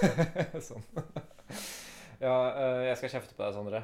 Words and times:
sånn. 0.68 0.84
Ja, 2.20 2.34
eh, 2.50 2.82
jeg 2.88 2.98
skal 3.00 3.14
kjefte 3.16 3.36
på 3.36 3.44
deg, 3.44 3.54
Sondre. 3.56 3.82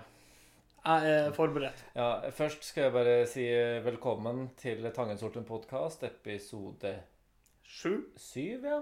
Jeg 0.83 1.15
er 1.15 1.35
forberedt. 1.37 1.83
Ja, 1.95 2.09
Først 2.35 2.65
skal 2.67 2.89
jeg 2.89 2.95
bare 2.97 3.17
si 3.31 3.45
velkommen 3.85 4.49
til 4.59 4.83
Tangensorten 4.95 5.47
podkast, 5.47 6.03
episode 6.09 6.97
Sju. 7.63 8.09
syv. 8.19 8.67
Ja. 8.67 8.81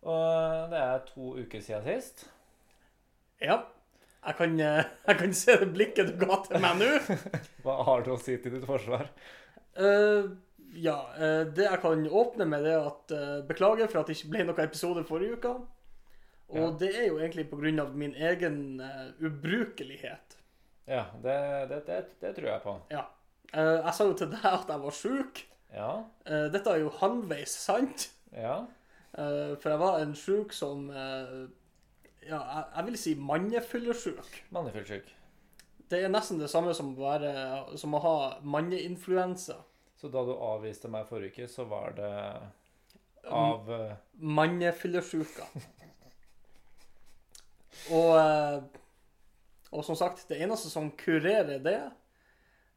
Og 0.00 0.72
det 0.72 0.80
er 0.80 1.04
to 1.06 1.34
uker 1.38 1.62
siden 1.62 1.86
sist. 1.86 2.26
Ja. 3.40 3.62
Jeg 4.20 4.36
kan, 4.36 4.60
eh, 4.60 4.84
jeg 5.06 5.16
kan 5.16 5.32
se 5.32 5.56
det 5.62 5.70
blikket 5.72 6.10
du 6.10 6.18
ga 6.20 6.42
til 6.44 6.60
meg 6.60 6.80
nå. 6.80 6.88
Hva 7.64 7.78
har 7.88 8.04
du 8.04 8.12
å 8.12 8.20
si 8.20 8.36
til 8.36 8.58
ditt 8.58 8.66
forsvar? 8.68 9.08
Uh, 9.78 10.34
ja, 10.76 10.98
eh, 11.16 11.44
det 11.48 11.64
jeg 11.64 11.80
kan 11.82 12.02
åpne 12.04 12.46
med, 12.50 12.66
det 12.66 12.74
er 12.74 12.88
at 12.90 13.14
uh, 13.16 13.38
beklager 13.48 13.88
for 13.88 14.02
at 14.02 14.10
det 14.10 14.18
ikke 14.18 14.32
ble 14.34 14.44
noen 14.44 14.66
episode 14.66 15.06
forrige 15.08 15.38
uke. 15.38 15.54
Og 16.50 16.58
Ja. 16.58 16.70
det 16.78 16.90
er 16.98 17.06
jo 17.06 17.18
egentlig 17.18 17.46
pga. 17.50 17.84
min 17.94 18.14
egen 18.14 18.80
uh, 18.80 19.26
ubrukelighet. 19.26 20.36
Ja, 20.86 21.04
det, 21.22 21.68
det, 21.70 21.86
det, 21.86 22.04
det 22.20 22.34
tror 22.36 22.48
jeg 22.48 22.62
på. 22.62 22.80
Ja. 22.90 23.04
Uh, 23.54 23.78
jeg 23.86 23.94
sa 23.94 24.04
jo 24.04 24.16
til 24.18 24.30
deg 24.30 24.44
at 24.44 24.68
jeg 24.68 24.82
var 24.82 24.90
sjuk. 24.90 25.42
Ja. 25.72 25.90
Uh, 26.26 26.46
dette 26.52 26.70
er 26.70 26.82
jo 26.82 26.90
halvveis 26.90 27.54
sant. 27.54 28.10
Ja. 28.32 28.64
For 29.12 29.66
jeg 29.66 29.78
var 29.80 29.96
en 29.98 30.12
sjuk 30.14 30.52
som 30.54 30.84
Ja, 32.22 32.36
jeg, 32.38 32.64
jeg 32.76 32.84
vil 32.86 32.98
si 32.98 33.14
mannefyllesjuk. 33.18 34.28
Mannefyllesjuk. 34.54 35.08
Det 35.90 36.04
er 36.04 36.12
nesten 36.12 36.38
det 36.38 36.50
samme 36.50 36.74
som 36.74 36.92
å, 36.94 37.16
som 37.76 37.96
å 37.98 38.02
ha 38.04 38.14
manneinfluensa. 38.42 39.56
Så 39.98 40.08
da 40.14 40.22
du 40.24 40.30
avviste 40.36 40.88
meg 40.88 41.08
forrige 41.08 41.42
uke, 41.42 41.48
så 41.50 41.66
var 41.66 41.96
det 41.98 42.12
av 43.26 43.72
Mannefyllesjuka. 44.14 45.48
Og, 47.88 48.10
eh, 48.20 48.58
og 49.72 49.84
som 49.86 49.96
sagt, 49.98 50.26
det 50.28 50.40
eneste 50.42 50.70
som 50.70 50.90
kurerer 50.98 51.62
det, 51.64 51.78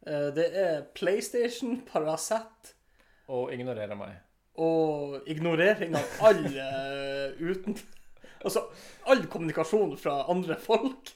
eh, 0.07 0.29
det 0.35 0.47
er 0.57 0.85
PlayStation, 0.95 1.81
Paracet 1.89 2.73
Og 3.27 3.51
ignorerer 3.53 3.95
meg. 3.99 4.15
og 4.55 5.27
ignorering 5.27 5.95
av 5.97 6.23
all 6.29 6.45
eh, 6.45 7.41
uten 7.41 7.77
Altså 8.43 8.65
all 9.07 9.21
kommunikasjon 9.31 9.93
fra 9.97 10.25
andre 10.27 10.57
folk. 10.59 11.13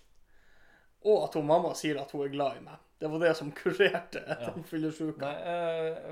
Og 1.03 1.25
at 1.25 1.33
hun 1.35 1.45
mamma 1.45 1.73
sier 1.75 1.99
at 1.99 2.11
hun 2.15 2.23
er 2.23 2.31
glad 2.31 2.55
i 2.55 2.61
meg. 2.63 2.77
Det 2.99 3.09
var 3.11 3.19
det 3.19 3.33
som 3.35 3.51
kurerte 3.51 4.21
den 4.45 4.63
fyllesyka. 4.63 5.33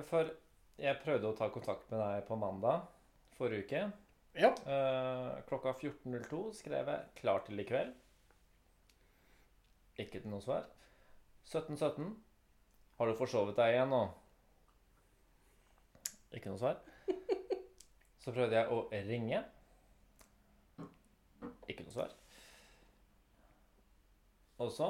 For 0.09 0.27
jeg 0.75 0.99
prøvde 1.05 1.29
å 1.31 1.37
ta 1.37 1.47
kontakt 1.53 1.87
med 1.87 2.01
deg 2.03 2.27
på 2.27 2.35
mandag 2.35 2.83
forrige 3.37 3.63
uke. 3.63 3.85
Ja. 4.35 4.51
Uh, 4.67 5.43
klokka 5.47 5.71
14.02 5.79 6.53
skrev 6.57 6.89
jeg 6.91 7.05
'klar 7.15 7.45
til 7.45 7.59
i 7.59 7.63
kveld'. 7.63 7.93
Ikke 9.97 10.19
til 10.19 10.29
noe 10.29 10.41
svar. 10.43 10.67
17.17. 11.45 12.15
Har 12.97 13.07
du 13.07 13.15
forsovet 13.15 13.55
deg 13.55 13.75
igjen 13.75 13.89
nå? 13.89 14.01
Ikke 16.35 16.51
noe 16.51 16.59
svar. 16.59 16.81
Så 18.19 18.33
prøvde 18.33 18.57
jeg 18.57 18.71
å 18.73 18.89
ringe. 19.07 19.43
Ikke 21.69 21.83
noe 21.85 21.93
svar. 21.93 22.15
Og 24.57 24.71
så, 24.71 24.89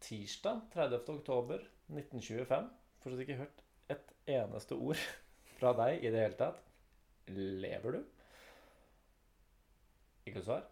tirsdag 0.00 0.62
30. 0.72 1.02
oktober 1.12 1.62
1925 1.90 2.70
Fortsatt 3.00 3.22
ikke 3.24 3.38
hørt 3.40 3.62
et 3.90 4.10
eneste 4.28 4.76
ord 4.76 5.00
fra 5.58 5.72
deg 5.78 6.04
i 6.04 6.10
det 6.12 6.24
hele 6.24 6.38
tatt. 6.38 6.58
Lever 7.30 7.96
du? 7.96 8.19
Ikke 10.30 10.38
noe 10.38 10.46
svar. 10.46 10.66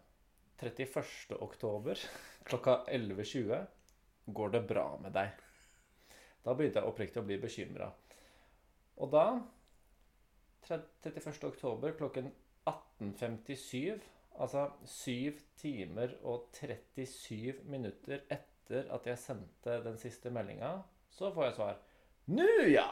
31. 0.63 1.35
oktober 1.43 1.99
klokka 2.47 2.77
11.20 2.87 3.65
går 4.31 4.53
det 4.53 4.61
bra 4.69 4.85
med 5.03 5.11
deg. 5.11 5.33
Da 6.45 6.53
begynte 6.55 6.79
jeg 6.79 6.87
oppriktig 6.87 7.19
å 7.19 7.25
bli 7.27 7.35
bekymra. 7.41 7.89
Og 9.03 9.11
da, 9.11 9.25
31. 10.69 11.27
oktober 11.49 11.97
klokken 11.99 12.29
18.57, 12.71 13.99
altså 14.39 14.63
7 14.87 15.43
timer 15.59 16.15
og 16.23 16.47
37 16.55 17.59
minutter 17.67 18.23
etter 18.31 18.87
at 18.95 19.11
jeg 19.11 19.19
sendte 19.19 19.75
den 19.83 19.99
siste 19.99 20.31
meldinga, 20.31 20.77
så 21.11 21.33
får 21.35 21.49
jeg 21.49 21.57
svar. 21.59 21.83
Nu 22.31 22.47
ja! 22.71 22.87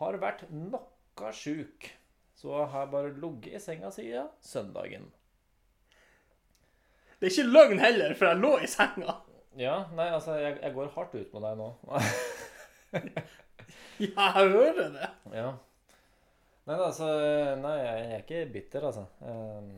Har 0.00 0.20
vært 0.24 0.48
nokka 0.52 1.36
sjuk, 1.36 1.90
så 2.36 2.64
har 2.68 2.90
bare 2.92 3.14
ligget 3.16 3.56
i 3.56 3.62
senga 3.62 3.90
siden 3.94 4.28
søndagen. 4.44 5.06
Det 7.16 7.30
er 7.30 7.32
ikke 7.32 7.48
løgn 7.48 7.80
heller, 7.80 8.12
for 8.18 8.28
jeg 8.28 8.42
lå 8.42 8.50
i 8.60 8.68
senga. 8.68 9.14
Ja, 9.56 9.76
nei, 9.96 10.10
altså, 10.12 10.34
jeg, 10.36 10.58
jeg 10.60 10.74
går 10.76 10.90
hardt 10.98 11.14
ut 11.16 11.32
med 11.32 11.46
deg 11.46 11.60
nå. 11.62 11.70
Ja, 13.96 14.26
jeg 14.36 14.50
hører 14.52 14.90
det. 14.92 15.06
ja. 15.32 15.50
Nei, 16.66 16.74
altså, 16.82 17.06
nei, 17.62 17.74
jeg 17.78 18.00
er 18.12 18.22
ikke 18.24 18.40
bitter, 18.52 18.84
altså. 18.90 19.06
Um, 19.22 19.70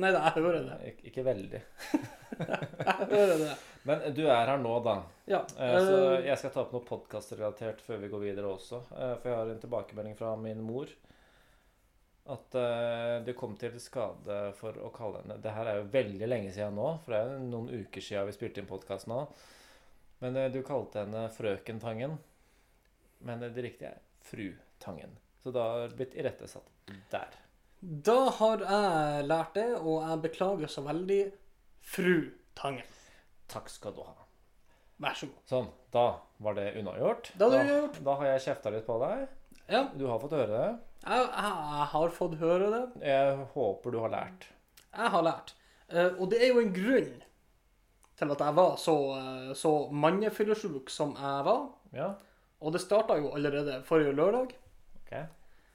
Nei 0.00 0.10
da, 0.14 0.22
jeg 0.26 0.42
hører 0.42 0.62
det. 0.66 0.76
ikke, 0.90 1.04
ikke 1.10 1.24
veldig. 1.26 1.60
Jeg 2.34 3.06
hører 3.12 3.36
det. 3.38 3.50
Men 3.86 4.00
du 4.16 4.24
er 4.26 4.48
her 4.48 4.58
nå, 4.58 4.72
da. 4.82 4.94
Ja. 5.30 5.38
Uh, 5.54 5.76
Så 5.86 5.98
eh, 6.16 6.24
jeg 6.26 6.38
skal 6.40 6.50
ta 6.50 6.64
opp 6.64 6.72
noe 6.74 6.82
podkastrelatert 6.88 7.82
før 7.84 8.00
vi 8.02 8.08
går 8.10 8.24
videre 8.24 8.50
også. 8.50 8.80
Uh, 8.90 9.12
For 9.22 9.28
jeg 9.30 9.36
har 9.38 9.52
en 9.52 9.60
tilbakemelding 9.62 10.16
fra 10.18 10.32
min 10.40 10.64
mor. 10.66 10.90
At 12.24 12.56
uh, 12.56 13.20
du 13.24 13.34
kom 13.36 13.52
til 13.60 13.74
skade 13.82 14.36
for 14.56 14.76
å 14.80 14.88
kalle 14.94 15.20
henne 15.20 15.34
Det 15.44 15.52
her 15.52 15.68
er 15.68 15.80
jo 15.82 15.90
veldig 15.92 16.28
lenge 16.30 16.54
siden 16.56 16.78
nå, 16.78 16.86
for 17.04 17.12
det 17.12 17.18
er 17.20 17.34
jo 17.34 17.48
noen 17.50 17.82
uker 17.84 18.04
siden 18.04 18.30
vi 18.30 18.36
spilte 18.36 18.62
inn 18.62 18.70
podkast 18.70 19.10
nå. 19.10 19.18
Men 20.24 20.38
uh, 20.40 20.46
du 20.48 20.62
kalte 20.64 21.02
henne 21.02 21.26
Frøken 21.34 21.82
Tangen. 21.82 22.16
Men 23.24 23.44
eh, 23.44 23.52
det 23.52 23.66
riktige 23.66 23.92
er 23.92 24.00
Fru 24.24 24.46
Tangen. 24.80 25.18
Så 25.42 25.52
da 25.52 25.66
har 25.68 25.90
det 25.90 25.98
blitt 25.98 26.16
irettesatt 26.16 26.92
der. 27.12 27.36
Da 27.84 28.16
har 28.38 28.64
jeg 28.64 29.28
lært 29.28 29.56
det, 29.58 29.68
og 29.76 30.00
jeg 30.00 30.22
beklager 30.24 30.72
så 30.72 30.84
veldig, 30.86 31.20
fru 31.84 32.30
Tangen. 32.56 32.88
Takk 33.52 33.68
skal 33.68 33.92
du 33.92 34.00
ha. 34.06 34.14
Vær 35.04 35.16
så 35.18 35.28
god. 35.28 35.42
Sånn. 35.50 35.68
Da 35.92 36.06
var 36.46 36.56
det 36.56 36.70
unnagjort. 36.80 37.34
Da 37.36 37.50
da, 37.52 37.60
da 38.08 38.16
har 38.22 38.30
jeg 38.32 38.44
kjefta 38.46 38.72
litt 38.72 38.86
på 38.88 38.96
deg. 39.04 39.26
Ja, 39.68 39.86
Du 39.92 40.06
har 40.08 40.20
fått 40.22 40.36
høre 40.36 40.52
det. 40.52 40.70
Jeg, 41.04 41.28
jeg, 41.28 41.86
har 41.92 42.16
fått 42.16 42.38
høre 42.40 42.70
det. 42.72 42.82
Jeg 43.04 43.46
håper 43.54 43.94
du 43.94 44.00
har 44.02 44.12
lært. 44.12 44.48
Jeg 44.94 45.12
har 45.14 45.24
lært. 45.26 45.54
Eh, 45.90 46.10
og 46.18 46.28
det 46.32 46.42
er 46.42 46.52
jo 46.52 46.62
en 46.62 46.74
grunn 46.74 47.14
til 48.14 48.34
at 48.34 48.44
jeg 48.46 48.56
var 48.56 48.76
så, 48.80 48.96
eh, 49.20 49.54
så 49.58 49.72
mannefyllesjuk 49.92 50.92
som 50.92 51.16
jeg 51.18 51.48
var. 51.48 51.64
Ja, 51.94 52.12
Og 52.64 52.72
det 52.72 52.80
starta 52.80 53.18
jo 53.20 53.34
allerede 53.36 53.82
forrige 53.84 54.14
lørdag. 54.16 54.54
ok. 55.02 55.16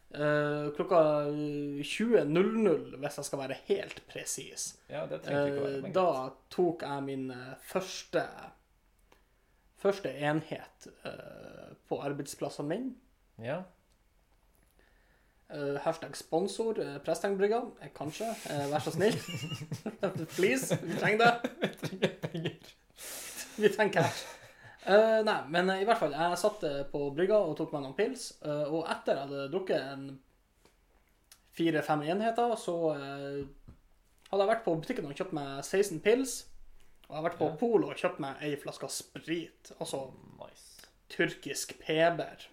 Eh, 0.10 0.70
klokka 0.74 1.00
20.00, 1.30 2.96
hvis 2.98 3.18
jeg 3.18 3.26
skal 3.26 3.40
være 3.40 3.58
helt 3.68 4.00
presis. 4.10 4.72
Ja, 4.90 5.06
det 5.06 5.22
trengte 5.22 5.52
ikke 5.52 5.60
å 5.62 5.68
være 5.68 5.84
Eh, 5.86 5.94
da 5.94 6.08
tok 6.50 6.82
jeg 6.82 7.04
min 7.06 7.28
første 7.62 8.26
første 9.80 10.12
enhet 10.12 10.88
eh, 11.08 11.76
på 11.90 12.00
arbeidsplassen 12.04 12.68
min. 12.70 12.90
Ja. 13.44 13.62
Eh, 15.50 15.78
hashtag 15.82 16.16
sponsor 16.18 16.78
uh, 16.80 16.98
Prestengbrygga. 17.02 17.64
Eh, 17.82 17.90
kanskje. 17.96 18.28
Uh, 18.50 18.68
vær 18.70 18.84
så 18.86 18.92
snill. 18.94 19.16
Please. 20.36 20.78
Vi 20.84 20.98
trenger 21.00 21.24
det. 21.26 21.54
Vi 21.62 21.88
trenger 21.88 22.20
penger. 22.22 22.76
Vi 23.58 23.72
cash. 23.96 24.26
Uh, 24.90 25.20
nei, 25.26 25.42
men 25.52 25.70
eh, 25.70 25.82
i 25.82 25.88
hvert 25.88 26.00
fall. 26.00 26.14
Jeg 26.16 26.38
satt 26.40 26.64
eh, 26.66 26.84
på 26.92 27.02
brygga 27.16 27.40
og 27.44 27.58
tok 27.60 27.74
meg 27.76 27.84
noen 27.84 27.98
pils. 27.98 28.30
eh, 28.46 28.66
og 28.70 28.86
etter 28.90 29.18
jeg 29.18 29.26
hadde 29.28 29.48
drukket 29.52 29.90
en 29.94 30.06
fire-fem 31.58 32.06
enheter, 32.14 32.54
så 32.56 32.76
eh, 32.94 33.74
hadde 34.30 34.46
jeg 34.46 34.52
vært 34.54 34.64
på 34.66 34.78
butikken 34.80 35.10
og 35.10 35.18
kjøpt 35.18 35.36
meg 35.36 35.60
16 35.66 36.00
pils. 36.06 36.38
Og 37.10 37.12
jeg 37.12 37.20
har 37.20 37.26
vært 37.26 37.40
på 37.42 37.50
Ja. 37.50 37.58
Polo 37.60 37.90
og 37.90 37.98
kjøpt 38.00 38.22
meg 38.24 38.46
ei 38.46 38.54
flaske 38.62 38.90
sprit. 38.94 39.74
Altså 39.80 40.06
Nice. 40.40 40.88
tyrkisk 41.10 41.76
peber. 41.82 42.48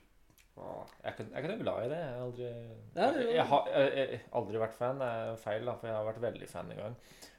Jeg 0.57 1.13
er 1.13 1.13
ikke- 1.13 1.33
jeg 1.35 1.45
er 1.45 1.49
noe 1.49 1.63
glad 1.63 1.85
i 1.85 1.89
det. 1.89 1.99
Jeg 1.99 2.15
har 2.17 2.25
aldri, 2.27 2.45
er 2.97 3.23
jo- 3.23 3.31
jeg 3.35 3.47
har 3.47 3.69
jeg, 3.69 3.95
jeg, 3.97 4.21
aldri 4.33 4.59
vært 4.59 4.75
fan. 4.75 4.99
Det 4.99 5.09
er 5.09 5.37
feil, 5.37 5.65
da, 5.65 5.75
for 5.75 5.87
jeg 5.87 5.97
har 5.97 6.05
vært 6.13 6.21
veldig 6.21 6.49
fan 6.49 6.71
en 6.71 6.77
gang. 6.77 6.97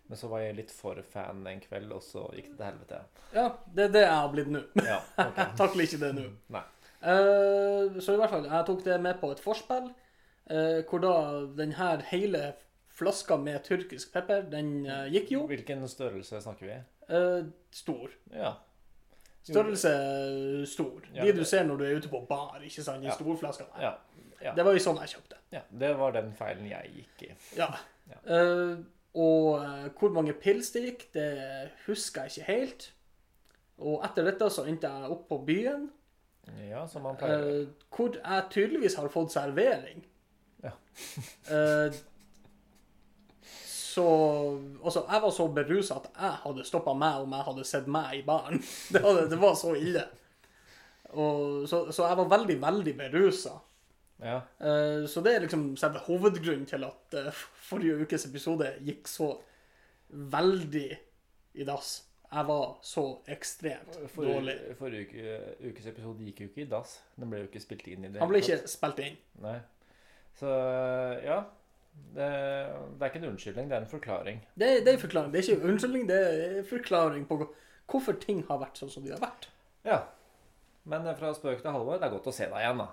Men 0.08 0.18
så 0.18 0.30
var 0.30 0.40
jeg 0.40 0.56
litt 0.56 0.72
for 0.72 1.02
fan 1.02 1.48
en 1.48 1.60
kveld, 1.60 1.92
og 1.92 2.02
så 2.02 2.30
gikk 2.34 2.50
det 2.50 2.58
til 2.58 2.66
helvete. 2.66 3.00
Ja, 3.34 3.48
det 3.74 3.86
er 3.86 3.92
det 3.92 4.02
jeg 4.06 4.14
har 4.14 4.30
blitt 4.30 4.48
nå. 4.48 4.64
Ja, 4.86 5.02
okay. 5.18 5.44
Jeg 5.48 5.58
takler 5.58 5.84
ikke 5.84 6.00
det 6.00 6.16
nå. 6.16 6.64
Eh, 6.98 8.00
så 8.02 8.14
i 8.14 8.18
hvert 8.18 8.32
fall, 8.32 8.46
jeg 8.50 8.66
tok 8.66 8.84
det 8.84 8.96
med 9.00 9.20
på 9.22 9.30
et 9.32 9.40
forspill, 9.40 9.92
uh, 10.50 10.82
hvor 10.90 11.00
da 11.00 11.46
den 11.56 11.74
her 11.78 12.02
hele 12.10 12.56
flaska 12.90 13.38
med 13.38 13.64
tyrkisk 13.64 14.12
pepper, 14.16 14.42
den 14.50 14.88
uh, 14.90 15.06
gikk 15.14 15.30
jo. 15.32 15.44
Hvilken 15.48 15.86
størrelse 15.88 16.42
snakker 16.42 16.66
vi? 16.66 16.80
Eh, 17.14 17.44
stor. 17.72 18.10
Ja. 18.34 18.56
Størrelse 19.54 19.92
stor. 20.68 21.02
Ja, 21.14 21.24
De 21.26 21.32
du 21.40 21.44
ser 21.46 21.64
når 21.64 21.78
du 21.78 21.86
er 21.86 21.96
ute 21.98 22.10
på 22.12 22.22
bar, 22.30 22.60
ikke 22.64 22.84
sant? 22.84 23.02
De 23.02 23.08
Ja. 23.08 23.16
storflaskene. 23.16 23.82
Ja. 23.82 23.94
ja. 24.42 24.54
Det 24.56 24.66
var 24.66 24.74
jo 24.74 24.80
sånn 24.84 25.00
jeg 25.02 25.10
kjøpte. 25.16 25.36
ja. 25.52 25.62
Det 25.72 25.94
var 25.98 26.12
den 26.12 26.34
feilen 26.34 26.70
jeg 26.70 26.92
gikk 26.96 27.30
i. 27.30 27.34
Ja. 27.58 27.70
Ja. 28.10 28.20
Uh, 28.28 28.78
Og 29.18 29.64
eh, 29.64 29.88
hvor 29.98 30.12
mange 30.14 30.34
pils 30.34 30.68
det 30.76 30.82
gikk, 30.84 31.06
det 31.14 31.72
husker 31.88 32.28
jeg 32.28 32.32
ikke 32.38 32.52
helt. 32.52 32.84
Og 33.80 34.04
etter 34.06 34.24
dette 34.28 34.50
så 34.54 34.66
endte 34.70 34.88
jeg 34.92 35.10
opp 35.12 35.28
på 35.30 35.40
byen, 35.46 35.90
Ja, 36.70 36.86
som 36.88 37.02
man 37.04 37.18
pleier. 37.18 37.64
Uh, 37.64 37.68
hvor 37.92 38.14
jeg 38.16 38.44
tydeligvis 38.52 38.96
har 38.96 39.10
fått 39.10 39.32
servering. 39.34 40.06
Ja. 40.64 40.72
Så 43.98 44.06
Altså, 44.84 45.04
jeg 45.10 45.22
var 45.24 45.32
så 45.34 45.48
berusa 45.48 45.98
at 45.98 46.10
jeg 46.14 46.42
hadde 46.44 46.66
stoppa 46.68 46.94
meg 46.94 47.24
om 47.24 47.34
jeg 47.34 47.46
hadde 47.50 47.66
sett 47.68 47.88
meg 47.90 48.20
i 48.20 48.26
baren. 48.28 48.62
Det, 48.94 49.02
hadde, 49.04 49.30
det 49.32 49.40
var 49.42 49.56
så 49.58 49.74
ille. 49.78 50.04
Og, 51.08 51.66
så, 51.70 51.88
så 51.92 52.06
jeg 52.06 52.20
var 52.20 52.30
veldig, 52.36 52.58
veldig 52.62 52.94
berusa. 53.00 53.56
Ja. 54.22 54.42
Uh, 54.62 55.06
så 55.10 55.22
det 55.26 55.36
er 55.36 55.46
liksom 55.46 55.70
selve 55.78 56.02
hovedgrunnen 56.08 56.66
til 56.70 56.86
at 56.86 57.18
uh, 57.18 57.44
forrige 57.70 58.04
ukes 58.04 58.26
episode 58.30 58.70
gikk 58.86 59.10
så 59.10 59.32
veldig 60.10 60.90
i 61.58 61.68
dass. 61.68 62.04
Jeg 62.28 62.48
var 62.48 62.66
så 62.84 63.06
ekstremt 63.32 63.98
dårlig. 63.98 64.12
Forrige, 64.18 64.76
forrige 64.80 65.06
uke, 65.08 65.70
ukes 65.70 65.90
episode 65.94 66.26
gikk 66.28 66.42
jo 66.44 66.50
ikke 66.52 66.66
i 66.66 66.70
dass. 66.72 66.98
Den 67.16 67.32
ble 67.32 67.46
jo 67.46 67.50
ikke 67.50 67.64
spilt 67.64 67.88
inn 67.88 68.04
i 68.04 68.12
det. 68.12 68.22
Han 68.22 68.30
ble 68.30 68.44
ikke 68.44 68.60
spilt 68.70 69.00
inn. 69.06 69.18
Nei. 69.46 69.60
Så 70.38 70.52
ja. 71.24 71.42
Det, 72.18 72.28
det 72.98 73.06
er 73.06 73.12
ikke 73.12 73.20
en 73.22 73.32
unnskyldning, 73.32 73.70
det 73.70 73.78
er 73.78 73.84
en 73.84 73.92
forklaring. 73.92 74.40
Det, 74.56 74.70
det 74.86 74.92
er 74.92 74.96
en 74.98 75.04
forklaring. 75.04 75.34
Det 75.34 75.40
er 75.40 75.48
ikke 75.48 75.62
en 75.62 75.74
unnskyldning, 75.74 76.06
det 76.10 76.22
er 76.28 76.56
en 76.62 76.70
forklaring 76.70 77.28
på 77.30 77.40
hvorfor 77.88 78.18
ting 78.24 78.42
har 78.48 78.62
vært 78.62 78.80
sånn 78.80 78.92
som 78.92 79.06
de 79.06 79.14
har 79.14 79.22
vært. 79.22 79.50
Ja. 79.88 80.00
Men 80.88 81.08
fra 81.20 81.34
spøk 81.36 81.62
til 81.62 81.76
Halvor, 81.76 82.00
det 82.00 82.08
er 82.08 82.16
godt 82.16 82.32
å 82.32 82.36
se 82.36 82.48
deg 82.48 82.64
igjen, 82.64 82.82
da. 82.82 82.88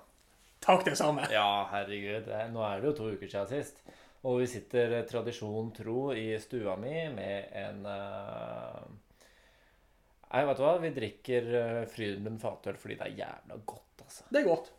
Takk, 0.64 0.84
det 0.86 0.96
samme. 0.98 1.26
Ja, 1.32 1.66
herregud. 1.70 2.28
Nå 2.52 2.64
er 2.66 2.80
det 2.80 2.90
jo 2.90 2.96
to 2.98 3.08
uker 3.14 3.30
siden 3.30 3.50
sist. 3.50 3.80
Og 4.24 4.40
vi 4.40 4.48
sitter 4.48 4.98
eh, 4.98 5.06
tradisjon 5.08 5.68
tro 5.76 5.98
i 6.16 6.30
stua 6.40 6.78
mi 6.80 6.94
med 7.12 7.50
en 7.60 7.82
eh, 7.90 8.84
Nei, 10.34 10.40
vet 10.48 10.58
du 10.58 10.64
hva? 10.64 10.70
Vi 10.82 10.90
drikker 10.90 11.50
Frydenlund 11.92 12.40
fatøl 12.42 12.78
fordi 12.80 12.96
det 12.98 13.04
er 13.06 13.18
jævla 13.20 13.58
godt, 13.68 14.00
altså. 14.02 14.24
Det 14.32 14.40
er 14.40 14.48
godt. 14.48 14.72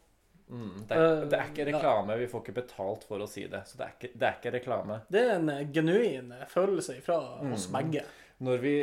Mm, 0.50 0.86
det, 0.88 0.94
er, 0.96 1.02
Eh, 1.24 1.24
det 1.30 1.38
er 1.40 1.48
ikke 1.50 1.66
reklame. 1.72 2.16
Vi 2.20 2.28
får 2.30 2.42
ikke 2.44 2.54
betalt 2.60 3.04
for 3.08 3.24
å 3.24 3.28
si 3.28 3.48
det. 3.50 3.64
Så 3.66 3.78
det 3.80 3.86
er 3.88 3.94
ikke, 3.98 4.12
det 4.14 4.28
er 4.28 4.36
ikke 4.40 4.52
reklame. 4.60 5.00
Det 5.10 5.22
er 5.24 5.32
en 5.40 5.50
eh, 5.50 5.64
genuin 5.74 6.32
eh, 6.36 6.46
følelse 6.52 7.00
fra 7.02 7.18
oss 7.54 7.66
Mm. 7.70 7.74
begge. 7.80 8.04
Når 8.46 8.58
vi, 8.62 8.74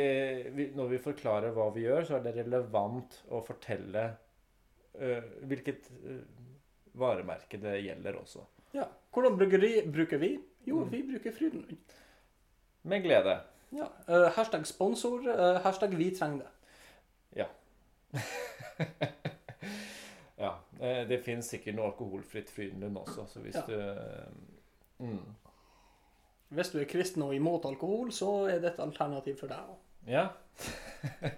vi, 0.57 0.65
når 0.75 0.87
vi 0.89 0.97
forklarer 0.97 1.53
hva 1.53 1.69
vi 1.75 1.85
gjør, 1.85 2.05
så 2.09 2.15
er 2.17 2.23
det 2.25 2.35
relevant 2.41 3.19
å 3.29 3.39
fortelle 3.45 4.03
uh, 4.97 5.21
hvilket 5.45 5.91
uh, 6.09 6.23
varemerke 6.97 7.59
det 7.61 7.75
gjelder 7.85 8.17
også. 8.17 8.41
Ja. 8.73 8.87
Hvordan 9.13 9.37
bryggeri 9.37 9.85
bruker 9.93 10.17
vi? 10.17 10.31
Jo, 10.65 10.79
Mm. 10.81 10.89
vi 10.89 11.03
bruker 11.11 11.31
Frydenlund. 11.37 11.77
Med 12.83 13.03
glede. 13.05 13.37
Ja. 13.77 13.87
Uh, 14.09 14.27
hashtag 14.35 14.65
sponsor. 14.65 15.21
hashtag 15.63 15.93
vi 16.01 16.09
trenger 16.17 16.43
det. 16.47 16.51
Ja. 17.43 17.47
eh, 20.83 21.03
Det 21.09 21.19
fins 21.25 21.45
sikkert 21.55 21.75
noe 21.79 21.87
alkoholfritt 21.91 22.49
Frydenlund 22.53 22.97
også, 23.05 23.21
så 23.31 23.37
hvis 23.43 23.55
Ja. 23.55 23.63
du 23.67 23.75
eh, 23.79 25.07
mm. 25.07 25.23
Hvis 26.53 26.69
du 26.69 26.77
er 26.83 26.85
kristen 26.85 27.23
og 27.25 27.31
imot 27.33 27.63
alkohol, 27.65 28.11
så 28.13 28.27
er 28.51 28.59
det 28.61 28.69
et 28.75 28.79
alternativ 28.83 29.39
for 29.39 29.49
deg 29.49 29.57
òg. 29.73 29.77
Ja. 30.05 30.27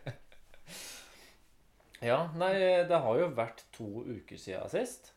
ja, 2.09 2.17
nei, 2.35 2.51
det 2.89 2.99
har 3.05 3.19
jo 3.21 3.29
vært 3.37 3.61
to 3.75 3.87
uker 4.09 4.37
siden 4.41 4.67
sist. 4.73 5.13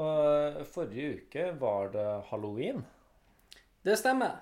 Og 0.00 0.60
forrige 0.70 1.14
uke 1.22 1.46
var 1.60 1.88
det 1.94 2.06
halloween. 2.30 2.84
Det 3.84 3.96
stemmer. 3.98 4.36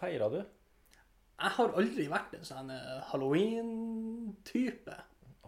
Feira 0.00 0.28
du? 0.32 0.40
Jeg 0.40 1.50
har 1.58 1.74
aldri 1.76 2.06
vært 2.08 2.32
en 2.38 2.44
sånn 2.46 2.70
eh, 2.72 3.00
halloween-type. 3.10 4.94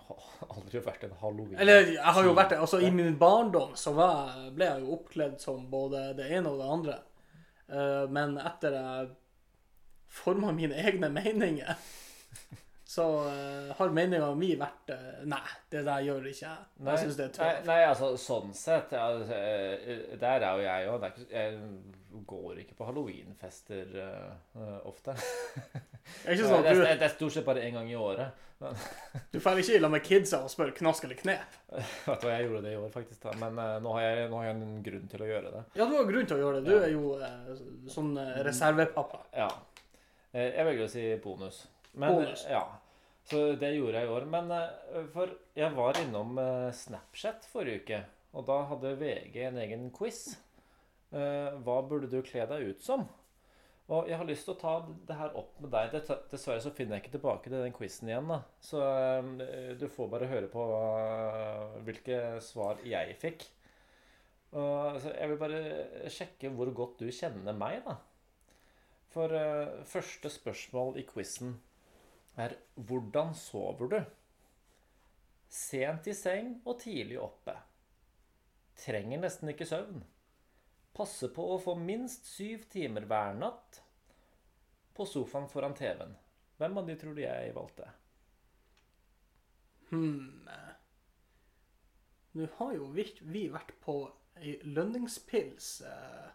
Aldri 0.55 0.83
vært 0.85 1.07
en 1.09 1.15
halloween. 1.21 1.59
Eller 1.61 1.93
jeg 1.95 2.15
har 2.19 2.25
jo 2.25 2.35
vært 2.37 2.55
det. 2.55 2.63
Altså, 2.65 2.81
I 2.85 2.91
min 2.95 3.19
barndom 3.21 3.75
så 3.79 3.93
var, 3.97 4.35
ble 4.55 4.71
jeg 4.71 4.85
jo 4.85 4.97
oppkledd 4.99 5.39
som 5.43 5.67
både 5.71 6.09
det 6.19 6.31
ene 6.37 6.53
og 6.53 6.61
det 6.63 6.73
andre. 6.79 6.99
Uh, 7.67 8.05
men 8.15 8.37
etter 8.39 8.77
jeg 8.79 9.09
forma 10.17 10.53
mine 10.55 10.79
egne 10.79 11.11
meninger, 11.11 11.75
så 12.97 13.07
uh, 13.27 13.73
har 13.75 13.95
meninga 13.95 14.31
mi 14.39 14.53
vært 14.59 14.93
uh, 14.95 15.25
Nei, 15.27 15.43
det 15.75 15.83
der 15.89 16.07
gjør 16.07 16.31
ikke 16.31 16.45
jeg. 16.47 16.67
Jeg 16.87 17.03
syns 17.03 17.19
det 17.19 17.27
er 17.27 17.33
nei, 17.33 17.51
tøft. 17.51 17.69
nei, 17.73 17.81
altså 17.91 18.13
sånn 18.23 18.55
sett 18.55 18.95
ja, 18.95 19.09
Der 20.23 20.47
er 20.47 20.51
jo 20.53 20.67
jeg 20.69 20.93
òg. 20.95 21.09
Jeg 21.33 21.59
går 22.27 22.63
ikke 22.63 22.77
på 22.79 22.87
halloweenfester 22.89 23.93
uh, 24.57 24.89
ofte. 24.89 25.15
Det 26.07 26.31
er 26.31 26.37
ikke 26.37 26.47
sånn 26.47 26.61
at 26.61 26.77
du... 26.77 26.81
det 26.87 27.03
er 27.03 27.11
stort 27.11 27.35
sett 27.35 27.47
bare 27.47 27.65
én 27.67 27.75
gang 27.75 27.89
i 27.91 27.97
året. 27.99 28.45
du, 28.61 28.67
du 29.35 29.39
drar 29.41 29.59
ikke 29.59 29.75
i 29.75 29.81
lag 29.83 29.91
med 29.91 30.05
kidsa 30.07 30.39
og 30.47 30.53
spør 30.53 30.71
knask 30.77 31.05
eller 31.05 31.19
knep. 31.19 31.57
Vet 32.07 32.23
du 32.23 32.29
hva, 32.29 32.37
Jeg 32.37 32.47
gjorde 32.47 32.63
det 32.63 32.75
i 32.77 32.79
år, 32.79 32.93
faktisk. 32.95 33.21
da. 33.25 33.35
Men 33.41 33.59
uh, 33.59 33.73
nå, 33.83 33.95
har 33.97 34.07
jeg, 34.07 34.29
nå 34.31 34.39
har 34.41 34.49
jeg 34.49 34.57
en 34.57 34.79
grunn 34.87 35.11
til 35.13 35.25
å 35.27 35.29
gjøre 35.33 35.53
det. 35.57 35.65
Ja, 35.81 35.89
du 35.91 35.97
har 35.99 36.09
grunn 36.13 36.31
til 36.31 36.39
å 36.39 36.43
gjøre 36.45 36.63
det. 36.63 36.71
Du 36.71 36.79
er 36.79 36.95
jo 36.95 37.13
uh, 37.19 37.91
sånn 37.91 38.15
reservepappa. 38.47 39.23
Ja. 39.37 39.51
Jeg 40.37 40.67
velger 40.69 40.85
å 40.85 40.93
si 40.93 41.05
bonus. 41.25 41.63
Men, 41.97 42.13
Bonus. 42.13 42.43
Ja. 42.51 42.65
Så 43.27 43.43
det 43.59 43.73
gjorde 43.75 44.03
jeg 44.03 44.07
i 44.07 44.15
år. 44.15 44.27
Men 44.31 44.53
for 45.15 45.33
jeg 45.57 45.73
var 45.75 45.97
innom 45.99 46.37
Snapchat 46.77 47.49
forrige 47.51 47.83
uke, 47.83 48.03
og 48.37 48.45
da 48.47 48.59
hadde 48.71 48.99
VG 49.01 49.39
en 49.49 49.63
egen 49.65 49.89
quiz. 49.97 50.37
Eh, 51.15 51.55
Hva 51.63 51.79
burde 51.87 52.11
du 52.11 52.19
kle 52.27 52.47
deg 52.51 52.73
ut 52.73 52.83
som? 52.83 53.07
Og 53.87 54.09
jeg 54.11 54.19
har 54.19 54.27
lyst 54.27 54.49
til 54.49 54.57
å 54.57 54.59
ta 54.59 54.73
det 55.07 55.15
her 55.15 55.37
opp 55.39 55.61
med 55.63 55.71
deg. 55.71 55.93
Dessverre 56.33 56.63
så 56.65 56.73
finner 56.75 56.97
jeg 56.97 57.05
ikke 57.05 57.19
tilbake 57.19 57.47
til 57.53 57.61
den 57.63 57.75
quizen 57.77 58.11
igjen. 58.11 58.33
da. 58.33 58.41
Så 58.59 58.81
eh, 58.83 59.77
du 59.79 59.87
får 59.93 60.11
bare 60.11 60.31
høre 60.31 60.51
på 60.51 60.65
eh, 60.81 61.77
hvilke 61.87 62.19
svar 62.43 62.83
jeg 62.87 63.15
fikk. 63.23 63.47
Og, 64.57 64.99
så 65.03 65.13
jeg 65.13 65.31
vil 65.31 65.39
bare 65.39 65.63
sjekke 66.11 66.51
hvor 66.57 66.71
godt 66.75 67.03
du 67.03 67.11
kjenner 67.15 67.55
meg, 67.55 67.83
da. 67.87 67.99
For 69.13 69.33
første 69.89 70.29
spørsmål 70.29 70.99
i 71.01 71.07
quizen 71.09 71.55
er 72.37 72.53
hvordan 72.75 73.33
sover 73.39 73.89
du? 73.93 73.99
Sent 75.49 76.09
i 76.11 76.15
seng 76.17 76.57
og 76.67 76.81
tidlig 76.83 77.19
oppe. 77.23 77.55
Trenger 78.77 79.23
nesten 79.23 79.49
ikke 79.53 79.69
søvn. 79.69 80.03
Passer 80.97 81.29
på 81.37 81.45
å 81.53 81.59
få 81.61 81.75
minst 81.77 82.25
syv 82.31 82.65
timer 82.73 83.05
hver 83.09 83.35
natt. 83.37 83.83
På 84.97 85.05
sofaen 85.05 85.49
foran 85.53 85.75
TV-en. 85.77 86.15
Hvem 86.57 86.79
av 86.81 86.87
de 86.89 86.97
tror 86.97 87.17
du 87.17 87.21
jeg 87.21 87.53
valgte? 87.57 87.91
Hm 89.91 90.49
Nå 92.37 92.47
har 92.59 92.73
jo 92.77 92.89
vi, 92.93 93.05
vi 93.33 93.47
vært 93.49 93.71
på 93.81 93.93
ei 94.37 94.59
lønningspils 94.69 95.69
eh, 95.89 96.27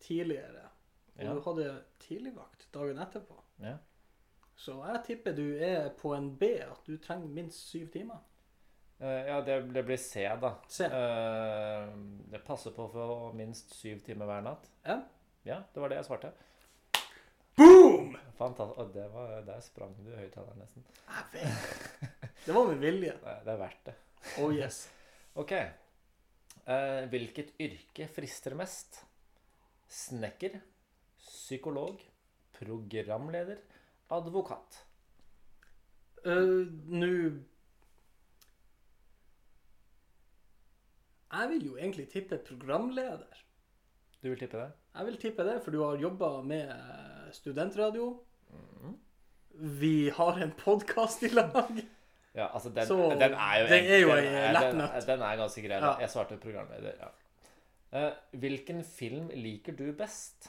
tidligere. 0.00 0.62
Og 1.18 1.24
Ja. 1.26 1.34
du 1.34 1.40
hadde 1.44 1.66
tidligvakt 2.00 2.68
dagen 2.72 2.98
etterpå. 3.04 3.36
Ja. 3.60 3.74
Så 4.56 4.78
jeg 4.86 5.02
tipper 5.04 5.36
du 5.36 5.58
er 5.60 5.90
på 5.98 6.14
en 6.16 6.30
B, 6.40 6.54
at 6.64 6.86
du 6.86 6.96
trenger 6.96 7.28
minst 7.28 7.68
syv 7.68 7.90
timer. 7.92 8.22
Eh, 9.00 9.26
ja, 9.26 9.40
det, 9.40 9.60
det 9.72 9.82
blir 9.82 9.96
C, 9.96 10.26
da. 10.40 10.54
C. 10.68 10.84
Uh, 10.84 11.88
det 12.28 12.42
passer 12.44 12.74
på 12.76 12.84
få 12.92 13.32
minst 13.32 13.72
syv 13.72 14.02
timer 14.04 14.28
hver 14.28 14.44
natt. 14.44 14.66
Ja. 14.84 14.98
Ja, 15.48 15.62
det 15.72 15.80
var 15.80 15.88
det 15.88 15.96
jeg 16.02 16.08
svarte. 16.10 16.32
Boom! 17.56 18.12
Fantastisk. 18.36 18.76
Og 18.82 18.92
det 18.92 19.06
var, 19.14 19.38
der 19.46 19.62
sprang 19.64 19.94
du 20.04 20.10
høyttaleren 20.12 20.60
nesten. 20.60 20.84
Jeg 21.08 21.30
vet. 21.32 22.28
Det 22.44 22.56
var 22.56 22.68
med 22.68 22.84
vilje. 22.84 23.16
Det, 23.24 23.36
det 23.46 23.54
er 23.54 23.62
verdt 23.62 23.88
det. 23.88 23.96
Oh 24.44 24.52
yes. 24.52 24.84
Ok. 25.40 25.52
Uh, 26.66 27.06
hvilket 27.08 27.54
yrke 27.62 28.08
frister 28.10 28.56
mest? 28.58 28.98
Snekker, 29.90 30.58
psykolog, 31.22 32.02
programleder, 32.58 33.62
advokat. 34.12 34.82
Uh, 36.26 36.66
Nå 36.90 37.14
Jeg 41.32 41.48
vil 41.48 41.66
jo 41.66 41.76
egentlig 41.76 42.08
tippe 42.10 42.38
programleder. 42.38 43.38
Du 44.22 44.28
vil 44.28 44.38
tippe 44.38 44.58
det? 44.58 44.70
Jeg 44.96 45.06
vil 45.06 45.16
tippe 45.22 45.44
det, 45.46 45.62
for 45.64 45.70
du 45.70 45.82
har 45.84 45.96
jobba 46.02 46.42
med 46.42 46.68
eh, 46.74 47.30
studentradio. 47.32 48.08
Mm. 48.50 48.96
Vi 49.80 50.08
har 50.16 50.38
en 50.42 50.52
podkast 50.58 51.22
i 51.22 51.28
lag. 51.34 51.80
Ja, 52.34 52.44
altså 52.54 52.70
den, 52.70 52.86
Så 52.86 52.94
den 53.18 53.32
er 53.34 53.56
jo 53.58 53.64
den 53.66 53.84
er 53.90 53.96
jo 53.98 54.08
den 54.14 54.26
en 54.30 54.52
lett 54.54 54.76
nøtt. 54.78 55.06
Den 55.08 55.22
er 55.26 55.38
ganske 55.40 55.62
grei. 55.64 55.78
Ja. 55.82 55.88
Jeg 55.98 56.10
svarte 56.12 56.36
programleder, 56.38 56.92
ja. 57.00 57.08
Uh, 57.90 58.38
hvilken 58.38 58.84
film 58.86 59.32
liker 59.34 59.74
du 59.74 59.88
best? 59.98 60.46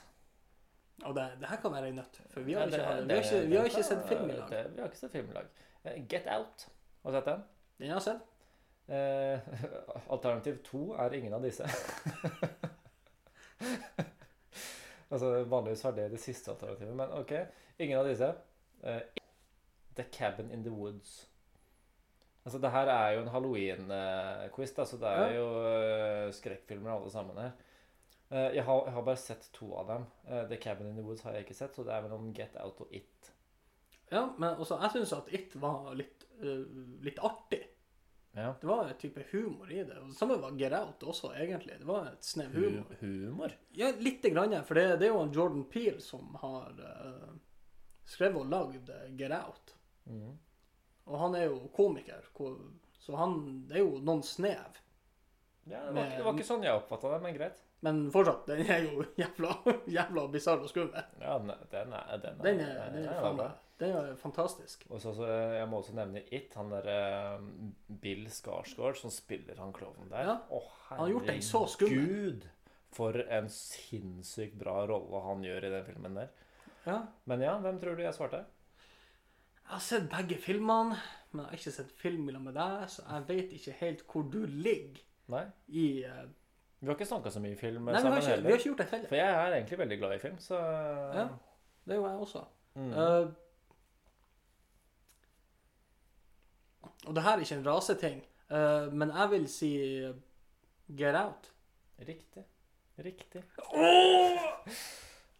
Og 1.02 1.16
det, 1.18 1.24
det 1.42 1.50
her 1.50 1.58
kan 1.64 1.74
være 1.74 1.90
en 1.90 1.98
nøtt, 1.98 2.20
for 2.30 2.46
vi 2.46 2.54
har 2.54 2.62
Ja, 2.62 2.68
ikke, 2.68 2.78
det- 2.78 3.08
vi 3.08 3.16
har 3.16 3.24
ikke, 3.24 3.40
vi 3.50 3.58
har 3.58 3.66
ikke 3.72 3.84
sett 3.88 4.04
film 4.12 4.30
i 4.30 4.36
lag. 4.38 4.50
det- 4.54 4.76
Vi 4.76 4.80
har 4.84 4.92
ikke 4.92 5.00
sett 5.02 5.12
film 5.18 5.32
i 5.32 5.34
lag. 5.40 5.50
Get 6.14 6.28
Out. 6.38 6.68
Har 7.02 7.12
du 7.12 7.18
sett 7.18 7.26
den? 7.32 7.44
Den 7.80 7.88
har 7.90 7.96
jeg 7.98 8.06
sett. 8.12 8.22
Eh, 8.92 9.40
alternativ 10.14 10.58
to 10.68 10.92
er 11.00 11.14
ingen 11.16 11.34
av 11.34 11.48
disse. 11.48 11.68
Altså, 15.12 15.44
Vanligvis 15.44 15.82
var 15.84 15.92
det 15.92 16.06
det 16.14 16.22
siste 16.24 16.54
alternativet, 16.54 16.94
men 16.96 17.10
OK. 17.20 17.34
Ingen 17.84 18.00
av 18.00 18.06
disse. 18.08 18.30
Eh, 18.88 19.02
The 19.96 20.06
Cabin 20.08 20.52
in 20.56 20.64
the 20.64 20.72
Woods. 20.72 21.28
Altså, 22.46 22.62
det 22.64 22.72
her 22.72 22.88
er 22.88 23.10
jo 23.12 23.22
en 23.22 23.28
halloween-quiz, 23.34 24.72
så 24.88 24.98
det 25.02 25.10
er 25.12 25.34
jo 25.36 25.50
uh, 25.52 26.32
skrekkfilmer 26.34 26.94
alle 26.94 27.12
sammen 27.12 27.38
her. 27.38 27.52
Uh, 28.32 28.56
jeg, 28.56 28.64
har, 28.64 28.86
jeg 28.86 28.94
har 28.94 29.06
bare 29.10 29.20
sett 29.20 29.50
to 29.54 29.74
av 29.78 29.92
dem. 29.92 30.08
Uh, 30.24 30.48
The 30.50 30.58
Cabin 30.58 30.88
in 30.88 30.96
the 30.96 31.04
Woods 31.04 31.22
har 31.28 31.36
jeg 31.36 31.46
ikke 31.46 31.60
sett, 31.60 31.76
så 31.76 31.84
det 31.84 31.94
er 31.94 32.08
mellom 32.08 32.32
Get 32.34 32.56
Out 32.64 32.80
og 32.82 32.96
It. 32.96 33.34
Ja, 34.12 34.30
men 34.40 34.56
også, 34.56 34.80
jeg 34.82 34.96
syns 34.96 35.14
at 35.20 35.30
It 35.36 35.60
var 35.62 35.92
litt, 35.94 36.26
litt 37.04 37.20
artig. 37.20 37.62
Ja. 38.34 38.56
Det 38.62 38.68
var 38.68 38.88
en 38.88 38.98
type 38.98 39.24
humor 39.32 39.72
i 39.72 39.84
det. 39.84 39.98
Og 40.00 40.08
det 40.08 40.16
samme 40.16 40.38
var 40.40 40.52
Get 40.60 40.74
Out 40.74 41.04
også, 41.04 41.34
egentlig. 41.36 41.80
Det 41.80 41.88
var 41.88 42.06
et 42.14 42.26
snev 42.26 42.54
humor. 42.56 42.94
Hu 43.00 43.08
humor? 43.26 43.56
Ja, 43.76 43.92
lite 44.00 44.30
grann, 44.30 44.56
for 44.64 44.80
det, 44.80 44.86
det 45.02 45.10
er 45.10 45.12
jo 45.16 45.24
en 45.26 45.34
Jordan 45.36 45.66
Peele 45.72 46.00
som 46.02 46.38
har 46.40 46.78
uh, 46.80 47.34
skrevet 48.08 48.40
og 48.40 48.48
lagd 48.52 48.90
eh, 48.90 49.10
Get 49.20 49.36
Out. 49.36 49.76
Mhm. 50.04 50.38
Og 51.12 51.18
han 51.20 51.36
er 51.36 51.48
jo 51.50 51.68
komiker, 51.76 52.28
så 53.02 53.16
han 53.18 53.66
Det 53.68 53.80
er 53.80 53.82
jo 53.82 53.98
noen 54.06 54.22
snev. 54.24 54.78
Ja, 55.66 55.82
det 55.88 55.94
var, 55.94 56.06
ikke, 56.06 56.18
det 56.18 56.26
var 56.26 56.36
ikke 56.38 56.48
sånn 56.48 56.64
jeg 56.66 56.78
oppfatta 56.78 57.12
det, 57.12 57.20
men 57.26 57.36
greit. 57.36 57.60
Men 57.82 58.00
fortsatt, 58.14 58.46
den 58.48 58.62
er 58.70 58.86
jo 58.86 59.04
jævla, 59.22 59.56
jævla 59.90 60.28
bisarr 60.32 60.62
og 60.62 60.70
skummel. 60.70 61.04
Ja, 61.20 61.36
den, 61.42 61.52
den 61.74 61.94
er 61.98 62.22
Den 62.22 62.40
er, 62.40 62.44
Den 62.46 62.64
er, 62.64 62.80
den 62.94 63.02
er, 63.02 63.08
ja, 63.10 63.18
faen 63.26 63.42
bra. 63.42 63.50
Meg 63.82 63.96
er 63.96 64.12
er 64.12 64.18
fantastisk. 64.20 64.86
Og 64.90 65.02
så, 65.02 65.14
så, 65.18 65.28
jeg 65.58 65.68
må 65.70 65.82
også 65.82 65.96
nevne 65.98 66.24
It. 66.30 66.54
Han 66.60 66.72
derre 66.74 67.42
Bill 68.02 68.28
Skarsgård 68.30 69.00
som 69.00 69.14
spiller 69.14 69.60
han 69.62 69.74
klovnen 69.74 70.12
der. 70.12 70.28
Ja, 70.28 70.38
Å, 70.50 70.62
han 70.90 71.04
har 71.04 71.14
gjort 71.16 71.30
deg 71.32 71.44
så 71.46 71.66
skummel. 71.70 72.08
Gud, 72.08 72.48
for 72.92 73.18
en 73.24 73.50
sinnssykt 73.52 74.58
bra 74.60 74.82
rolle 74.90 75.24
han 75.26 75.46
gjør 75.46 75.70
i 75.70 75.74
den 75.76 75.86
filmen 75.88 76.20
der. 76.20 76.34
Ja. 76.86 76.98
Men 77.30 77.46
ja, 77.46 77.56
hvem 77.62 77.80
tror 77.82 77.98
du 77.98 78.04
jeg 78.04 78.18
svarte? 78.18 78.44
Jeg 79.62 79.78
har 79.78 79.84
sett 79.86 80.08
begge 80.12 80.38
filmene, 80.42 80.98
men 81.32 81.46
jeg 81.46 81.50
har 81.50 81.60
ikke 81.62 81.74
sett 81.78 81.92
film 81.96 82.26
sammen 82.28 82.50
med 82.50 82.58
deg, 82.60 82.88
så 82.92 83.06
jeg 83.08 83.28
vet 83.30 83.54
ikke 83.56 83.76
helt 83.80 84.02
hvor 84.10 84.26
du 84.28 84.42
ligger 84.46 85.00
Nei? 85.32 85.46
i 85.70 85.86
uh, 86.04 86.26
Vi 86.82 86.90
har 86.90 86.98
ikke 86.98 87.08
snakka 87.08 87.32
så 87.32 87.40
mye 87.40 87.56
film 87.56 87.86
Nei, 87.88 87.94
vi 87.96 88.10
har, 88.10 88.18
heller. 88.18 88.34
ikke, 88.34 88.42
vi 88.44 88.52
har 88.52 88.60
ikke 88.60 88.70
gjort 88.72 88.82
det 88.82 88.90
heller. 88.92 89.12
For 89.14 89.20
jeg 89.22 89.38
er 89.38 89.56
egentlig 89.56 89.80
veldig 89.84 89.98
glad 90.02 90.16
i 90.18 90.22
film, 90.26 90.42
så 90.44 90.60
Ja. 91.16 91.30
Det 91.82 91.96
er 91.96 91.98
jo 91.98 92.06
jeg 92.06 92.26
også. 92.26 92.44
Mm. 92.76 92.92
Eh, 92.94 93.30
og 97.08 97.16
det 97.16 97.24
her 97.24 97.38
er 97.38 97.40
ikke 97.46 97.56
en 97.60 97.66
raseting, 97.68 98.22
uh, 98.52 98.92
men 98.94 99.10
jeg 99.16 99.30
vil 99.32 99.48
si 99.50 99.72
Get 100.98 101.16
Out. 101.16 101.52
Riktig. 102.08 102.44
Riktig. 103.02 103.44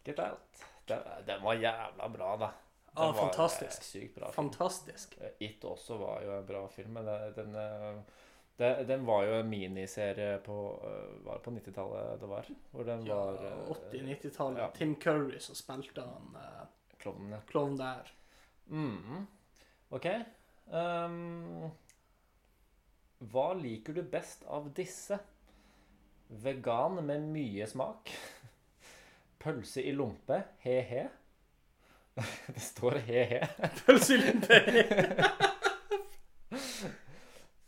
Get 0.04 0.18
Out. 0.18 0.64
Den, 0.86 1.42
var 1.44 1.54
jævla 1.54 2.08
bra, 2.08 2.36
da. 2.36 2.48
Den 2.92 3.04
Ah, 3.04 3.14
var, 3.14 3.22
fantastisk. 3.22 3.78
eh, 3.80 3.84
Sykt 3.84 4.14
bra. 4.18 4.30
Fantastisk. 4.32 5.14
Film. 5.14 5.30
It 5.40 5.64
også 5.64 5.96
var 5.96 6.22
jo 6.22 6.34
en 6.38 6.46
bra 6.46 6.66
film, 6.68 6.90
men 6.98 7.06
den, 7.06 7.52
den, 7.54 7.54
eh, 8.58 8.82
den 8.88 9.06
var 9.06 9.22
jo 9.24 9.38
en 9.40 9.48
miniserie 9.48 10.38
på, 10.44 10.56
eh, 10.84 11.24
var 11.24 11.38
det 11.38 11.42
på 11.46 11.50
90-tallet 11.54 12.20
det 12.20 12.28
var. 12.28 12.50
Hvor 12.70 12.84
den 12.84 13.06
Ja, 13.06 13.14
var 13.14 13.44
eh, 13.44 13.70
80-90-tallet. 13.92 14.58
ja. 14.60 14.70
Tim 14.76 14.96
Curry 15.00 15.38
som 15.40 15.54
spilte 15.54 16.00
han 16.04 16.36
Klovnen, 16.98 17.32
ja. 17.32 17.40
klovn 17.48 17.76
der. 17.78 18.10
Mm. 18.66 19.26
OK. 19.90 20.06
Ehm, 20.70 21.70
hva 23.32 23.52
liker 23.58 23.96
du 23.96 24.02
best 24.02 24.44
av 24.46 24.70
disse? 24.76 25.18
Vegan 26.42 27.00
med 27.06 27.26
mye 27.32 27.66
smak. 27.68 28.12
Pølse 29.42 29.82
i 29.82 29.92
lompe. 29.96 30.42
He-he. 30.64 31.08
Det 32.54 32.60
står 32.62 33.00
he-he. 33.08 33.40
Pølse 33.84 34.14
i 34.14 34.22
lumpe 34.22 34.60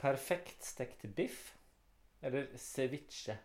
Perfekt 0.05 0.65
stekt 0.65 1.03
biff. 1.17 1.55
Eller 2.21 2.49
ceviche. 2.61 3.39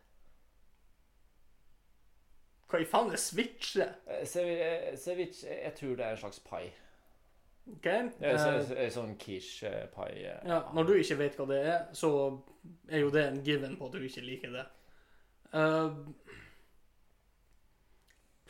Hva 2.70 2.82
i 2.84 2.86
faen 2.86 3.10
er 3.10 3.18
switche? 3.18 3.86
Eh, 4.06 4.26
eh, 4.44 4.98
Ceviche 5.00 5.50
Jeg 5.50 5.74
tror 5.80 5.96
det 5.98 6.06
er 6.06 6.12
en 6.14 6.22
slags 6.22 6.40
pai. 6.46 6.68
OK? 7.76 7.86
Ja, 8.22 8.34
så, 8.38 8.50
Eh, 8.56 8.90
så, 8.90 9.02
sånn 9.02 9.16
quiche-pai. 9.22 10.12
eh, 10.26 10.42
ja, 10.50 10.60
når 10.74 10.88
du 10.88 10.94
ikke 10.98 11.18
vet 11.20 11.38
hva 11.40 11.48
det 11.52 11.60
er, 11.66 11.86
så 11.94 12.10
er 12.90 13.00
jo 13.04 13.10
det 13.14 13.26
en 13.28 13.42
given 13.46 13.78
på 13.78 13.86
at 13.90 13.94
du 13.98 14.00
ikke 14.08 14.26
liker 14.26 14.52
det. 14.56 14.66
Eh, 15.54 15.90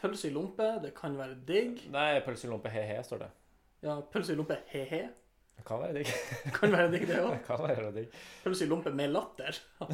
pølse 0.01 0.29
i 0.29 0.33
lompe, 0.33 0.67
det 0.83 0.93
kan 0.95 1.17
være 1.19 1.35
digg. 1.47 1.83
Nei, 1.91 2.19
pølse 2.25 2.47
i 2.47 2.51
lompe 2.51 2.71
he-he, 2.73 3.01
står 3.03 3.25
det. 3.25 3.31
Ja, 3.83 3.99
pølse 4.13 4.33
i 4.33 4.39
lompe 4.39 4.59
he-he. 4.71 5.03
Det 5.59 5.65
kan 5.67 5.81
være 5.81 5.93
digg. 5.99 6.07
det 6.45 6.53
Kan 6.55 6.71
være 6.71 6.91
digg, 6.93 7.07
det 7.07 7.19
òg. 7.19 8.15
Pølse 8.45 8.65
i 8.65 8.69
lompe 8.71 8.93
med 8.95 9.11
latter. 9.11 9.59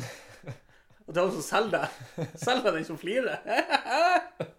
Og 1.06 1.14
det 1.14 1.22
er 1.22 1.28
altså 1.28 1.42
selg 1.46 1.70
deg. 1.74 2.30
Selg 2.42 2.64
deg 2.66 2.78
den 2.80 2.86
som 2.88 2.98
flirer. 2.98 3.42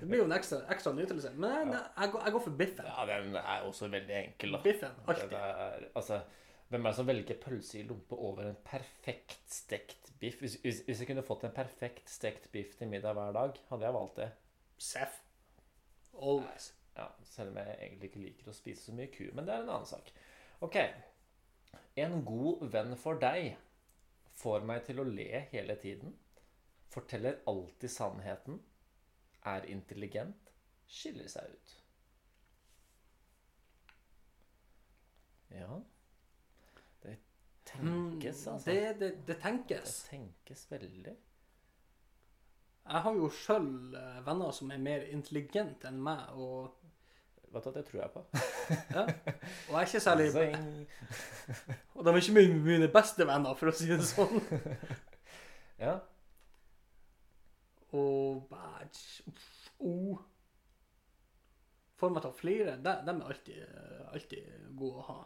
Det 0.00 0.06
blir 0.08 0.20
jo 0.20 0.26
en 0.28 0.34
ekstra, 0.36 0.58
ekstra 0.72 0.92
nytelse. 0.92 1.30
Men 1.40 1.72
jeg, 1.72 1.82
jeg, 1.96 2.10
går, 2.12 2.24
jeg 2.26 2.34
går 2.34 2.42
for 2.44 2.58
biffen. 2.62 2.88
Ja, 2.88 3.06
den 3.08 3.36
er 3.40 3.68
også 3.68 3.88
veldig 3.88 4.16
enkel, 4.18 4.56
da. 4.56 4.60
Biffen, 4.64 4.98
alltid. 5.06 5.36
er, 5.38 5.86
altså, 5.96 6.20
hvem 6.68 6.84
er 6.84 6.92
det 6.92 6.98
som 6.98 7.08
velger 7.08 7.38
pølse 7.40 7.78
i 7.80 7.84
lompe 7.86 8.18
over 8.18 8.48
en 8.50 8.58
perfekt 8.66 9.38
stekt 9.52 10.10
biff? 10.20 10.40
Hvis, 10.42 10.58
hvis, 10.64 10.82
hvis 10.86 11.00
jeg 11.00 11.10
kunne 11.10 11.24
fått 11.24 11.46
en 11.48 11.54
perfekt 11.56 12.10
stekt 12.10 12.50
biff 12.52 12.74
til 12.76 12.90
middag 12.92 13.16
hver 13.16 13.32
dag, 13.36 13.60
hadde 13.70 13.88
jeg 13.88 13.96
valgt 13.96 14.20
det. 14.20 14.30
Seff. 14.78 15.20
Always. 16.16 16.72
Ja, 16.96 17.06
Selv 17.24 17.52
om 17.52 17.60
jeg 17.60 17.76
egentlig 17.80 18.10
ikke 18.10 18.24
liker 18.24 18.50
å 18.50 18.56
spise 18.56 18.88
så 18.88 18.96
mye 18.96 19.12
ku. 19.12 19.24
Men 19.32 19.46
det 19.46 19.54
er 19.54 19.64
en 19.64 19.72
annen 19.76 19.88
sak. 19.88 20.12
Ok. 20.64 20.80
En 21.96 22.20
god 22.26 22.64
venn 22.72 22.96
for 23.00 23.20
deg 23.20 23.54
får 24.36 24.64
meg 24.68 24.84
til 24.88 25.00
å 25.00 25.08
le 25.08 25.44
hele 25.52 25.76
tiden. 25.80 26.16
Forteller 26.92 27.40
alltid 27.48 27.92
sannheten. 27.92 28.58
Er 29.46 29.66
intelligent. 29.70 30.52
Skiller 30.90 31.28
seg 31.30 31.50
ut. 31.54 31.74
Ja 35.54 35.78
Det 37.02 37.16
tenkes, 37.66 38.46
altså. 38.46 38.70
Det, 38.70 38.80
Det, 38.80 38.98
det, 39.00 39.10
det 39.16 39.26
Det 39.26 39.36
tenkes. 39.42 39.94
tenkes 40.10 40.66
veldig. 40.70 41.14
Jeg 42.86 43.02
har 43.02 43.14
jo 43.18 43.28
sjøl 43.34 43.70
venner 44.26 44.50
som 44.54 44.70
er 44.70 44.78
mer 44.78 45.06
intelligente 45.10 45.88
enn 45.90 46.02
meg, 46.02 46.28
og, 46.38 46.76
Vet 47.54 47.64
du, 47.64 47.70
Det 47.72 47.84
tror 47.86 48.00
jeg 48.02 48.10
på. 48.12 48.22
ja. 48.96 49.02
og 49.02 49.72
jeg 49.72 49.80
er 49.80 49.86
ikke 49.86 50.00
særlig 50.00 50.26
Zing. 50.34 50.88
Og 51.94 52.04
de 52.04 52.10
er 52.10 52.16
ikke 52.20 52.46
mine 52.66 52.88
beste 52.92 53.26
venner, 53.26 53.54
for 53.54 53.70
å 53.70 53.74
si 53.74 53.86
det 53.90 54.02
sånn. 54.06 54.42
Ja. 55.78 55.98
Og. 59.86 60.18
Får 61.96 62.12
meg 62.12 62.24
til 62.24 62.32
å 62.32 62.36
flire. 62.36 62.76
De, 62.76 62.92
de 63.06 63.14
er 63.14 63.30
alltid, 63.30 63.78
alltid 64.12 64.68
gode 64.76 65.00
å 65.00 65.06
ha. 65.06 65.18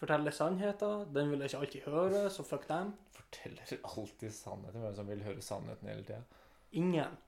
Forteller 0.00 0.34
sannheter. 0.34 1.04
Den 1.14 1.30
vil 1.32 1.44
jeg 1.44 1.52
ikke 1.52 1.60
alltid 1.64 1.86
høre, 1.88 2.24
så 2.32 2.46
fuck 2.46 2.66
dem. 2.70 2.94
Forteller 3.14 3.76
alltid 3.84 4.32
sannheten. 4.34 4.82
Hvem 4.82 4.96
som 4.96 5.12
vil 5.12 5.22
høre 5.26 5.44
sannheten 5.44 5.92
hele 5.92 6.06
tida? 6.08 6.42
Ingen. 6.80 7.20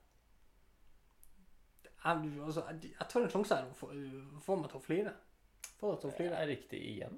Jeg, 2.07 2.33
altså, 2.45 2.63
jeg, 2.69 2.91
jeg 2.93 3.07
tar 3.09 3.23
en 3.23 3.31
sjanse 3.33 3.55
her 3.55 3.69
og 3.69 3.79
får, 3.79 3.95
få 4.43 4.57
meg 4.59 4.71
til 4.71 4.79
å 4.79 4.83
flire. 4.83 5.15
Få 5.77 5.93
deg 5.93 6.01
til 6.01 6.09
å 6.09 6.17
Det 6.17 6.37
er 6.37 6.49
riktig 6.49 6.81
igjen. 6.91 7.17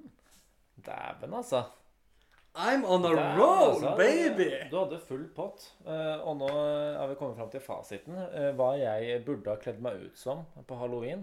Dæven, 0.80 1.36
altså. 1.36 1.64
I'm 2.54 2.84
on 2.84 3.04
a 3.04 3.08
Dæven, 3.14 3.38
roll, 3.38 3.70
altså. 3.84 3.96
baby! 3.96 4.50
Du 4.70 4.76
hadde 4.80 4.98
full 5.06 5.28
pott. 5.36 5.68
Eh, 5.86 6.20
og 6.26 6.36
nå 6.40 6.48
har 6.50 7.06
vi 7.08 7.14
kommet 7.20 7.36
fram 7.38 7.50
til 7.52 7.60
fasiten. 7.62 8.16
eh, 8.18 8.48
hva 8.58 8.72
jeg 8.80 9.20
burde 9.24 9.50
ha 9.52 9.56
kledd 9.62 9.78
meg 9.84 10.00
ut 10.08 10.18
som 10.18 10.42
på 10.66 10.74
halloween. 10.80 11.22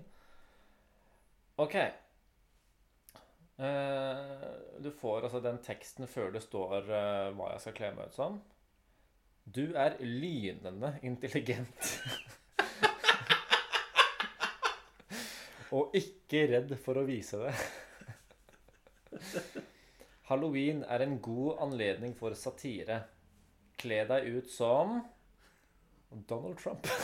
OK. 1.59 1.75
Eh, 3.59 4.17
du 4.79 4.87
får 5.01 5.23
altså 5.27 5.39
den 5.43 5.57
teksten 5.65 6.07
før 6.07 6.31
det 6.31 6.41
står 6.45 6.87
hva 7.35 7.51
jeg 7.55 7.61
skal 7.65 7.73
kle 7.81 7.91
meg 7.97 8.05
ut 8.07 8.15
som. 8.15 8.39
Du 9.43 9.65
er 9.75 9.97
lynende 9.99 10.93
intelligent. 11.03 11.91
Og 15.75 15.91
ikke 15.97 16.45
redd 16.53 16.71
for 16.79 16.95
å 17.01 17.07
vise 17.07 17.37
det. 17.43 17.55
Halloween 20.27 20.83
er 20.83 21.05
en 21.05 21.19
god 21.23 21.61
anledning 21.63 22.15
for 22.17 22.35
satire. 22.35 23.01
Kle 23.79 24.01
deg 24.09 24.27
ut 24.35 24.49
som 24.51 24.97
Donald 26.27 26.57
Trump. 26.59 26.87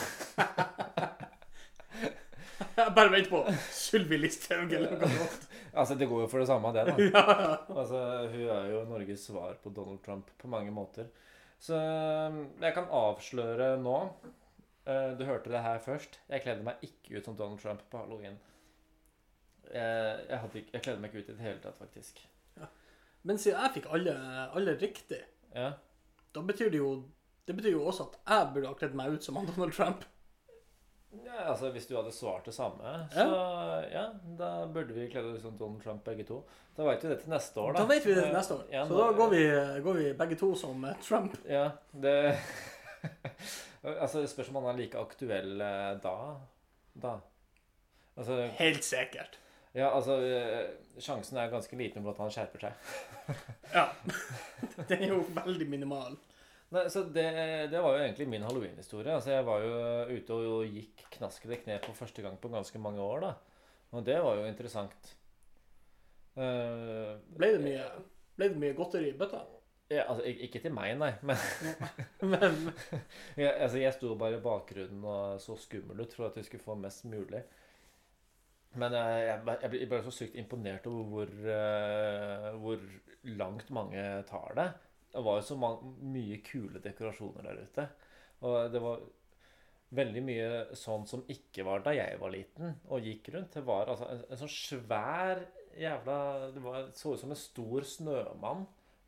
Bare 2.74 3.08
vent 3.10 3.30
på 3.30 3.40
Sylvi 3.72 4.18
Listhaug 4.18 4.72
eller 4.72 4.98
noe 4.98 5.08
sånt. 5.08 5.48
Altså, 5.74 5.96
det 5.98 6.06
går 6.10 6.24
jo 6.24 6.28
for 6.30 6.42
det 6.42 6.48
samme, 6.50 6.72
det, 6.74 6.84
da. 6.90 6.94
Ja. 7.08 7.24
Altså, 7.74 8.00
hun 8.30 8.44
er 8.58 8.68
jo 8.74 8.84
Norges 8.90 9.24
svar 9.30 9.56
på 9.62 9.72
Donald 9.74 10.02
Trump 10.04 10.30
på 10.38 10.50
mange 10.50 10.74
måter. 10.74 11.08
Så 11.58 11.78
jeg 11.78 12.74
kan 12.76 12.90
avsløre 12.92 13.74
nå 13.80 13.96
eh, 14.84 15.10
du 15.16 15.24
hørte 15.24 15.52
det 15.54 15.64
her 15.64 15.80
først. 15.82 16.20
Jeg 16.28 16.44
kledde 16.44 16.66
meg 16.66 16.84
ikke 16.84 17.16
ut 17.16 17.30
som 17.30 17.38
Donald 17.38 17.62
Trump 17.62 17.80
på 17.90 18.04
halloween. 18.04 18.36
Jeg, 19.72 20.28
jeg, 20.28 20.38
ikke, 20.52 20.70
jeg 20.76 20.82
kledde 20.84 21.00
meg 21.00 21.10
ikke 21.10 21.24
ut 21.24 21.32
i 21.32 21.38
det 21.38 21.46
hele 21.48 21.62
tatt, 21.64 21.80
faktisk. 21.80 22.20
Men 23.24 23.38
siden 23.40 23.60
jeg 23.62 23.72
fikk 23.78 23.86
alle, 23.92 24.14
alle 24.54 24.74
riktig, 24.80 25.22
Ja. 25.54 25.70
da 26.34 26.40
betyr 26.42 26.70
det 26.70 26.78
jo 26.82 27.04
Det 27.46 27.54
betyr 27.56 27.72
jo 27.76 27.84
også 27.86 28.06
at 28.08 28.14
jeg 28.28 28.50
burde 28.54 28.66
ha 28.70 28.74
kledd 28.74 28.94
meg 28.96 29.12
ut 29.12 29.24
som 29.24 29.36
han 29.36 29.46
Donald 29.50 29.72
Trump. 29.76 30.04
ja, 31.24 31.50
altså 31.50 31.70
Hvis 31.72 31.86
du 31.86 31.94
hadde 31.96 32.12
svart 32.12 32.44
det 32.48 32.54
samme, 32.54 32.94
så 33.12 33.26
ja, 33.92 34.06
da 34.38 34.66
burde 34.66 34.94
vi 34.96 35.08
kledd 35.12 35.28
oss 35.34 35.42
som 35.42 35.56
Donald 35.58 35.82
Trump 35.84 36.04
begge 36.04 36.24
to. 36.26 36.40
Da 36.76 36.82
veit 36.88 37.04
vi 37.04 37.08
det 37.12 37.20
til 37.22 37.30
neste 37.30 37.60
år, 37.60 37.72
da. 37.76 37.84
Da 37.84 37.86
vet 37.92 38.06
vi 38.06 38.14
det 38.16 38.24
til 38.24 38.34
neste 38.34 38.54
år. 38.56 38.64
Ja, 38.72 38.86
Så 38.88 38.96
da 38.98 39.12
går 39.12 39.28
vi, 39.30 39.42
går 39.84 39.94
vi 40.00 40.12
begge 40.18 40.36
to 40.40 40.54
som 40.58 40.84
eh, 40.84 40.96
Trump. 41.04 41.36
Ja, 41.48 41.68
det 41.92 42.16
Altså, 43.84 44.20
det 44.24 44.30
spørs 44.32 44.48
om 44.48 44.54
han 44.62 44.70
er 44.72 44.78
like 44.80 44.98
aktuell 44.98 45.60
eh, 45.60 45.94
da. 46.02 46.14
Da. 47.02 47.14
Altså, 48.16 48.40
Helt 48.58 48.84
sikkert. 48.84 49.38
Ja, 49.74 49.88
altså 49.90 50.20
eh, 50.22 50.68
Sjansen 51.02 51.38
er 51.40 51.50
ganske 51.50 51.76
liten 51.78 52.04
for 52.04 52.14
at 52.14 52.22
han 52.22 52.32
skjerper 52.34 52.68
seg. 52.68 52.92
Ja. 53.74 53.88
Den 54.86 55.00
er 55.00 55.08
jo 55.10 55.22
veldig 55.34 55.66
minimal. 55.66 56.14
Nei, 56.74 56.84
så 56.90 57.04
det, 57.06 57.24
det 57.72 57.80
var 57.82 57.96
jo 57.96 58.04
egentlig 58.04 58.26
min 58.30 58.44
halloween-historie. 58.46 59.14
Altså, 59.14 59.32
jeg 59.34 59.46
var 59.46 59.64
jo 59.64 59.74
ute 60.14 60.38
og 60.38 60.76
gikk 60.76 61.04
knaskede 61.16 61.58
kne 61.62 61.80
for 61.84 61.98
første 61.98 62.22
gang 62.24 62.38
på 62.40 62.50
ganske 62.52 62.80
mange 62.82 63.02
år, 63.02 63.24
da. 63.24 63.32
Og 63.94 64.06
det 64.06 64.16
var 64.22 64.38
jo 64.40 64.46
interessant. 64.48 65.10
Uh, 66.34 67.14
Ble 67.36 67.52
det 67.54 67.60
mye, 67.62 67.84
ble 68.34 68.48
det 68.50 68.62
mye 68.62 68.74
godteri 68.78 69.12
i 69.12 69.18
bøtta? 69.18 69.44
Ja, 69.92 70.06
altså, 70.08 70.24
ikke 70.26 70.62
til 70.64 70.72
meg, 70.74 70.96
nei. 70.98 71.12
Men 71.22 71.38
Men 72.32 72.56
jeg, 73.42 73.52
altså, 73.52 73.78
jeg 73.78 73.94
sto 73.94 74.14
bare 74.18 74.38
i 74.40 74.42
bakgrunnen 74.42 75.04
og 75.04 75.42
så 75.42 75.58
skummel 75.60 76.02
ut 76.02 76.16
for 76.16 76.30
at 76.30 76.40
jeg 76.40 76.48
skulle 76.48 76.64
få 76.64 76.78
mest 76.80 77.06
mulig. 77.06 77.44
Men 78.80 78.94
eh, 78.98 79.18
jeg, 79.28 79.40
jeg, 79.62 79.88
ble- 79.90 80.02
så 80.06 80.12
sykt 80.14 80.38
imponert 80.40 80.86
over 80.90 81.06
hvor, 81.12 81.34
eh, 81.54 82.48
hvor 82.62 82.86
langt 83.40 83.70
mange 83.74 84.04
tar 84.28 84.56
det. 84.58 84.68
Det 85.14 85.22
var 85.24 85.38
jo 85.38 85.46
så 85.46 85.56
mange, 85.60 85.92
mye 86.14 86.40
kule 86.46 86.80
dekorasjoner 86.82 87.46
der 87.46 87.60
ute. 87.66 87.84
Og 88.44 88.56
det 88.74 88.80
var 88.82 89.04
veldig 89.94 90.22
mye 90.26 90.46
sånn 90.78 91.04
som 91.06 91.22
ikke 91.30 91.64
var 91.66 91.84
da 91.84 91.92
jeg 91.94 92.18
var 92.18 92.32
liten 92.34 92.72
og 92.90 93.04
gikk 93.06 93.30
rundt. 93.34 93.52
Det 93.54 93.62
var 93.66 93.90
altså 93.92 94.08
en, 94.10 94.24
en 94.34 94.40
sånn 94.40 94.50
svær 94.54 95.44
jævla 95.78 96.16
Det 96.54 96.62
var, 96.62 96.88
så 96.94 97.14
ut 97.14 97.22
som 97.22 97.34
en 97.34 97.38
stor 97.40 97.86
snømann. 97.88 98.64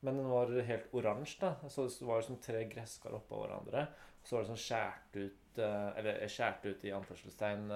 Men 0.07 0.21
den 0.21 0.29
var 0.31 0.53
helt 0.69 0.93
oransje. 0.95 1.41
da 1.43 1.71
Så 1.73 1.89
det 1.91 2.07
var 2.07 2.23
som 2.23 2.39
tre 2.43 2.63
gresskar 2.71 3.17
oppå 3.19 3.41
hverandre. 3.43 3.87
Så 4.27 4.37
var 4.37 4.45
det 4.45 4.53
sånn 4.53 4.63
skjært 4.67 5.19
ut 5.25 5.61
eh, 5.63 5.89
Eller 6.01 6.23
skjært 6.31 6.67
ut 6.71 6.85
i 6.87 6.95
anførselstegn 6.95 7.67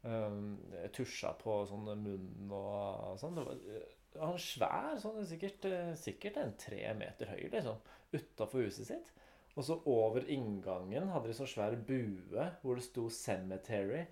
Tusja 0.00 1.34
på 1.36 1.58
sånn 1.68 1.88
munn 2.00 2.52
og 2.56 3.18
sånn. 3.20 3.40
Eh, 3.52 3.88
han 4.16 4.32
var 4.32 4.42
svær. 4.42 4.94
sånn 5.00 5.26
Sikkert, 5.28 5.64
eh, 5.68 5.92
sikkert 5.94 6.38
en 6.40 6.54
tre 6.56 6.94
meter 6.94 7.26
høy, 7.34 7.50
liksom. 7.52 7.76
Utafor 8.12 8.64
huset 8.64 8.86
sitt. 8.86 9.12
Og 9.56 9.66
så 9.66 9.76
over 9.84 10.24
inngangen 10.30 11.10
hadde 11.10 11.28
de 11.28 11.36
sånn 11.36 11.50
svær 11.50 11.76
bue 11.76 12.48
hvor 12.62 12.76
det 12.76 12.86
sto 12.86 13.08
'Cemetery'. 13.10 14.06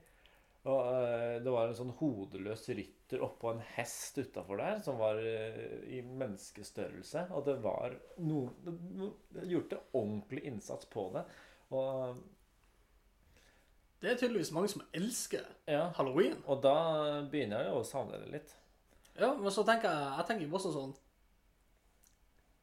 Og 0.68 0.80
eh, 0.92 1.40
det 1.40 1.50
var 1.50 1.68
en 1.68 1.78
sånn 1.78 1.96
hodeløs 1.96 2.68
rytter 2.68 3.22
oppå 3.24 3.54
en 3.54 3.64
hest 3.78 4.18
utafor 4.18 4.58
der 4.58 4.80
som 4.84 4.98
var 4.98 5.16
i 5.16 6.02
menneskestørrelse. 6.02 7.30
Og 7.32 7.46
det 7.46 7.62
var 7.64 7.96
noen 8.18 9.14
Det 9.32 9.48
gjorde 9.48 9.80
ordentlig 9.94 10.44
innsats 10.44 10.84
på 10.84 11.08
det. 11.14 11.24
Og 11.70 12.18
det 14.02 14.12
er 14.12 14.18
tydeligvis 14.20 14.52
mange 14.54 14.70
som 14.70 14.82
elsker 14.94 15.44
ja. 15.66 15.88
halloween. 15.96 16.36
Og 16.46 16.62
da 16.62 16.74
begynner 17.30 17.64
jeg 17.64 17.72
jo 17.72 17.80
å 17.80 17.86
savne 17.86 18.20
det 18.22 18.30
litt. 18.36 18.54
Ja, 19.18 19.32
men 19.34 19.50
så 19.50 19.64
tenker 19.66 19.90
jeg, 19.90 20.10
jeg 20.20 20.28
tenker 20.28 20.46
jo 20.46 20.54
også 20.54 20.70
sånn 20.70 20.92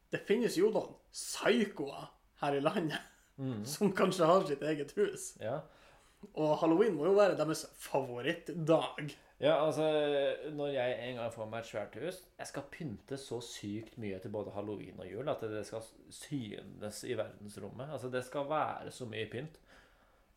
Det 0.08 0.22
finnes 0.24 0.54
jo 0.56 0.70
noen 0.72 0.94
psykoer 1.12 2.06
her 2.40 2.56
i 2.56 2.62
landet 2.64 3.12
som 3.74 3.92
kanskje 3.92 4.28
har 4.30 4.46
sitt 4.48 4.64
eget 4.64 4.94
hus. 4.96 5.34
Ja. 5.42 5.60
Og 6.32 6.56
halloween 6.62 6.96
må 6.96 7.10
jo 7.10 7.16
være 7.18 7.36
deres 7.36 7.66
favorittdag. 7.76 9.12
Ja, 9.36 9.58
altså 9.60 9.84
Når 10.56 10.70
jeg 10.72 11.08
en 11.10 11.18
gang 11.18 11.32
får 11.32 11.48
meg 11.52 11.60
et 11.60 11.68
svært 11.68 11.96
hus 12.00 12.22
Jeg 12.38 12.48
skal 12.48 12.62
pynte 12.72 13.18
så 13.20 13.36
sykt 13.44 13.98
mye 14.00 14.16
til 14.22 14.32
både 14.32 14.54
halloween 14.54 14.96
og 15.04 15.10
jul 15.10 15.28
at 15.28 15.44
det 15.44 15.60
skal 15.68 15.84
synes 16.08 17.02
i 17.04 17.12
verdensrommet. 17.18 17.90
Altså 17.92 18.08
Det 18.08 18.24
skal 18.24 18.48
være 18.48 18.90
så 18.90 19.04
mye 19.04 19.28
pynt. 19.28 19.60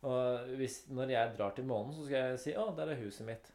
Og 0.06 0.52
hvis, 0.56 0.82
når 0.88 1.12
jeg 1.12 1.32
drar 1.38 1.56
til 1.56 1.66
månen, 1.68 1.92
så 1.94 2.04
skal 2.06 2.16
jeg 2.16 2.38
si 2.40 2.54
'Å, 2.56 2.70
der 2.76 2.92
er 2.94 3.02
huset 3.02 3.26
mitt'. 3.26 3.50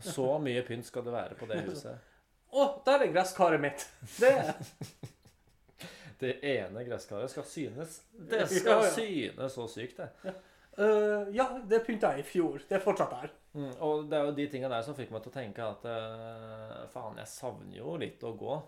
Så 0.00 0.38
mye 0.40 0.62
pynt 0.64 0.86
skal 0.86 1.04
det 1.04 1.12
være 1.12 1.36
på 1.36 1.46
det 1.46 1.60
huset. 1.66 1.98
Å, 2.56 2.66
der 2.86 3.04
er 3.04 3.12
gresskaret 3.12 3.60
mitt! 3.60 3.84
Det 4.18 4.32
Det 6.20 6.34
ene 6.44 6.82
gresskaret 6.84 7.30
skal 7.32 7.44
synes. 7.48 8.02
Det 8.12 8.42
skal 8.50 8.82
ja. 8.84 8.88
synes 8.92 9.54
så 9.54 9.64
sykt, 9.72 10.02
det. 10.02 10.34
øh, 10.76 11.30
Ja, 11.32 11.46
det 11.64 11.80
pynta 11.86 12.10
jeg 12.12 12.26
i 12.26 12.28
fjor. 12.28 12.60
Det 12.68 12.76
er 12.76 12.82
fortsatt 12.84 13.14
der. 13.14 13.30
Mm, 13.52 13.70
og 13.80 14.10
det 14.10 14.18
er 14.18 14.26
jo 14.28 14.34
de 14.36 14.46
tinga 14.52 14.68
der 14.68 14.84
som 14.84 14.94
fikk 14.98 15.14
meg 15.14 15.24
til 15.24 15.32
å 15.32 15.38
tenke 15.38 15.64
at 15.64 15.86
uh, 15.88 16.82
faen, 16.92 17.16
jeg 17.18 17.32
savner 17.32 17.78
jo 17.78 17.96
litt 17.96 18.20
å 18.22 18.34
gå. 18.36 18.58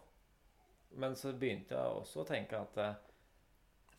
Men 0.96 1.16
så 1.16 1.34
begynte 1.36 1.76
jeg 1.76 2.00
også 2.00 2.22
å 2.22 2.28
tenke 2.28 2.58
at 2.58 2.80
eh, 2.80 2.96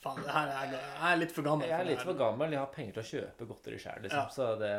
Faen, 0.03 0.19
det 0.25 0.33
her 0.35 0.49
er, 0.51 0.73
jeg 0.75 1.11
er 1.13 1.19
litt 1.21 1.31
for 1.31 1.45
gammel. 1.47 1.67
jeg 1.69 1.79
er 1.79 1.87
litt 1.87 2.01
for 2.03 2.17
gammel, 2.19 2.51
jeg 2.51 2.59
har 2.59 2.71
penger 2.75 2.97
til 2.97 3.03
å 3.03 3.09
kjøpe 3.09 3.47
godteri 3.53 3.77
sjøl, 3.79 4.01
liksom. 4.03 4.19
Ja. 4.19 4.29
Så, 4.35 4.47
det, 4.59 4.71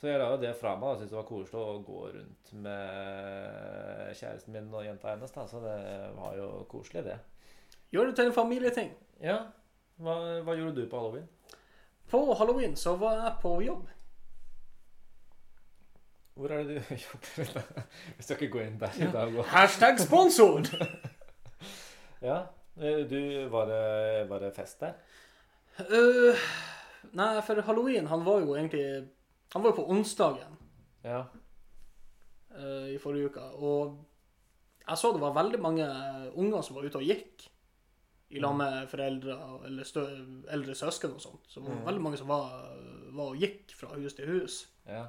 så 0.00 0.08
jeg 0.10 0.18
la 0.22 0.28
jo 0.32 0.40
det 0.42 0.52
fra 0.58 0.72
meg 0.80 0.88
og 0.90 0.98
syntes 0.98 1.12
det 1.14 1.18
var 1.20 1.28
koselig 1.28 1.60
å 1.62 1.76
gå 1.86 2.00
rundt 2.16 2.52
med 2.66 4.16
kjæresten 4.18 4.54
min 4.56 4.72
og 4.74 4.84
jenta 4.86 5.12
hennes. 5.12 5.34
Da. 5.34 5.44
Så 5.50 5.60
det 5.62 5.76
var 6.18 6.34
jo 6.38 6.48
koselig, 6.70 7.04
det. 7.06 7.18
Gjør 7.94 8.10
det 8.10 8.16
til 8.18 8.30
en 8.32 8.36
familieting. 8.36 8.90
Ja. 9.22 9.38
Hva, 10.02 10.18
hva 10.46 10.54
gjorde 10.58 10.82
du 10.82 10.88
på 10.90 10.98
halloween? 11.00 11.28
På 12.10 12.24
halloween 12.38 12.76
så 12.78 12.96
var 13.00 13.16
jeg 13.22 13.32
på 13.42 13.54
jobb. 13.66 13.86
Hvor 16.38 16.52
er 16.54 16.62
det 16.68 16.82
du 16.86 16.94
jobber? 16.94 17.62
Vi 18.16 18.22
skal 18.22 18.36
ikke 18.38 18.52
gå 18.54 18.60
inn 18.62 18.76
der 18.78 18.94
i 19.02 19.08
og- 19.38 19.44
Hashtag 19.54 19.98
sponsor! 20.02 20.62
Ja. 22.18 22.40
Eh, 22.80 23.02
Du, 23.10 23.48
var 23.52 23.66
det, 23.66 24.28
var 24.30 24.40
det 24.40 24.52
fest 24.56 24.80
der? 24.80 24.94
Uh, 25.78 26.34
nei, 27.14 27.40
for 27.46 27.60
halloween, 27.62 28.06
han 28.10 28.24
var 28.26 28.40
jo 28.42 28.56
egentlig 28.56 29.08
Han 29.54 29.62
var 29.62 29.70
jo 29.70 29.76
på 29.76 29.84
onsdagen 29.94 30.56
Ja. 31.04 31.20
uh, 32.58 32.88
i 32.90 32.98
forrige 32.98 33.30
uke. 33.30 33.44
Og 33.54 34.04
jeg 34.88 34.96
så 34.98 35.12
det 35.14 35.20
var 35.22 35.34
veldig 35.36 35.60
mange 35.62 35.86
unger 36.34 36.62
som 36.62 36.76
var 36.76 36.84
ute 36.88 36.98
og 36.98 37.04
gikk. 37.06 37.46
I 38.30 38.40
lag 38.44 38.56
med 38.56 38.88
foreldre 38.90 39.36
eller 39.64 39.84
stø, 39.88 40.02
eldre 40.52 40.74
søsken 40.76 41.14
og 41.14 41.20
sånt. 41.22 41.46
Så 41.48 41.60
det 41.60 41.68
var 41.70 41.78
Mm. 41.78 41.86
veldig 41.86 42.02
mange 42.02 42.18
som 42.20 42.28
var, 42.28 42.50
var 43.16 43.30
og 43.32 43.36
gikk 43.40 43.72
fra 43.76 43.94
hus 43.96 44.14
til 44.14 44.26
hus. 44.28 44.66
ja. 44.86 45.06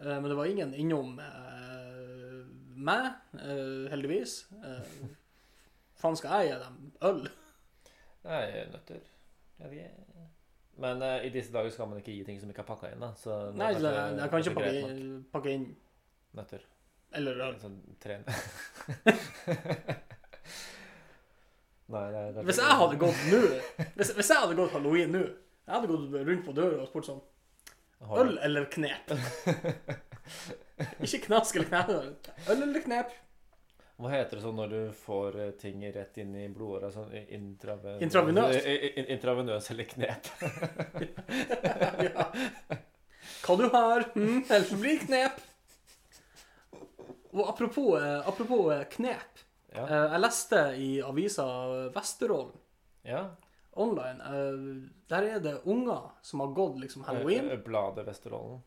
Men 0.00 0.24
det 0.24 0.36
var 0.36 0.46
ingen 0.48 0.72
innom 0.74 1.20
meg, 2.80 3.10
heldigvis. 3.92 4.46
Faen 6.00 6.16
skal 6.18 6.30
jeg 6.40 6.50
gi 6.50 6.58
dem 6.64 6.76
øl? 7.10 7.20
Nei, 8.24 8.42
nøtter. 8.72 9.00
Jeg 9.60 9.70
vet 9.70 9.78
ikke. 9.84 10.26
Men 10.80 11.02
uh, 11.04 11.18
i 11.26 11.30
disse 11.34 11.52
dager 11.52 11.70
skal 11.74 11.88
man 11.90 11.98
ikke 12.00 12.14
gi 12.14 12.24
ting 12.24 12.38
som 12.40 12.48
ikke 12.52 12.62
er 12.64 12.68
pakka 12.70 12.86
inn, 12.94 13.02
da. 13.04 13.10
Så 13.20 13.34
Nei, 13.52 13.72
kanskje- 13.74 13.94
jeg, 13.96 14.18
jeg 14.20 14.28
kan 14.32 14.38
ikke 14.44 14.56
pakke 14.56 14.74
inn, 14.80 15.24
pakke 15.34 15.50
inn 15.56 15.66
Nøtter. 16.38 16.62
eller 17.18 17.40
øl. 17.48 17.56
Sånn 17.60 17.76
tre 18.00 18.20
Nei, 21.90 22.04
det 22.14 22.20
er 22.22 22.44
Hvis 22.46 22.60
jeg 22.62 22.76
hadde 22.80 22.98
gått 23.00 23.22
nå 23.32 23.40
hvis, 23.98 24.12
hvis 24.14 24.30
jeg 24.30 24.38
hadde 24.44 24.56
gått 24.60 24.74
halloween 24.76 25.10
nå 25.16 25.22
Jeg 25.24 25.72
hadde 25.74 25.90
gått 25.90 26.14
rundt 26.28 26.44
på 26.46 26.54
døra 26.56 26.84
og 26.84 26.90
spurt 26.90 27.08
sånn 27.10 27.22
Øl 28.16 28.36
eller 28.46 28.68
knep? 28.72 29.10
Ikke 31.04 31.18
knask 31.26 31.58
eller 31.58 31.68
knep. 31.68 32.30
Øl 32.48 32.62
eller 32.64 32.80
knep? 32.86 33.10
Hva 34.00 34.10
heter 34.14 34.38
det 34.38 34.42
sånn 34.44 34.56
når 34.56 34.70
du 34.72 34.78
får 34.96 35.36
eh, 35.44 35.50
ting 35.60 35.82
rett 35.92 36.16
inn 36.22 36.32
i 36.40 36.46
blodåra? 36.48 36.88
Sånn 36.94 37.10
intraven... 37.36 37.98
Intravenøst. 38.06 38.64
I- 38.66 38.92
i- 39.02 39.06
Intravenøs 39.14 39.70
eller 39.74 39.84
knep. 39.90 40.30
ja. 42.08 42.26
Hva 43.44 43.56
du 43.60 43.66
har? 43.74 44.06
Hm? 44.14 44.42
Ellers 44.48 44.72
blir 44.80 44.98
knep. 45.04 45.40
Og 47.30 47.44
apropos, 47.48 47.92
eh, 48.00 48.28
apropos 48.28 48.72
eh, 48.74 48.84
knep. 48.96 49.44
Ja. 49.74 49.84
Eh, 49.84 50.06
Jeg 50.16 50.20
leste 50.24 50.62
i 50.82 50.88
avisa 51.06 51.44
Vesterålen 51.94 52.56
ja. 53.06 53.26
online. 53.78 54.20
eh, 54.20 54.88
Der 55.12 55.28
er 55.36 55.40
det 55.44 55.56
unger 55.64 56.08
som 56.26 56.40
har 56.42 56.54
gått 56.56 56.80
liksom 56.82 57.04
halloween. 57.06 57.46
Eh, 57.46 57.58
eh, 57.58 57.62
Bladet 57.64 58.06
Vesterålen. 58.08 58.62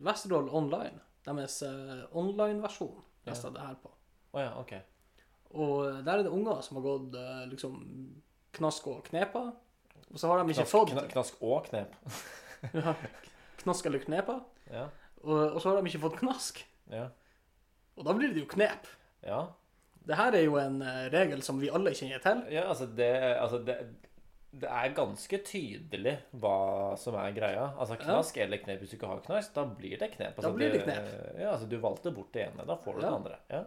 Vesterålen 0.00 0.50
online. 0.50 1.00
Deres 1.26 1.62
eh, 1.66 2.04
online-versjon 2.16 3.00
leste 3.26 3.48
jeg 3.50 3.54
det 3.58 3.64
her 3.66 3.74
på. 3.82 3.90
Å 4.34 4.42
ja, 4.44 4.50
OK. 4.60 4.72
Og 5.60 6.04
der 6.06 6.20
er 6.20 6.22
det 6.26 6.30
unger 6.34 6.60
som 6.62 6.78
har 6.78 6.84
gått 6.86 7.16
eh, 7.18 7.44
liksom 7.50 7.78
knask 8.54 8.86
og 8.90 9.00
knepa. 9.08 9.44
Og 10.10 10.18
så 10.18 10.28
har 10.30 10.40
de 10.42 10.50
ikke 10.52 10.62
Knask, 10.64 10.74
fått 10.74 10.92
kna- 10.94 11.06
knask 11.10 11.42
og 11.46 11.64
knep. 11.70 11.94
ja, 12.74 12.94
knask 13.62 13.86
eller 13.86 14.02
knepa. 14.02 14.40
Ja. 14.70 14.88
Og, 15.22 15.38
og 15.54 15.58
så 15.62 15.70
har 15.72 15.80
de 15.80 15.90
ikke 15.90 16.02
fått 16.06 16.20
knask. 16.22 16.62
Ja. 16.90 17.08
Og 17.98 18.06
da 18.06 18.14
blir 18.16 18.32
det 18.34 18.44
jo 18.44 18.50
knep. 18.56 18.86
ja. 19.26 19.46
Det 20.00 20.16
her 20.16 20.32
er 20.32 20.46
jo 20.46 20.54
en 20.56 20.78
eh, 20.82 21.10
regel 21.12 21.42
som 21.44 21.58
vi 21.60 21.68
alle 21.70 21.90
kjenner 21.94 22.22
til. 22.24 22.38
Ja, 22.54 22.62
altså 22.72 22.86
det, 22.96 23.10
altså 23.36 23.58
det 23.66 23.74
Det 24.50 24.66
er 24.66 24.94
ganske 24.96 25.38
tydelig 25.46 26.14
hva 26.40 26.96
som 26.98 27.14
er 27.20 27.34
greia. 27.36 27.66
Altså 27.78 27.98
Knask 28.00 28.38
eller 28.40 28.58
knep 28.64 28.80
hvis 28.80 28.90
du 28.90 28.96
ikke 28.96 29.10
har 29.12 29.20
knask, 29.26 29.52
da 29.54 29.66
blir 29.68 30.00
det 30.00 30.08
knep. 30.16 30.32
Altså, 30.40 30.48
Da 30.48 30.56
blir 30.56 30.72
det 30.72 30.80
knep. 30.86 31.10
Ja, 31.38 31.52
altså 31.52 31.68
Du 31.70 31.76
valgte 31.84 32.10
bort 32.16 32.32
det 32.34 32.46
ene, 32.48 32.64
da 32.66 32.78
får 32.80 32.96
du 32.96 33.00
Ja. 33.02 33.04
det 33.04 33.12
andre. 33.18 33.36
Ja. 33.52 33.60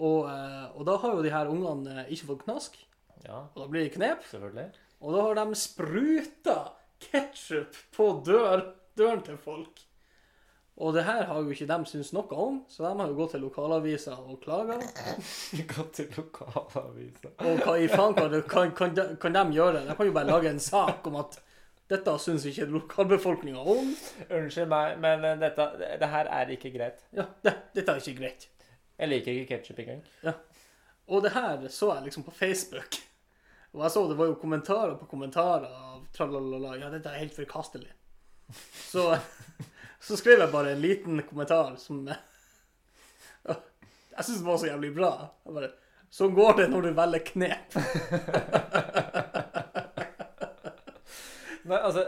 Og, 0.00 0.30
eh, 0.30 0.64
og 0.76 0.86
da 0.88 0.96
har 1.02 1.16
jo 1.16 1.24
de 1.24 1.32
her 1.34 1.50
ungene 1.52 2.02
eh, 2.02 2.12
ikke 2.14 2.30
fått 2.32 2.44
knask, 2.46 2.78
ja, 3.26 3.44
og 3.44 3.58
da 3.60 3.68
blir 3.70 3.86
det 3.86 3.94
knep. 3.96 4.24
selvfølgelig. 4.30 4.70
Og 5.02 5.14
da 5.14 5.22
har 5.26 5.38
de 5.38 5.58
spruta 5.58 6.58
ketsjup 7.02 7.78
på 7.96 8.08
dør, 8.26 8.68
døren 8.98 9.22
til 9.26 9.38
folk. 9.40 9.82
Og 10.82 10.94
det 10.96 11.04
her 11.04 11.26
har 11.28 11.40
jo 11.42 11.52
ikke 11.52 11.68
de 11.68 11.76
syntes 11.86 12.12
noe 12.16 12.38
om, 12.40 12.62
så 12.70 12.86
de 12.86 12.92
har 12.98 13.10
jo 13.10 13.16
gått 13.18 13.34
til 13.36 13.42
lokalavisa 13.44 14.16
og 14.24 14.38
klaga. 14.42 14.78
Gått 15.74 15.92
til 15.98 16.08
lokalavisa. 16.16 17.34
Og 17.44 17.60
hva 17.60 17.76
i 17.76 17.90
faen 17.92 18.16
kan, 18.16 18.36
kan, 18.48 18.72
kan, 18.78 18.94
de, 18.96 19.04
kan 19.20 19.36
de 19.36 19.58
gjøre? 19.58 19.84
De 19.84 19.96
kan 19.98 20.08
jo 20.08 20.14
bare 20.16 20.30
lage 20.30 20.48
en 20.50 20.62
sak 20.62 21.06
om 21.10 21.20
at 21.20 21.36
dette 21.92 22.14
syns 22.24 22.46
ikke 22.48 22.70
lokalbefolkninga 22.72 23.60
om. 23.60 23.92
Unnskyld 24.30 24.72
meg, 24.72 24.96
men 25.04 25.28
eh, 25.28 25.36
dette, 25.44 25.68
det 26.00 26.08
her 26.14 26.32
er 26.40 26.56
ikke 26.56 26.72
greit. 26.72 27.04
Ja, 27.12 27.28
det, 27.44 27.54
dette 27.76 27.92
er 27.92 28.00
ikke 28.00 28.22
greit. 28.22 28.48
Jeg 29.02 29.10
liker 29.10 29.34
ikke 29.34 29.56
ketsjup 29.56 29.80
engang. 29.82 30.02
Og 31.10 31.24
det 31.24 31.32
her 31.34 31.64
så 31.74 31.88
jeg 31.96 32.04
liksom 32.06 32.22
på 32.22 32.30
Facebook. 32.36 33.00
Og 33.74 33.80
jeg 33.82 33.90
så 33.94 34.02
det 34.06 34.14
var 34.20 34.28
jo 34.30 34.36
kommentarer 34.38 34.94
på 35.00 35.08
kommentarer 35.10 35.66
av 35.66 36.04
tralalala. 36.14 36.76
Ja, 36.78 36.90
dette 36.92 37.10
er 37.10 37.18
helt 37.24 37.34
forkastelig. 37.34 37.90
Så, 38.76 39.08
så 40.06 40.18
skrev 40.20 40.38
jeg 40.44 40.52
bare 40.52 40.74
en 40.76 40.82
liten 40.84 41.22
kommentar 41.26 41.74
som 41.82 42.04
Jeg 44.12 44.26
syns 44.26 44.38
det 44.42 44.46
var 44.46 44.60
så 44.60 44.68
jævlig 44.70 44.92
bra. 44.94 45.12
Jeg 45.46 45.56
bare 45.56 45.72
Sånn 46.12 46.34
går 46.36 46.58
det 46.58 46.66
når 46.68 46.84
du 46.84 46.90
velger 46.92 47.22
knep. 47.30 47.72
Nei, 51.64 51.78
altså, 51.78 52.02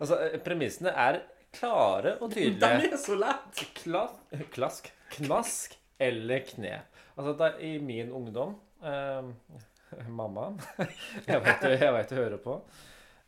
altså 0.00 0.18
Premissene 0.46 0.94
er 0.96 1.18
klare 1.52 2.14
og 2.22 2.30
De 2.32 2.46
tydelige. 2.48 2.94
er 2.94 3.02
så 3.02 3.18
lett. 3.20 3.60
Klas, 3.82 4.16
klask, 4.54 4.88
knask 5.18 5.76
eller 6.00 6.44
knep. 6.48 7.00
Altså, 7.16 7.34
da, 7.36 7.50
i 7.60 7.74
min 7.84 8.12
ungdom 8.16 8.54
eh, 8.82 9.28
Mamma 10.20 10.48
Jeg 11.28 11.42
vet 11.44 11.60
du, 11.66 11.68
jeg 11.74 11.92
vet 11.96 12.10
du 12.12 12.16
hører 12.16 12.40
på. 12.40 12.54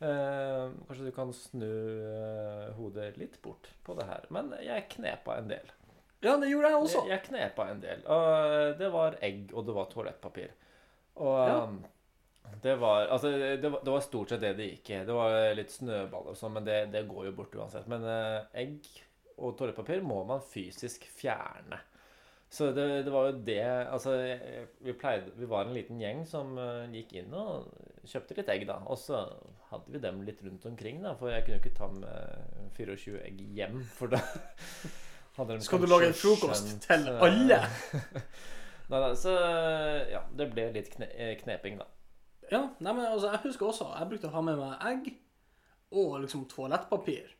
Eh, 0.03 0.73
kanskje 0.87 1.05
du 1.07 1.13
kan 1.15 1.31
snu 1.37 1.69
eh, 1.69 2.73
hodet 2.77 3.13
litt 3.21 3.37
bort 3.45 3.69
på 3.85 3.95
det 3.99 4.07
her. 4.09 4.25
Men 4.33 4.51
jeg 4.63 4.87
knepa 4.95 5.37
en 5.39 5.51
del. 5.51 5.71
Ja, 6.23 6.37
det 6.39 6.49
gjorde 6.49 6.69
jeg 6.71 6.79
også. 6.81 7.01
Jeg, 7.03 7.11
jeg 7.17 7.25
knepa 7.29 7.69
en 7.71 7.81
del. 7.83 8.03
Og 8.07 8.77
det 8.79 8.89
var 8.93 9.17
egg, 9.23 9.49
og 9.53 9.65
det 9.67 9.75
var 9.75 9.89
toalettpapir. 9.91 10.53
Og 11.19 11.35
Ja. 11.47 11.57
um, 11.67 11.81
det 12.63 12.75
var 12.79 13.07
Altså, 13.11 13.31
det 13.59 13.69
var, 13.71 13.81
det 13.83 13.91
var 13.91 14.01
stort 14.03 14.31
sett 14.31 14.41
det 14.43 14.53
det 14.57 14.67
gikk 14.69 14.89
i. 14.93 14.99
Det 15.07 15.15
var 15.15 15.35
litt 15.57 15.71
snøball 15.71 16.31
og 16.31 16.37
sånn, 16.39 16.55
men 16.57 16.67
det, 16.67 16.77
det 16.93 17.05
går 17.09 17.27
jo 17.29 17.35
bort 17.37 17.55
uansett. 17.59 17.87
Men 17.91 18.03
eh, 18.07 18.39
egg 18.63 18.87
og 19.37 19.55
toalettpapir 19.59 20.03
må 20.05 20.21
man 20.29 20.43
fysisk 20.47 21.03
fjerne. 21.17 21.79
Så 22.53 22.69
det, 22.71 22.83
det 23.07 23.11
var 23.13 23.31
jo 23.31 23.37
det 23.47 23.63
Altså, 23.65 24.11
vi 24.85 24.93
pleide 24.93 25.31
Vi 25.35 25.49
var 25.49 25.65
en 25.65 25.73
liten 25.73 26.01
gjeng 26.01 26.21
som 26.29 26.53
uh, 26.59 26.85
gikk 26.93 27.15
inn 27.23 27.33
og 27.33 27.71
kjøpte 28.05 28.35
litt 28.37 28.51
egg, 28.51 28.65
da. 28.69 28.75
Og 28.91 28.99
så 28.99 29.23
hadde 29.71 29.93
vi 29.93 30.01
dem 30.03 30.19
litt 30.27 30.41
rundt 30.43 30.65
omkring, 30.69 30.99
da. 31.01 31.15
For 31.17 31.31
jeg 31.31 31.45
kunne 31.45 31.57
jo 31.57 31.61
ikke 31.63 31.77
ta 31.77 31.87
med 31.95 32.75
24 32.75 33.21
egg 33.23 33.39
hjem, 33.57 33.79
for 33.95 34.11
da 34.11 34.19
hadde 35.37 35.55
de 35.55 35.65
Skal 35.65 35.81
du 35.81 35.87
lage 35.87 36.11
en 36.11 36.17
frokost 36.19 36.67
skjønt, 36.67 36.85
til 36.85 37.07
eh, 37.09 37.25
alle? 37.29 37.59
Nei, 38.91 38.99
nei, 38.99 39.13
så 39.17 39.31
ja, 40.11 40.19
det 40.35 40.49
ble 40.51 40.67
litt 40.75 40.91
kne 40.91 41.07
eh, 41.15 41.31
kneping, 41.39 41.79
da. 41.79 41.87
Ja, 42.51 42.65
nei, 42.83 42.91
men 42.91 43.05
altså, 43.07 43.29
jeg 43.31 43.39
husker 43.45 43.69
også 43.69 43.87
Jeg 43.95 44.09
brukte 44.11 44.27
å 44.27 44.33
ha 44.35 44.41
med 44.43 44.59
meg 44.59 44.83
egg 44.91 45.07
og 45.95 46.17
liksom 46.25 46.43
toalettpapir. 46.51 47.31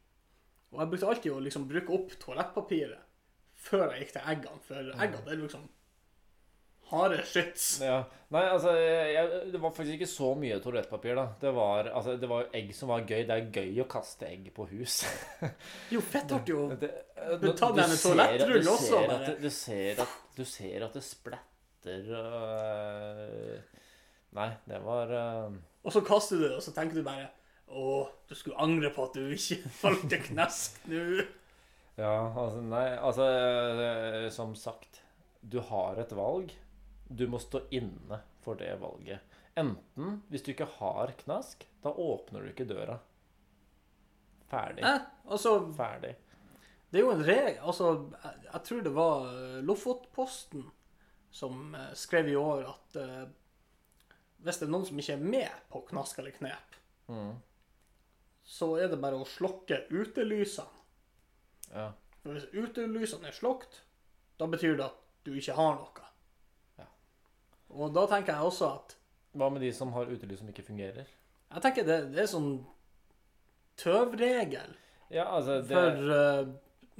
Og 0.71 0.80
jeg 0.80 0.89
brukte 0.89 1.10
alltid 1.12 1.36
å 1.36 1.41
liksom 1.43 1.67
bruke 1.69 1.93
opp 1.93 2.15
toalettpapiret 2.23 3.12
før 3.63 3.88
jeg 3.93 4.04
gikk 4.06 4.12
til 4.17 4.28
eggene, 4.34 4.60
for 4.67 4.91
eggene 4.93 5.23
det 5.26 5.34
er 5.38 5.41
liksom 5.45 5.69
harde 6.93 7.21
skyts. 7.26 7.67
Ja. 7.82 8.02
Nei, 8.34 8.41
altså, 8.52 8.73
jeg, 8.78 9.30
det 9.54 9.60
var 9.62 9.71
faktisk 9.73 9.95
ikke 9.95 10.10
så 10.10 10.28
mye 10.38 10.60
toalettpapir, 10.62 11.15
da. 11.17 11.23
Det 11.41 11.54
var, 11.56 11.88
altså, 11.95 12.17
det 12.21 12.30
var 12.30 12.49
egg 12.54 12.73
som 12.76 12.91
var 12.91 13.06
gøy. 13.08 13.23
Det 13.30 13.34
er 13.38 13.47
gøy 13.56 13.80
å 13.82 13.88
kaste 13.89 14.28
egg 14.30 14.49
på 14.54 14.67
hus. 14.73 14.99
Jo, 15.93 16.02
fett 16.06 16.34
artig 16.36 16.54
å 16.58 16.67
ta 17.58 17.71
ser- 17.73 17.95
toalettrull 18.04 18.69
også, 18.76 18.99
ser 18.99 19.13
at 19.15 19.41
Du 19.41 19.49
ser 19.54 20.04
at, 20.04 20.17
du 20.38 20.43
ser 20.45 20.86
at 20.89 20.97
det 20.99 21.04
splatter 21.08 22.10
øh, 22.19 23.62
Nei, 24.38 24.49
det 24.69 24.80
var 24.84 25.13
øh, 25.13 25.56
Og 25.86 25.93
så 25.95 26.02
kaster 26.06 26.39
du 26.41 26.45
det, 26.47 26.56
og 26.58 26.63
så 26.65 26.73
tenker 26.76 26.99
du 26.99 27.06
bare 27.06 27.30
Å, 27.73 27.86
du 28.30 28.36
skulle 28.38 28.60
angre 28.62 28.91
på 28.93 29.06
at 29.08 29.17
du 29.17 29.32
ikke 29.34 29.60
valgte 29.84 30.19
knesk 30.28 30.84
nå. 30.91 31.04
Ja, 31.99 32.34
altså 32.34 32.62
Nei, 32.65 32.88
altså 32.97 33.25
øh, 33.29 34.32
Som 34.34 34.56
sagt, 34.58 35.01
du 35.41 35.60
har 35.62 35.99
et 36.01 36.13
valg. 36.17 36.53
Du 37.10 37.27
må 37.29 37.38
stå 37.39 37.65
inne 37.75 38.21
for 38.41 38.58
det 38.58 38.71
valget. 38.82 39.19
Enten, 39.60 40.21
hvis 40.32 40.41
du 40.41 40.49
ikke 40.53 40.65
har 40.79 41.12
knask, 41.19 41.67
da 41.84 41.91
åpner 41.93 42.41
du 42.41 42.49
ikke 42.49 42.65
døra. 42.65 42.95
Ferdig. 44.49 44.82
Eh, 44.86 45.01
altså, 45.29 45.58
Ferdig. 45.77 46.15
det 46.89 46.99
er 46.99 47.06
jo 47.06 47.12
en 47.13 47.23
regel 47.25 47.56
Altså, 47.65 47.88
jeg, 48.23 48.41
jeg 48.53 48.63
tror 48.67 48.82
det 48.86 48.91
var 48.95 49.29
eh, 49.29 49.60
Lofotposten 49.65 50.65
som 51.34 51.73
eh, 51.77 51.93
skrev 51.97 52.27
i 52.29 52.36
år 52.38 52.67
at 52.69 52.97
uh, 53.01 53.23
hvis 54.45 54.60
det 54.60 54.67
er 54.67 54.73
noen 54.73 54.86
som 54.86 54.99
ikke 55.01 55.15
er 55.15 55.23
med 55.23 55.63
på 55.73 55.82
knask 55.93 56.19
eller 56.21 56.36
knep, 56.39 56.79
Mm. 57.10 57.34
så 58.47 58.67
er 58.79 58.88
det 58.88 58.99
bare 59.03 59.17
å 59.19 59.25
slokke 59.27 59.82
utelysene. 59.91 60.72
Ja. 61.73 61.89
Hvis 62.23 62.45
utelysene 62.53 63.29
er 63.29 63.36
slukket, 63.36 63.81
da 64.39 64.47
betyr 64.49 64.77
det 64.79 64.86
at 64.88 64.99
du 65.25 65.33
ikke 65.36 65.55
har 65.57 65.79
noe. 65.79 66.09
Ja. 66.79 66.88
Og 67.73 67.93
da 67.95 68.05
tenker 68.12 68.36
jeg 68.36 68.51
også 68.51 68.69
at 68.77 68.97
Hva 69.33 69.49
med 69.49 69.63
de 69.65 69.71
som 69.73 69.91
har 69.95 70.09
utelys 70.12 70.43
som 70.43 70.49
ikke 70.51 70.65
fungerer? 70.67 71.07
Jeg 71.53 71.62
tenker 71.65 71.86
det, 71.88 71.97
det 72.13 72.21
er 72.23 72.29
sånn 72.29 72.51
tøvregel. 73.81 74.75
Ja, 75.13 75.25
altså 75.38 75.59
det, 75.62 75.73
For 75.73 76.13
uh, 76.13 76.51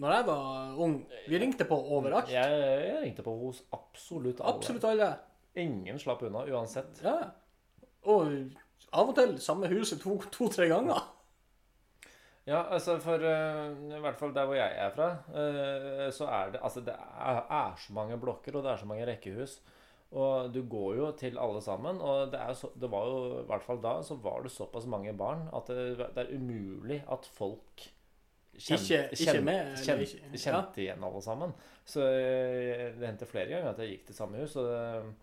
når 0.02 0.16
jeg 0.16 0.26
var 0.28 0.82
ung, 0.82 0.96
vi 1.30 1.40
ringte 1.42 1.68
på 1.70 1.78
overalt. 1.78 2.32
Jeg, 2.34 2.58
jeg 2.58 3.02
ringte 3.04 3.26
på 3.26 3.36
hos 3.38 3.62
absolutt 3.74 4.42
alle. 4.42 4.56
Absolutt 4.56 4.88
alle. 4.90 5.10
Ingen 5.62 6.02
slapp 6.02 6.24
unna 6.26 6.42
uansett. 6.50 7.02
Ja. 7.06 7.20
Og 8.10 8.34
av 8.94 9.12
og 9.12 9.16
til 9.18 9.36
samme 9.42 9.70
huset 9.70 10.02
to-tre 10.02 10.32
to, 10.34 10.50
tre 10.54 10.70
ganger. 10.72 11.06
Ja, 12.46 12.64
altså 12.76 12.98
for 13.00 13.22
uh, 13.24 13.70
I 13.96 14.00
hvert 14.04 14.18
fall 14.20 14.34
der 14.36 14.46
hvor 14.50 14.58
jeg 14.58 14.74
er 14.76 14.90
fra, 14.92 15.06
uh, 15.32 16.10
så 16.12 16.26
er 16.28 16.50
det 16.52 16.60
Altså 16.64 16.82
det 16.84 16.92
er, 16.98 17.40
er 17.48 17.78
så 17.80 17.94
mange 17.96 18.18
blokker, 18.20 18.58
og 18.58 18.64
det 18.66 18.72
er 18.74 18.82
så 18.82 18.86
mange 18.90 19.06
rekkehus. 19.08 19.62
Og 20.12 20.52
du 20.54 20.60
går 20.70 20.96
jo 21.00 21.08
til 21.18 21.40
alle 21.42 21.62
sammen. 21.64 22.02
Og 22.02 22.28
det, 22.32 22.40
er 22.44 22.54
så, 22.54 22.68
det 22.82 22.92
var 22.92 23.08
jo, 23.10 23.40
i 23.42 23.46
hvert 23.50 23.64
fall 23.66 23.80
da, 23.82 23.96
så 24.06 24.16
var 24.22 24.44
det 24.44 24.52
såpass 24.54 24.86
mange 24.86 25.14
barn 25.18 25.48
at 25.56 25.72
det, 25.72 25.98
det 26.16 26.26
er 26.26 26.36
umulig 26.36 27.00
at 27.12 27.26
folk 27.34 27.88
Ikke- 28.54 29.08
ikke 29.18 29.42
med, 29.42 29.60
eller 29.74 29.78
kjente, 29.82 30.38
kjent, 30.38 30.78
ja. 30.78 30.82
igjen 30.84 31.04
alle 31.08 31.22
sammen. 31.26 31.56
Så 31.86 32.04
uh, 32.06 33.00
det 33.00 33.08
hendte 33.08 33.26
flere 33.26 33.48
ganger 33.56 33.72
at 33.72 33.80
jeg 33.82 33.96
gikk 33.96 34.06
til 34.12 34.16
samme 34.20 34.44
hus. 34.44 34.56
Og 34.56 34.68
øh, 34.70 35.14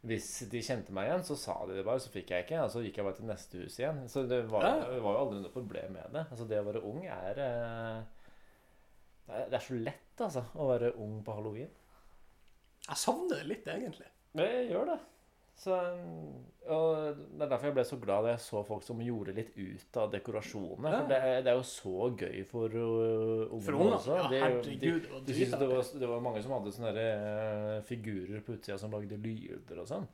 hvis 0.00 0.28
de 0.48 0.62
kjente 0.64 0.94
meg 0.96 1.10
igjen, 1.10 1.24
så 1.28 1.36
sa 1.36 1.58
de 1.68 1.74
det 1.76 1.84
bare, 1.84 2.00
så 2.00 2.12
fikk 2.12 2.30
jeg 2.32 2.46
ikke. 2.46 2.62
Og 2.64 2.72
så 2.72 2.80
gikk 2.84 3.00
jeg 3.00 3.06
bare 3.06 3.18
til 3.18 3.28
neste 3.28 3.60
hus 3.60 3.76
igjen. 3.80 4.00
Så 4.08 4.24
det 4.28 4.38
var, 4.48 4.64
det 4.88 5.02
var 5.04 5.16
jo 5.16 5.24
aldri 5.26 5.42
noe 5.42 5.52
problem 5.52 5.92
med 5.98 6.14
det. 6.16 6.22
Altså 6.30 6.46
Det 6.48 6.60
å 6.60 6.68
være 6.70 6.84
ung 6.88 7.02
er 7.04 7.40
eh, 7.44 7.98
Det 9.26 9.36
er, 9.42 9.52
er 9.58 9.66
så 9.66 9.76
lett, 9.76 10.14
altså, 10.24 10.46
å 10.56 10.70
være 10.72 10.94
ung 11.04 11.18
på 11.26 11.36
halloween. 11.36 11.74
Jeg 12.86 12.96
savner 13.02 13.42
det 13.42 13.50
litt, 13.50 13.68
egentlig. 13.68 14.08
Jeg 14.40 14.70
gjør 14.70 14.94
det. 14.94 14.98
Så, 15.60 15.74
og 16.72 17.18
Det 17.36 17.42
er 17.44 17.50
derfor 17.50 17.68
jeg 17.68 17.74
ble 17.76 17.82
så 17.84 17.98
glad 18.00 18.24
da 18.24 18.30
jeg 18.32 18.40
så 18.46 18.62
folk 18.64 18.80
som 18.86 18.96
gjorde 19.04 19.34
litt 19.36 19.50
ut 19.60 19.96
av 20.00 20.08
dekorasjonene. 20.14 20.88
Ja. 20.88 21.02
For 21.02 21.10
det, 21.10 21.18
er- 21.20 21.42
det 21.44 21.50
er 21.52 21.58
jo 21.58 21.66
så 21.68 22.06
gøy 22.16 22.38
for 22.48 22.72
uh, 22.72 23.52
ungene 23.58 23.90
også. 23.98 24.14
Ja, 24.16 24.24
De- 24.32 24.40
herregud, 24.40 24.80
det 24.80 24.94
var 25.12 25.20
de, 25.20 25.26
de 25.28 25.36
syntes 25.36 25.60
det, 25.60 25.68
var, 25.68 25.84
det 26.00 26.08
var 26.14 26.24
mange 26.24 26.40
som 26.46 26.54
hadde 26.56 26.72
sånne 26.78 26.94
der, 26.96 27.12
uh, 27.76 27.84
figurer 27.90 28.40
på 28.46 28.56
utsida 28.56 28.78
som 28.80 28.88
lagde 28.96 29.20
lyder 29.20 29.76
og 29.84 29.88
sånn. 29.90 30.08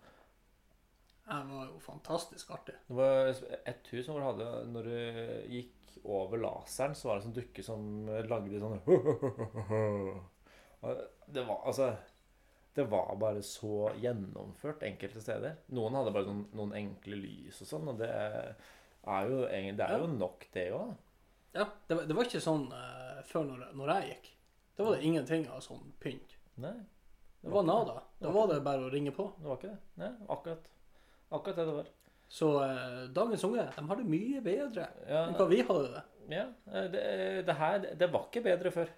Det 1.27 1.39
var 1.53 1.65
jo 1.71 1.79
fantastisk 1.83 2.51
artig. 2.55 2.75
Det 2.91 2.95
var 2.99 3.31
et 3.67 3.89
hus 3.91 4.07
hvor 4.11 4.21
du 4.23 4.27
hadde 4.29 4.47
Når 4.71 4.83
du 4.87 4.99
gikk 5.51 5.75
over 6.07 6.39
laseren, 6.39 6.95
så 6.95 7.09
var 7.09 7.15
det 7.19 7.25
en 7.25 7.29
sånn 7.31 7.39
dukke 7.41 7.63
som 7.67 7.81
lagde 8.31 8.61
sånn 8.63 8.79
Det 11.35 11.43
var 11.49 11.59
altså 11.67 11.89
Det 12.77 12.85
var 12.93 13.15
bare 13.17 13.41
så 13.47 13.89
gjennomført 14.03 14.83
enkelte 14.85 15.21
steder. 15.25 15.55
Noen 15.73 15.95
hadde 15.97 16.13
bare 16.13 16.29
noen, 16.29 16.43
noen 16.59 16.75
enkle 16.77 17.17
lys 17.17 17.63
og 17.65 17.71
sånn, 17.71 17.89
og 17.95 17.99
det 18.03 18.11
er 18.13 19.31
jo, 19.31 19.39
det 19.49 19.87
er 19.87 19.99
jo 20.03 20.09
nok, 20.13 20.45
det 20.53 20.67
òg. 20.77 20.91
Ja, 21.57 21.65
det, 21.89 21.97
var- 21.97 22.05
det 22.11 22.17
var 22.19 22.29
ikke 22.29 22.43
sånn 22.45 22.67
uh, 22.73 23.23
før 23.25 23.47
når, 23.49 23.63
når 23.81 23.93
jeg 23.95 24.11
gikk. 24.13 24.29
Da 24.77 24.85
var 24.85 24.97
det 24.99 25.07
ingenting 25.09 25.47
av 25.49 25.63
sånn 25.65 25.87
pynt. 26.05 26.35
Nei, 26.61 26.75
Det 27.41 27.53
var 27.53 27.65
nada. 27.65 27.95
Da 28.21 28.31
var 28.35 28.49
det 28.51 28.59
bare 28.67 28.85
å 28.85 28.93
ringe 28.93 29.13
på. 29.17 29.31
det 29.41 29.47
var 29.49 29.57
ikke 29.61 29.71
det. 29.73 29.79
Nei, 30.03 30.11
akkurat. 30.35 30.69
Akkurat 31.33 31.57
det 31.63 31.65
det 31.71 31.77
var. 31.79 31.89
Så 32.29 32.51
uh, 32.61 33.07
dagens 33.15 33.45
unge 33.47 33.65
de 33.77 33.87
har 33.89 33.97
det 34.03 34.05
mye 34.11 34.41
bedre 34.43 34.89
Ja, 35.09 35.25
enn 35.29 35.37
hva 35.39 35.47
vi 35.49 35.61
hadde 35.63 35.89
det. 35.95 36.05
ja 36.35 36.47
det, 36.91 37.03
det 37.47 37.55
her 37.61 37.77
det, 37.85 37.93
det 38.01 38.09
var 38.13 38.25
ikke 38.29 38.43
bedre 38.51 38.73
før. 38.75 38.91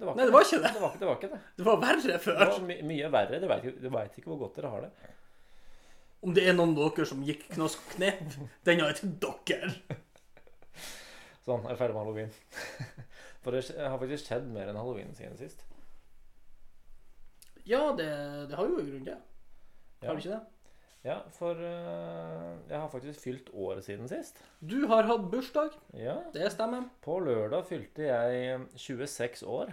Det 0.00 0.06
var 0.08 0.16
Nei, 0.16 0.24
det 0.24 0.32
var 0.32 0.46
ikke 0.46 0.58
det. 0.62 0.70
Det 0.72 0.80
var, 0.80 0.92
det 0.96 1.06
var 1.06 1.16
ikke 1.18 1.28
det. 1.28 1.38
Det 1.58 1.64
var 1.66 1.80
verre 1.82 2.18
Det 2.24 2.36
var 2.40 2.60
my 2.64 2.76
mye 2.88 3.08
verre. 3.12 3.40
Du 3.40 3.48
veit 3.50 3.66
ikke, 3.68 4.22
ikke 4.22 4.30
hvor 4.30 4.38
godt 4.46 4.54
dere 4.56 4.70
har 4.72 4.86
det. 4.86 5.10
Om 6.24 6.36
det 6.36 6.44
er 6.48 6.56
noen 6.56 6.72
av 6.72 6.94
dere 6.96 7.08
som 7.08 7.24
gikk 7.24 7.46
knask 7.54 7.80
og 7.84 7.92
knep, 7.98 8.22
den 8.68 8.80
er 8.84 8.96
til 8.96 9.12
dere. 9.20 9.74
Sånn, 11.44 11.64
jeg 11.64 11.74
er 11.74 11.80
ferdig 11.80 11.96
med 11.96 12.00
halloween. 12.00 12.32
For 13.44 13.56
det 13.56 13.64
har 13.76 14.00
faktisk 14.00 14.28
skjedd 14.28 14.48
mer 14.52 14.68
enn 14.72 14.80
halloween 14.80 15.12
siden 15.16 15.36
sist. 15.40 15.64
Ja, 17.68 17.90
det, 17.96 18.08
det 18.50 18.56
har 18.56 18.68
jo 18.68 18.80
i 18.80 18.86
grunnen 18.86 19.06
det. 19.06 19.18
Ja, 20.00 20.08
Har 20.08 20.16
det 20.16 20.24
ikke 20.24 20.38
det? 20.38 20.40
ja 21.00 21.14
for 21.32 21.56
uh, 21.56 22.56
jeg 22.68 22.76
har 22.76 22.88
faktisk 22.92 23.20
fylt 23.22 23.46
året 23.56 23.84
siden 23.86 24.08
sist. 24.08 24.40
Du 24.60 24.82
har 24.88 25.08
hatt 25.08 25.28
bursdag. 25.32 25.76
Ja, 25.96 26.18
Det 26.34 26.50
stemmer. 26.52 26.88
På 27.04 27.18
lørdag 27.24 27.64
fylte 27.68 28.08
jeg 28.08 28.66
26 28.76 29.44
år. 29.48 29.72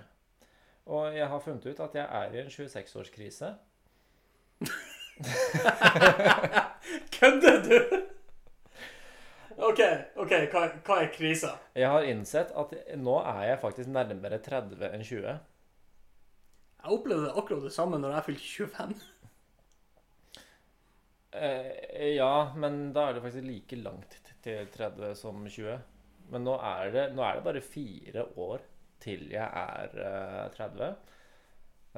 Og 0.87 1.15
jeg 1.15 1.27
har 1.27 1.39
funnet 1.43 1.65
ut 1.67 1.79
at 1.83 1.95
jeg 1.99 2.07
er 2.19 2.31
i 2.31 2.39
en 2.41 2.51
26-årskrise. 2.51 3.49
Kødder 7.17 7.57
du? 7.65 7.77
OK, 9.57 9.81
ok, 10.21 10.33
hva, 10.53 10.61
hva 10.85 10.95
er 11.01 11.09
krisa? 11.11 11.55
Jeg 11.75 11.89
har 11.89 12.05
innsett 12.07 12.53
at 12.55 12.73
nå 13.01 13.17
er 13.19 13.43
jeg 13.49 13.59
faktisk 13.63 13.89
nærmere 13.91 14.39
30 14.45 14.85
enn 14.93 15.03
20. 15.03 15.27
Jeg 16.77 16.95
opplevde 16.95 17.33
akkurat 17.33 17.65
det 17.65 17.73
samme 17.75 17.99
når 17.99 18.15
jeg 18.15 18.27
fylte 18.29 18.47
25. 18.69 18.95
Eh, 21.37 22.13
ja, 22.15 22.53
men 22.55 22.93
da 22.95 23.09
er 23.09 23.17
det 23.17 23.25
faktisk 23.25 23.49
like 23.49 23.81
langt 23.81 24.19
til 24.45 24.69
30 24.77 25.17
som 25.19 25.43
20. 25.43 25.75
Men 26.31 26.47
nå 26.47 26.55
er 26.61 26.93
det, 26.93 27.05
nå 27.17 27.25
er 27.25 27.33
det 27.39 27.47
bare 27.49 27.65
fire 27.65 28.23
år 28.37 28.63
til 29.03 29.29
jeg 29.33 29.45
er 29.45 30.01
eh, 30.03 30.55
30. 30.57 30.89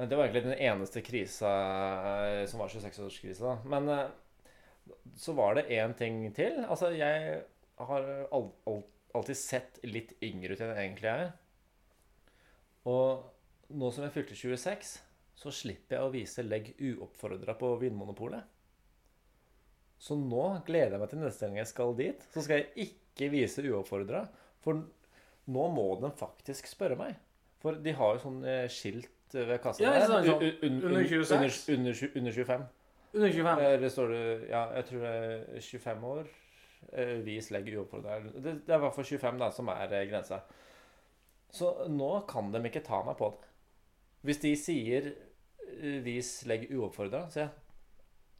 Det 0.00 0.16
var 0.16 0.24
egentlig 0.24 0.46
den 0.46 0.62
eneste 0.70 1.02
krisa 1.04 1.50
eh, 2.24 2.44
som 2.48 2.62
var 2.62 2.72
26-årskrisa. 2.72 3.58
Men 3.68 3.88
eh, 3.92 4.06
så 5.16 5.34
var 5.36 5.58
det 5.58 5.68
én 5.76 5.94
ting 5.98 6.22
til. 6.36 6.62
Altså, 6.64 6.92
jeg 6.96 7.42
har 7.80 8.08
al 8.32 8.50
al 8.68 8.82
alltid 9.14 9.36
sett 9.36 9.80
litt 9.82 10.14
yngre 10.22 10.54
ut 10.54 10.60
enn 10.62 10.72
jeg 10.72 10.84
egentlig 10.84 11.10
er. 11.10 11.30
Og 12.90 13.74
nå 13.74 13.90
som 13.92 14.06
jeg 14.06 14.14
fylte 14.14 14.38
26, 14.38 14.92
så 15.40 15.52
slipper 15.54 15.96
jeg 15.96 16.06
å 16.06 16.12
vise 16.14 16.44
legg 16.46 16.72
uoppfordra 16.78 17.56
på 17.58 17.74
Vinmonopolet. 17.80 18.44
Så 20.00 20.16
nå 20.16 20.44
gleder 20.64 20.96
jeg 20.96 21.02
meg 21.02 21.10
til 21.12 21.20
neste 21.20 21.46
gang 21.46 21.58
jeg 21.60 21.68
skal 21.68 21.96
dit. 21.98 22.22
Så 22.32 22.44
skal 22.44 22.62
jeg 22.62 22.88
ikke 22.88 23.28
vise 23.34 23.64
uoppfordra. 23.66 24.24
For 24.64 24.80
nå 25.54 25.66
må 25.74 25.84
de 26.02 26.10
faktisk 26.16 26.66
spørre 26.70 26.96
meg. 27.00 27.16
For 27.60 27.76
de 27.84 27.92
har 27.96 28.14
jo 28.16 28.22
sånn 28.24 28.44
eh, 28.48 28.66
skilt 28.72 29.08
ved 29.36 29.60
kassa 29.62 29.82
Ja, 29.84 29.92
der. 29.98 30.06
sånn, 30.08 30.24
sånn, 30.26 30.42
Un- 30.42 30.60
un- 30.70 30.84
under 30.90 31.04
26? 31.08 31.68
Under, 31.68 31.76
under, 31.76 32.18
under 32.20 32.32
25. 32.32 32.64
Under 33.14 33.32
25. 33.36 33.58
Eh, 33.66 33.76
Det 33.82 33.90
står 33.92 34.08
det 34.14 34.48
Ja, 34.50 34.62
jeg 34.74 34.84
tror 34.88 35.00
det 35.04 35.12
er 35.12 35.60
25 35.60 36.04
år. 36.04 36.26
eh, 36.92 37.14
Vis 37.26 37.50
legg 37.50 37.66
uoppfordret. 37.76 38.32
Det, 38.42 38.54
det 38.66 38.72
er 38.74 38.78
i 38.78 38.80
hvert 38.86 38.94
fall 38.94 39.04
25 39.04 39.38
da, 39.38 39.50
som 39.50 39.68
er 39.68 39.92
eh, 39.92 40.06
grensa. 40.10 40.40
Så 41.52 41.88
nå 41.90 42.26
kan 42.30 42.50
de 42.52 42.58
ikke 42.70 42.84
ta 42.86 43.02
meg 43.04 43.16
på 43.18 43.30
det. 43.34 43.46
Hvis 44.24 44.40
de 44.40 44.54
sier 44.56 45.10
eh, 45.12 46.00
'vis 46.04 46.46
legg 46.46 46.68
uoppfordra', 46.70 47.28
så 47.30 47.40
jeg 47.44 47.50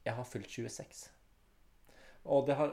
jeg 0.07 0.15
har 0.15 0.25
fylt 0.25 0.49
26. 0.49 1.11
Og 2.25 2.47
det, 2.47 2.55
har, 2.57 2.71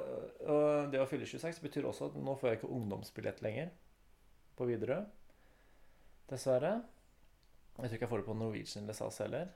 og 0.48 0.92
det 0.92 1.00
å 1.02 1.06
fylle 1.08 1.26
26 1.26 1.60
betyr 1.62 1.84
også 1.88 2.06
at 2.08 2.16
nå 2.16 2.36
får 2.40 2.50
jeg 2.50 2.58
ikke 2.62 2.70
ungdomsbillett 2.72 3.42
lenger 3.42 3.70
på 4.58 4.68
Widerøe. 4.70 5.04
Dessverre. 6.28 6.74
Jeg 7.78 7.90
tror 7.90 7.96
ikke 7.96 8.06
jeg 8.08 8.12
får 8.12 8.24
det 8.24 8.28
på 8.28 8.38
Norwegian 8.38 8.84
eller 8.84 8.98
SAS 8.98 9.20
heller. 9.24 9.52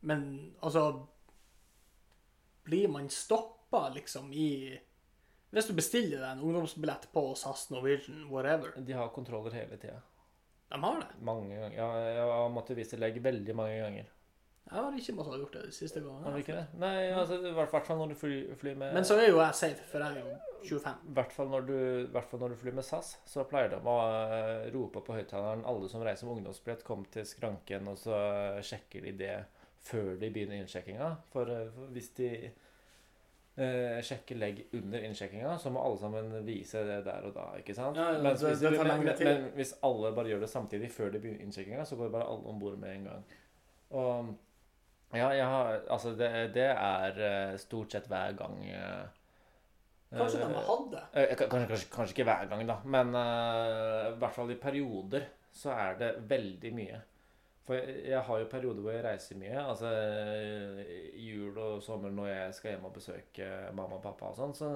Men 0.00 0.20
altså 0.62 1.06
Blir 2.68 2.88
man 2.92 3.08
stoppa 3.10 3.88
liksom 3.94 4.28
i 4.32 4.78
Hvis 5.50 5.66
du 5.66 5.72
bestiller 5.74 6.20
deg 6.20 6.28
en 6.28 6.44
ungdomsbillett 6.44 7.08
på 7.12 7.22
SAS, 7.34 7.70
Norwegian, 7.72 8.26
whatever 8.28 8.76
De 8.76 8.92
har 8.92 9.08
kontroller 9.16 9.56
hele 9.56 9.80
tida. 9.80 10.02
De 10.68 10.80
har 10.82 11.00
det. 11.00 11.08
Mange 11.24 11.56
ganger. 11.56 11.76
Ja, 11.78 11.88
jeg 12.04 12.28
har 12.28 12.50
måttet 12.52 12.76
vise 12.76 13.00
legg 13.00 13.16
veldig 13.24 13.54
mange 13.56 13.78
ganger. 13.80 14.10
Jeg 14.68 14.76
har 14.84 14.96
ikke 15.00 15.12
måttet 15.16 15.32
ha 15.32 15.38
gjort 15.40 15.52
det 15.56 15.62
de 15.64 15.72
siste 15.72 16.00
Har 16.00 16.04
du 16.04 16.24
gangene. 16.24 16.38
ikke 16.42 16.52
det? 16.58 16.64
Nei, 16.82 17.06
altså, 17.16 17.38
i 17.40 17.52
hvert 17.56 17.86
fall 17.86 17.98
når 18.02 18.08
du 18.12 18.14
flyr, 18.20 18.54
flyr 18.60 18.74
med 18.76 18.92
Men 18.94 19.04
så 19.08 19.16
er 19.16 19.28
jo 19.30 19.38
jeg 19.40 19.54
safe, 19.54 19.86
for 19.88 19.98
jeg 20.04 20.16
er 20.16 20.20
jo 20.20 20.36
25. 20.68 20.90
I 21.08 21.14
hvert 21.16 21.32
fall 21.32 21.48
når 21.48 21.60
du, 21.70 21.76
hvert 22.12 22.28
fall 22.28 22.40
når 22.40 22.48
du 22.52 22.56
flyr 22.60 22.74
med 22.76 22.84
SAS, 22.84 23.14
så 23.24 23.44
pleier 23.48 23.70
de 23.72 23.78
å 23.80 23.94
eh, 24.36 24.68
rope 24.74 25.00
på 25.06 25.16
høyttaleren 25.16 25.64
alle 25.64 25.88
som 25.88 26.02
reiser 26.04 26.26
med 26.28 26.36
ungdomsbillett, 26.42 26.84
kom 26.84 27.04
til 27.14 27.24
skranken, 27.24 27.88
og 27.88 27.96
så 27.98 28.18
sjekker 28.66 29.06
de 29.08 29.12
det 29.22 29.36
før 29.88 30.16
de 30.20 30.28
begynner 30.34 30.60
innsjekkinga. 30.60 31.12
For, 31.32 31.48
eh, 31.48 31.70
for 31.72 31.94
hvis 31.94 32.10
de 32.18 32.28
eh, 33.56 34.00
sjekker 34.04 34.36
legg 34.38 34.60
under 34.76 35.06
innsjekkinga, 35.08 35.54
så 35.62 35.70
må 35.72 35.80
alle 35.86 35.98
sammen 36.02 36.28
vise 36.46 36.82
det 36.86 36.98
der 37.06 37.24
og 37.30 37.32
da, 37.38 37.46
ikke 37.62 37.74
sant? 37.78 37.96
Ja, 37.96 38.10
ja, 38.18 38.22
Mens 38.22 38.40
det- 38.42 38.52
hvis, 38.52 38.60
det 38.66 38.74
tar 38.76 38.84
men, 38.84 38.92
lengre 38.92 39.14
men, 39.14 39.16
tid. 39.16 39.26
men 39.26 39.48
hvis 39.56 39.72
alle 39.82 40.12
bare 40.18 40.28
gjør 40.34 40.40
det 40.44 40.50
samtidig 40.52 40.90
før 40.92 41.10
de 41.14 41.18
begynner 41.24 41.46
innsjekkinga, 41.46 41.84
så 41.88 41.96
går 41.96 42.12
bare 42.18 42.28
alle 42.28 42.52
om 42.52 42.60
bord 42.60 42.76
med 42.78 42.96
en 42.96 43.04
gang. 43.04 43.24
Og 43.90 44.34
ja, 45.16 45.28
jeg 45.32 45.44
har, 45.48 45.78
altså 45.90 46.12
det, 46.18 46.28
det 46.54 46.66
er 46.74 47.20
eh, 47.28 47.54
stort 47.60 47.92
sett 47.94 48.08
hver 48.10 48.34
gang 48.36 48.58
eh, 48.68 49.06
Kanskje 50.10 50.38
de 50.40 50.62
hadde. 50.64 51.00
Eh, 51.12 51.34
k- 51.36 51.48
Kanskje, 51.48 51.68
kanskje, 51.68 51.88
kanskje 51.92 52.14
ikke 52.16 52.24
hver 52.30 52.46
gang, 52.48 52.62
da, 52.68 52.76
men 52.84 53.14
eh, 53.14 54.06
i 54.14 54.18
hvert 54.20 54.34
fall 54.36 54.50
i 54.52 54.58
perioder 54.60 55.26
så 55.52 55.72
er 55.74 55.98
det 56.00 56.10
veldig 56.30 56.72
mye. 56.76 57.00
For 57.68 57.76
jeg, 57.76 57.96
jeg 58.08 58.22
har 58.24 58.38
jo 58.40 58.46
perioder 58.48 58.80
hvor 58.84 58.94
jeg 58.96 59.04
reiser 59.04 59.36
mye. 59.40 59.58
Altså 59.60 59.90
eh, 59.92 60.94
i 61.20 61.26
jul 61.28 61.58
og 61.60 61.82
sommer 61.84 62.12
når 62.16 62.30
jeg 62.32 62.54
skal 62.56 62.72
hjem 62.74 62.86
og 62.88 62.94
besøke 62.96 63.48
mamma 63.76 63.98
og 63.98 64.04
pappa 64.06 64.30
og 64.32 64.38
sånn, 64.40 64.54
så 64.56 64.70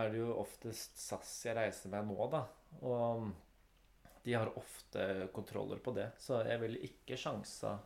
er 0.00 0.10
det 0.10 0.18
jo 0.22 0.32
oftest 0.38 0.98
SAS 1.02 1.30
jeg 1.46 1.56
reiser 1.58 1.90
med 1.94 2.10
nå, 2.10 2.26
da. 2.34 2.42
Og 2.86 3.30
de 4.26 4.34
har 4.36 4.50
ofte 4.58 5.06
kontroller 5.34 5.78
på 5.82 5.94
det, 5.96 6.10
så 6.20 6.42
jeg 6.46 6.60
ville 6.62 6.82
ikke 6.90 7.16
sjansa 7.18 7.76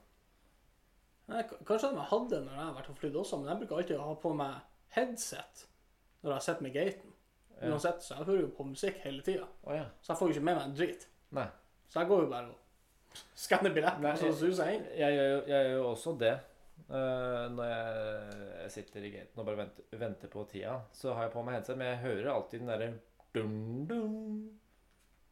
K- 1.28 1.60
kanskje 1.64 1.90
de 1.96 2.04
hadde 2.10 2.40
når 2.44 2.52
jeg 2.58 2.64
har 2.66 2.74
vært 2.76 2.90
og 2.92 2.96
flydd 3.00 3.14
også, 3.22 3.38
men 3.40 3.48
jeg 3.52 3.60
bruker 3.62 3.78
alltid 3.80 3.96
å 4.00 4.08
ha 4.10 4.14
på 4.20 4.32
meg 4.36 4.56
headset 4.96 5.62
når 6.24 6.32
jeg 6.36 6.44
sitter 6.46 6.62
med 6.66 6.74
gaten. 6.74 7.12
Ja. 7.60 7.70
Uansett, 7.70 8.02
så 8.04 8.16
jeg 8.18 8.26
hører 8.28 8.42
jo 8.44 8.50
på 8.56 8.66
musikk 8.66 8.96
hele 9.04 9.22
tida. 9.24 9.46
Oh, 9.62 9.72
ja. 9.76 9.84
Så 10.02 10.12
jeg 10.12 10.18
får 10.20 10.28
jo 10.30 10.34
ikke 10.34 10.44
med 10.50 10.58
meg 10.58 10.66
en 10.68 10.76
drit. 10.76 11.06
Nei. 11.36 11.46
Så 11.88 12.00
jeg 12.02 12.10
går 12.10 12.22
jo 12.24 12.30
bare 12.32 12.50
og 12.50 13.20
skanner 13.38 13.72
billetten, 13.76 14.04
og 14.10 14.18
så 14.18 14.32
suser 14.36 14.68
jeg 14.72 14.80
inn. 14.80 14.86
Jeg 14.98 15.16
jeg 15.20 15.46
gjør 15.52 15.68
jo 15.76 15.84
også 15.92 16.14
det. 16.24 16.32
Uh, 16.90 17.44
når 17.54 17.68
jeg 17.70 18.70
sitter 18.74 19.04
i 19.06 19.10
gaten 19.14 19.40
og 19.40 19.46
bare 19.46 19.60
venter, 19.62 19.84
venter 20.00 20.32
på 20.32 20.42
tida, 20.50 20.74
så 20.92 21.14
har 21.14 21.28
jeg 21.28 21.32
på 21.36 21.44
meg 21.46 21.54
headset, 21.60 21.78
men 21.78 21.92
jeg 21.92 22.00
hører 22.02 22.32
alltid 22.34 22.64
den 22.64 22.72
derre 22.72 22.88
dum, 23.36 23.54
dum. 23.88 24.16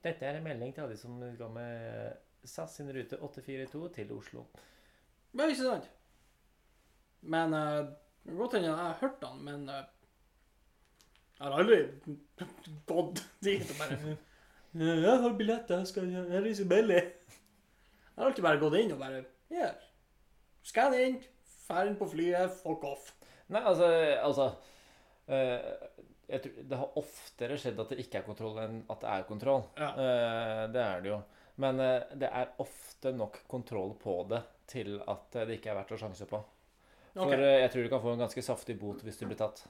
Dette 0.02 0.26
er 0.28 0.38
en 0.38 0.46
melding 0.46 0.72
til 0.74 0.84
alle 0.86 0.96
som 0.98 1.18
går 1.38 1.50
med 1.54 2.46
SAS 2.48 2.78
sin 2.78 2.88
rute 2.94 3.18
842 3.18 3.88
til 3.98 4.14
Oslo. 4.16 4.46
Ja, 5.32 5.48
ikke 5.48 5.64
sant? 5.64 5.88
Men 7.22 7.54
uh, 7.56 7.86
godt 8.36 8.56
hende 8.58 8.68
jeg 8.68 8.76
har 8.76 8.98
hørt 9.00 9.20
den, 9.22 9.44
men 9.46 9.68
uh, 9.70 9.82
jeg 11.38 11.46
har 11.46 11.56
aldri 11.58 11.78
gått 12.90 13.22
dit 13.44 13.72
og 13.72 13.80
bare 13.80 13.98
Jeg 14.72 15.16
har 15.20 15.34
billetter, 15.36 15.82
jeg 15.82 15.88
skal 15.90 16.06
jeg 16.08 16.42
reiser 16.44 16.68
billig. 16.68 17.00
Jeg 17.02 18.14
har 18.16 18.28
alltid 18.28 18.44
bare 18.46 18.60
gått 18.60 18.78
inn 18.80 18.94
og 18.94 19.02
bare 19.02 19.18
yeah. 19.52 19.74
Skann 20.64 20.96
inn, 20.96 21.18
ferd 21.66 21.90
inn 21.90 21.98
på 22.00 22.08
flyet, 22.08 22.54
fuck 22.62 22.86
off. 22.88 23.10
Nei, 23.52 23.60
altså, 23.60 23.88
altså 24.22 24.46
uh, 25.28 25.98
jeg 26.32 26.40
tror, 26.44 26.56
Det 26.70 26.80
har 26.80 26.98
oftere 27.02 27.58
skjedd 27.60 27.82
at 27.84 27.92
det 27.92 28.00
ikke 28.04 28.22
er 28.22 28.26
kontroll, 28.26 28.56
enn 28.62 28.80
at 28.92 29.04
det 29.04 29.12
er 29.12 29.28
kontroll. 29.28 29.66
Ja. 29.76 29.90
Uh, 29.92 30.64
det 30.72 30.84
er 30.86 31.04
det 31.04 31.12
jo. 31.12 31.20
Men 31.60 31.82
uh, 31.82 32.16
det 32.16 32.32
er 32.32 32.54
ofte 32.64 33.12
nok 33.16 33.42
kontroll 33.50 33.92
på 34.00 34.22
det 34.30 34.40
til 34.72 34.96
at 35.00 35.38
eh, 35.38 35.46
det 35.48 35.58
ikke 35.58 35.72
er 35.72 35.78
verdt 35.80 35.94
å 35.94 36.00
sjanse 36.00 36.26
på. 36.28 36.40
For 37.12 37.28
Ok, 37.28 37.34
eh, 37.36 37.60
jeg 37.60 37.72
tror 37.72 37.86
du 37.86 37.92
kan 37.92 38.02
få 38.02 38.14
en 38.14 38.24
ganske 38.24 38.44
saftig 38.44 38.78
bot 38.80 39.02
hvis 39.04 39.20
du 39.20 39.26
blir 39.26 39.38
tatt. 39.40 39.64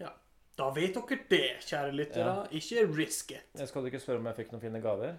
Ja. 0.00 0.10
Da 0.58 0.70
vet 0.74 0.96
dere 0.96 1.20
det, 1.30 1.46
kjære 1.66 1.94
lyttere. 1.94 2.34
Ikke 2.54 2.84
risk 2.90 3.34
it. 3.34 3.46
Jeg 3.58 3.70
skal 3.70 3.82
du 3.82 3.90
ikke 3.90 4.02
spørre 4.02 4.22
om 4.22 4.28
jeg 4.30 4.40
fikk 4.42 4.54
noen 4.54 4.62
fine 4.62 4.82
gaver? 4.82 5.16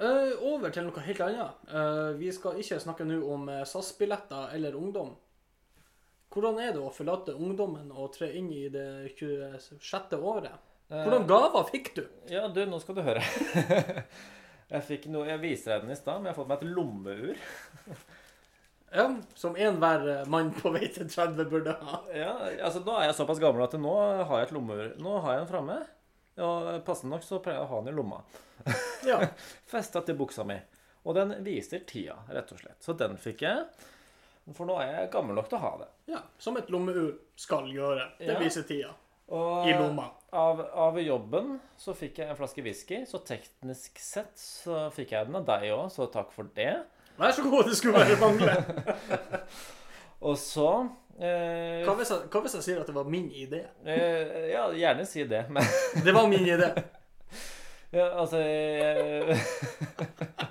Uh, 0.00 0.32
over 0.48 0.72
til 0.72 0.86
noe 0.86 1.02
helt 1.04 1.20
annet. 1.26 1.66
Uh, 1.68 2.16
vi 2.16 2.30
skal 2.32 2.58
ikke 2.62 2.78
snakke 2.80 3.04
nå 3.04 3.18
om 3.28 3.50
SAS-billetter 3.68 4.54
eller 4.56 4.78
ungdom. 4.78 5.12
Hvordan 6.30 6.60
er 6.62 6.72
det 6.72 6.80
å 6.80 6.92
forlate 6.94 7.34
ungdommen 7.34 7.90
og 7.90 8.12
tre 8.14 8.30
inn 8.38 8.48
i 8.54 8.68
det 8.72 9.10
26. 9.18 10.14
året? 10.16 10.54
Hvordan 10.90 11.26
gaver 11.30 11.66
fikk 11.70 11.92
du? 11.98 12.04
Ja, 12.30 12.48
du, 12.50 12.62
nå 12.66 12.78
skal 12.82 12.96
du 12.98 13.02
høre. 13.06 13.22
jeg 14.70 14.82
fikk 14.86 15.06
noe, 15.10 15.26
jeg 15.28 15.40
viste 15.42 15.70
deg 15.72 15.82
den 15.84 15.90
i 15.94 15.98
stad, 15.98 16.18
men 16.20 16.30
jeg 16.30 16.34
har 16.34 16.40
fått 16.42 16.48
meg 16.52 16.62
et 16.62 16.74
lommeur. 16.76 17.36
Ja, 18.92 19.04
Som 19.38 19.54
enhver 19.54 20.02
eh, 20.10 20.24
mann 20.26 20.48
på 20.50 20.72
vei 20.74 20.88
til 20.90 21.06
30 21.06 21.44
burde 21.46 21.76
ha. 21.78 22.00
Ja, 22.10 22.32
altså 22.66 22.80
Nå 22.82 22.96
er 22.98 23.04
jeg 23.06 23.14
såpass 23.20 23.38
gammel 23.38 23.62
at 23.62 23.76
nå 23.78 23.92
har 24.26 24.40
jeg 24.40 24.48
et 24.48 24.54
lommeur. 24.56 24.88
Nå 24.98 25.12
har 25.22 25.36
jeg 25.36 25.44
den 25.44 25.50
framme. 25.52 25.76
Og 26.42 26.66
passende 26.86 27.12
nok 27.14 27.22
så 27.22 27.38
pleier 27.44 27.60
jeg 27.60 27.68
å 27.68 27.70
ha 27.70 27.78
den 27.84 27.92
i 27.92 27.96
lomma. 27.96 28.18
Ja. 29.06 29.20
Festa 29.70 30.02
til 30.04 30.18
buksa 30.18 30.42
mi. 30.44 30.56
Og 31.06 31.14
den 31.16 31.36
viser 31.46 31.84
tida, 31.88 32.18
rett 32.34 32.50
og 32.52 32.58
slett. 32.60 32.80
Så 32.82 32.96
den 32.98 33.14
fikk 33.22 33.46
jeg. 33.46 33.62
For 34.58 34.66
nå 34.66 34.74
er 34.82 34.90
jeg 35.04 35.12
gammel 35.14 35.38
nok 35.38 35.46
til 35.52 35.60
å 35.60 35.62
ha 35.68 35.70
det. 35.84 35.88
ja. 36.16 36.24
Som 36.42 36.58
et 36.58 36.68
lommeur 36.74 37.12
skal 37.38 37.70
gjøre. 37.70 38.10
Det 38.18 38.34
Ja. 38.34 38.40
viser 38.42 38.66
tida. 38.66 38.90
Og 39.30 39.70
I 39.70 39.76
lomma. 39.78 40.08
Av, 40.32 40.60
av 40.78 40.98
jobben 41.02 41.56
så 41.80 41.90
fikk 41.98 42.20
jeg 42.22 42.30
en 42.30 42.36
flaske 42.38 42.62
whisky, 42.62 43.00
så 43.08 43.18
teknisk 43.26 43.96
sett 43.98 44.36
så 44.38 44.84
fikk 44.94 45.10
jeg 45.16 45.26
den 45.26 45.40
av 45.40 45.46
deg 45.48 45.72
òg, 45.74 45.88
så 45.90 46.06
takk 46.12 46.30
for 46.34 46.46
det. 46.54 46.68
Vær 47.18 47.34
så 47.34 47.42
god, 47.42 47.66
det 47.66 47.74
skulle 47.80 47.98
være 47.98 48.18
mangle. 48.20 48.54
Og 50.30 50.36
så 50.38 50.68
eh, 51.18 51.80
Hva 51.86 51.94
hvis, 51.98 52.10
jeg, 52.12 52.28
hva 52.30 52.42
hvis 52.44 52.54
jeg 52.58 52.64
sier 52.66 52.80
at 52.82 52.88
det 52.90 52.94
var 52.94 53.06
min 53.08 53.26
idé? 53.32 53.62
eh, 53.88 54.50
Ja, 54.52 54.66
gjerne 54.76 55.06
si 55.08 55.24
det, 55.24 55.46
men 55.50 55.64
Det 56.04 56.12
var 56.14 56.28
min 56.30 56.44
idé. 56.46 56.70
ja, 57.98 58.06
altså 58.20 58.38
jeg, 58.44 59.38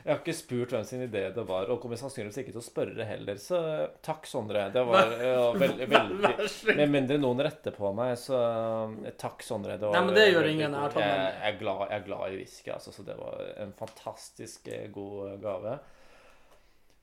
jeg 0.00 0.10
har 0.10 0.20
ikke 0.22 0.34
spurt 0.36 0.72
hvem 0.74 0.84
sin 0.88 1.04
idé 1.04 1.26
det 1.34 1.44
var, 1.48 1.68
og 1.68 1.80
kommer 1.82 2.00
sannsynligvis 2.00 2.40
ikke 2.42 2.54
til 2.54 2.62
å 2.62 2.64
spørre 2.64 3.06
heller. 3.08 3.40
Så 3.40 3.60
takk, 4.04 4.24
Sondre. 4.30 4.66
Det 4.72 4.84
var 4.88 5.14
ja, 5.20 5.46
veldig, 5.60 5.88
veldig. 5.92 6.32
Med 6.80 6.94
mindre 6.94 7.20
noen 7.20 7.44
retter 7.44 7.76
på 7.76 7.92
meg, 7.96 8.16
så 8.20 8.40
eh, 8.40 9.14
takk, 9.20 9.44
Sondre. 9.44 9.76
Det 9.76 9.90
var 9.90 9.98
Nei, 9.98 10.04
men 10.08 10.16
det 10.16 10.26
gjør 10.30 10.50
ingen. 10.54 10.76
Tatt 10.80 11.00
Jeg, 11.02 11.14
jeg, 11.14 11.54
er 11.54 11.62
glad, 11.62 11.86
jeg 11.90 12.00
er 12.00 12.10
glad 12.10 12.26
i 12.26 12.42
whisky, 12.42 12.72
altså, 12.74 12.94
så 12.96 13.06
det 13.06 13.16
var 13.20 13.48
en 13.60 13.74
fantastisk 13.78 14.70
eh, 14.72 14.86
god 14.94 15.40
gave. 15.44 15.78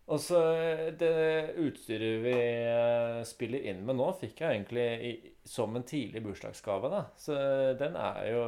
Og 0.07 0.21
så 0.23 0.41
eh, 0.55 0.83
Det 0.99 1.13
utstyret 1.59 2.21
vi 2.23 2.35
eh, 2.37 3.23
spiller 3.27 3.65
inn 3.71 3.83
med 3.87 3.99
nå, 3.99 4.11
fikk 4.19 4.43
jeg 4.43 4.55
egentlig 4.55 4.85
i, 5.09 5.15
som 5.47 5.75
en 5.75 5.87
tidlig 5.87 6.23
bursdagsgave. 6.23 6.91
da. 6.93 7.01
Så 7.19 7.35
eh, 7.35 7.73
den 7.79 7.97
er 7.99 8.21
jo 8.31 8.45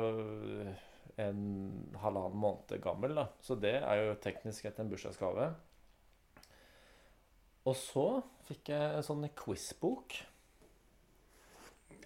halvannen 2.03 2.39
måned 2.39 2.75
gammel, 2.83 3.15
da. 3.17 3.27
Så 3.43 3.57
det 3.59 3.77
er 3.79 4.03
jo 4.03 4.17
teknisk 4.23 4.65
sett 4.65 4.79
en 4.81 4.91
bursdagsgave. 4.91 5.51
Og 7.69 7.75
så 7.77 8.05
fikk 8.47 8.71
jeg 8.73 8.97
en 8.97 9.05
sånn 9.05 9.27
quizbok. 9.37 10.15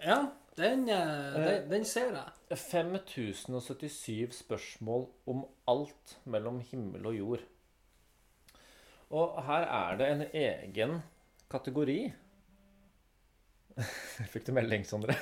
Ja, 0.04 0.20
den, 0.58 0.88
eh, 0.92 1.38
den, 1.38 1.70
den 1.72 1.86
ser 1.88 2.12
jeg. 2.14 2.58
5077 2.60 4.36
spørsmål 4.44 5.08
om 5.30 5.46
alt 5.70 6.18
mellom 6.30 6.60
himmel 6.70 7.08
og 7.10 7.18
jord. 7.18 7.48
Og 9.14 9.40
her 9.46 9.66
er 9.70 9.98
det 10.00 10.10
en 10.10 10.24
egen 10.34 11.00
kategori. 11.54 12.00
Fikk 14.34 14.48
du 14.48 14.54
melding, 14.58 14.86
Sondre? 14.90 15.16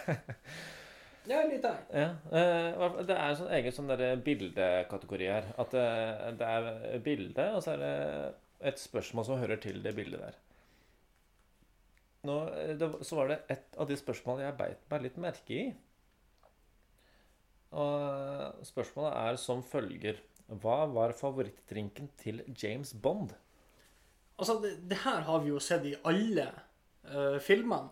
Ja, 1.29 1.43
litt 1.45 1.65
av 1.65 1.77
Ja. 1.93 2.07
eh, 2.31 3.03
Det 3.05 3.15
er 3.15 3.29
en 3.29 3.35
sånn 3.37 3.51
egen 3.53 3.71
sånn 3.75 4.23
bildekategori 4.23 5.27
her. 5.29 5.51
At 5.57 5.71
det, 5.71 6.37
det 6.39 6.47
er 6.47 6.99
bilde, 7.05 7.51
og 7.55 7.61
så 7.63 7.75
er 7.75 7.77
det 7.83 8.33
et 8.71 8.79
spørsmål 8.81 9.25
som 9.25 9.39
hører 9.41 9.61
til 9.61 9.81
det 9.83 9.93
bildet 9.95 10.21
der. 10.21 10.39
Nå, 12.23 12.39
eh, 12.53 12.73
det, 12.77 12.89
så 13.05 13.15
var 13.17 13.31
det 13.31 13.39
et 13.49 13.77
av 13.77 13.87
de 13.89 13.97
spørsmålene 13.97 14.47
jeg 14.49 14.57
beit 14.57 14.89
meg 14.91 15.05
litt 15.07 15.21
merke 15.21 15.57
i. 15.57 15.63
Og 17.71 18.65
spørsmålet 18.67 19.15
er 19.15 19.37
som 19.39 19.61
følger 19.63 20.17
Hva 20.51 20.81
var 20.91 21.13
favorittdrinken 21.15 22.09
til 22.19 22.41
James 22.59 22.91
Bond? 22.93 23.31
Altså, 24.37 24.57
det, 24.59 24.73
det 24.89 24.97
her 25.05 25.21
har 25.23 25.39
vi 25.45 25.53
jo 25.53 25.59
sett 25.63 25.85
i 25.87 25.93
alle 26.03 26.49
uh, 27.07 27.37
filmene. 27.39 27.87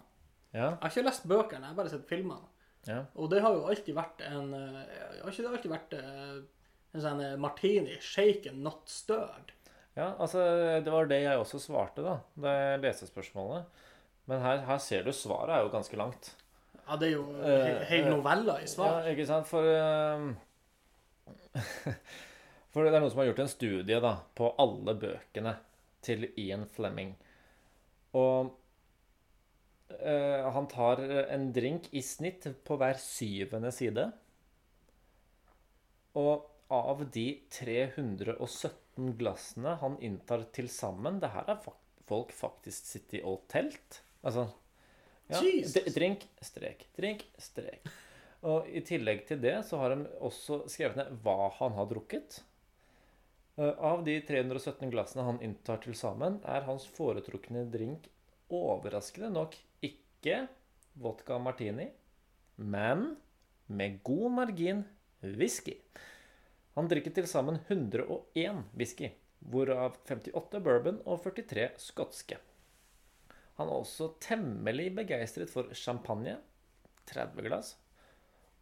Ja, 0.51 0.71
Jeg 0.73 0.79
har 0.81 0.89
ikke 0.91 1.05
lest 1.05 1.27
bøkene, 1.29 1.61
jeg 1.61 1.71
har 1.71 1.77
bare 1.77 1.91
sett 1.93 2.07
filmene. 2.09 2.48
Ja. 2.87 3.03
Og 3.19 3.29
det 3.31 3.41
har 3.43 3.55
jo 3.55 3.67
alltid 3.67 3.95
vært 3.97 4.21
en 4.23 4.53
eh, 4.55 4.77
Har 5.19 5.31
ikke 5.31 5.43
det 5.43 5.51
alltid 5.51 5.73
vært 5.73 5.95
eh, 5.97 6.35
en 6.95 7.03
sånn 7.03 7.23
eh, 7.25 7.35
martini, 7.41 7.97
shaken, 8.01 8.61
not 8.65 8.87
stirred? 8.89 9.55
ja 9.97 10.13
altså, 10.21 10.39
det 10.79 10.91
var 10.93 11.09
det 11.09 11.17
jeg 11.25 11.41
også 11.41 11.59
svarte 11.59 12.05
da 12.05 12.19
da 12.39 12.53
jeg 12.55 12.83
leste 12.85 13.09
spørsmålet. 13.09 13.67
Men 14.29 14.43
her, 14.45 14.61
her 14.69 14.79
ser 14.79 15.03
du 15.03 15.11
svaret 15.15 15.57
er 15.57 15.65
jo 15.65 15.73
ganske 15.73 15.97
langt. 15.99 16.31
Ja, 16.85 16.95
det 17.01 17.09
er 17.09 17.15
jo 17.17 17.25
he 17.41 17.73
hele 17.89 18.13
noveller 18.13 18.61
i 18.63 18.69
svar. 18.69 19.01
Ja, 19.03 19.11
ikke 19.11 19.25
sant? 19.27 19.49
For 19.49 19.65
uh, 19.65 20.29
For 22.73 22.85
det 22.85 22.93
er 22.93 23.01
noen 23.01 23.11
som 23.11 23.21
har 23.23 23.31
gjort 23.31 23.43
en 23.43 23.51
studie 23.51 23.99
da, 24.03 24.13
på 24.37 24.51
alle 24.61 24.93
bøkene 25.01 25.55
til 26.05 26.27
Ian 26.37 26.67
Fleming. 26.69 27.15
Og 28.17 28.53
eh, 29.97 30.45
han 30.53 30.67
tar 30.71 31.01
en 31.03 31.49
drink 31.55 31.89
i 31.95 32.01
snitt 32.05 32.47
på 32.65 32.77
hver 32.79 32.99
syvende 33.01 33.71
side. 33.75 34.09
Og 36.19 36.45
av 36.69 37.03
de 37.13 37.27
317 37.49 39.13
glassene 39.17 39.75
han 39.81 39.95
inntar 40.05 40.43
til 40.53 40.67
sammen 40.69 41.19
Det 41.21 41.31
her 41.33 41.47
har 41.47 41.61
folk 42.09 42.33
faktisk 42.35 42.85
sittet 42.89 43.25
og 43.25 43.45
telt. 43.49 44.01
Altså 44.21 44.49
ja, 45.29 45.41
Drink, 45.93 46.25
strek, 46.41 46.87
drink, 46.97 47.25
strek. 47.37 47.85
Og 48.49 48.69
i 48.71 48.81
tillegg 48.85 49.25
til 49.29 49.41
det 49.43 49.59
så 49.67 49.81
har 49.81 49.93
de 49.93 50.07
også 50.25 50.63
skrevet 50.71 50.97
ned 50.97 51.17
hva 51.23 51.51
han 51.59 51.75
har 51.77 51.89
drukket. 51.91 52.39
Eh, 53.59 53.73
Av 53.75 54.01
de 54.05 54.15
317 54.25 54.89
glassene 54.93 55.25
han 55.27 55.41
inntar 55.45 55.81
til 55.83 55.97
sammen, 55.97 56.39
er 56.47 56.65
hans 56.69 56.87
foretrukne 56.95 57.65
drink 57.69 58.07
overraskende 58.49 59.29
nok 59.35 59.57
ikke 60.19 60.47
vodka 60.99 61.39
martini, 61.39 61.87
men 62.57 63.15
med 63.67 64.01
god 64.03 64.31
margin 64.31 64.83
whisky. 65.23 65.77
Han 66.75 66.87
drikker 66.91 67.15
til 67.15 67.27
sammen 67.27 67.59
101 67.67 68.63
whisky, 68.75 69.13
hvorav 69.39 69.95
58 70.07 70.61
bourbon 70.63 71.01
og 71.05 71.23
43 71.23 71.69
skotske. 71.79 72.39
Han 73.59 73.67
er 73.67 73.81
også 73.81 74.13
temmelig 74.23 74.91
begeistret 74.95 75.51
for 75.51 75.71
champagne, 75.75 76.37
30 77.11 77.47
glass, 77.47 77.73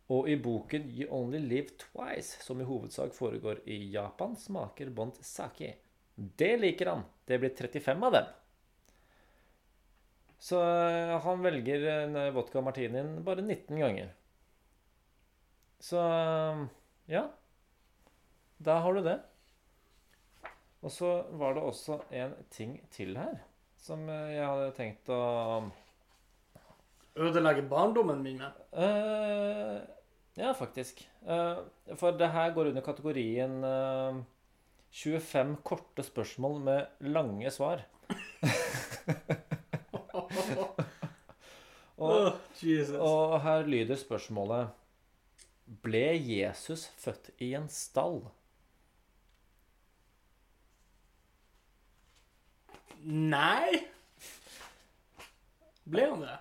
og 0.10 0.30
i 0.30 0.38
boken 0.40 0.88
You 0.94 1.10
Only 1.12 1.42
Live 1.44 1.76
Twice, 1.82 2.40
som 2.42 2.62
i 2.62 2.66
hovedsak 2.66 3.14
foregår 3.14 3.66
i 3.66 3.82
Japan, 3.94 4.38
smaker 4.40 4.90
Bond 4.90 5.20
sake. 5.22 5.76
Det 6.16 6.54
liker 6.62 6.94
han. 6.94 7.04
Det 7.28 7.42
blir 7.42 7.54
35 7.54 8.06
av 8.08 8.16
dem. 8.16 8.30
Så 10.40 10.62
eh, 10.62 11.16
han 11.24 11.42
velger 11.42 12.32
vodka 12.36 12.62
martinien 12.62 13.24
bare 13.26 13.42
19 13.42 13.80
ganger. 13.80 14.14
Så 15.80 16.02
eh, 16.02 16.64
ja. 17.14 17.26
Da 18.58 18.80
har 18.82 18.94
du 18.94 19.02
det. 19.06 19.18
Og 20.86 20.94
så 20.94 21.12
var 21.38 21.58
det 21.58 21.66
også 21.66 22.00
en 22.14 22.34
ting 22.54 22.78
til 22.94 23.18
her 23.18 23.40
som 23.82 24.08
eh, 24.12 24.38
jeg 24.38 24.48
hadde 24.48 24.72
tenkt 24.78 25.12
å 25.14 25.22
Ødelegge 27.18 27.64
barndommen 27.66 28.20
min 28.22 28.36
med. 28.38 28.58
Uh, 28.78 29.80
ja, 30.38 30.52
faktisk. 30.54 31.00
Uh, 31.26 31.66
for 31.98 32.14
det 32.14 32.28
her 32.30 32.52
går 32.54 32.70
under 32.70 32.86
kategorien 32.86 33.56
uh, 33.66 34.20
25 34.94 35.56
korte 35.66 36.06
spørsmål 36.06 36.62
med 36.68 37.10
lange 37.10 37.50
svar. 37.50 37.82
Og, 41.98 42.32
og 43.10 43.38
her 43.42 43.68
lyder 43.68 43.98
spørsmålet 44.00 44.70
Ble 45.84 46.06
Jesus 46.16 46.88
født 47.02 47.32
i 47.44 47.52
en 47.58 47.68
stall? 47.74 48.22
Nei! 53.08 53.88
Ble 55.88 56.06
han 56.08 56.24
det? 56.24 56.38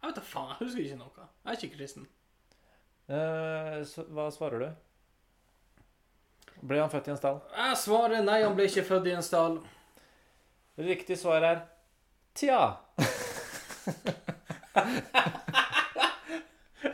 Jeg 0.00 0.10
vet 0.10 0.18
da 0.18 0.24
faen, 0.26 0.50
jeg 0.50 0.60
husker 0.60 0.82
ikke 0.84 0.98
noe. 1.00 1.28
Jeg 1.44 1.52
er 1.52 1.60
ikke 1.60 1.76
kristen. 1.78 2.08
Eh, 3.04 3.78
så, 3.88 4.04
hva 4.14 4.26
svarer 4.34 4.64
du? 4.64 4.68
Ble 6.64 6.80
han 6.80 6.92
født 6.92 7.08
i 7.08 7.14
en 7.14 7.20
stall? 7.20 7.40
Jeg 7.54 7.78
svarer 7.80 8.24
nei, 8.24 8.42
han 8.44 8.54
ble 8.56 8.68
ikke 8.68 8.86
født 8.86 9.08
i 9.10 9.14
en 9.16 9.24
stall. 9.24 9.58
Riktig 10.80 11.18
svar 11.20 11.44
er 11.46 11.62
tja. 12.34 12.76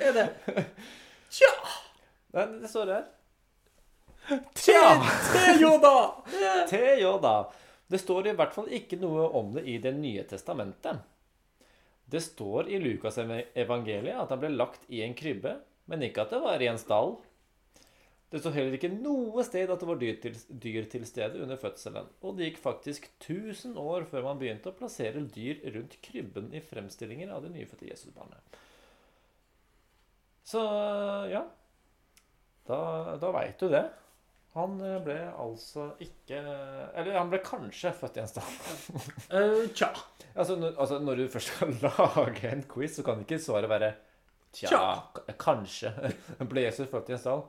Er 0.01 0.13
det 0.13 0.29
Tja! 1.31 1.53
Nei, 2.35 2.47
det 2.61 2.69
står 2.71 2.93
her. 2.95 3.05
Tja! 4.55 4.83
Te-Joda. 5.33 5.95
T-Joda. 6.71 7.35
Det 7.87 7.99
står 7.99 8.29
i 8.31 8.35
hvert 8.39 8.55
fall 8.55 8.69
ikke 8.71 8.99
noe 9.01 9.29
om 9.39 9.53
det 9.55 9.65
i 9.67 9.79
Det 9.83 9.93
nye 9.97 10.23
testamentet. 10.29 11.01
Det 12.11 12.21
står 12.23 12.69
i 12.71 12.79
Lukas 12.83 13.19
evangeliet 13.19 14.19
at 14.19 14.31
han 14.31 14.41
ble 14.43 14.51
lagt 14.55 14.87
i 14.91 15.03
en 15.07 15.15
krybbe, 15.15 15.57
men 15.91 16.03
ikke 16.03 16.25
at 16.25 16.35
det 16.35 16.41
var 16.43 16.63
i 16.63 16.69
en 16.71 16.79
stall. 16.79 17.17
Det 18.31 18.39
står 18.39 18.55
heller 18.55 18.77
ikke 18.77 18.93
noe 18.95 19.43
sted 19.43 19.73
at 19.73 19.81
det 19.83 19.89
var 19.89 19.99
dyr 19.99 20.19
til, 20.23 20.37
dyr 20.63 20.85
til 20.93 21.07
stede 21.09 21.41
under 21.43 21.59
fødselen. 21.59 22.11
Og 22.23 22.37
det 22.39 22.51
gikk 22.51 22.61
faktisk 22.63 23.09
1000 23.19 23.79
år 23.81 24.07
før 24.11 24.29
man 24.29 24.39
begynte 24.39 24.71
å 24.71 24.77
plassere 24.77 25.25
dyr 25.35 25.65
rundt 25.75 25.97
krybben 26.05 26.53
i 26.55 26.63
fremstillinger 26.63 27.33
av 27.35 27.43
det 27.43 27.51
nyfødte 27.57 27.89
Jesusbarnet. 27.91 28.61
Så 30.47 30.63
ja. 31.31 31.43
Da, 32.71 32.79
da 33.19 33.33
veit 33.35 33.59
du 33.59 33.67
det. 33.73 33.83
Han 34.55 34.79
ble 35.05 35.19
altså 35.39 35.93
ikke 36.03 36.39
Eller 36.99 37.15
han 37.15 37.29
ble 37.31 37.39
kanskje 37.47 37.93
født 37.95 38.19
i 38.19 38.23
en 38.25 38.31
stall. 38.31 38.57
Uh, 39.31 39.67
tja. 39.75 39.93
Altså 40.35 40.57
når, 40.59 40.75
altså 40.79 40.99
når, 41.03 41.21
du 41.21 41.29
først 41.31 41.53
skal 41.55 41.75
lage 41.87 42.51
en 42.51 42.65
quiz, 42.71 42.97
så 42.99 43.07
kan 43.07 43.23
ikke 43.23 43.39
svaret 43.43 43.71
være 43.71 43.93
Tja, 44.51 44.67
Tja. 44.67 45.35
kanskje. 45.39 45.93
Ble 46.51 46.65
Jesus 46.67 46.91
født 46.91 47.13
i 47.13 47.15
en 47.15 47.23
stall? 47.23 47.45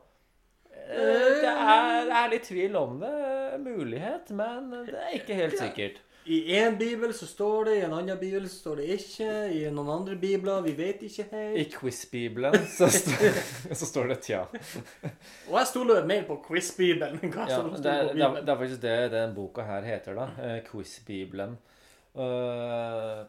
Det 0.92 1.50
er, 1.50 2.06
det 2.08 2.16
er, 2.20 2.30
litt 2.32 2.48
tvil 2.48 2.78
om 2.80 2.98
det. 3.02 3.18
Mulighet, 3.62 4.32
men 4.36 4.72
det 4.88 4.98
er 5.00 5.20
ikke 5.20 5.38
helt 5.38 5.60
sikkert. 5.60 6.02
I 6.24 6.38
én 6.54 6.76
bibel 6.78 7.14
så 7.18 7.26
står 7.26 7.66
det, 7.66 7.76
i 7.80 7.82
en 7.88 7.94
annen 7.98 8.20
bibel 8.20 8.44
så 8.50 8.60
står 8.60 8.82
det 8.82 8.88
ikke. 8.94 9.30
I 9.58 9.64
noen 9.74 9.90
andre 9.90 10.18
bibler 10.22 10.62
vi 10.68 10.76
vet 10.78 11.02
ikke 11.08 11.26
helt. 11.32 11.58
I 11.58 11.66
quiz-bibelen 11.74 12.58
så, 12.70 12.90
så, 13.80 13.88
står 13.88 14.12
det 14.14 14.20
tja. 14.28 14.44
Og 15.50 15.58
jeg 15.58 15.70
stoler 15.72 16.06
mer 16.10 16.28
på 16.30 16.38
quiz-bibelen 16.46 17.18
enn 17.18 17.34
hva 17.34 17.48
ja, 17.50 17.58
som 17.58 17.74
står 17.74 17.82
på 17.82 18.14
bibelen. 18.14 18.38
Det, 18.38 18.46
det, 18.46 18.54
er 18.54 18.62
faktisk 18.62 18.84
det 18.86 18.96
den 19.16 19.36
boka 19.38 19.66
her 19.66 19.88
heter, 19.88 20.20
da. 20.22 20.30
Eh, 20.46 20.58
quiz-bibelen. 20.70 21.58
Uh, 22.12 23.24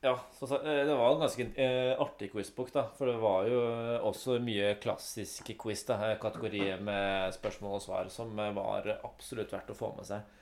ja, 0.00 0.14
så, 0.32 0.46
eh, 0.54 0.86
det 0.86 0.94
var 0.94 1.12
en 1.12 1.22
ganske 1.24 1.46
uh, 1.58 2.00
artig 2.04 2.30
quizbok, 2.32 2.72
da. 2.74 2.84
For 2.98 3.10
det 3.10 3.16
var 3.22 3.48
jo 3.50 3.62
også 4.10 4.38
mye 4.44 4.74
klassisk 4.82 5.50
quiz, 5.58 5.84
da. 5.88 6.14
Kategorier 6.22 6.82
med 6.82 7.34
spørsmål 7.34 7.78
og 7.78 7.84
svar 7.84 8.12
som 8.14 8.34
var 8.36 8.86
absolutt 8.98 9.54
verdt 9.54 9.74
å 9.74 9.78
få 9.78 9.92
med 9.96 10.06
seg. 10.08 10.36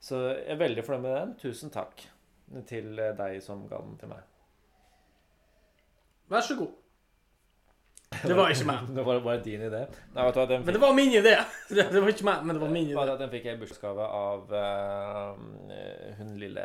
Så 0.00 0.20
jeg 0.30 0.48
er 0.54 0.60
veldig 0.60 0.84
fornøyd 0.84 1.06
med 1.06 1.16
den. 1.16 1.34
Tusen 1.40 1.72
takk 1.72 2.04
til 2.68 2.92
deg 2.96 3.40
som 3.44 3.66
ga 3.70 3.80
den 3.84 3.98
til 4.00 4.12
meg. 4.12 4.24
Vær 6.30 6.44
så 6.46 6.56
god. 6.58 6.79
Det 8.10 8.34
var 8.34 8.50
ikke 8.50 8.66
meg. 8.66 8.88
det 8.96 9.02
var 9.06 9.20
bare 9.22 9.40
din 9.44 9.62
idé. 9.62 9.80
Nei, 10.14 10.24
vet 10.26 10.34
du, 10.34 10.40
fikk... 10.42 10.64
Men 10.66 10.76
det 10.76 10.82
var 10.82 10.94
min 10.98 11.12
idé! 11.14 11.34
Det 11.78 12.00
var 12.02 12.10
ikke 12.10 12.26
meg, 12.26 12.42
men 12.44 12.56
det 12.56 12.62
var 12.62 12.72
min 12.74 12.88
idé. 12.90 13.04
Den 13.20 13.30
fikk 13.30 13.46
jeg 13.46 13.56
i 13.58 13.60
bursdagsgave 13.60 14.08
av 14.18 14.50
uh, 14.50 16.16
hun 16.18 16.32
lille 16.40 16.64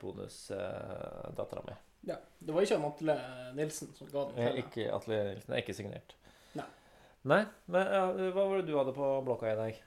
bonusdattera 0.00 1.60
uh, 1.60 1.68
mi. 1.68 1.76
Ja. 2.08 2.16
Det 2.38 2.54
var 2.54 2.64
ikke 2.64 2.80
Atle 2.88 3.18
Nilsen 3.58 3.92
som 3.98 4.08
ga 4.12 4.24
den 4.30 4.36
til 4.38 4.60
Ikke 4.62 4.88
Atle 4.94 5.20
Nilsen. 5.28 5.50
Det 5.50 5.58
er 5.58 5.64
ikke 5.64 5.76
signert. 5.76 6.16
Nei. 6.56 6.68
Nei, 7.26 7.42
men 7.74 7.94
ja, 7.98 8.04
Hva 8.32 8.44
var 8.46 8.60
det 8.60 8.68
du 8.68 8.76
hadde 8.78 8.94
på 8.96 9.14
blokka 9.26 9.52
i 9.52 9.56
dag? 9.60 9.80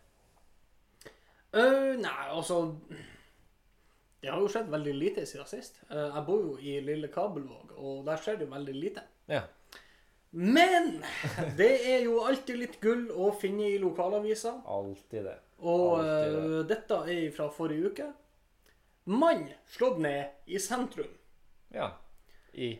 Uh, 1.50 1.96
nei, 1.98 2.26
altså 2.30 2.60
Det 4.22 4.30
har 4.30 4.38
jo 4.44 4.50
skjedd 4.52 4.70
veldig 4.70 4.94
lite 4.94 5.26
siden 5.26 5.50
sist. 5.50 5.82
Uh, 5.90 6.12
jeg 6.12 6.28
bor 6.28 6.44
jo 6.44 6.58
i 6.62 6.78
lille 6.86 7.10
Kabelvåg, 7.10 7.74
og 7.80 8.04
der 8.06 8.22
skjer 8.22 8.38
det 8.38 8.46
jo 8.46 8.54
veldig 8.54 8.76
lite. 8.78 9.10
Ja. 9.32 9.48
Men 10.30 11.00
det 11.58 11.72
er 11.90 12.04
jo 12.06 12.20
alltid 12.22 12.60
litt 12.62 12.76
gull 12.82 13.08
å 13.10 13.32
finne 13.40 13.72
i 13.72 13.80
lokalavisa. 13.82 14.60
Alltid 14.70 15.26
det. 15.26 15.38
Og 15.60 16.00
alltid 16.00 16.36
det. 16.36 16.44
Uh, 16.50 16.60
dette 16.70 17.00
er 17.16 17.24
fra 17.36 17.48
forrige 17.54 17.94
uke. 17.94 18.10
Mann 19.10 19.48
slått 19.74 19.98
ned 20.04 20.52
i 20.54 20.62
sentrum. 20.62 21.10
Ja. 21.74 21.90
I 22.54 22.76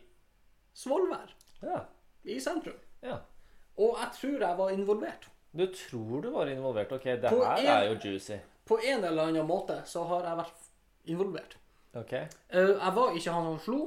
Svolvær. 0.78 1.34
Ja. 1.66 1.82
I 2.24 2.38
sentrum. 2.42 2.78
Ja. 3.02 3.18
Og 3.80 3.98
jeg 3.98 4.14
tror 4.20 4.46
jeg 4.46 4.58
var 4.60 4.76
involvert. 4.76 5.30
Du 5.52 5.66
tror 5.74 6.22
du 6.22 6.30
var 6.30 6.52
involvert? 6.52 6.92
Ok, 6.94 7.08
det 7.18 7.32
på 7.32 7.42
her 7.42 7.58
en, 7.58 7.72
er 7.74 7.88
jo 7.90 7.98
juicy. 8.04 8.38
På 8.70 8.78
en 8.78 9.04
eller 9.04 9.32
annen 9.32 9.48
måte 9.50 9.82
så 9.90 10.04
har 10.12 10.28
jeg 10.30 10.40
vært 10.44 10.70
involvert. 11.10 11.58
Ok. 11.98 12.14
Uh, 12.54 12.76
jeg 12.78 12.96
var 13.00 13.18
ikke 13.18 13.34
han 13.34 13.50
som 13.50 13.60
slo. 13.66 13.82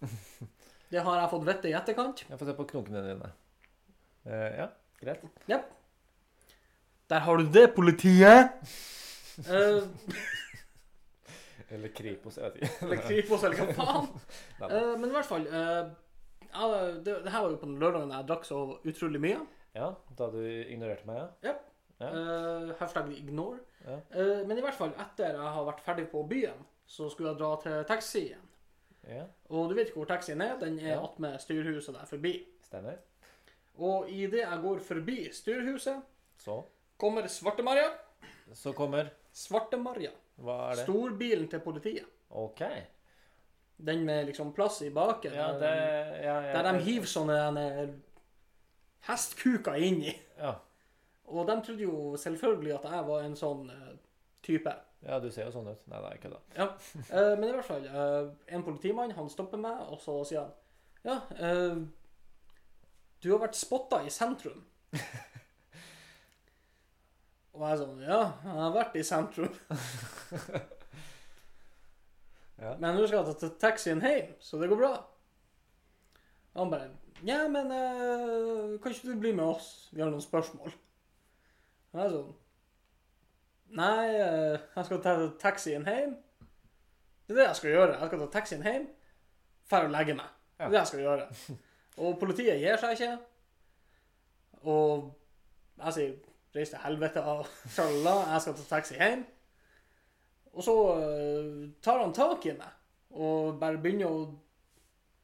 Det 0.92 1.00
har 1.00 1.22
jeg 1.22 1.30
fått 1.32 1.46
vite 1.46 1.70
i 1.70 1.76
etterkant. 1.78 2.24
Jeg 2.28 2.38
får 2.38 2.50
se 2.50 2.54
på 2.58 2.68
knokene 2.74 3.02
dine. 3.06 3.32
Uh, 4.28 4.50
ja, 4.58 4.66
greit. 5.00 5.24
Ja. 5.48 5.62
Der 7.10 7.24
har 7.24 7.40
du 7.40 7.48
det, 7.54 7.66
politiet! 7.76 8.52
Uh, 9.48 9.88
eller 11.72 11.88
Kripos, 11.96 12.36
jeg 12.36 12.44
vet 12.44 12.60
ikke. 12.60 12.76
eller 12.84 13.02
Kripos, 13.06 13.48
eller 13.48 13.62
hva 13.62 13.76
faen. 13.80 14.12
men 15.00 15.08
i 15.08 15.16
hvert 15.16 15.30
fall 15.30 15.48
ja, 16.52 16.68
det, 17.00 17.14
det, 17.24 17.32
her 17.32 17.40
var 17.40 17.50
jo 17.54 17.60
på 17.62 17.68
den 17.70 17.80
lørdagen 17.80 18.12
jeg 18.12 18.28
drakk 18.28 18.44
så 18.44 18.60
utrolig 18.84 19.20
mye. 19.24 19.40
Ja, 19.72 19.94
da 20.18 20.28
du 20.34 20.42
ignorerte 20.44 21.08
meg, 21.08 21.22
ja. 21.46 21.54
ja. 22.02 22.10
Uh, 22.12 22.72
hashtag 22.76 23.08
ignore. 23.16 23.62
Ja. 23.86 23.96
Uh, 24.12 24.42
men 24.44 24.58
i 24.60 24.64
hvert 24.64 24.76
fall 24.76 24.92
etter 25.00 25.32
jeg 25.32 25.52
har 25.56 25.68
vært 25.70 25.84
ferdig 25.86 26.10
på 26.12 26.26
byen, 26.28 26.60
så 26.84 27.08
skulle 27.08 27.32
jeg 27.32 27.40
dra 27.40 27.54
til 27.64 27.86
taxien. 27.88 28.44
Ja. 29.08 29.24
Og 29.50 29.70
du 29.70 29.74
vet 29.74 29.90
ikke 29.90 30.02
hvor 30.02 30.10
taxien 30.10 30.40
er? 30.44 30.54
Den 30.60 30.78
er 30.78 30.94
ja. 30.94 31.00
attmed 31.04 31.38
styrhuset 31.42 31.94
der 31.94 32.06
forbi. 32.06 32.36
Stemmer. 32.62 33.00
Og 33.74 34.10
idet 34.10 34.44
jeg 34.44 34.58
går 34.62 34.78
forbi 34.84 35.18
styrhuset, 35.32 36.02
så 36.38 36.62
kommer 37.00 37.26
Svarte-Maria. 37.26 37.88
Så 38.54 38.72
kommer 38.76 39.10
Svarte-Maria. 39.32 40.12
Hva 40.42 40.58
er 40.70 40.76
det? 40.76 40.86
Storbilen 40.86 41.48
til 41.48 41.60
politiet. 41.60 42.08
Ok. 42.30 42.62
Den 43.82 44.04
med 44.06 44.26
liksom 44.26 44.52
plass 44.54 44.82
i 44.82 44.90
baken. 44.90 45.34
Ja, 45.34 45.48
det, 45.58 45.72
ja, 46.22 46.36
ja, 46.46 46.52
der 46.52 46.68
de 46.68 46.84
hiver 46.84 47.08
sånne 47.10 47.64
hestkuker 49.08 49.80
inni. 49.82 50.14
Ja. 50.38 50.54
Og 51.32 51.48
de 51.48 51.56
trodde 51.64 51.82
jo 51.82 52.16
selvfølgelig 52.20 52.74
at 52.76 52.88
jeg 52.92 53.06
var 53.08 53.26
en 53.26 53.36
sånn 53.38 53.66
uh, 53.72 53.92
type. 54.44 54.72
Ja, 55.02 55.18
du 55.22 55.30
ser 55.34 55.48
jo 55.48 55.52
sånn 55.54 55.70
ut. 55.72 55.82
Nei, 55.90 56.00
nei, 56.04 56.12
kødda. 56.22 56.38
Ja. 56.56 56.66
Uh, 57.10 57.34
men 57.38 57.48
i 57.48 57.54
hvert 57.56 57.66
fall, 57.66 57.84
uh, 57.90 58.24
en 58.54 58.66
politimann 58.66 59.14
han 59.16 59.30
stopper 59.32 59.58
meg, 59.62 59.76
og 59.90 59.98
så 60.02 60.12
sier 60.28 60.42
han 60.44 60.52
Ja, 61.02 61.16
du 63.22 63.26
har 63.32 63.40
vært 63.42 63.58
spotta 63.58 63.98
i 64.06 64.10
sentrum. 64.14 64.60
og 67.54 67.60
jeg 67.66 67.80
sånn 67.80 68.04
Ja, 68.06 68.22
jeg 68.44 68.60
har 68.60 68.76
vært 68.76 68.98
i 68.98 69.04
sentrum. 69.06 69.54
ja. 72.62 72.70
Men 72.78 72.94
nå 72.94 73.00
skal 73.06 73.22
jeg 73.22 73.38
ta 73.42 73.48
taxien 73.66 74.00
hjem, 74.02 74.30
så 74.42 74.52
det 74.62 74.70
går 74.70 74.82
bra. 74.84 74.94
Og 76.52 76.58
han 76.64 76.74
bare 76.74 76.88
ja, 77.22 77.48
men 77.48 77.70
uh, 77.70 78.80
kan 78.82 78.90
ikke 78.90 79.12
du 79.12 79.20
bli 79.20 79.32
med 79.32 79.44
oss? 79.44 79.88
Vi 79.92 80.02
har 80.02 80.10
noen 80.10 80.22
spørsmål. 80.22 80.72
Og 81.92 82.00
jeg 82.00 82.06
er 82.06 82.14
sånn 82.16 82.32
Nei, 83.72 84.08
uh, 84.20 84.58
jeg 84.76 84.84
skal 84.88 85.02
ta 85.04 85.14
taxien 85.40 85.86
hjem. 85.88 86.16
Det 87.26 87.34
er 87.34 87.38
det 87.38 87.46
jeg 87.46 87.60
skal 87.60 87.74
gjøre. 87.76 87.98
Jeg 88.00 88.10
skal 88.10 88.22
ta 88.22 88.28
taxien 88.34 88.64
hjem, 88.66 88.88
dra 89.70 89.84
og 89.86 89.94
legge 89.94 90.16
meg. 90.18 90.34
Det 90.58 90.66
er 90.66 90.74
det 90.74 90.80
jeg 90.80 90.90
skal 90.90 91.04
gjøre. 91.06 91.28
Og 92.02 92.18
politiet 92.20 92.60
gir 92.60 92.78
seg 92.80 92.94
ikke. 92.96 93.14
Og 94.62 95.10
jeg 95.82 95.94
sier 95.96 96.12
'reis 96.52 96.70
til 96.70 96.78
helvete', 96.78 97.20
og 97.20 97.46
jeg 97.76 98.40
skal 98.40 98.54
ta 98.54 98.62
taxi 98.68 98.94
hjem. 98.94 99.24
Og 100.52 100.64
så 100.64 100.74
uh, 100.96 101.68
tar 101.82 102.00
han 102.00 102.14
tak 102.16 102.46
i 102.46 102.56
meg 102.56 102.78
og 103.12 103.58
bare 103.60 103.80
begynner 103.80 104.08
å 104.08 104.20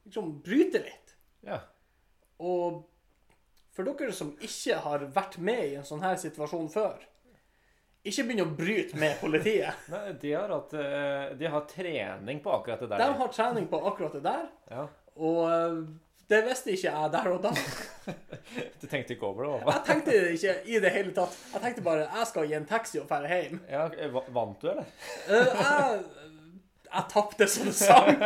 liksom 0.05 0.35
bryte 0.45 0.81
litt. 0.83 1.13
Ja. 1.45 1.59
Og 2.41 2.83
for 3.73 3.87
dere 3.87 4.13
som 4.13 4.35
ikke 4.41 4.77
har 4.83 5.05
vært 5.15 5.37
med 5.41 5.63
i 5.71 5.77
en 5.79 5.87
sånn 5.87 6.03
her 6.03 6.17
situasjon 6.21 6.69
før, 6.73 7.01
ikke 8.07 8.25
begynn 8.29 8.45
å 8.45 8.51
bryte 8.55 8.99
med 8.99 9.17
politiet. 9.21 9.81
Nei, 9.93 10.03
de 10.21 10.35
har, 10.35 10.51
hatt, 10.53 10.75
eh, 10.79 11.31
de 11.39 11.49
har 11.51 11.65
trening 11.69 12.43
på 12.43 12.53
akkurat 12.55 12.85
det 12.85 12.91
der. 12.93 13.03
De 13.03 13.17
har 13.23 13.33
trening 13.35 13.67
på 13.71 13.81
akkurat 13.91 14.15
det 14.15 14.23
der. 14.25 14.45
Ja. 14.71 14.85
Og 15.19 15.41
eh, 15.49 15.81
det 16.29 16.43
visste 16.45 16.75
ikke 16.75 16.93
jeg 16.93 17.11
der 17.15 17.31
og 17.33 17.43
da. 17.43 17.51
du 18.81 18.87
tenkte 18.87 19.15
ikke 19.15 19.31
over 19.31 19.47
det? 19.47 19.51
Hva? 19.65 19.75
Jeg 19.75 19.85
tenkte 19.87 20.17
ikke 20.35 20.55
i 20.69 20.81
det 20.83 20.93
hele 20.95 21.13
tatt. 21.17 21.35
Jeg 21.55 21.65
tenkte 21.65 21.85
bare 21.85 22.07
jeg 22.07 22.31
skal 22.31 22.49
gi 22.49 22.57
en 22.59 22.69
taxi 22.69 23.01
og 23.01 23.09
dra 23.09 23.25
hjem. 23.27 23.63
Ja, 23.69 23.87
vant 24.35 24.61
du, 24.61 24.69
eller? 24.71 24.91
Uh, 25.25 25.47
jeg 25.49 26.29
jeg 26.89 27.05
tapte 27.11 27.47
som 27.49 27.71
sang. 27.75 28.21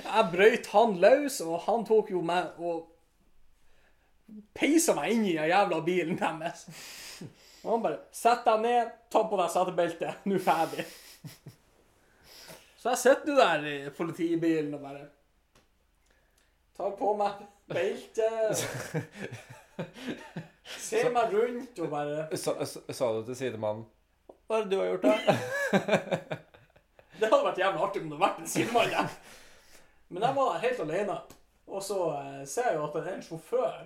Jeg 0.00 0.30
brøyt 0.32 0.70
han 0.72 0.96
løs, 1.02 1.40
og 1.44 1.62
han 1.66 1.84
tok 1.86 2.10
jo 2.14 2.22
meg 2.26 2.58
og 2.58 2.88
peisa 4.56 4.94
meg 4.98 5.14
inn 5.14 5.26
i 5.28 5.36
den 5.36 5.50
jævla 5.50 5.80
bilen 5.86 6.18
deres. 6.18 6.66
Og 7.64 7.72
han 7.72 7.82
bare 7.82 7.98
'Sett 8.12 8.44
deg 8.44 8.60
ned, 8.60 8.90
ta 9.10 9.22
på 9.28 9.36
deg 9.36 9.50
setebeltet, 9.52 10.14
nå 10.24 10.38
ferdig'. 10.40 10.86
Så 12.80 12.88
jeg 12.94 12.98
sitter 12.98 13.36
der 13.36 13.66
i 13.68 13.90
politibilen 13.92 14.74
og 14.74 14.80
bare 14.80 15.06
tar 16.76 16.90
på 16.96 17.16
meg 17.16 17.32
beltet. 17.68 18.60
Ser 20.80 21.10
meg 21.12 21.32
rundt 21.34 21.78
og 21.82 21.90
bare 21.90 22.36
Sa, 22.38 22.64
sa 22.64 23.12
du 23.16 23.22
til 23.26 23.36
sidemannen 23.36 23.84
Hva 24.46 24.56
er 24.60 24.64
det 24.64 24.70
du 24.70 24.76
har 24.78 24.86
gjort, 24.90 25.06
da? 25.08 25.14
Det 27.20 27.28
hadde 27.28 27.44
vært 27.44 27.58
jævlig 27.60 27.80
artig 27.84 28.02
om 28.02 28.08
det 28.08 28.16
hadde 28.16 28.24
vært 28.24 28.38
en 28.40 28.48
sidemann 28.48 28.92
der. 28.94 29.08
Men 30.08 30.22
jeg 30.24 30.36
var 30.36 30.46
der 30.52 30.62
helt 30.62 30.80
alene. 30.86 31.16
Og 31.68 31.80
så 31.84 31.98
eh, 32.16 32.44
ser 32.48 32.66
jeg 32.70 32.76
jo 32.78 32.84
at 32.86 32.94
det 32.96 33.02
er 33.02 33.16
en 33.18 33.26
sjåfør 33.26 33.80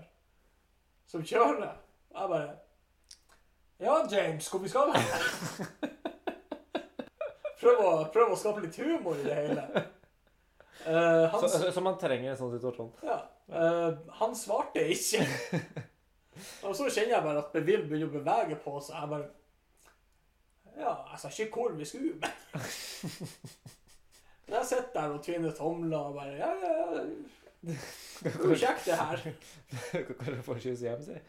som 1.10 1.20
kjører. 1.26 1.72
Og 2.14 2.20
jeg 2.20 2.28
bare 2.30 2.52
Ja, 3.78 4.06
James, 4.10 4.48
hvor 4.48 4.58
vi 4.62 4.68
skal 4.68 4.92
vi? 4.92 4.98
Prøv 7.60 7.80
å, 7.80 7.92
prøv 8.12 8.32
å 8.34 8.36
skape 8.38 8.60
litt 8.64 8.76
humor 8.76 9.16
i 9.18 9.24
det 9.24 9.34
hele. 9.34 9.64
Uh, 10.84 11.24
han, 11.32 11.40
Så, 11.48 11.72
så, 11.72 11.80
man 11.80 11.96
trenger 12.00 12.34
en 12.34 12.38
sånn 12.40 12.52
situasjon. 12.58 12.92
ja, 13.06 13.22
Uh, 13.44 13.92
han 14.16 14.32
svarte 14.36 14.80
ikke. 14.88 15.20
Og 16.64 16.72
så 16.72 16.86
kjenner 16.88 17.12
jeg 17.12 17.24
bare 17.26 17.42
at 17.42 17.50
Bevill 17.52 17.82
begynner 17.84 18.08
å 18.08 18.14
bevege 18.14 18.56
på 18.64 18.72
seg. 18.80 18.96
Jeg 18.96 19.10
bare 19.10 19.26
Ja, 20.80 20.94
jeg 21.10 21.20
sa 21.20 21.28
ikke 21.44 21.60
hvor 21.60 21.74
vi 21.76 21.84
skulle, 21.84 22.14
men 24.48 24.56
Jeg 24.56 24.64
sitter 24.70 24.88
der 24.96 25.12
og 25.12 25.20
tvinner 25.26 25.52
tomler 25.56 26.08
og 26.08 26.16
bare 26.16 26.38
Ja, 26.40 26.48
ja, 26.62 26.72
ja. 26.96 27.04
Er 28.24 28.40
jo 28.48 28.56
kjekt, 28.56 28.88
det 28.88 28.96
her. 28.96 29.22
Kanskje 29.92 30.42
får 30.48 30.62
kyss 30.64 30.82
hjem, 30.88 31.04
si. 31.04 31.20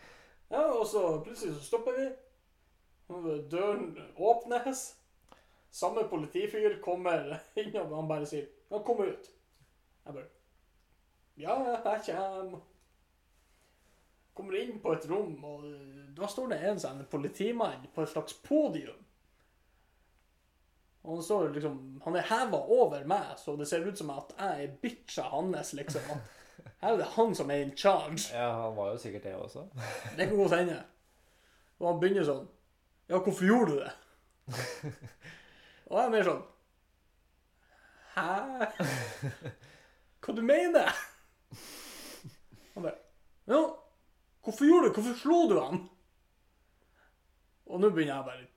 Ja, 0.55 0.63
og 0.71 0.87
så 0.87 1.03
plutselig 1.27 1.57
så 1.59 1.67
stopper 1.67 1.99
vi. 1.99 2.07
Døren 3.08 3.91
åpnes. 4.18 4.86
Samme 5.72 6.06
politifyr 6.10 6.80
kommer 6.84 7.36
inn 7.60 7.74
og 7.82 7.91
han 7.97 8.08
bare 8.10 8.30
sier 8.30 8.47
Ja, 8.72 8.80
kom 8.80 9.03
ut. 9.03 9.28
Jeg 10.06 10.14
bare 10.16 10.30
Ja, 11.38 11.58
jeg 11.60 12.16
kommer. 12.16 12.64
Kommer 14.36 14.58
inn 14.60 14.80
på 14.84 14.91
et 14.91 15.06
rom, 15.08 15.36
og 15.47 15.64
da 16.18 16.28
står 16.28 16.49
det 16.51 16.58
en 16.68 16.80
sånn 16.80 17.06
politimann 17.12 17.86
på 17.95 18.03
et 18.03 18.12
slags 18.12 18.36
podium. 18.43 18.97
Og 21.06 21.14
han 21.14 21.24
står 21.24 21.53
liksom 21.56 21.78
Han 22.03 22.18
er 22.20 22.26
heva 22.28 22.60
over 22.76 23.06
meg, 23.08 23.36
så 23.39 23.56
det 23.56 23.68
ser 23.70 23.86
ut 23.88 23.99
som 23.99 24.12
at 24.12 24.34
jeg 24.36 24.66
er 24.66 24.74
bitcha 24.82 25.28
hans, 25.32 25.72
liksom. 25.78 26.10
At 26.12 26.74
her 26.82 26.95
er 26.95 26.99
det 26.99 27.08
han 27.16 27.36
som 27.38 27.51
er 27.51 27.64
in 27.64 27.72
charge. 27.78 28.26
Ja, 28.34 28.49
han 28.64 28.76
var 28.76 28.91
jo 28.91 28.99
sikkert 28.99 29.24
det 29.24 29.36
også. 29.38 29.68
Det 30.18 30.28
kan 30.28 30.38
godt 30.38 30.58
hende. 30.58 30.82
Og 31.80 31.89
han 31.91 31.99
begynner 32.01 32.28
sånn 32.28 32.47
Ja, 33.08 33.20
hvorfor 33.20 33.45
gjorde 33.45 33.72
du 33.72 33.80
det? 33.80 33.91
Og 35.86 35.97
jeg 35.99 36.06
er 36.06 36.14
mer 36.14 36.26
sånn 36.26 36.43
Hæ? 38.16 38.70
Hva 40.26 40.34
du 40.34 40.41
mener? 40.45 41.01
Han 42.74 42.86
bare 42.88 42.95
Ja, 43.51 43.60
hvorfor 44.41 44.66
gjorde 44.66 44.88
du 44.88 44.89
det? 44.89 44.95
Hvorfor 44.97 45.20
slo 45.20 45.39
du 45.51 45.56
han? 45.60 45.84
Og 47.66 47.82
nå 47.82 47.91
begynner 47.93 48.16
jeg 48.16 48.28
bare 48.32 48.47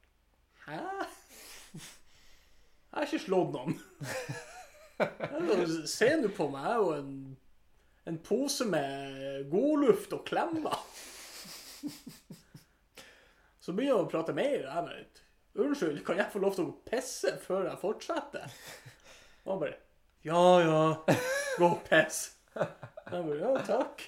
Hæ? 0.64 0.80
Jeg 2.88 2.96
har 2.96 3.04
ikke 3.04 3.20
slått 3.20 3.52
noen. 3.52 3.76
Se 5.92 6.08
nå 6.18 6.30
på 6.34 6.46
meg, 6.50 6.64
jeg 6.64 6.72
er 6.72 6.78
jo 6.80 6.94
en, 6.96 7.12
en 8.08 8.16
pose 8.24 8.64
med 8.66 9.44
godluft 9.52 10.16
og 10.16 10.24
klemmer. 10.26 10.80
Så 13.68 13.74
begynner 13.76 13.98
han 14.00 14.06
å 14.06 14.10
prate 14.12 14.32
mer. 14.32 14.62
Jeg 14.64 14.84
bare 14.86 15.06
Unnskyld, 15.58 15.98
kan 16.06 16.16
jeg 16.20 16.30
få 16.32 16.40
lov 16.40 16.54
til 16.56 16.68
å 16.70 16.74
pisse 16.86 17.32
før 17.42 17.64
jeg 17.66 17.80
fortsetter? 17.82 18.52
Og 19.44 19.50
han 19.52 19.60
bare 19.60 19.74
Ja, 20.24 20.42
ja, 20.62 20.78
gå 21.58 21.66
og 21.68 21.82
piss. 21.88 22.20
Jeg 22.54 23.10
bare 23.10 23.40
Ja, 23.42 23.50
takk. 23.66 24.04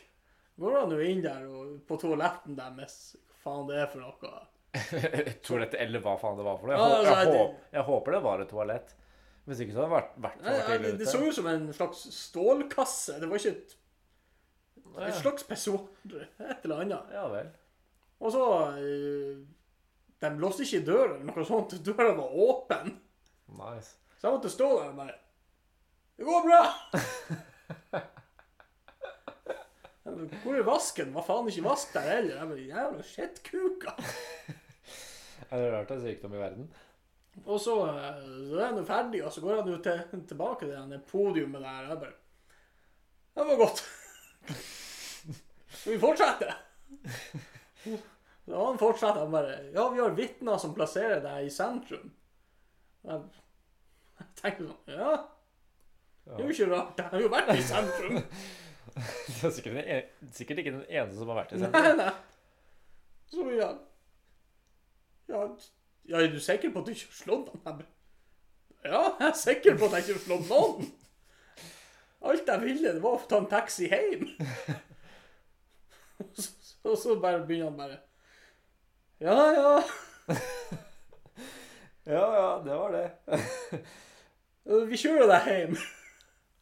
Går 0.61 0.76
han 0.78 0.94
jo 0.94 1.00
inn 1.04 1.20
der 1.24 1.44
og 1.48 1.74
på 1.88 1.96
toaletten 2.00 2.56
deres, 2.58 2.96
hva 3.16 3.36
faen 3.44 3.68
det 3.70 3.78
er 3.82 3.90
for 3.92 4.04
noe? 4.04 4.32
Toalett, 5.44 5.74
eller 5.82 6.02
hva 6.04 6.16
faen 6.20 6.36
det 6.38 6.44
var 6.46 6.58
for 6.61 6.70
noe. 6.70 6.76
Jeg, 6.76 6.80
Ja, 6.80 6.96
altså, 6.98 7.14
jeg, 7.18 7.32
det- 7.34 7.76
jeg 7.78 7.86
håper 7.90 8.16
det 8.16 8.22
var 8.26 8.40
et 8.44 8.50
toalett. 8.52 8.94
Hvis 9.48 9.62
ikke 9.64 9.74
så 9.74 9.82
hadde 9.82 9.90
det 9.90 9.96
vært, 9.96 10.12
vært 10.24 10.42
for 10.44 10.74
ille 10.76 10.90
det, 10.92 10.98
det 11.00 11.08
så 11.11 11.20
ut 11.24 11.34
som 11.34 11.46
en 11.50 11.64
slags 11.74 12.02
stålkasse. 12.14 13.16
Det 13.20 13.28
var 13.30 13.40
ikke 13.40 13.54
et, 13.56 13.76
et 15.08 15.16
slags 15.20 15.46
person. 15.48 15.88
Et 16.12 16.64
eller 16.68 16.84
annet. 16.84 17.14
Ja 17.16 17.24
vel. 17.32 17.50
Og 18.20 18.32
så 18.34 18.44
eh, 18.76 19.40
De 20.20 20.30
låste 20.40 20.66
ikke 20.66 20.84
døra 20.84 21.14
eller 21.14 21.26
noe 21.30 21.46
sånt. 21.48 21.76
Døra 21.84 22.12
var 22.18 22.36
åpen. 22.44 22.92
Nice. 23.56 23.96
Så 24.18 24.28
jeg 24.28 24.36
måtte 24.36 24.52
stå 24.52 24.68
der 24.76 24.90
og 24.92 24.98
bare 25.00 25.16
Det 26.18 26.28
går 26.28 26.48
bra! 26.48 26.62
Hvor 30.42 30.56
er 30.58 30.66
vasken? 30.66 31.14
Var 31.14 31.24
faen 31.24 31.48
ikke 31.48 31.64
vask 31.64 31.92
der 31.94 32.08
heller. 32.08 32.36
Jeg 32.36 32.48
bare, 32.50 32.68
Jævla 32.68 33.02
skittkuka. 33.06 33.92
Er 35.50 35.62
det 35.62 35.68
rart 35.72 35.88
det 35.88 35.96
er 35.96 36.02
sykdom 36.04 36.34
i 36.34 36.40
verden? 36.42 36.66
Og 37.46 37.60
så, 37.62 37.76
eh, 37.88 38.24
så 38.50 38.58
er 38.58 38.66
han 38.66 38.80
jo 38.80 38.84
ferdig, 38.84 39.22
og 39.24 39.32
så 39.32 39.40
går 39.40 39.60
han 39.62 39.70
jo 39.70 39.78
til, 39.82 40.02
tilbake 40.28 40.66
til 40.66 40.90
det 40.92 41.00
podiumet 41.08 41.62
der. 41.62 41.88
Jeg 41.88 42.00
bare 42.02 42.12
Det 43.34 43.46
var 43.48 43.56
godt. 43.56 43.84
Vi 45.86 45.98
fortsette? 45.98 46.54
Så 47.84 48.64
han 48.66 48.78
fortsetter. 48.80 49.20
Han 49.20 49.30
bare 49.34 49.58
Ja, 49.74 49.88
vi 49.90 50.00
har 50.00 50.10
vitner 50.16 50.58
som 50.58 50.74
plasserer 50.74 51.20
deg 51.24 51.46
i 51.46 51.50
sentrum. 51.54 52.10
Jeg 53.06 53.20
jeg 54.20 54.26
tenker 54.36 54.66
sånn 54.68 54.90
Ja, 54.98 55.12
det 56.30 56.36
er 56.36 56.42
jo 56.44 56.50
ikke 56.54 56.66
rart. 56.70 56.98
Jeg 57.00 57.08
har 57.12 57.20
jo 57.24 57.28
vært 57.32 57.48
i 57.54 57.62
sentrum. 57.64 58.14
Det 58.90 59.46
er 59.46 59.52
sikkert, 59.54 59.76
en, 59.80 60.02
sikkert 60.34 60.58
ikke 60.60 60.72
den 60.74 60.86
eneste 60.88 61.16
som 61.20 61.28
har 61.30 61.36
vært 61.38 61.52
i 61.54 61.58
sentrum. 61.60 61.84
nei. 61.86 61.92
nei. 62.00 62.12
Så 63.30 63.40
ja. 63.54 63.68
ja 65.30 65.40
Ja, 66.10 66.16
er 66.20 66.28
du 66.32 66.40
sikker 66.42 66.70
på 66.74 66.78
at 66.82 66.88
du 66.88 66.92
ikke 66.92 67.06
har 67.06 67.18
slått 67.20 67.48
ham? 67.64 67.78
Ja, 68.82 69.02
jeg 69.20 69.28
er 69.28 69.36
sikker 69.38 69.72
på 69.78 69.84
at 69.86 69.92
jeg 69.96 70.02
ikke 70.08 70.18
har 70.18 70.26
slått 70.26 70.46
noen. 70.50 70.76
Alt 72.30 72.50
jeg 72.50 72.58
ville, 72.64 72.88
det 72.96 73.02
var 73.04 73.14
å 73.16 73.28
ta 73.30 73.36
en 73.40 73.48
taxi 73.48 73.84
hjem. 73.88 74.24
Og 76.88 76.96
så, 76.98 77.16
bare 77.20 77.44
begynner 77.46 77.70
han 77.70 77.80
bare 77.80 77.98
Ja, 79.20 79.52
ja. 79.56 79.74
Ja, 82.10 82.22
ja, 82.34 82.62
det 82.64 82.74
var 82.74 82.92
det. 82.92 83.10
Vi 84.90 84.98
kjører 84.98 85.28
deg 85.30 85.48
hjem. 85.50 85.76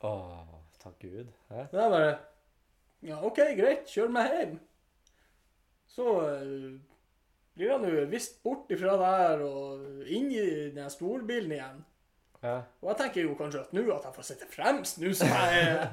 Åh, 0.05 0.57
takk 0.83 0.99
Gud. 1.01 1.31
Hæ? 1.49 1.63
Det 1.71 1.81
er 1.85 1.93
bare 1.95 2.17
Ja, 3.07 3.21
OK, 3.25 3.39
greit, 3.57 3.87
kjør 3.89 4.11
meg 4.13 4.35
hjem. 4.35 4.57
Så 5.95 6.17
eh, 6.27 6.67
blir 7.55 7.73
han 7.73 7.87
jo 7.87 8.05
vist 8.11 8.43
bort 8.43 8.71
ifra 8.75 8.99
der 9.01 9.45
og 9.47 10.05
inn 10.11 10.29
i 10.35 10.43
den 10.75 10.91
storbilen 10.93 11.55
igjen. 11.55 11.81
Ja. 12.43 12.59
Og 12.83 12.93
jeg 12.93 13.01
tenker 13.01 13.25
jo 13.25 13.39
kanskje 13.39 13.63
at 13.65 13.73
nå 13.75 13.87
at 13.95 14.05
jeg 14.07 14.15
får 14.19 14.29
sitte 14.29 14.51
fremst, 14.51 15.01
nå 15.03 15.15
som 15.17 15.33
jeg 15.33 15.89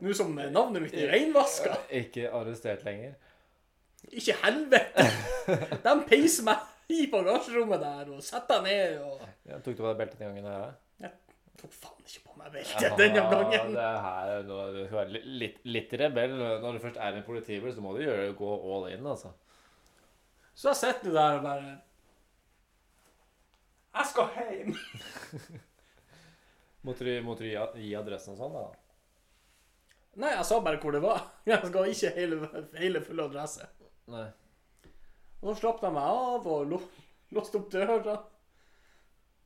Nå 0.00 0.14
som 0.16 0.30
navnet 0.32 0.80
mitt 0.80 0.94
er 0.96 1.10
reinvaska. 1.12 1.74
Ikke 1.92 2.30
arrestert 2.32 2.80
lenger. 2.86 3.12
Ikke 4.10 4.34
helvete! 4.42 5.06
De 5.84 5.92
peiser 6.08 6.46
meg 6.46 6.92
i 6.92 7.06
bagasjerommet 7.12 7.80
der 7.80 8.10
og 8.12 8.24
setter 8.24 8.64
ned 8.64 8.98
og 9.00 9.22
Ja, 9.48 9.58
tok 9.62 9.76
du 9.76 9.80
på 9.82 9.86
deg 9.88 10.00
beltet 10.00 10.18
den 10.20 10.34
gangen 10.34 10.48
her? 10.50 10.74
Jeg 11.02 11.12
tok 11.60 11.72
faen 11.78 12.02
ikke 12.08 12.24
på 12.26 12.36
meg 12.40 12.52
beltet 12.56 12.98
denne 12.98 13.22
gangen. 13.30 13.72
Det 13.76 13.86
her, 14.08 14.32
er 14.34 14.44
du 14.48 14.82
skal 14.82 14.98
være 14.98 15.22
litt, 15.42 15.62
litt 15.68 15.94
rebell. 16.02 16.34
Når 16.64 16.76
du 16.76 16.82
først 16.82 17.00
er 17.00 17.16
en 17.16 17.26
politibil, 17.26 17.70
så 17.72 17.84
må 17.84 17.94
du 17.96 18.02
gjøre 18.02 18.32
gå 18.36 18.52
all 18.74 18.88
in, 18.92 19.06
altså. 19.06 19.32
Så 20.58 20.72
jeg 20.72 20.80
sitter 20.82 21.14
der 21.14 21.38
og 21.38 21.46
bare 21.46 21.70
Jeg 23.92 24.08
skal 24.10 24.34
hjem. 24.36 24.74
Måtte 26.86 27.06
du, 27.06 27.12
måtte 27.22 27.44
du 27.44 27.46
gi, 27.46 27.58
gi 27.86 27.92
adressen 27.94 28.34
og 28.34 28.40
sånn, 28.40 28.56
da? 28.58 28.64
Nei, 30.18 30.32
jeg 30.34 30.46
sa 30.48 30.58
bare 30.60 30.80
hvor 30.82 30.92
det 30.92 31.00
var. 31.04 31.20
Jeg 31.48 31.60
skal 31.68 31.92
ikke 31.92 32.10
hele, 32.16 32.48
hele 32.74 33.00
fulle 33.06 33.28
adresse. 33.30 33.68
Nei. 34.12 34.28
Og 35.40 35.48
så 35.50 35.54
slapp 35.62 35.80
de 35.82 35.90
meg 35.94 36.04
av 36.04 36.46
og 36.46 36.68
lå, 36.68 36.78
låste 37.32 37.58
opp 37.58 37.70
døra. 37.72 38.16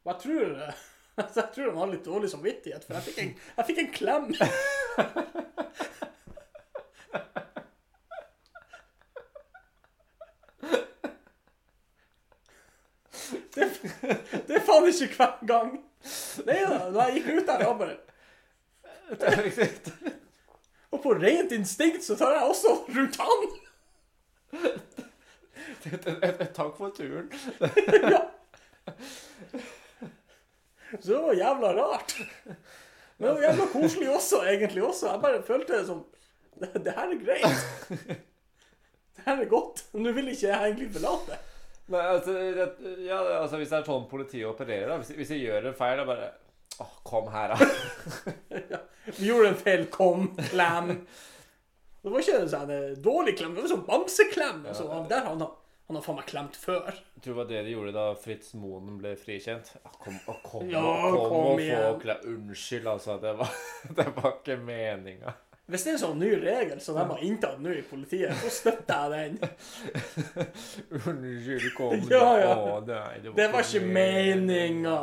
Og 0.02 0.12
jeg 0.12 0.18
tror 0.24 0.46
jeg 1.38 1.48
tror 1.54 1.70
de 1.70 1.76
har 1.78 1.92
litt 1.92 2.04
dårlig 2.04 2.30
samvittighet, 2.32 2.84
for 2.84 2.98
jeg 2.98 3.06
fikk 3.06 3.18
en, 3.22 3.32
jeg 3.56 3.68
fikk 3.70 3.78
en 3.82 3.92
klem. 3.94 4.24
Det, 13.56 13.64
det 14.46 14.58
er 14.58 14.64
faen 14.66 14.90
ikke 14.90 15.16
hver 15.16 15.38
gang. 15.48 15.70
Nei 16.46 16.58
da, 16.60 16.90
da 16.92 17.06
jeg 17.08 17.22
gikk 17.22 17.28
ut 17.38 17.48
der 17.48 17.64
og 17.66 17.78
bare 17.80 17.96
Og 20.92 21.00
på 21.02 21.14
rent 21.16 21.54
instinkt 21.56 22.04
så 22.04 22.18
tar 22.18 22.36
jeg 22.36 22.50
også 22.50 22.74
rundt 22.92 23.16
han. 23.22 23.46
Takk 26.56 26.76
for 26.78 26.90
turen. 26.96 27.28
ja. 28.10 28.22
Så 31.00 31.12
det 31.12 31.18
var 31.22 31.32
jævla 31.34 31.74
rart. 31.74 32.16
Men 33.16 33.28
det 33.28 33.34
var 33.34 33.42
jævla 33.42 33.66
koselig 33.72 34.10
også, 34.14 34.36
egentlig 34.46 34.82
også. 34.84 35.10
Jeg 35.10 35.20
bare 35.22 35.42
følte 35.42 35.78
det 35.78 35.86
som 35.86 36.04
Det, 36.56 36.70
det 36.84 36.92
her 36.96 37.08
er 37.12 37.24
greit. 37.24 37.66
Det 39.16 39.22
her 39.26 39.36
er 39.42 39.48
godt. 39.50 39.84
Nå 39.92 40.12
vil 40.16 40.28
ikke 40.32 40.46
jeg 40.46 40.70
egentlig 40.70 40.88
forlate. 40.94 41.36
Nei, 41.92 42.00
altså, 42.00 42.32
det, 42.32 42.68
ja, 43.06 43.18
altså 43.42 43.56
Hvis 43.60 43.68
det 43.70 43.76
er 43.78 43.84
sånn 43.86 44.08
politiet 44.10 44.46
opererer, 44.48 44.88
da 44.90 44.96
Hvis, 44.98 45.10
hvis 45.14 45.30
jeg 45.36 45.42
gjør 45.44 45.68
en 45.70 45.76
feil, 45.78 45.96
da 46.00 46.04
bare 46.08 46.28
Åh, 46.82 46.94
kom 47.06 47.26
her, 47.32 47.48
da. 47.54 47.58
Vi 49.18 49.28
gjorde 49.28 49.48
en 49.52 49.60
feil. 49.60 49.82
Kom, 49.92 50.20
klem. 50.50 50.86
Det 52.06 52.12
var 52.14 52.22
ikke 52.22 52.34
en 52.38 52.50
sånn 52.50 52.70
eh, 52.70 52.90
dårlig 53.02 53.32
klem, 53.34 53.54
det 53.54 53.64
var 53.64 53.66
en 53.66 53.72
sånn 53.76 53.86
bamseklem. 53.88 54.60
Ja. 54.62 54.72
Altså, 54.72 54.84
han 54.92 55.08
der 55.10 55.24
han 55.26 55.40
har 55.42 55.54
han 55.86 55.94
har 55.94 56.02
faen 56.02 56.16
meg 56.18 56.26
klemt 56.26 56.56
før. 56.58 56.88
Jeg 56.90 57.22
tror 57.22 57.30
det 57.30 57.38
var 57.38 57.48
det 57.50 57.58
de 57.62 57.74
gjorde 57.76 57.92
da 57.94 58.06
Fritz 58.18 58.54
Moen 58.58 58.96
ble 58.98 59.12
frikjent. 59.20 59.68
Kom, 60.02 60.16
å, 60.26 60.34
kom, 60.42 60.64
Ja, 60.72 60.82
kom, 60.82 61.18
kom 61.20 61.36
og 61.52 61.60
få 61.60 61.60
igjen. 61.62 62.24
Unnskyld, 62.32 62.88
altså. 62.90 63.18
Det 63.22 63.34
var, 63.38 63.52
det 64.00 64.06
var 64.16 64.32
ikke 64.32 64.56
meninga. 64.58 65.36
Hvis 65.70 65.82
det 65.82 65.92
er 65.92 65.96
en 65.96 66.02
sånn 66.02 66.18
ny 66.22 66.32
regel 66.42 66.82
som 66.82 66.98
de 66.98 67.04
har 67.10 67.22
inntatt 67.26 67.62
nå 67.62 67.72
i 67.74 67.84
politiet, 67.86 68.34
så 68.38 68.50
støtter 68.54 69.14
jeg 69.14 69.38
den. 69.38 69.54
Unnskyld, 71.12 71.70
kom 71.78 72.02
Ja, 72.10 72.26
ja. 72.42 72.52
Å, 72.54 72.82
nei, 72.86 73.22
Det 73.26 73.48
var 73.54 73.62
ikke 73.62 73.86
meninga. 73.86 74.98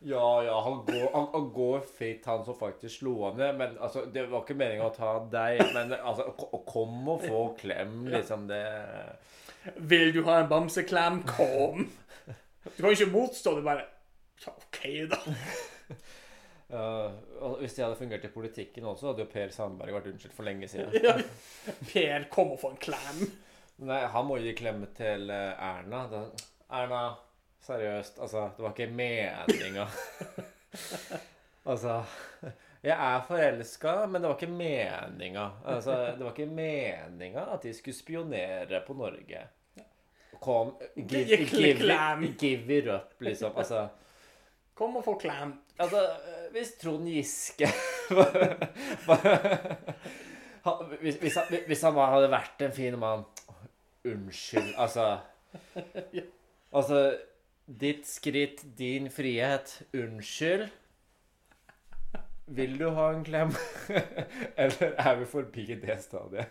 Ja, 0.00 0.42
ja, 0.44 0.60
han 0.62 0.84
går, 0.86 1.10
han, 1.12 1.26
han 1.32 1.48
går 1.52 1.80
fritt, 1.98 2.26
han 2.26 2.44
som 2.46 2.58
faktisk 2.58 3.00
slo 3.00 3.14
han 3.24 3.38
ned. 3.40 3.56
Men 3.58 3.78
altså, 3.82 4.04
det 4.12 4.28
var 4.30 4.44
ikke 4.44 4.58
meninga 4.58 4.88
å 4.88 4.94
ta 4.94 5.14
deg. 5.32 5.62
Men 5.74 5.94
altså, 5.98 6.30
komme 6.68 7.16
og 7.16 7.24
få 7.26 7.42
klem, 7.58 8.04
liksom, 8.12 8.46
det 8.50 8.62
Vil 9.76 10.12
du 10.14 10.22
ha 10.28 10.40
en 10.42 10.50
bamseklem? 10.50 11.22
Kom. 11.28 11.88
Du 12.68 12.82
kan 12.82 12.92
ikke 12.92 13.10
motstå. 13.10 13.56
det, 13.58 13.66
bare 13.66 13.88
ja, 14.44 14.54
OK, 14.54 14.80
da. 15.10 15.18
Uh, 16.68 17.54
Hvis 17.62 17.78
det 17.78 17.84
hadde 17.84 17.96
fungert 17.96 18.24
i 18.24 18.28
politikken 18.28 18.84
også, 18.84 19.06
hadde 19.06 19.22
jo 19.24 19.30
Per 19.32 19.52
Sandberg 19.54 19.94
vært 19.96 20.10
unnskyldt 20.10 20.34
for 20.36 20.44
lenge 20.44 20.68
siden. 20.68 20.92
Ja. 21.00 21.14
Per, 21.80 22.26
kom 22.28 22.50
og 22.52 22.60
få 22.60 22.74
en 22.74 22.82
klem. 22.82 23.22
Nei, 23.88 24.02
han 24.12 24.26
må 24.28 24.36
gi 24.42 24.52
klem 24.58 24.82
til 24.98 25.30
eh, 25.32 25.62
Erna. 25.64 26.02
Erna, 26.68 27.00
seriøst, 27.66 28.18
altså, 28.20 28.48
det 28.56 28.64
var 28.64 28.74
ikke 28.76 28.92
meninga. 28.92 29.86
altså 31.70 32.02
Jeg 32.82 32.94
er 32.94 33.22
forelska, 33.26 34.06
men 34.06 34.22
det 34.22 34.28
var 34.28 34.36
ikke 34.36 34.52
meninga. 34.52 35.48
Altså, 35.66 35.96
det 36.18 36.24
var 36.24 36.30
ikke 36.30 36.46
meninga 36.46 37.46
at 37.52 37.62
de 37.62 37.74
skulle 37.74 37.98
spionere 37.98 38.82
på 38.86 38.94
Norge. 38.94 39.46
Kom, 40.40 40.76
give, 40.94 41.24
give, 41.36 42.34
give 42.38 42.78
it 42.78 42.86
up, 42.94 43.14
liksom. 43.20 43.52
Altså, 43.56 43.88
Kom 44.78 44.96
og 44.96 45.04
få 45.04 45.18
klem. 45.18 45.52
altså 45.78 46.06
hvis 46.52 46.72
Trond 46.82 47.08
Giske 47.08 47.66
hvis, 51.00 51.14
hvis, 51.14 51.34
han, 51.34 51.58
hvis 51.66 51.82
han 51.82 51.94
hadde 51.98 52.30
vært 52.30 52.62
en 52.62 52.72
fin 52.72 52.98
mann 52.98 53.24
Unnskyld, 54.06 54.74
altså 54.78 55.18
Altså 56.78 57.16
Ditt 57.68 58.06
skritt, 58.08 58.62
din 58.78 59.10
frihet. 59.10 59.82
Unnskyld. 59.92 60.70
Vil 62.46 62.78
du 62.78 62.86
ha 62.96 63.10
en 63.12 63.24
klem? 63.24 63.50
Eller 64.56 64.94
er 64.96 65.16
vi 65.20 65.26
forbi 65.28 65.66
det 65.76 65.98
stadiet? 66.00 66.48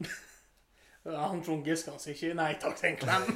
Han 1.04 1.42
Trond 1.44 1.66
Giske 1.68 1.92
kan 1.92 2.14
ikke 2.14 2.30
nei 2.38 2.54
takk 2.56 2.78
til 2.78 2.88
en 2.88 2.96
klem. 3.02 3.26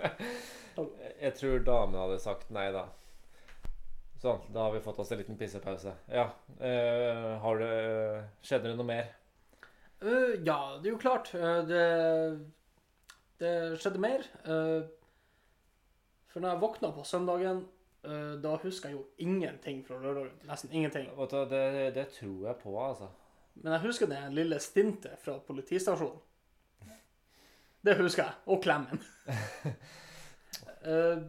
Jeg 1.20 1.34
tror 1.36 1.66
damen 1.66 1.98
hadde 2.00 2.16
sagt 2.22 2.48
nei, 2.48 2.70
da. 2.72 2.86
Sånn, 4.22 4.40
da 4.54 4.62
har 4.64 4.72
vi 4.72 4.80
fått 4.84 5.02
oss 5.04 5.12
en 5.12 5.20
liten 5.20 5.36
pissepause. 5.36 5.92
Ja. 6.08 6.30
eh, 6.64 7.34
har 7.44 7.60
det 7.60 7.74
Skjedde 8.40 8.70
det 8.70 8.78
noe 8.78 8.88
mer? 8.88 9.12
Uh, 10.00 10.32
ja, 10.40 10.80
det 10.80 10.88
er 10.88 10.94
jo 10.94 11.02
klart. 11.02 11.28
Uh, 11.36 11.60
det, 11.68 11.84
det 13.44 13.52
skjedde 13.80 14.00
mer. 14.00 14.24
Eh, 14.48 14.88
for 16.30 16.42
når 16.42 16.54
jeg 16.54 16.62
våkna 16.62 16.90
på 16.94 17.04
søndagen, 17.06 17.64
eh, 18.04 18.34
da 18.42 18.54
husker 18.62 18.90
jeg 18.90 18.98
jo 18.98 19.06
ingenting 19.18 19.82
fra 19.86 19.98
lørdagen. 20.02 20.36
Nesten 20.46 20.72
ingenting. 20.72 21.08
Du, 21.16 21.36
det, 21.50 21.94
det 21.96 22.06
tror 22.14 22.46
jeg 22.46 22.56
på, 22.62 22.74
altså. 22.84 23.10
Men 23.54 23.74
jeg 23.74 23.84
husker 23.88 24.10
det 24.10 24.20
lille 24.32 24.60
stintet 24.62 25.18
fra 25.24 25.38
politistasjonen. 25.46 26.20
Det 27.80 27.96
husker 27.96 28.22
jeg. 28.26 28.36
Og 28.52 28.62
klemmen. 28.62 29.02
uh, 30.86 31.22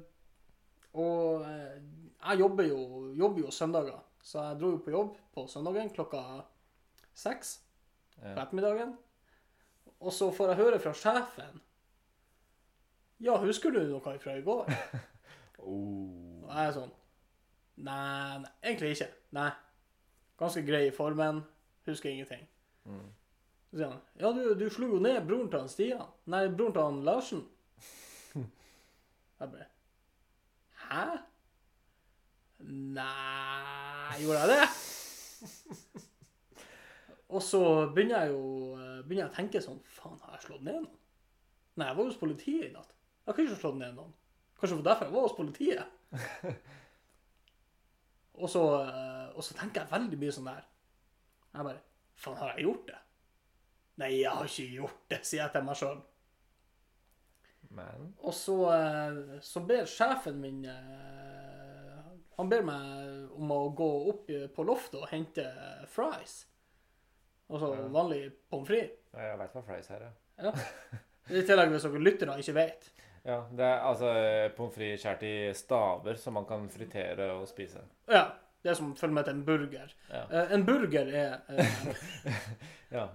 og 1.02 1.45
eh, 1.47 1.78
jeg 2.22 2.39
jobber 2.43 2.68
jo, 2.68 2.80
jobber 3.16 3.45
jo 3.45 3.52
søndager, 3.56 3.99
så 4.22 4.43
jeg 4.49 4.60
dro 4.60 4.74
jo 4.74 4.82
på 4.84 4.91
jobb 4.91 5.14
på 5.34 5.45
søndagen 5.47 5.89
klokka 5.95 6.20
seks 7.16 7.56
på 8.20 8.36
ettermiddagen. 8.36 8.93
Og 10.02 10.14
så 10.14 10.28
får 10.36 10.52
jeg 10.52 10.60
høre 10.60 10.80
fra 10.84 10.93
sjefen 10.97 11.62
Ja, 13.22 13.38
husker 13.38 13.74
du 13.74 13.80
noe 13.86 14.17
fra 14.19 14.38
i 14.38 14.45
går? 14.45 14.72
Oh. 15.61 16.41
Og 16.41 16.47
jeg 16.49 16.67
er 16.67 16.72
sånn 16.74 16.93
Nei, 17.86 18.38
nei 18.41 18.49
egentlig 18.63 18.95
ikke. 18.95 19.07
Nei. 19.38 19.49
Ganske 20.41 20.63
grei 20.65 20.88
i 20.88 20.93
formen. 20.95 21.43
Husker 21.86 22.09
ingenting. 22.09 22.47
Mm. 22.89 23.03
Så 23.69 23.78
sier 23.78 23.91
han 23.91 23.99
Ja, 24.17 24.32
du, 24.34 24.55
du 24.57 24.65
slo 24.74 24.89
jo 24.95 25.01
ned 25.05 25.19
broren 25.28 25.51
til 25.53 25.61
han 25.61 25.69
Stian. 25.69 26.07
Nei, 26.34 26.47
broren 26.49 26.74
til 26.74 26.88
han 26.88 26.97
Larsen. 27.05 27.43
Jeg 29.39 29.53
bare 29.53 29.67
Hæ? 30.88 31.05
Nei 32.97 34.17
Gjorde 34.24 34.39
jeg 34.41 34.49
det? 34.55 34.65
Og 37.38 37.45
så 37.45 37.61
begynner 37.93 38.26
jeg 38.26 38.34
jo 38.34 38.41
eh, 38.76 38.97
begynner 39.05 39.24
jeg 39.24 39.30
å 39.30 39.36
tenke 39.36 39.61
sånn 39.63 39.80
Faen, 39.88 40.17
har 40.26 40.36
jeg 40.36 40.43
slått 40.49 40.65
ned 40.65 40.82
noen? 40.82 40.97
Nei, 41.80 41.88
jeg 41.88 41.97
var 41.97 42.09
hos 42.09 42.19
politiet 42.19 42.65
i 42.67 42.74
natt. 42.74 42.91
Jeg 43.22 43.34
har 43.34 43.39
ikke 43.43 43.59
slått 43.61 43.78
ned 43.80 43.93
noen. 43.95 44.13
Kanskje 44.59 44.76
det 44.78 44.82
var 44.82 44.89
derfor 44.91 45.05
jeg 45.07 45.15
var 45.15 45.26
hos 45.28 45.38
politiet. 45.38 45.88
og, 48.41 48.47
så, 48.49 48.63
eh, 48.82 49.28
og 49.36 49.41
så 49.45 49.51
tenker 49.57 49.82
jeg 49.84 49.91
veldig 49.93 50.19
mye 50.22 50.36
sånn 50.36 50.49
der. 50.51 50.63
Jeg 51.51 51.67
bare 51.67 51.82
Faen, 52.22 52.38
har 52.38 52.51
jeg 52.53 52.67
gjort 52.67 52.84
det? 52.91 52.99
Nei, 54.01 54.09
jeg 54.19 54.30
har 54.30 54.45
ikke 54.45 54.65
gjort 54.76 54.99
det, 55.09 55.19
sier 55.26 55.41
jeg 55.41 55.51
til 55.55 55.63
meg 55.65 55.78
sjøl. 55.80 55.99
Og 58.22 58.34
så, 58.36 58.55
eh, 58.76 59.19
så 59.47 59.61
ber 59.65 59.88
sjefen 59.88 60.41
min 60.43 60.59
eh, 60.67 62.01
Han 62.36 62.49
ber 62.51 62.65
meg 62.67 63.32
om 63.38 63.53
å 63.55 63.59
gå 63.78 63.88
opp 64.11 64.26
på 64.55 64.65
loftet 64.67 64.99
og 65.01 65.09
hente 65.11 65.45
fries. 65.93 66.36
Altså 67.51 67.67
Ja. 67.76 67.88
vanlig 67.91 68.22
pommes 68.49 68.67
frites. 68.69 68.97
jeg 69.13 69.38
veit 69.41 69.55
hva 69.55 69.63
fries 69.67 69.89
er, 69.91 70.05
ja. 70.07 70.49
Ja. 70.49 70.99
I 71.32 71.41
tillegg 71.47 71.69
hvis 71.74 71.84
dere 71.86 71.99
lyttere 72.01 72.38
ikke 72.41 72.55
vet. 72.55 72.88
Ja, 73.24 73.43
det 73.53 73.65
er 73.65 73.84
altså 73.86 74.11
pommes 74.57 74.74
frites 74.76 75.01
skåret 75.03 75.24
i 75.28 75.34
staver 75.53 76.15
som 76.17 76.34
man 76.39 76.45
kan 76.49 76.69
fritere 76.74 77.32
og 77.36 77.47
spise. 77.49 77.84
Ja. 78.09 78.30
Det 78.63 78.76
som 78.78 78.91
følger 78.95 79.13
med 79.13 79.24
til 79.26 79.34
en 79.34 79.45
burger. 79.45 79.93
Ja. 80.11 80.19
Eh, 80.30 80.51
en 80.53 80.65
burger 80.65 81.07
er 81.17 81.32
eh, 81.49 81.78
Ja, 82.97 83.07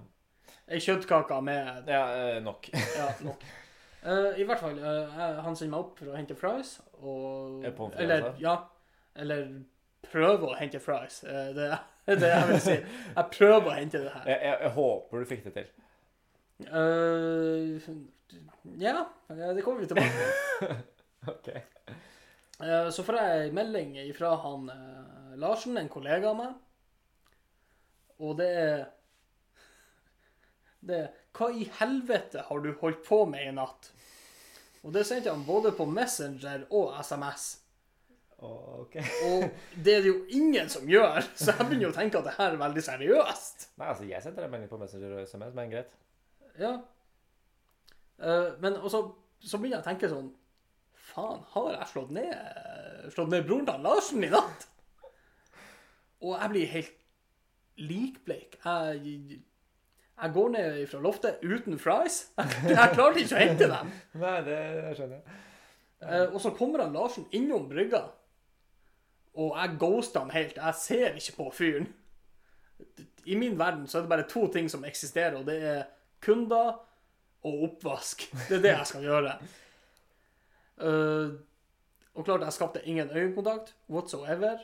ei 0.66 0.80
kjøttkake 0.82 1.36
med 1.46 1.86
ja 1.86 2.00
eh, 2.18 2.40
nok. 2.42 2.66
Ja, 2.74 3.06
nok. 3.22 3.44
Eh, 4.02 4.40
I 4.40 4.46
hvert 4.48 4.58
fall, 4.58 4.80
han 5.44 5.54
sender 5.56 5.70
meg 5.76 5.84
opp 5.84 6.00
for 6.00 6.10
å 6.10 6.16
hente 6.18 6.34
fries, 6.38 6.72
og 6.98 7.62
pommes 7.78 7.94
frites, 7.94 8.02
Eller, 8.02 8.26
altså? 8.26 8.42
ja. 8.42 8.56
Eller 9.22 9.46
prøve 10.10 10.50
å 10.50 10.58
hente 10.58 10.80
fries. 10.82 11.20
det 11.54 11.68
er 11.70 12.18
det 12.24 12.32
jeg 12.32 12.48
vil 12.50 12.60
si. 12.66 12.76
Jeg 13.16 13.30
prøver 13.38 13.70
å 13.70 13.76
hente 13.78 14.02
det 14.02 14.10
her. 14.16 14.26
Jeg, 14.32 14.40
jeg, 14.48 14.58
jeg 14.66 14.74
håper 14.80 15.22
du 15.22 15.30
fikk 15.30 15.46
det 15.46 15.54
til. 15.60 15.70
Eh, 16.58 17.82
ja, 18.78 19.08
eh, 19.28 19.54
det 19.54 19.62
kommer 19.62 19.80
vi 19.80 19.86
tilbake 19.86 20.10
til. 20.60 20.76
Ok. 21.26 21.48
Uh, 22.60 22.90
så 22.90 23.02
får 23.02 23.16
jeg 23.18 23.46
en 23.48 23.56
melding 23.56 23.96
fra 24.14 24.28
han 24.44 24.68
uh, 24.70 25.32
Larsen, 25.40 25.74
en 25.76 25.90
kollega 25.90 26.30
av 26.30 26.36
meg, 26.38 26.52
og 28.22 28.36
det 28.38 28.46
er 28.60 28.84
Det 30.86 31.00
er 31.00 31.08
Hva 31.34 31.50
i 31.50 31.66
helvete 31.80 32.46
har 32.46 32.62
du 32.62 32.70
holdt 32.80 33.02
på 33.08 33.24
med 33.26 33.48
i 33.48 33.52
natt? 33.58 33.90
Og 34.86 34.94
det 34.94 35.02
sendte 35.08 35.34
han 35.34 35.42
både 35.44 35.74
på 35.74 35.84
Messenger 35.90 36.68
og 36.70 36.94
SMS. 37.02 37.48
Ok. 38.38 38.96
Og 39.26 39.48
det 39.82 39.98
er 39.98 40.06
det 40.06 40.12
jo 40.12 40.18
ingen 40.38 40.70
som 40.70 40.86
gjør, 40.88 41.26
så 41.34 41.56
jeg 41.56 41.66
begynner 41.66 41.90
å 41.90 41.96
tenke 41.96 42.20
at 42.20 42.28
det 42.28 42.36
her 42.38 42.54
er 42.54 42.60
veldig 42.60 42.84
seriøst. 42.86 43.70
Nei, 43.80 43.88
altså, 43.90 44.06
jeg 44.06 44.22
sendte 44.22 44.44
deg 44.44 44.52
melding 44.54 44.70
på 44.70 44.78
Messenger 44.80 45.16
og 45.16 45.26
SMS, 45.26 45.56
men 45.58 45.74
greit. 45.74 45.96
Ja. 46.58 46.76
Uh, 48.18 48.54
men 48.62 48.76
også, 48.76 49.02
så, 49.44 49.58
begynner 49.58 49.78
jeg 49.78 49.84
å 49.84 49.88
tenke 49.90 50.08
sånn 50.08 50.30
Faen, 51.06 51.42
har 51.52 51.66
jeg 51.74 51.88
slått 51.90 52.14
ned, 52.16 52.30
slått 53.12 53.28
ned 53.30 53.44
broren 53.46 53.66
til 53.68 53.84
Larsen 53.84 54.24
i 54.24 54.30
natt? 54.32 54.64
Og 56.24 56.32
jeg 56.32 56.50
blir 56.50 56.70
helt 56.72 56.96
likbleik. 57.76 58.56
Jeg, 58.64 59.40
jeg 60.16 60.32
går 60.32 60.48
ned 60.56 60.78
fra 60.90 61.00
loftet 61.04 61.44
uten 61.44 61.78
fries. 61.78 62.22
Jeg 62.36 62.94
klarte 62.96 63.20
ikke 63.20 63.36
å 63.36 63.42
hente 63.42 63.68
dem. 63.70 63.92
Nei, 64.24 64.36
det 64.48 64.60
skjønner 64.96 65.18
jeg. 65.18 65.42
Uh, 66.06 66.34
og 66.34 66.40
så 66.42 66.52
kommer 66.56 66.84
han 66.84 66.96
Larsen 66.96 67.28
innom 67.36 67.68
brygga, 67.70 68.02
og 69.36 69.54
jeg 69.56 69.76
ghoster 69.80 70.24
han 70.24 70.32
helt. 70.32 70.56
Jeg 70.56 70.80
ser 70.80 71.20
ikke 71.20 71.36
på 71.38 71.50
fyren. 71.60 71.88
I 73.26 73.36
min 73.38 73.58
verden 73.58 73.86
så 73.88 73.98
er 73.98 74.04
det 74.04 74.12
bare 74.12 74.28
to 74.28 74.46
ting 74.52 74.68
som 74.72 74.84
eksisterer, 74.84 75.38
og 75.38 75.46
det 75.48 75.56
er 75.64 75.84
kunder 76.22 76.78
og 77.46 77.62
oppvask. 77.68 78.26
Det 78.48 78.58
er 78.58 78.64
det 78.64 78.72
jeg 78.72 78.90
skal 78.92 79.06
gjøre. 79.06 79.34
Uh, 80.76 81.36
og 82.16 82.24
klart, 82.24 82.44
jeg 82.44 82.52
skapte 82.52 82.84
ingen 82.84 83.10
øyekontakt 83.10 83.74
whatsoever. 83.88 84.58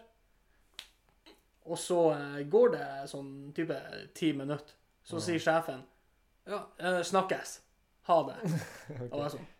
Og 1.64 1.78
så 1.78 1.98
uh, 2.12 2.40
går 2.50 2.74
det 2.76 2.86
sånn 3.12 3.53
type 3.57 3.78
ti 4.14 4.32
minutter. 4.36 4.78
Så 5.03 5.18
sier 5.22 5.42
sjefen 5.42 5.82
Ja, 6.46 6.64
uh, 6.82 7.03
snakkes. 7.07 7.61
Ha 8.09 8.18
det. 8.28 8.38
Og 9.12 9.18
jeg 9.20 9.34
sånn 9.36 9.50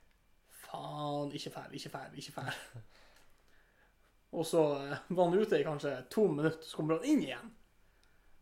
Faen, 0.63 1.33
ikke 1.37 1.51
fær, 1.53 1.73
ikke 1.77 1.91
fær, 1.93 2.13
ikke 2.17 2.33
fær. 2.33 2.59
Og 4.33 4.47
så 4.49 4.63
var 5.09 5.27
han 5.27 5.35
ute 5.37 5.59
i 5.61 5.65
kanskje 5.67 5.91
to 6.11 6.25
minutter, 6.33 6.65
så 6.65 6.79
kommer 6.79 6.97
han 6.97 7.11
inn 7.13 7.25
igjen. 7.27 7.51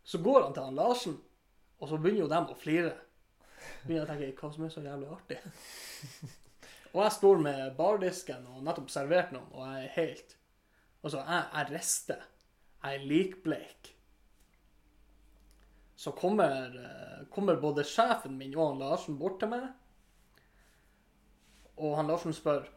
Så 0.07 0.21
går 0.23 0.45
han 0.45 0.53
til 0.55 0.63
han 0.63 0.77
Larsen, 0.79 1.17
og 1.81 1.89
så 1.89 1.99
begynner 1.99 2.23
jo 2.23 2.29
dem 2.31 2.47
å 2.53 2.55
flire. 2.55 2.93
Begynner 3.85 4.05
å 4.05 4.09
tenke 4.09 4.31
hva 4.37 4.51
som 4.53 4.65
er 4.65 4.73
så 4.73 4.83
jævlig 4.85 5.09
artig. 5.13 5.39
Og 6.91 7.03
jeg 7.05 7.15
står 7.15 7.41
med 7.45 7.75
bardisken 7.77 8.47
og 8.51 8.63
nettopp 8.65 8.91
servert 8.91 9.31
noen, 9.35 9.49
og 9.55 9.67
jeg 9.67 9.87
er 9.87 9.97
helt 9.97 10.37
Altså, 11.01 11.17
jeg, 11.17 11.45
jeg 11.55 11.69
rister. 11.71 12.25
Jeg 12.83 12.95
er 12.95 13.05
likbleik. 13.09 13.87
Så 15.95 16.11
kommer, 16.11 16.75
eh, 16.77 17.23
kommer 17.33 17.57
både 17.61 17.85
sjefen 17.85 18.37
min 18.37 18.53
og 18.57 18.67
han 18.71 18.83
Larsen 18.83 19.17
bort 19.17 19.39
til 19.41 19.49
meg. 19.49 19.67
Og 21.77 21.95
han 21.97 22.09
Larsen 22.09 22.33
spør 22.33 22.67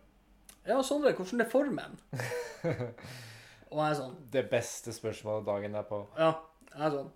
Ja, 0.65 0.83
Sondre, 0.83 1.13
hvordan 1.13 1.45
er 1.45 1.51
formen? 1.53 1.99
og 3.71 3.79
jeg 3.81 3.91
er 3.91 3.99
sånn 3.99 4.17
Det 4.33 4.47
beste 4.49 4.93
spørsmålet 4.97 5.45
dagen 5.49 5.77
er 5.77 5.85
på. 5.89 6.01
Ja, 6.17 6.31
jeg 6.73 6.87
er 6.87 6.97
sånn 6.97 7.13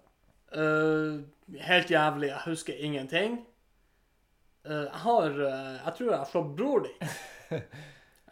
«Øh, 0.61 1.19
Helt 1.65 1.91
jævlig, 1.93 2.29
jeg 2.29 2.45
husker 2.45 2.77
ingenting. 2.85 3.39
«Øh, 4.69 4.85
jeg 4.85 4.91
har 4.93 5.23
øh, 5.23 5.41
Jeg 5.87 5.93
tror 5.97 6.11
jeg 6.11 6.19
har 6.19 6.25
slått 6.25 6.57
bror 6.57 6.79
din. 6.85 7.09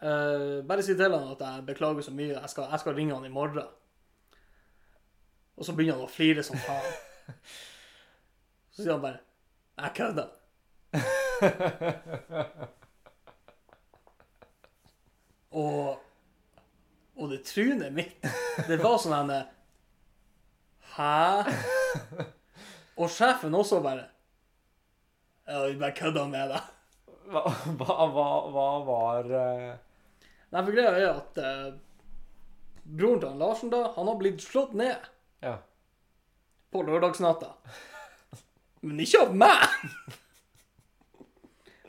«Øh, 0.03 0.65
bare 0.69 0.83
si 0.83 0.95
til 0.95 1.13
han 1.13 1.31
at 1.31 1.41
jeg 1.41 1.65
beklager 1.65 2.01
så 2.01 2.11
mye. 2.11 2.39
Jeg 2.39 2.49
skal, 2.49 2.63
jeg 2.71 2.79
skal 2.79 2.93
ringe 2.95 3.15
han 3.15 3.25
i 3.25 3.29
morgen. 3.33 3.63
Og 5.57 5.65
så 5.65 5.73
begynner 5.73 5.93
han 5.97 6.05
å 6.05 6.11
flire 6.11 6.43
som 6.45 6.57
faen. 6.61 6.93
Så 8.71 8.83
sier 8.83 8.93
han 8.93 9.01
bare 9.01 9.17
Jeg 9.77 9.91
kødder. 9.97 10.27
Og 15.57 16.03
Og 17.17 17.29
det 17.31 17.43
trynet 17.49 17.93
mitt, 17.93 18.25
det 18.67 18.77
var 18.83 18.97
sånn 19.01 19.31
en 19.31 19.45
Hæ? 20.97 21.43
Og 22.97 23.09
sjefen 23.09 23.55
også 23.57 23.81
bare 23.81 24.05
Ja, 25.47 25.61
vi 25.65 25.77
bare 25.79 25.95
kødda 25.95 26.25
med 26.27 26.49
deg. 26.51 26.73
Hva, 27.31 27.41
hva, 27.79 27.95
hva, 28.15 28.25
hva 28.53 28.65
var 28.87 29.29
uh... 29.31 29.73
Nei, 30.51 30.61
for 30.63 30.71
greia 30.71 30.93
er 30.95 31.07
at 31.11 31.39
uh, 31.43 31.73
broren 32.87 33.19
til 33.19 33.29
han 33.33 33.41
Larsen 33.41 33.71
da, 33.73 33.81
han 33.97 34.07
har 34.07 34.19
blitt 34.19 34.43
slått 34.43 34.75
ned 34.79 34.95
Ja. 35.43 35.57
på 36.71 36.83
lørdagsnatta. 36.87 37.49
Men 38.87 38.99
ikke 39.03 39.25
av 39.25 39.35
meg! 39.35 39.65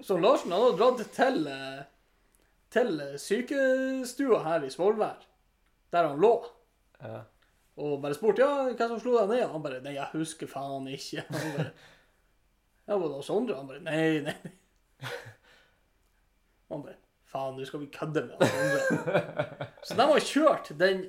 Så 0.02 0.16
Larsen 0.18 0.52
han 0.54 0.62
har 0.62 0.76
dratt 0.78 1.02
til, 1.14 1.40
eh, 1.50 1.80
til 2.72 3.00
sykestua 3.20 4.38
her 4.46 4.64
i 4.66 4.70
Svolvær, 4.72 5.22
der 5.92 6.08
han 6.10 6.22
lå. 6.22 6.32
ja. 7.02 7.24
Og 7.78 8.00
bare 8.02 8.16
spurt 8.18 8.40
ja, 8.42 8.48
hva 8.74 8.86
som 8.90 8.98
slo 8.98 9.12
deg 9.20 9.28
ned. 9.30 9.44
Han 9.52 9.62
bare 9.62 9.76
nei, 9.84 9.92
jeg 9.94 10.10
husker 10.16 10.48
faen 10.50 10.88
ikke. 10.90 11.22
Han 11.30 11.52
bare, 11.54 11.68
ja, 12.88 12.96
var 12.96 13.12
det 13.12 13.24
Sondre? 13.26 13.58
Han 13.58 13.68
bare 13.68 13.84
nei, 13.84 14.22
nei. 14.24 14.36
Han 16.72 16.82
bare 16.86 16.96
faen, 17.28 17.58
nå 17.58 17.66
skal 17.68 17.82
vi 17.84 17.90
kødde 17.92 18.24
med 18.30 18.40
Sondre. 18.48 19.46
Så 19.86 19.96
de 19.98 20.06
har 20.10 20.28
kjørt 20.30 20.72
den 20.80 21.02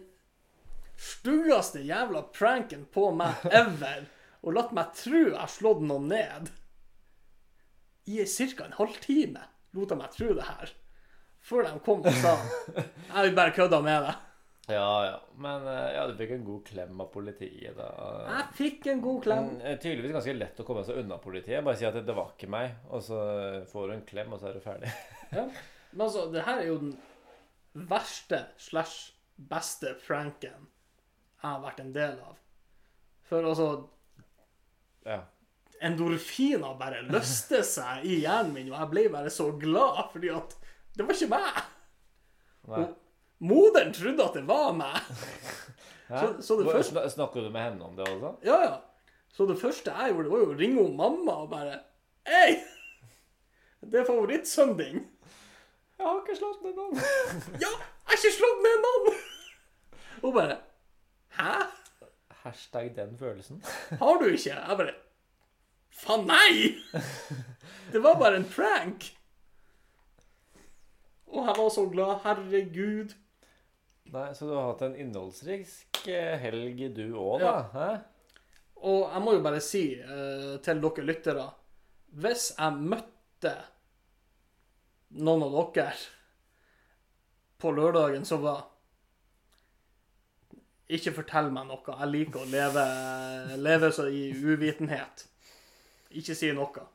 styggeste 1.00 1.86
jævla 1.88 2.26
pranken 2.36 2.84
på 2.92 3.10
meg 3.16 3.46
ever 3.48 4.10
og 4.44 4.56
latt 4.56 4.76
meg 4.76 4.92
tro 4.96 5.22
jeg 5.22 5.38
har 5.38 5.52
slått 5.52 5.84
noen 5.88 6.10
ned. 6.12 6.52
I 8.10 8.26
ca. 8.26 8.66
en 8.66 8.76
halvtime 8.76 9.48
lot 9.78 9.92
de 9.92 9.98
meg 10.00 10.12
tro 10.16 10.34
det 10.36 10.48
her. 10.48 10.74
Før 11.40 11.68
de 11.68 11.80
kom 11.86 12.04
og 12.04 12.20
sa 12.20 12.36
jeg 12.76 13.30
vil 13.30 13.38
bare 13.38 13.56
kødde 13.56 13.80
med 13.86 14.10
deg. 14.10 14.26
Ja, 14.70 15.06
ja. 15.06 15.16
Men 15.42 15.66
eh, 15.68 15.90
ja, 15.96 16.06
du 16.10 16.14
fikk 16.20 16.32
en 16.36 16.46
god 16.48 16.64
klem 16.68 17.02
av 17.04 17.10
politiet, 17.14 17.76
da. 17.78 17.88
Jeg 18.30 18.48
fikk 18.60 18.90
en 18.94 19.02
god 19.04 19.22
klem. 19.26 19.50
Mm, 19.56 19.62
eh, 19.66 19.78
Tydeligvis 19.82 20.16
ganske 20.18 20.36
lett 20.38 20.60
å 20.62 20.66
komme 20.68 20.84
seg 20.88 21.02
unna 21.04 21.18
politiet. 21.24 21.64
Bare 21.66 21.80
si 21.80 21.88
at 21.90 21.96
det, 21.98 22.06
det 22.10 22.16
var 22.18 22.34
ikke 22.36 22.50
meg, 22.54 22.76
og 22.90 23.02
så 23.06 23.20
får 23.72 23.88
du 23.88 23.96
en 23.98 24.06
klem, 24.10 24.34
og 24.36 24.42
så 24.44 24.52
er 24.52 24.60
du 24.60 24.66
ferdig. 24.66 24.94
Ja. 25.30 25.44
Men 25.92 26.02
altså, 26.08 26.24
det 26.34 26.42
her 26.46 26.58
er 26.64 26.68
jo 26.72 26.78
den 26.82 26.96
verste 27.90 28.40
slash 28.58 29.12
beste 29.38 29.92
pranken 30.02 30.68
jeg 31.40 31.46
har 31.46 31.60
vært 31.64 31.84
en 31.84 31.92
del 31.96 32.16
av. 32.26 32.40
For 33.30 33.46
altså, 33.46 33.68
Ja. 35.06 35.20
endorfiner 35.86 36.74
bare 36.82 37.04
løste 37.08 37.62
seg 37.64 38.04
i 38.10 38.18
hjernen 38.26 38.52
min, 38.58 38.72
og 38.74 38.80
jeg 38.82 38.90
ble 38.92 39.04
bare 39.14 39.32
så 39.32 39.52
glad, 39.62 40.02
fordi 40.12 40.34
at 40.34 40.58
det 40.98 41.06
var 41.08 41.16
ikke 41.16 41.30
meg. 41.32 41.62
Nei. 42.70 42.82
Og 42.82 42.98
moderen 43.40 43.94
trodde 43.94 44.24
at 44.26 44.34
det 44.36 44.46
var 44.48 44.72
meg. 44.76 45.00
Hæ? 46.10 46.20
så- 46.20 46.42
så 46.42 46.58
det 46.58 46.66
Hvor- 46.66 46.74
første- 46.80 46.96
sna- 46.96 47.10
Snakker 47.10 47.42
du 47.42 47.50
med 47.50 47.62
henne 47.62 47.86
om 47.86 47.96
det 47.96 48.08
også? 48.08 48.36
Ja, 48.44 48.62
ja. 48.64 48.76
Så 49.34 49.46
det 49.48 49.60
første 49.62 49.92
jeg 49.92 50.14
gjorde, 50.14 50.30
var 50.32 50.38
jo 50.38 50.54
å 50.54 50.58
ringe 50.60 50.82
om 50.86 50.96
mamma 50.98 51.32
og 51.44 51.50
bare 51.50 51.80
Hei! 52.28 52.58
Det 53.82 54.00
er 54.02 54.06
favorittsønnen 54.06 54.78
din. 54.78 55.08
Jeg 56.00 56.08
har 56.08 56.20
ikke 56.22 56.36
slått 56.40 56.64
ned 56.64 56.76
noen. 56.76 56.96
Ja, 57.64 57.70
jeg 57.70 58.06
har 58.06 58.18
ikke 58.18 58.34
slått 58.36 58.64
ned 58.66 58.82
noen! 58.86 59.20
Hun 60.22 60.34
bare 60.34 60.58
Hæ? 61.38 61.54
Hashtag 62.44 62.96
den 62.96 63.18
følelsen. 63.20 63.64
Har 64.00 64.18
du 64.20 64.26
ikke? 64.26 64.50
Jeg 64.56 64.78
bare 64.78 64.94
Faen, 65.92 66.26
nei! 66.28 66.76
Det 67.92 68.04
var 68.04 68.16
bare 68.20 68.36
en 68.36 68.46
prank. 68.50 69.10
Og 71.28 71.46
jeg 71.48 71.56
var 71.58 71.70
så 71.70 71.84
glad. 71.92 72.20
Herregud. 72.24 73.14
Nei, 74.12 74.34
Så 74.34 74.48
du 74.48 74.56
har 74.56 74.72
hatt 74.72 74.82
en 74.88 74.96
innholdsrik 74.98 76.08
eh, 76.10 76.38
helg, 76.42 76.82
du 76.96 77.06
òg, 77.14 77.44
da? 77.44 77.54
Hæ? 77.74 77.90
Og 78.90 79.02
jeg 79.12 79.22
må 79.26 79.34
jo 79.36 79.44
bare 79.44 79.60
si 79.64 79.84
uh, 80.00 80.56
til 80.64 80.80
dere 80.80 81.04
lyttere 81.04 81.48
Hvis 82.24 82.46
jeg 82.56 82.78
møtte 82.80 83.52
noen 85.20 85.44
av 85.44 85.58
dere 85.76 85.92
på 87.60 87.74
lørdagen, 87.76 88.24
så 88.24 88.38
var 88.40 88.62
Ikke 90.96 91.12
fortell 91.12 91.50
meg 91.52 91.68
noe. 91.68 91.84
Jeg 91.84 92.10
liker 92.14 92.40
å 92.40 92.48
leve, 92.50 92.86
leve 93.60 93.92
så 93.94 94.08
i 94.08 94.30
uvitenhet. 94.32 95.26
Ikke 96.18 96.38
si 96.40 96.54
noe. 96.56 96.86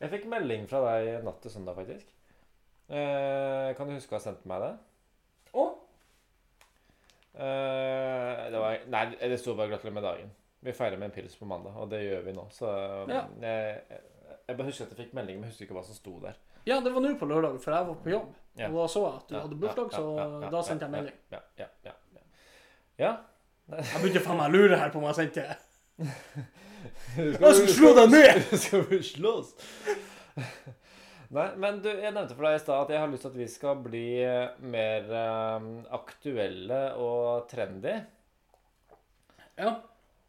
Jeg 0.00 0.10
fikk 0.10 0.24
melding 0.32 0.64
fra 0.70 0.80
deg 0.88 1.20
natt 1.26 1.38
til 1.44 1.52
søndag, 1.52 1.76
faktisk. 1.76 2.08
Uh, 2.88 3.70
kan 3.76 3.86
du 3.86 3.94
huske 3.94 4.16
å 4.16 4.18
ha 4.18 4.24
sendt 4.24 4.48
meg 4.48 4.64
det? 4.64 4.72
Eh, 7.34 8.50
det 8.52 8.58
var, 8.62 8.78
nei, 8.86 9.04
det 9.20 9.38
sto 9.40 9.54
bare 9.58 9.68
'gratulerer 9.68 9.94
med 9.94 10.02
dagen'. 10.04 10.32
Vi 10.60 10.72
feirer 10.72 10.96
med 10.96 11.10
en 11.10 11.10
pils 11.14 11.36
på 11.36 11.44
mandag, 11.44 11.76
og 11.76 11.90
det 11.90 12.00
gjør 12.02 12.22
vi 12.24 12.32
nå. 12.32 12.46
Så 12.50 12.66
Ja. 13.08 13.24
jeg, 13.40 13.82
jeg 14.48 14.56
bare 14.56 14.66
husker 14.66 14.84
at 14.84 14.90
jeg 14.90 15.06
fikk 15.06 15.14
melding, 15.14 15.36
men 15.40 15.44
jeg 15.44 15.50
husker 15.52 15.64
ikke 15.66 15.74
hva 15.74 15.84
som 15.84 15.94
sto 15.94 16.18
der. 16.20 16.32
Ja, 16.66 16.80
det 16.80 16.94
var 16.94 17.00
nå 17.00 17.18
på 17.18 17.26
lørdag, 17.26 17.60
for 17.60 17.70
jeg 17.74 17.86
var 17.86 17.94
på 17.94 18.10
jobb. 18.10 18.34
Ja. 18.58 18.68
Og 18.68 18.74
da 18.74 18.86
så 18.88 19.00
jeg 19.04 19.14
at 19.16 19.28
du 19.28 19.34
Ja, 19.34 19.40
hadde 19.40 19.60
bursdag, 19.60 19.92
så 19.92 20.50
da 20.50 20.62
sendte 20.62 20.84
jeg 20.86 20.90
melding. 20.90 21.14
Ja, 21.32 21.38
ja, 21.58 21.66
ja. 21.84 21.90
ja. 22.14 22.20
ja. 22.98 23.16
Jeg 23.68 24.00
begynte 24.02 24.20
faen 24.20 24.36
meg 24.36 24.48
å 24.48 24.52
lure 24.56 24.76
her 24.78 24.90
på 24.90 24.98
om 24.98 25.04
jeg 25.04 25.14
sendte 25.14 25.56
Jeg 27.16 27.34
skal 27.54 27.68
slå 27.68 27.92
deg 27.94 28.10
ned! 28.10 28.58
Skal 28.58 28.82
vi 28.90 29.02
slåss? 29.02 29.54
Nei, 31.34 31.48
men 31.58 31.80
du, 31.82 31.88
jeg 31.90 32.14
nevnte 32.14 32.36
for 32.36 32.46
deg 32.46 32.60
i 32.60 32.62
stad 32.62 32.84
at 32.84 32.90
jeg 32.94 33.00
har 33.02 33.08
lyst 33.10 33.24
til 33.26 33.32
at 33.32 33.38
vi 33.40 33.46
skal 33.50 33.80
bli 33.82 34.04
eh, 34.22 34.58
mer 34.70 35.08
um, 35.58 35.64
aktuelle 35.96 36.82
og 37.02 37.48
trendy. 37.50 37.94
Ja. 39.58 39.72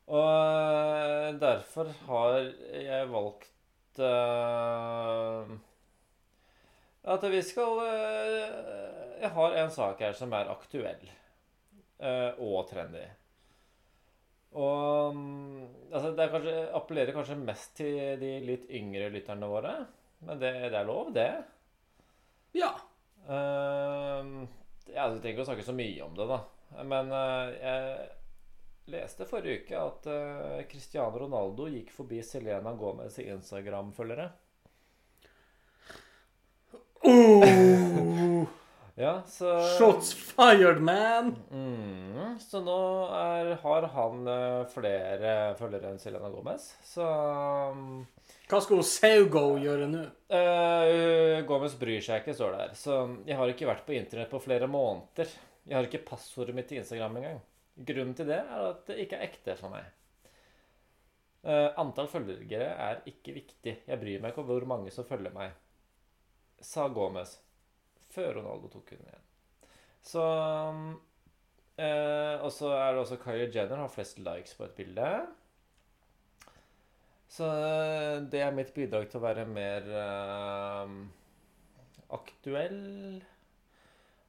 Og 0.06 0.24
eh, 0.26 1.28
derfor 1.42 1.92
har 2.08 2.40
jeg 2.78 3.10
valgt 3.10 4.02
uh, 4.02 5.54
at 7.10 7.26
vi 7.34 7.42
skal 7.46 7.80
uh, 7.82 9.22
Jeg 9.22 9.32
har 9.34 9.58
en 9.62 9.74
sak 9.74 10.02
her 10.06 10.14
som 10.18 10.34
er 10.38 10.50
aktuell 10.54 11.06
uh, 12.02 12.34
og 12.38 12.66
trendy. 12.70 13.04
Og 14.58 15.14
um, 15.14 15.68
altså, 15.92 16.16
det 16.18 16.32
kanskje, 16.34 16.58
appellerer 16.82 17.14
kanskje 17.18 17.38
mest 17.44 17.78
til 17.78 18.18
de 18.22 18.34
litt 18.46 18.66
yngre 18.74 19.12
lytterne 19.14 19.52
våre. 19.54 19.76
Men 20.20 20.40
det, 20.40 20.52
det 20.72 20.80
er 20.80 20.88
lov, 20.88 21.12
det. 21.16 21.30
Ja. 22.56 22.72
Uh, 23.28 24.46
ja, 24.94 25.10
Du 25.10 25.20
trenger 25.20 25.34
ikke 25.34 25.46
å 25.46 25.50
snakke 25.50 25.66
så 25.68 25.76
mye 25.76 26.06
om 26.06 26.16
det, 26.18 26.30
da. 26.30 26.40
Men 26.86 27.12
uh, 27.14 27.52
jeg 27.56 28.08
leste 28.94 29.28
forrige 29.30 29.64
uke 29.66 29.82
at 29.82 30.10
uh, 30.10 30.64
Cristiano 30.70 31.26
Ronaldo 31.26 31.68
gikk 31.72 31.92
forbi 31.94 32.22
Selena 32.26 32.76
Gomez 32.78 33.18
i 33.22 33.30
Instagram-følgere. 33.34 34.30
Oh. 37.06 38.46
Ja, 38.98 39.22
så 39.28 39.60
Shots 39.60 40.14
fired, 40.14 40.80
man! 40.80 41.36
Mm, 41.52 42.38
så 42.40 42.62
nå 42.64 42.78
er, 43.12 43.50
har 43.60 43.88
han 43.92 44.30
eh, 44.32 44.62
flere 44.72 45.34
følgere 45.60 45.92
enn 45.92 46.00
Selena 46.00 46.30
Gomez. 46.32 46.70
Så 46.88 47.04
um, 47.04 48.06
Hva 48.48 48.62
skal 48.64 48.80
hun 48.80 48.88
Saugo 48.88 49.44
gjøre 49.60 49.90
nå? 49.92 50.06
Uh, 50.32 51.44
Gomez 51.44 51.76
bryr 51.82 52.00
seg 52.08 52.24
ikke, 52.24 52.38
står 52.40 52.56
det 52.56 52.64
her. 52.64 52.80
Så 52.80 53.02
jeg 53.28 53.36
har 53.42 53.52
ikke 53.52 53.68
vært 53.68 53.84
på 53.84 53.98
internett 54.00 54.32
på 54.32 54.40
flere 54.46 54.72
måneder. 54.72 55.36
Jeg 55.68 55.76
har 55.76 55.92
ikke 55.92 56.06
passordet 56.08 56.56
mitt 56.56 56.72
til 56.72 56.80
Instagram 56.80 57.20
engang. 57.20 57.44
Grunnen 57.76 58.16
til 58.16 58.32
det 58.32 58.40
er 58.46 58.68
at 58.72 58.88
det 58.88 59.02
ikke 59.04 59.20
er 59.20 59.28
ekte 59.28 59.60
for 59.60 59.76
meg. 59.76 59.92
Uh, 61.44 61.68
antall 61.84 62.08
følgere 62.08 62.72
er 62.80 63.04
ikke 63.12 63.36
viktig. 63.44 63.76
Jeg 63.92 64.00
bryr 64.00 64.24
meg 64.24 64.32
ikke 64.32 64.46
om 64.46 64.54
hvor 64.54 64.72
mange 64.72 64.96
som 64.96 65.04
følger 65.04 65.36
meg, 65.36 65.52
sa 66.64 66.88
Gomez 66.88 67.42
før 68.16 68.40
Ronaldo 68.40 68.72
tok 68.74 68.96
henne 68.96 69.10
igjen. 69.12 69.26
Så 70.06 70.24
eh, 71.82 72.36
Og 72.46 72.52
så 72.54 72.72
er 72.78 72.94
det 72.94 73.02
også 73.04 73.20
Kylie 73.24 73.52
Jenner 73.54 73.84
har 73.84 73.92
flest 73.94 74.22
likes 74.22 74.56
på 74.58 74.68
et 74.68 74.76
bilde. 74.78 75.10
Så 77.36 77.48
eh, 77.52 78.18
det 78.32 78.42
er 78.46 78.56
mitt 78.56 78.74
bidrag 78.76 79.10
til 79.12 79.20
å 79.20 79.26
være 79.26 79.48
mer 79.50 79.90
eh, 80.02 80.94
aktuell. 82.16 82.84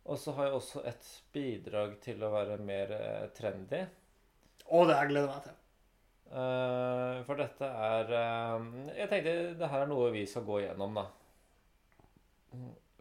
Og 0.06 0.18
så 0.22 0.32
har 0.36 0.48
jeg 0.48 0.58
også 0.60 0.82
et 0.86 1.06
bidrag 1.34 1.96
til 2.02 2.22
å 2.22 2.32
være 2.34 2.58
mer 2.62 2.92
eh, 2.96 3.28
trendy. 3.36 3.84
Å, 4.66 4.82
det 4.86 4.98
jeg 4.98 5.12
gleder 5.12 5.30
meg 5.30 5.46
til. 5.46 5.56
Eh, 6.26 7.20
for 7.26 7.38
dette 7.38 7.66
er 7.70 8.08
eh, 8.18 8.64
Jeg 8.96 9.10
tenkte 9.12 9.34
det 9.60 9.70
her 9.70 9.84
er 9.84 9.90
noe 9.90 10.10
vi 10.14 10.24
skal 10.30 10.46
gå 10.46 10.60
igjennom, 10.62 10.98
da. 10.98 11.06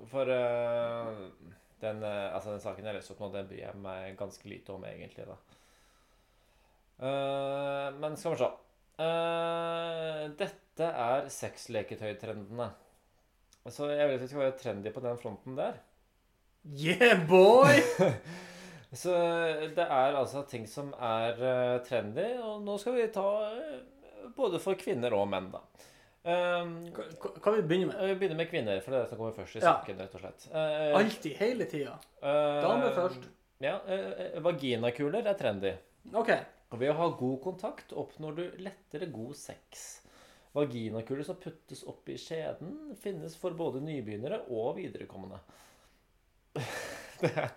For 0.03 0.27
uh, 0.27 1.11
den, 1.81 2.03
uh, 2.03 2.35
altså 2.35 2.51
den 2.51 2.63
saken 2.63 2.87
jeg 2.87 2.97
leste 2.97 3.15
opp 3.15 3.23
nå, 3.23 3.31
den 3.33 3.47
bryr 3.49 3.61
jeg 3.63 3.81
meg 3.81 4.17
ganske 4.19 4.49
lite 4.49 4.75
om, 4.75 4.83
egentlig, 4.89 5.27
da. 5.29 5.37
Uh, 6.99 7.87
men 8.01 8.17
skal 8.19 8.35
vi 8.35 8.41
se. 8.43 8.51
Dette 10.39 10.87
er 10.87 11.29
sexleketøytrendene. 11.31 12.69
Så 13.65 13.89
jeg 13.89 14.07
vil 14.07 14.15
at 14.15 14.21
vi 14.23 14.29
skal 14.29 14.43
være 14.43 14.57
trendy 14.59 14.91
på 14.93 15.03
den 15.03 15.17
fronten 15.19 15.57
der. 15.57 15.79
Yeah, 16.65 17.23
boy! 17.27 17.79
Så 18.95 19.11
det 19.75 19.83
er 19.83 20.15
altså 20.15 20.45
ting 20.47 20.69
som 20.69 20.93
er 21.03 21.81
trendy, 21.83 22.29
og 22.39 22.61
nå 22.63 22.77
skal 22.79 22.95
vi 22.95 23.09
ta 23.11 23.25
både 24.37 24.61
for 24.63 24.79
kvinner 24.79 25.17
og 25.17 25.27
menn, 25.31 25.49
da. 25.51 25.59
Um, 26.25 26.71
Hva 26.95 27.03
hva 27.37 27.51
vi 27.53 27.61
begynne 27.69 27.91
med? 27.91 27.99
vi 28.09 28.15
begynner 28.17 28.39
med 28.39 28.49
kvinner, 28.49 28.79
for 28.81 28.91
det 28.91 28.97
er 28.97 29.03
det 29.03 29.09
som 29.11 29.19
kommer 29.19 29.35
først 29.37 29.55
i 29.55 29.59
Ja. 29.61 29.75
saken, 29.75 29.99
rett 30.01 30.15
og 30.17 30.21
slett. 30.23 30.47
Uh, 30.49 30.95
Alltid, 30.97 31.35
hele 31.37 31.65
tida. 31.69 31.93
Uh, 32.23 32.61
Damer 32.65 32.95
først. 32.97 33.27
Ja, 33.61 33.75
Uh, 33.85 34.39
vaginakuler 34.43 35.27
er 35.29 35.37
trendy. 35.37 35.75
OK. 36.13 36.31
Og 36.71 36.79
ved 36.81 36.89
å 36.91 36.97
ha 36.97 37.09
god 37.19 37.37
kontakt 37.43 37.93
oppnår 37.93 38.35
du 38.35 38.43
lettere 38.65 39.05
god 39.13 39.35
sex. 39.37 40.01
Vaginakuler 40.55 41.23
som 41.27 41.35
puttes 41.37 41.83
opp 41.87 42.09
i 42.09 42.17
skjeden, 42.17 42.95
finnes 42.97 43.35
for 43.37 43.51
både 43.51 43.81
nybegynnere 43.85 44.41
og 44.49 44.77
viderekommende. 44.77 45.37
Det 47.21 47.31
er 47.37 47.51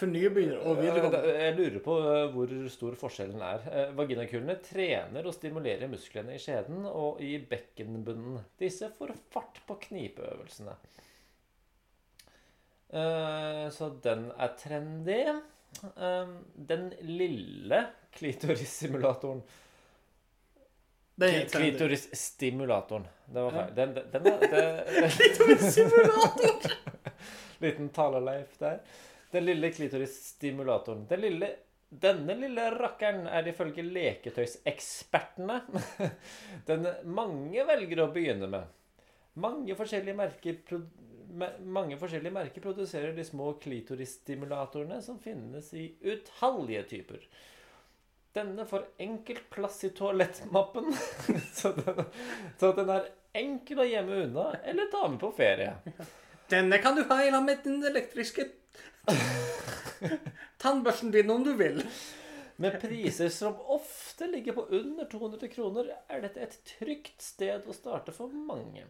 For 0.00 0.08
nybegynnere 0.08 0.62
og 0.64 0.78
videregående. 0.80 1.32
Jeg 1.36 1.56
lurer 1.58 1.82
på 1.84 1.94
eh, 2.08 2.22
hvor 2.32 2.52
stor 2.72 2.94
forskjellen 2.96 3.42
er. 3.44 3.64
Eh, 3.68 3.90
Vaginakulene 3.98 4.54
trener 4.64 5.26
og 5.28 5.34
stimulerer 5.36 5.90
musklene 5.92 6.36
i 6.38 6.40
skjeden 6.40 6.86
og 6.88 7.20
i 7.24 7.34
bekkenbunnen. 7.50 8.38
Disse 8.60 8.88
får 8.96 9.12
fart 9.34 9.60
på 9.68 9.76
knipeøvelsene. 9.84 10.76
Eh, 12.96 13.66
Så 13.76 13.90
den 14.04 14.30
er 14.36 14.54
trendy. 14.58 15.18
Den 16.70 16.88
lille 17.06 17.82
klitorissimulatoren. 18.16 19.44
Klitorisstimulatoren. 21.52 23.04
Det 23.28 23.44
var 23.44 23.50
feil. 23.54 23.76
Den, 23.76 23.94
den, 23.94 24.08
den 24.12 24.24
den 24.24 24.40
det, 24.50 25.60
Simulator! 25.60 26.72
Liten 27.62 27.88
taleleif 27.94 28.56
der. 28.58 28.80
Den 29.30 29.44
lille 29.46 29.70
klitorisstimulatoren. 29.72 31.04
Den 31.10 31.20
lille, 31.20 31.50
denne 31.90 32.34
lille 32.38 32.66
rakkeren 32.74 33.26
er 33.30 33.48
ifølge 33.50 33.84
leketøysekspertene 33.86 35.60
den 36.70 36.88
mange 37.14 37.66
velger 37.66 38.04
å 38.04 38.10
begynne 38.14 38.50
med. 38.50 38.76
Mange 39.40 39.76
forskjellige 39.78 40.18
merker, 40.18 40.80
mange 41.62 41.98
forskjellige 42.00 42.34
merker 42.34 42.64
produserer 42.64 43.14
de 43.14 43.24
små 43.26 43.52
klitorisstimulatorene 43.62 44.98
som 45.02 45.20
finnes 45.22 45.70
i 45.78 45.86
utallige 46.02 46.82
typer. 46.96 47.24
Denne 48.34 48.66
får 48.66 48.86
enkelt 49.02 49.46
plass 49.50 49.84
i 49.84 49.90
toalettmappen, 49.94 50.92
så 51.58 51.72
den, 51.74 52.04
så 52.58 52.70
den 52.76 52.92
er 52.94 53.08
enkel 53.34 53.82
å 53.82 53.86
gjemme 53.86 54.24
unna 54.26 54.50
eller 54.62 54.90
ta 54.90 55.06
med 55.08 55.18
på 55.22 55.32
ferie. 55.34 55.72
Denne 56.50 56.78
kan 56.82 56.96
du 56.96 57.04
lag 57.04 57.42
med 57.44 57.62
den 57.64 57.84
elektriske 57.86 58.48
tannbørsten 60.62 61.12
din 61.14 61.30
om 61.30 61.44
du 61.44 61.52
vil. 61.58 61.82
Med 62.60 62.80
priser 62.82 63.30
som 63.32 63.54
ofte 63.72 64.26
ligger 64.28 64.56
på 64.58 64.66
under 64.76 65.06
200 65.08 65.48
kroner, 65.48 65.92
er 66.10 66.24
dette 66.24 66.42
et 66.44 66.56
trygt 66.74 67.22
sted 67.22 67.64
å 67.64 67.76
starte 67.76 68.12
for 68.12 68.34
mange. 68.34 68.84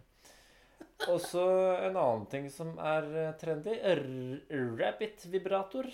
Og 1.09 1.21
så 1.23 1.45
en 1.87 1.97
annen 1.97 2.27
ting 2.33 2.49
som 2.53 2.73
er 2.81 3.07
eh, 3.17 3.31
trendy. 3.41 3.77
Rabbit-vibrator. 4.81 5.89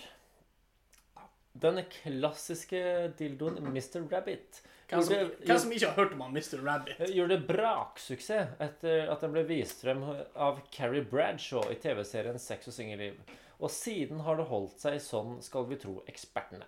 Den 1.57 1.83
klassiske 1.91 2.81
dildoen 3.19 3.61
Mr. 3.69 4.01
Rabbit 4.11 4.63
Hvem 4.87 5.01
som, 5.03 5.13
gjorde, 5.13 5.39
hvem 5.43 5.57
som 5.59 5.71
ikke 5.75 5.87
har 5.89 5.97
hørt 5.97 6.13
om 6.15 6.21
han 6.23 6.37
Mr. 6.37 6.61
Rabbit? 6.63 7.01
gjorde 7.11 7.37
braksuksess 7.49 8.53
etter 8.63 9.09
at 9.11 9.23
den 9.23 9.33
ble 9.33 9.43
vist 9.49 9.81
frem 9.83 10.05
av 10.31 10.61
Carrie 10.71 11.03
Bradshaw 11.03 11.67
i 11.73 11.75
TV-serien 11.83 12.39
Sex 12.39 12.69
og 12.71 12.75
singelliv. 12.77 13.17
Og 13.59 13.73
siden 13.73 14.21
har 14.23 14.39
det 14.39 14.47
holdt 14.47 14.79
seg 14.79 15.01
sånn, 15.03 15.41
skal 15.43 15.67
vi 15.67 15.79
tro 15.81 15.97
ekspertene. 16.07 16.63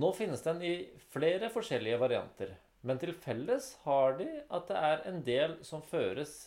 Nå 0.00 0.12
finnes 0.16 0.44
den 0.44 0.62
i 0.64 0.72
flere 1.12 1.50
forskjellige 1.52 2.00
varianter, 2.00 2.56
men 2.88 3.00
til 3.02 3.12
felles 3.20 3.72
har 3.84 4.16
de 4.20 4.28
at 4.48 4.68
det 4.70 4.80
er 4.88 5.06
en 5.10 5.22
del 5.26 5.58
som 5.66 5.84
føres 5.84 6.46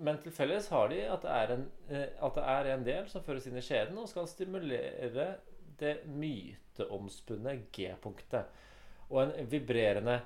Men 0.00 0.16
til 0.22 0.32
felles 0.32 0.70
har 0.72 0.86
de 0.88 1.02
at 1.12 1.26
det 1.26 1.56
en, 1.58 1.64
eh, 1.92 2.06
at 2.24 2.38
det 2.38 2.44
er 2.48 2.68
en 2.72 2.84
del 2.86 3.08
som 3.12 3.20
føres 3.22 3.44
inn 3.46 3.58
i 3.60 3.62
skjeden 3.62 3.98
og 4.00 4.08
skal 4.08 4.24
stimulere 4.30 5.26
det 5.76 5.98
myteomspunne 6.08 7.58
G-punktet. 7.68 8.48
Og 9.10 9.20
en 9.24 9.50
vibrerende 9.50 10.20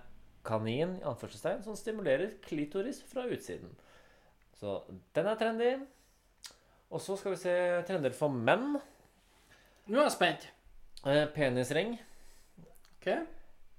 kanin 0.46 0.96
i 0.98 1.06
anførselstegn, 1.06 1.62
som 1.66 1.76
stimulerer 1.76 2.36
klitoris 2.44 3.00
fra 3.08 3.26
utsiden. 3.28 3.72
Så 4.58 4.80
den 5.14 5.26
er 5.30 5.38
trendy. 5.38 5.72
Og 6.88 7.02
så 7.04 7.18
skal 7.20 7.34
vi 7.34 7.40
se 7.42 7.56
trender 7.88 8.14
for 8.16 8.32
menn. 8.32 8.78
Nå 9.88 9.98
er 9.98 10.06
jeg 10.08 10.14
spent. 10.16 10.46
Eh, 11.06 11.26
penisring. 11.34 11.98
OK? 12.98 13.10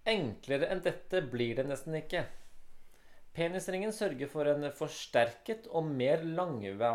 Enklere 0.10 0.70
enn 0.72 0.84
dette 0.86 1.24
blir 1.32 1.58
det 1.58 1.66
nesten 1.68 1.97
ikke. 2.00 2.24
Penisringen 3.36 3.91
sørger 3.93 4.30
for 4.32 4.50
en 4.50 4.66
forsterket 4.76 5.68
og 5.78 5.86
mer 5.86 6.24
langva 6.26 6.89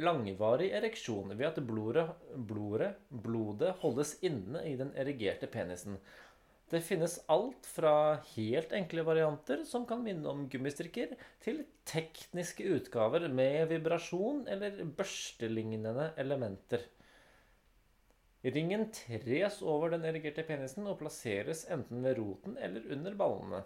langvarig 0.00 0.70
ereksjon 0.78 1.34
ved 1.34 1.48
at 1.48 1.58
blodet, 1.66 2.04
blodet, 2.36 2.92
blodet 3.10 3.72
holdes 3.82 4.14
inne 4.24 4.62
i 4.70 4.76
den 4.78 4.92
erigerte 4.96 5.50
penisen. 5.50 5.98
Det 6.72 6.80
finnes 6.80 7.18
alt 7.28 7.66
fra 7.68 8.16
helt 8.32 8.70
enkle 8.72 9.04
varianter 9.04 9.60
som 9.68 9.84
kan 9.84 10.00
minne 10.00 10.24
om 10.30 10.46
gummistrikker, 10.48 11.10
til 11.44 11.66
tekniske 11.84 12.64
utgaver 12.78 13.26
med 13.28 13.66
vibrasjon 13.74 14.46
eller 14.48 14.80
børstelignende 14.96 16.14
elementer. 16.22 16.86
Ringen 18.42 18.88
tres 18.96 19.60
over 19.60 19.92
den 19.92 20.08
erigerte 20.08 20.46
penisen 20.48 20.88
og 20.88 20.96
plasseres 21.02 21.66
enten 21.70 22.00
ved 22.02 22.16
roten 22.18 22.56
eller 22.56 22.88
under 22.96 23.20
ballene. 23.20 23.62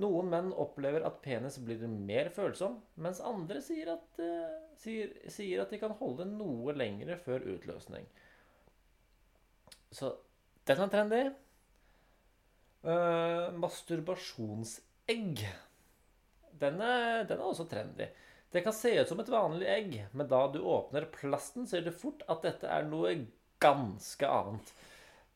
Noen 0.00 0.30
menn 0.30 0.54
opplever 0.54 1.02
at 1.04 1.18
penis 1.24 1.58
blir 1.60 1.82
mer 1.90 2.30
følsom, 2.32 2.78
mens 2.94 3.18
andre 3.26 3.58
sier 3.60 3.90
at, 3.98 4.22
eh, 4.22 4.56
sier, 4.78 5.12
sier 5.26 5.66
at 5.66 5.74
de 5.74 5.82
kan 5.82 5.98
holde 5.98 6.30
noe 6.30 6.72
lengre 6.78 7.18
før 7.18 7.42
utløsning. 7.56 8.06
Så 9.90 10.14
den 10.70 10.86
er 10.86 10.92
trendy. 10.94 11.24
Uh, 12.80 13.52
masturbasjonsegg. 13.60 15.42
Den 16.60 16.80
er, 16.80 17.24
den 17.28 17.36
er 17.36 17.44
også 17.44 17.66
trendy. 17.68 18.06
Det 18.50 18.62
kan 18.64 18.74
se 18.74 18.94
ut 18.96 19.08
som 19.08 19.20
et 19.20 19.30
vanlig 19.30 19.68
egg, 19.68 19.92
men 20.16 20.28
da 20.30 20.46
du 20.50 20.62
åpner 20.64 21.04
plasten, 21.12 21.68
ser 21.68 21.84
du 21.84 21.92
fort 21.92 22.24
at 22.32 22.40
dette 22.46 22.66
er 22.66 22.88
noe 22.88 23.12
ganske 23.62 24.26
annet. 24.26 24.72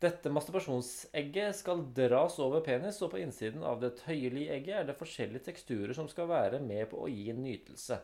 Dette 0.02 0.32
masturbasjonsegget 0.32 1.56
skal 1.56 1.84
dras 1.96 2.38
over 2.42 2.64
penis, 2.64 2.98
og 3.04 3.12
på 3.12 3.20
innsiden 3.22 3.62
av 3.64 3.78
det 3.84 3.92
tøyelige 4.00 4.56
egget 4.56 4.80
er 4.80 4.88
det 4.88 4.98
forskjellige 4.98 5.46
teksturer 5.50 5.94
som 5.96 6.08
skal 6.10 6.28
være 6.32 6.60
med 6.64 6.88
på 6.90 7.04
å 7.04 7.12
gi 7.12 7.28
en 7.32 7.44
nytelse. 7.44 8.00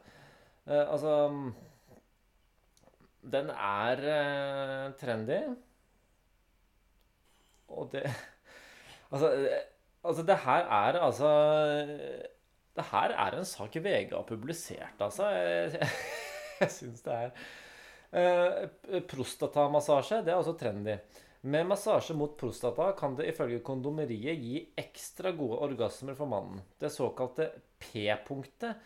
Uh, 0.68 0.84
altså 0.84 1.16
Den 3.34 3.50
er 3.56 4.04
uh, 4.04 4.92
trendy. 5.00 5.40
Og 7.70 7.88
det 7.92 8.04
Altså, 9.10 9.32
eh, 9.34 9.64
altså 10.06 10.24
det 10.26 10.36
her 10.44 10.68
er 10.70 10.98
altså 11.02 11.30
Det 12.76 12.84
her 12.92 13.14
er 13.14 13.36
en 13.38 13.44
sak 13.48 13.76
VG 13.76 14.12
har 14.14 14.26
publisert, 14.28 15.00
altså. 15.00 15.30
Jeg, 15.36 15.72
jeg, 15.74 15.88
jeg 16.60 16.70
syns 16.70 17.02
det 17.02 17.16
er 17.16 17.32
eh, 18.12 19.02
Prostatamassasje, 19.08 20.22
det 20.24 20.32
er 20.32 20.40
også 20.40 20.56
trendy. 20.60 20.96
Med 21.40 21.64
massasje 21.70 22.12
mot 22.12 22.34
prostata 22.36 22.90
kan 22.98 23.14
det 23.16 23.30
ifølge 23.30 23.62
kondomeriet 23.64 24.42
gi 24.44 24.58
ekstra 24.76 25.32
gode 25.32 25.62
orgasmer 25.64 26.16
for 26.18 26.28
mannen. 26.28 26.60
Det 26.80 26.90
såkalte 26.92 27.46
P-punktet 27.80 28.76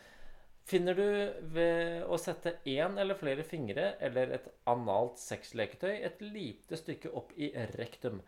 finner 0.65 0.95
du 0.97 1.09
ved 1.57 2.07
å 2.07 2.17
sette 2.21 2.55
én 2.71 2.95
eller 3.01 3.19
flere 3.19 3.43
fingre 3.45 3.97
eller 4.01 4.37
et 4.39 4.47
analt 4.71 5.19
sexleketøy 5.21 5.99
et 6.07 6.23
lite 6.23 6.79
stykke 6.79 7.11
opp 7.19 7.35
i 7.37 7.51
rektum. 7.75 8.23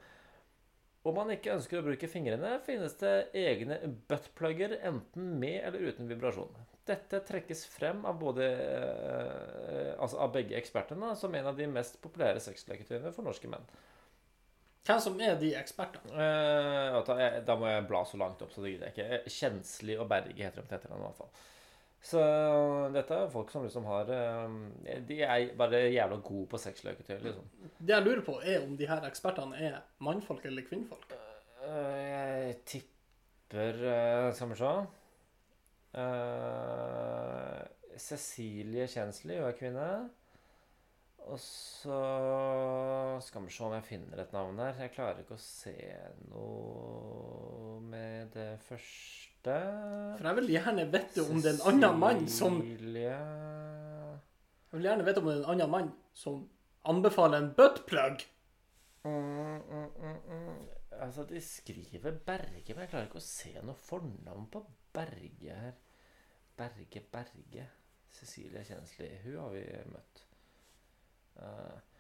Om 1.07 1.15
man 1.15 1.31
ikke 1.31 1.53
ønsker 1.55 1.79
å 1.79 1.85
bruke 1.87 2.09
fingrene, 2.11 2.57
finnes 2.67 2.97
det 2.99 3.13
egne 3.39 3.79
buttplugger 4.11 4.79
enten 4.89 5.37
med 5.39 5.61
eller 5.61 5.93
uten 5.93 6.09
vibrasjon. 6.11 6.51
Dette 6.87 7.21
trekkes 7.27 7.65
frem 7.71 8.03
av, 8.07 8.19
både, 8.19 8.47
eh, 8.47 9.93
altså 10.03 10.19
av 10.23 10.33
begge 10.35 10.59
ekspertene 10.59 11.13
som 11.19 11.35
en 11.35 11.51
av 11.53 11.59
de 11.59 11.69
mest 11.71 12.01
populære 12.03 12.43
sexleketøyene 12.43 13.13
for 13.15 13.27
norske 13.27 13.51
menn. 13.51 13.67
Hvem 14.87 15.01
som 15.03 15.19
er 15.23 15.39
de 15.39 15.53
ekspertene? 15.59 16.15
Eh, 16.15 16.99
da, 17.07 17.31
da 17.47 17.59
må 17.59 17.71
jeg 17.71 17.87
bla 17.91 18.03
så 18.07 18.19
langt 18.23 18.43
opp, 18.43 18.55
så 18.55 18.63
det 18.63 18.75
gidder 18.75 18.91
jeg 18.91 18.97
ikke. 18.97 19.37
Kjenslig 19.39 19.99
og 19.99 20.11
Berge 20.11 20.39
heter 20.39 20.63
de 20.63 20.71
til 20.71 20.79
etternavn, 20.79 21.03
i 21.03 21.09
hvert 21.09 21.23
fall. 21.23 21.47
Så 22.07 22.21
dette 22.95 23.17
er 23.19 23.31
folk 23.33 23.51
som 23.51 23.65
liksom 23.67 23.87
har 23.91 24.11
eh, 24.15 24.99
De 25.09 25.17
er 25.27 25.49
bare 25.59 25.81
jævla 25.91 26.21
gode 26.23 26.47
på 26.53 26.61
sexløketøy, 26.63 27.17
liksom. 27.25 27.49
Det 27.79 27.95
jeg 27.95 28.05
lurer 28.05 28.23
på, 28.27 28.37
er 28.43 28.63
om 28.63 28.77
de 28.79 28.87
her 28.87 29.07
ekspertene 29.09 29.59
er 29.59 29.81
mannfolk 30.07 30.45
eller 30.47 30.67
kvinnfolk. 30.69 31.17
Eh, 31.67 31.97
jeg 32.07 32.61
tipper 32.75 33.83
eh, 33.91 34.29
Skal 34.37 34.53
vi 34.53 34.61
se 34.61 34.77
Cecilie 37.97 38.85
Kjensli, 38.93 39.39
hun 39.41 39.49
er 39.49 39.57
kvinne. 39.57 39.89
Og 41.27 41.39
så 41.43 42.01
skal 43.25 43.47
vi 43.47 43.51
se 43.51 43.65
om 43.67 43.73
jeg 43.75 43.87
finner 43.89 44.21
et 44.23 44.35
navn 44.37 44.61
her. 44.63 44.77
Jeg 44.85 44.93
klarer 44.95 45.25
ikke 45.25 45.39
å 45.39 45.43
se 45.43 45.75
noe 46.29 47.81
med 47.83 48.31
det 48.37 48.53
første. 48.69 49.36
For 49.55 50.27
jeg 50.27 50.37
vil 50.41 50.53
gjerne 50.57 50.87
vite 50.91 51.25
om 51.27 51.41
det 51.43 51.53
er 51.53 51.59
en 51.59 51.67
annen 51.71 52.01
mann 52.03 52.25
som 52.31 52.59
Cecilie 52.61 53.13
Jeg 53.13 54.79
vil 54.79 54.89
gjerne 54.89 55.07
vite 55.07 55.23
om 55.23 55.29
det 55.29 55.35
er 55.37 55.43
en 55.45 55.53
annen 55.55 55.71
mann 55.71 55.93
som 56.17 56.41
anbefaler 56.87 57.43
en 57.43 57.53
buttplug. 57.55 58.25
mm, 59.05 59.61
mm, 59.71 59.89
mm, 60.03 60.19
mm. 60.31 60.67
Altså, 61.01 61.25
de 61.29 61.41
skriver 61.41 62.13
Berge, 62.27 62.75
men 62.75 62.81
jeg 62.85 62.89
klarer 62.89 63.09
ikke 63.09 63.21
å 63.21 63.27
se 63.27 63.53
noe 63.63 63.77
fornavn 63.77 64.47
på 64.51 64.63
Berge 64.97 65.59
her. 65.61 65.75
Berge, 66.57 67.03
Berge. 67.13 67.67
Cecilie 68.17 68.65
Kjensli. 68.65 69.11
Hun 69.25 69.37
har 69.43 69.51
vi 69.53 69.65
møtt. 69.93 70.23
Eh. 71.37 71.96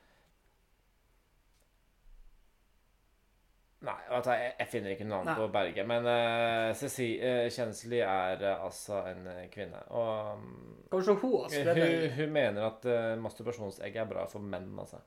Nei, 3.84 3.94
jeg, 4.08 4.52
jeg 4.56 4.68
finner 4.72 4.94
ikke 4.94 5.04
navn 5.06 5.28
Nei. 5.28 5.34
på 5.36 5.50
Berge. 5.52 5.84
Men 5.86 6.08
uh, 6.08 6.70
Cecilie 6.78 7.50
Kjensli 7.52 8.00
er 8.00 8.40
uh, 8.40 8.64
altså 8.64 9.02
en 9.10 9.28
eh, 9.34 9.42
kvinne. 9.52 9.82
Og 9.92 10.40
um, 10.40 10.48
Kanskje 10.94 11.12
hun 11.20 11.20
hun, 11.52 12.08
hun 12.16 12.32
mener 12.32 12.70
at 12.70 12.88
uh, 12.88 13.12
masturbasjonsegg 13.20 14.00
er 14.00 14.08
bra 14.08 14.24
for 14.30 14.42
menn, 14.42 14.72
altså. 14.80 15.02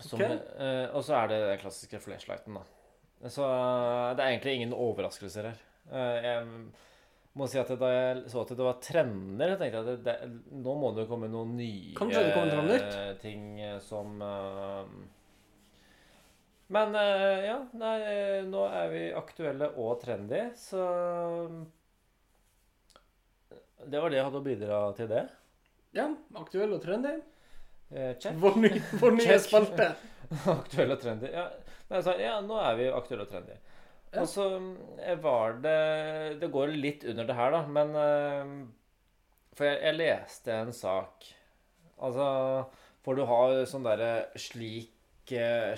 Som, 0.00 0.20
okay. 0.20 0.36
eh, 0.60 0.86
og 0.92 1.04
så 1.04 1.14
er 1.16 1.30
det 1.30 1.38
den 1.40 1.60
klassiske 1.62 2.00
flashlighten, 2.04 2.58
da. 2.58 2.64
Så 3.32 3.44
eh, 3.46 4.10
det 4.16 4.24
er 4.24 4.34
egentlig 4.34 4.56
ingen 4.58 4.74
overraskelser 4.76 5.48
her. 5.48 5.62
Eh, 5.88 6.26
jeg 6.26 6.42
må 7.36 7.48
si 7.48 7.60
at 7.60 7.72
da 7.80 7.92
jeg 7.92 8.24
så 8.32 8.42
at 8.42 8.52
det 8.58 8.66
var 8.66 8.80
trender, 8.84 9.54
jeg 9.54 9.60
tenkte 9.62 9.80
jeg 9.80 9.86
at 9.86 10.04
det, 10.04 10.16
det, 10.20 10.56
nå 10.64 10.74
må 10.80 10.92
det 10.92 11.06
jo 11.06 11.10
komme 11.14 11.30
noen 11.32 11.54
nye 11.56 11.94
noe 11.96 12.76
eh, 12.76 13.14
ting 13.22 13.48
eh, 13.60 13.78
som 13.84 14.20
eh, 14.24 14.92
Men 16.74 16.94
eh, 16.98 17.44
ja, 17.46 17.56
nei, 17.78 17.96
eh, 18.10 18.40
nå 18.48 18.64
er 18.66 18.88
vi 18.90 19.02
aktuelle 19.14 19.68
og 19.78 20.00
trendy, 20.02 20.40
så 20.58 20.82
Det 23.86 24.00
var 24.02 24.10
det 24.10 24.18
jeg 24.18 24.26
hadde 24.26 24.40
å 24.40 24.46
bidra 24.46 24.80
til 24.98 25.10
det. 25.12 25.22
Ja, 25.94 26.08
aktuell 26.40 26.74
og 26.74 26.82
trendy. 26.82 27.14
Eh, 27.94 28.16
check. 28.18 28.34
Vår 28.42 28.58
ny, 28.58 28.72
vår 28.98 29.14
nye 29.20 29.38
spalte. 29.38 29.92
Aktuell 30.56 30.90
og 30.90 30.98
trendy. 30.98 31.30
Ja, 31.30 31.44
nei, 31.92 32.00
så, 32.02 32.16
ja, 32.18 32.40
nå 32.42 32.58
er 32.58 32.74
vi 32.80 32.88
aktuelle 32.90 33.28
og 33.28 33.30
trendy. 33.30 33.54
Ja. 34.10 34.24
Og 34.24 34.26
så 34.30 34.46
eh, 35.02 35.14
var 35.22 35.60
det 35.62 36.40
Det 36.40 36.50
går 36.50 36.74
litt 36.74 37.04
under 37.10 37.26
det 37.26 37.36
her, 37.36 37.54
da, 37.54 37.62
men 37.66 37.94
eh, 38.00 38.52
For 39.58 39.66
jeg, 39.66 39.80
jeg 39.82 39.98
leste 39.98 40.54
en 40.54 40.70
sak 40.74 41.26
Altså 42.06 42.28
For 43.04 43.18
du 43.18 43.24
har 43.28 43.64
sånn 43.68 43.86
derre 43.86 44.28
slik 44.40 44.92
eh, 44.92 44.95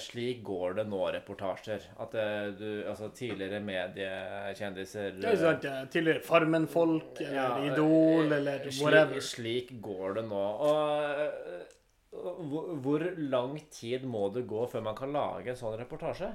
slik 0.03 0.43
går 0.45 0.75
det 0.79 0.85
nå-reportasjer. 0.91 1.87
At 2.03 2.15
eh, 2.15 2.51
du 2.59 2.85
Altså 2.89 3.09
tidligere 3.17 3.61
mediekjendiser 3.65 5.17
Det 5.17 5.31
er 5.31 5.41
sant, 5.41 5.65
ja. 5.65 5.85
tidligere 5.89 6.21
Farmen-folk 6.27 7.21
eller 7.25 7.35
Ja, 7.35 7.49
Idol 7.73 8.33
eh, 8.33 8.37
eller 8.39 8.69
slik, 8.69 8.83
whatever. 8.85 9.21
Slik 9.25 9.73
går 9.83 10.19
det 10.21 10.27
nå. 10.29 10.43
Og 10.69 11.25
eh, 11.25 11.75
hvor, 12.13 12.75
hvor 12.83 13.07
lang 13.19 13.59
tid 13.71 14.05
må 14.09 14.29
det 14.35 14.47
gå 14.49 14.67
før 14.73 14.85
man 14.85 14.97
kan 14.97 15.13
lage 15.13 15.53
en 15.53 15.61
sånn 15.61 15.79
reportasje? 15.81 16.31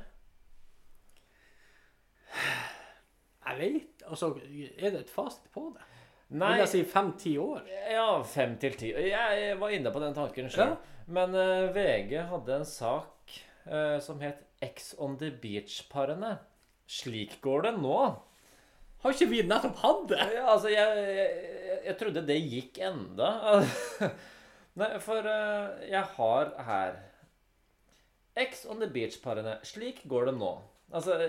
Jeg 3.44 3.60
vet 3.60 4.06
Altså, 4.10 4.34
er 4.78 4.90
det 4.94 5.06
et 5.06 5.12
fasit 5.14 5.46
på 5.54 5.70
det? 5.76 5.90
Nei, 6.34 6.56
Vil 6.56 6.64
jeg 6.64 6.72
si 6.72 6.82
fem-ti 6.90 7.36
år? 7.38 7.62
ja, 7.94 8.08
fem 8.26 8.56
til 8.58 8.74
ti. 8.80 8.90
Jeg 8.90 9.58
var 9.62 9.74
inne 9.76 9.92
på 9.94 10.02
den 10.02 10.16
tanken 10.18 10.50
sjøl. 10.50 10.74
Ja. 10.74 11.04
Men 11.14 11.36
uh, 11.38 11.70
VG 11.76 12.16
hadde 12.32 12.56
en 12.58 12.66
sak 12.66 13.36
uh, 13.68 14.00
som 14.02 14.22
het 14.24 14.42
Ex 14.64 14.94
on 14.98 15.18
the 15.20 15.30
Beach-parene. 15.30 16.38
Slik 16.90 17.38
går 17.44 17.68
det 17.68 17.74
nå. 17.84 17.98
Har 19.04 19.14
ikke 19.14 19.30
vi 19.30 19.44
nettopp 19.46 19.82
hatt 19.84 20.04
det? 20.10 20.20
Ja, 20.34 20.46
altså, 20.56 20.72
jeg, 20.72 21.08
jeg, 21.20 21.80
jeg, 21.86 21.96
trodde 22.00 22.26
det 22.26 22.40
gikk 22.40 22.80
enda. 22.88 23.32
Nei, 24.80 24.92
for 25.04 25.28
uh, 25.28 25.82
jeg 25.86 26.06
har 26.18 26.54
her 26.66 27.02
Ex 28.40 28.64
on 28.66 28.80
the 28.82 28.90
Beach-parene. 28.90 29.60
Slik 29.68 30.02
går 30.10 30.32
det 30.32 30.38
nå. 30.40 30.56
Altså, 30.96 31.20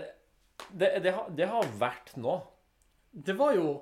det, 0.70 0.94
det, 1.04 1.12
har, 1.12 1.28
det 1.28 1.50
har 1.50 1.74
vært 1.76 2.14
nå. 2.16 2.38
Det 3.12 3.36
var 3.36 3.52
jo 3.58 3.74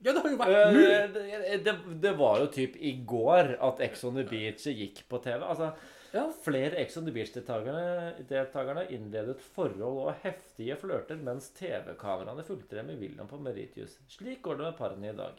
Ja, 0.00 0.12
det 0.16 0.20
har 0.24 0.30
jo 0.32 0.36
vært 0.40 0.54
Eh, 0.56 0.74
nå. 0.74 0.82
det, 1.14 1.56
det, 1.66 1.74
det 2.00 2.12
var 2.16 2.38
jo 2.40 2.46
typ 2.54 2.76
i 2.80 2.92
går 3.04 3.50
at 3.60 3.80
Ex 3.84 4.04
on 4.08 4.14
the 4.16 4.24
Beach 4.24 4.64
gikk 4.72 5.02
på 5.12 5.18
TV. 5.24 5.42
Altså, 5.44 5.72
Ja. 6.12 6.24
Flere 6.42 6.74
Ex 6.80 6.96
on 6.98 7.04
the 7.06 7.12
Beach-deltakerne 7.14 8.24
deltakerne 8.26 8.82
innledet 8.90 9.36
forhold 9.54 9.84
og 9.84 10.08
heftige 10.24 10.74
flørter 10.80 11.20
mens 11.22 11.50
TV-kameraene 11.54 12.42
fulgte 12.48 12.80
dem 12.80 12.88
i 12.90 12.96
William 12.98 13.28
på 13.30 13.38
Meritius. 13.38 13.98
Slik 14.10 14.40
går 14.42 14.58
det 14.58 14.64
med 14.70 14.78
parene 14.80 15.12
i 15.12 15.16
dag. 15.20 15.38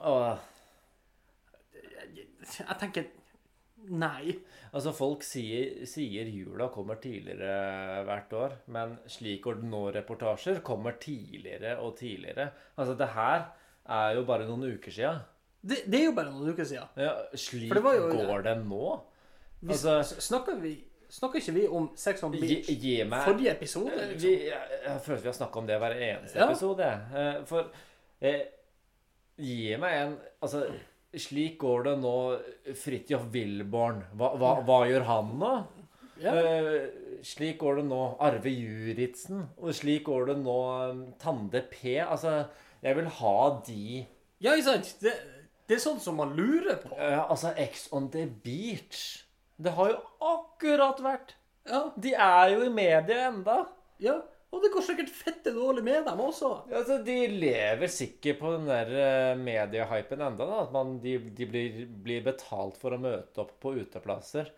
Åh, 0.00 0.38
Jeg 2.56 2.76
tenker 2.80 3.06
Nei. 3.90 4.34
altså 4.74 4.92
Folk 4.94 5.22
sier, 5.22 5.84
sier 5.86 6.26
jula 6.30 6.68
kommer 6.74 6.98
tidligere 7.02 8.04
hvert 8.08 8.32
år, 8.32 8.56
men 8.68 8.96
slik 9.06 9.44
nå-reportasjer 9.46 10.60
kommer 10.66 10.96
tidligere 11.00 11.76
og 11.78 11.96
tidligere. 11.98 12.50
Altså 12.78 12.96
Det 12.98 13.08
her 13.14 13.46
er 13.88 14.14
jo 14.16 14.24
bare 14.24 14.46
noen 14.48 14.66
uker 14.74 14.90
sia. 14.92 15.12
Det, 15.66 15.84
det 15.90 16.00
er 16.00 16.04
jo 16.10 16.12
bare 16.16 16.30
noen 16.32 16.52
uker 16.52 16.64
siden. 16.64 16.88
Ja, 16.96 17.14
slik 17.34 17.72
det 17.74 17.82
jo- 17.82 18.10
går 18.12 18.42
det 18.44 18.56
nå? 18.66 19.00
Altså- 19.68 20.02
snakker, 20.20 20.60
vi, 20.60 20.74
snakker 21.08 21.40
ikke 21.40 21.52
vi 21.54 21.66
om 21.68 21.88
Sex 21.96 22.22
on 22.22 22.32
Beach 22.32 22.66
gi 22.68 23.02
meg 23.04 23.24
forrige 23.24 23.50
episode? 23.56 23.92
Eh, 23.92 24.08
Liksom? 24.12 24.20
vi, 24.28 24.34
jeg, 24.50 24.80
jeg 24.84 25.00
føler 25.00 25.20
vi 25.22 25.28
har 25.28 25.32
snakka 25.40 25.58
om 25.58 25.66
det 25.66 25.78
hver 25.80 25.96
eneste 25.96 26.38
Ja. 26.38 26.50
episode. 26.50 26.90
Eh, 27.14 27.44
For 27.44 27.70
eh, 28.20 28.42
Gi 29.38 29.76
meg 29.76 29.92
en 30.06 30.18
Altså, 30.42 30.66
slik 31.20 31.58
går 31.62 31.86
det 31.86 31.96
nå 32.02 32.14
Fridtjof 32.76 33.26
Wilborn. 33.34 34.02
Hva, 34.18 34.32
hva, 34.40 34.52
hva 34.66 34.78
gjør 34.88 35.06
han 35.08 35.32
nå? 35.40 35.52
Ja. 36.22 36.32
Uh, 36.32 37.20
slik 37.26 37.58
går 37.60 37.80
det 37.80 37.86
nå 37.90 38.02
Arve 38.24 38.52
Juritzen. 38.52 39.46
Og 39.60 39.74
slik 39.76 40.06
går 40.08 40.30
det 40.32 40.36
nå 40.42 40.58
um, 40.92 41.02
Tande 41.20 41.62
P. 41.72 41.98
Altså, 42.04 42.44
jeg 42.84 42.98
vil 43.00 43.10
ha 43.20 43.38
de 43.66 44.04
ja, 44.44 44.52
ikke 44.52 44.66
sant? 44.66 44.90
Det, 45.00 45.14
det 45.66 45.78
er 45.78 45.80
sånn 45.80 46.00
som 46.02 46.18
man 46.20 46.34
lurer 46.36 46.76
på. 46.82 46.92
Uh, 46.92 47.22
Altså, 47.24 47.54
Ex 47.56 47.86
on 47.96 48.10
the 48.12 48.26
Beach. 48.44 49.22
Det 49.56 49.72
har 49.72 49.94
jo 49.94 50.00
akkurat 50.34 50.98
vært 51.00 51.36
Ja, 51.66 51.86
De 51.96 52.12
er 52.12 52.50
jo 52.52 52.64
i 52.66 52.72
media 52.72 53.28
enda. 53.30 53.62
ja. 53.98 54.20
Og 54.56 54.62
det 54.64 54.70
går 54.72 54.84
sikkert 54.86 55.10
fette 55.12 55.52
dårlig 55.52 55.82
med 55.84 56.06
dem 56.08 56.20
også. 56.24 56.48
Altså, 56.72 56.96
De 57.04 57.16
lever 57.28 57.90
sikkert 57.92 58.38
på 58.40 58.52
den 58.54 58.68
der 58.70 58.92
eh, 58.96 59.32
mediehypen 59.36 60.22
enda, 60.24 60.46
da. 60.48 60.62
At 60.64 60.72
man, 60.72 60.94
de, 61.02 61.18
de 61.36 61.48
blir, 61.50 61.82
blir 62.06 62.22
betalt 62.24 62.78
for 62.80 62.96
å 62.96 63.00
møte 63.02 63.42
opp 63.44 63.52
på 63.60 63.74
uteplasser. 63.76 64.48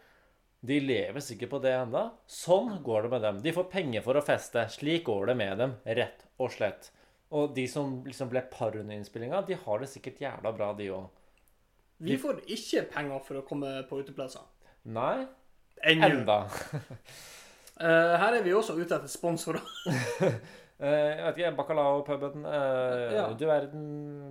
De 0.69 0.79
lever 0.83 1.23
sikkert 1.23 1.51
på 1.57 1.61
det 1.63 1.73
enda. 1.81 2.05
Sånn 2.31 2.79
går 2.87 3.07
det 3.07 3.11
med 3.17 3.27
dem. 3.27 3.43
De 3.43 3.55
får 3.55 3.69
penger 3.75 4.07
for 4.07 4.19
å 4.19 4.25
feste. 4.27 4.65
Slik 4.75 5.05
går 5.11 5.33
det 5.33 5.37
med 5.43 5.59
dem, 5.65 5.75
rett 5.99 6.25
og 6.39 6.55
slett. 6.55 6.93
Og 7.35 7.51
de 7.59 7.67
som 7.71 7.99
liksom 8.07 8.31
ble 8.33 8.43
par 8.51 8.79
under 8.79 8.97
innspillinga, 8.97 9.43
de 9.47 9.59
har 9.65 9.83
det 9.83 9.91
sikkert 9.93 10.23
jævla 10.25 10.55
bra, 10.57 10.71
de 10.79 10.89
òg. 10.97 11.11
Vi 12.07 12.15
får 12.23 12.45
ikke 12.47 12.87
penger 12.95 13.23
for 13.27 13.41
å 13.41 13.47
komme 13.47 13.75
på 13.91 13.99
uteplasser. 14.05 14.47
Nei, 14.95 15.27
Ennå. 15.83 16.09
enda. 16.13 16.39
Eh, 17.81 18.15
her 18.19 18.35
er 18.39 18.43
vi 18.43 18.53
også 18.55 18.75
ute 18.75 18.95
etter 18.97 19.07
sponsorer. 19.11 19.63
uh, 19.87 20.33
jeg 20.81 21.25
vet 21.25 21.39
ikke, 21.39 21.53
Bacalao-puben, 21.61 22.45
uh, 22.47 23.13
Ja. 23.15 23.29
Du 23.39 23.45
verden, 23.47 23.85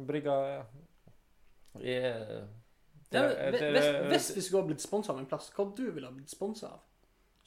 brygga 0.08 0.36
Ja, 1.80 3.22
det- 3.22 3.50
hvis, 3.50 3.60
det- 3.62 3.72
hvis, 3.72 4.10
hvis 4.10 4.36
vi 4.36 4.42
skulle 4.42 4.62
ha 4.64 4.68
blitt 4.68 4.82
sponsa 4.82 5.14
av 5.14 5.20
en 5.20 5.26
plass, 5.26 5.50
hva 5.56 5.66
du 5.78 5.92
ville 5.92 6.08
ha 6.08 6.14
blitt 6.14 6.30
sponsa 6.30 6.68
av? 6.68 6.80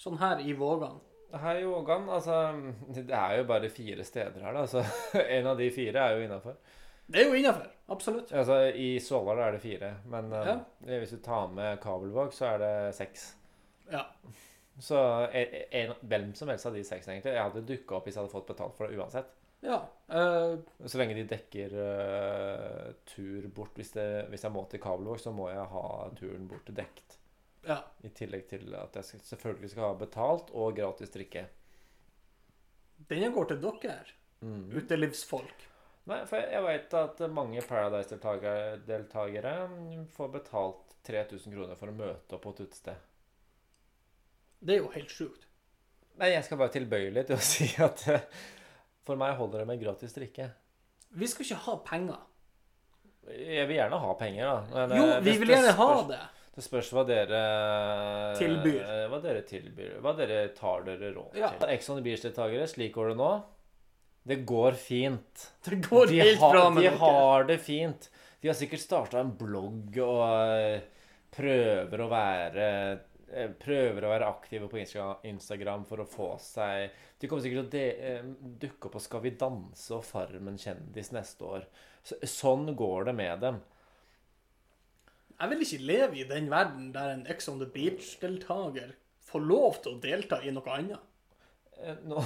Sånn 0.00 0.16
her 0.18 0.40
i 0.40 0.52
Vågan. 0.56 1.00
Her 1.36 1.56
i 1.60 1.64
Vågan, 1.64 2.08
altså 2.08 2.38
Det 2.94 3.10
er 3.10 3.36
jo 3.38 3.44
bare 3.44 3.68
fire 3.70 4.04
steder 4.04 4.40
her, 4.40 4.52
da. 4.56 4.64
Så 4.66 4.84
en 5.20 5.46
av 5.46 5.58
de 5.58 5.68
fire 5.70 5.98
er 6.00 6.16
jo 6.16 6.24
innafor. 6.24 6.56
Det 7.10 7.20
er 7.20 7.28
jo 7.28 7.34
innafor. 7.34 7.66
Absolutt. 7.90 8.32
Altså, 8.32 8.60
I 8.74 8.98
Svolvær 9.02 9.40
er 9.48 9.52
det 9.52 9.60
fire, 9.60 9.94
men 10.06 10.32
eh, 10.32 10.46
Ja. 10.46 10.56
hvis 11.02 11.10
du 11.10 11.16
tar 11.24 11.48
med 11.52 11.80
Kabelvåg, 11.82 12.32
så 12.32 12.46
er 12.54 12.58
det 12.62 12.94
seks. 12.94 13.34
Ja. 13.92 14.04
Så 14.80 14.96
en, 15.36 15.54
en, 15.80 15.92
hvem 16.08 16.30
som 16.34 16.48
helst 16.48 16.66
av 16.66 16.74
de 16.74 16.82
seks, 16.88 17.08
egentlig. 17.08 17.34
Jeg 17.36 17.44
hadde 17.44 17.62
dukka 17.68 17.98
opp 17.98 18.06
hvis 18.08 18.16
jeg 18.16 18.22
hadde 18.24 18.32
fått 18.32 18.46
betalt 18.48 18.76
for 18.78 18.88
det 18.88 18.96
uansett. 19.00 19.30
ja. 19.60 19.80
Uh, 20.08 20.56
Så 20.88 20.98
lenge 20.98 21.14
de 21.18 21.26
dekker 21.28 21.74
uh, 21.76 22.92
tur 23.12 23.48
bort. 23.54 23.74
Hvis, 23.76 23.92
det, 23.92 24.06
hvis 24.32 24.44
jeg 24.46 24.52
må 24.54 24.64
til 24.72 24.80
Kabelvåg, 24.80 25.20
så 25.20 25.32
må 25.36 25.50
jeg 25.52 25.66
ha 25.74 25.84
turen 26.18 26.48
bort 26.48 26.70
dekt. 26.74 27.18
ja. 27.68 27.76
I 28.02 28.08
tillegg 28.16 28.46
til 28.48 28.72
at 28.74 28.96
jeg 28.96 29.04
skal, 29.04 29.20
selvfølgelig 29.34 29.70
skal 29.74 29.84
ha 29.90 29.94
betalt 30.00 30.50
og 30.56 30.72
gratis 30.80 31.12
drikke. 31.12 31.44
Den 33.10 33.32
går 33.36 33.44
til 33.52 33.60
dere, 33.64 34.00
Mm. 34.40 34.70
utelivsfolk. 34.72 35.66
Nei, 36.08 36.22
for 36.24 36.40
jeg 36.40 36.62
veit 36.64 36.94
at 36.96 37.18
mange 37.28 37.60
Paradise-deltakere 37.68 39.52
får 40.14 40.30
betalt 40.32 40.94
3000 41.04 41.52
kroner 41.52 41.76
for 41.76 41.92
å 41.92 41.96
møte 41.98 42.36
opp 42.38 42.46
på 42.46 42.54
et 42.54 42.62
utested. 42.64 42.96
Det 44.60 44.74
er 44.76 44.82
jo 44.82 44.90
helt 44.94 45.12
sjukt. 45.12 45.46
Nei, 46.20 46.32
jeg 46.34 46.44
skal 46.44 46.58
være 46.60 46.74
tilbøyelig 46.74 47.26
til 47.30 47.36
å 47.40 47.44
si 47.44 47.68
at 47.80 48.02
eh, 48.12 48.26
for 49.06 49.16
meg 49.20 49.36
holder 49.38 49.62
det 49.62 49.68
med 49.70 49.80
gratis 49.82 50.12
drikke. 50.16 50.50
Vi 51.16 51.26
skal 51.30 51.46
ikke 51.46 51.62
ha 51.66 51.76
penger. 51.86 52.18
Jeg 53.30 53.66
vil 53.68 53.76
gjerne 53.78 53.98
ha 54.02 54.12
penger, 54.18 54.44
da. 54.50 54.84
Men, 54.88 54.96
Jo, 54.98 55.06
eh, 55.14 55.20
vi 55.24 55.34
vil 55.40 55.54
gjerne 55.54 55.72
ha 55.78 55.88
det. 56.10 56.20
Det 56.56 56.64
spørs 56.66 56.88
hva 56.92 57.04
dere 57.06 57.40
Tilbyr. 58.36 58.80
eh, 58.82 59.04
Hva 59.08 59.20
dere 59.22 59.42
tilbyr. 59.48 59.96
Hva 60.02 60.12
dere 60.18 60.40
tar 60.56 60.82
dere 60.88 61.12
råd 61.14 61.36
Ja. 61.38 61.52
til. 61.56 61.68
Ex 61.72 61.88
on 61.92 62.00
the 62.00 62.04
Beach-deltakere, 62.04 62.66
slik 62.68 62.92
går 62.96 63.12
det 63.12 63.16
nå. 63.20 63.30
Det 64.26 64.40
går 64.46 64.76
fint. 64.76 65.46
Det 65.64 65.78
går 65.86 66.10
de 66.10 66.18
helt 66.20 66.40
har, 66.42 66.52
bra 66.52 66.64
med 66.70 66.82
de 66.84 66.88
dere. 66.90 66.98
har 67.00 67.44
det 67.48 67.60
fint. 67.64 68.10
De 68.42 68.48
har 68.50 68.54
sikkert 68.58 68.82
starta 68.82 69.20
en 69.22 69.30
blogg 69.38 69.96
og 70.04 70.82
prøver 71.32 72.02
å 72.04 72.10
være 72.10 72.66
Prøver 73.30 74.04
å 74.04 74.10
være 74.10 74.26
aktive 74.26 74.66
på 74.70 74.80
Instagram 74.80 75.84
for 75.86 76.02
å 76.02 76.06
få 76.08 76.30
seg 76.42 76.96
De 77.20 77.28
kommer 77.30 77.44
sikkert 77.44 77.68
til 77.70 77.84
å 77.86 78.08
eh, 78.08 78.30
dukke 78.64 78.88
opp 78.88 78.96
på 78.96 79.02
Skal 79.04 79.22
vi 79.22 79.36
danse 79.38 79.94
og 79.94 80.02
Farmen 80.06 80.58
kjendis 80.58 81.12
neste 81.14 81.46
år. 81.46 81.68
Så, 82.02 82.18
sånn 82.26 82.72
går 82.74 83.10
det 83.10 83.14
med 83.20 83.44
dem. 83.44 83.60
Jeg 85.40 85.52
vil 85.52 85.62
ikke 85.64 85.86
leve 85.88 86.18
i 86.20 86.26
den 86.28 86.50
verden 86.52 86.90
der 86.92 87.14
en 87.14 87.26
Ex 87.30 87.48
on 87.48 87.60
the 87.62 87.68
Beach-deltaker 87.70 88.96
får 89.30 89.46
lov 89.46 89.78
til 89.84 89.94
å 89.94 90.00
delta 90.02 90.40
i 90.44 90.52
noe 90.52 90.74
annet. 90.74 91.06
Eh, 91.80 92.00
Nå, 92.08 92.20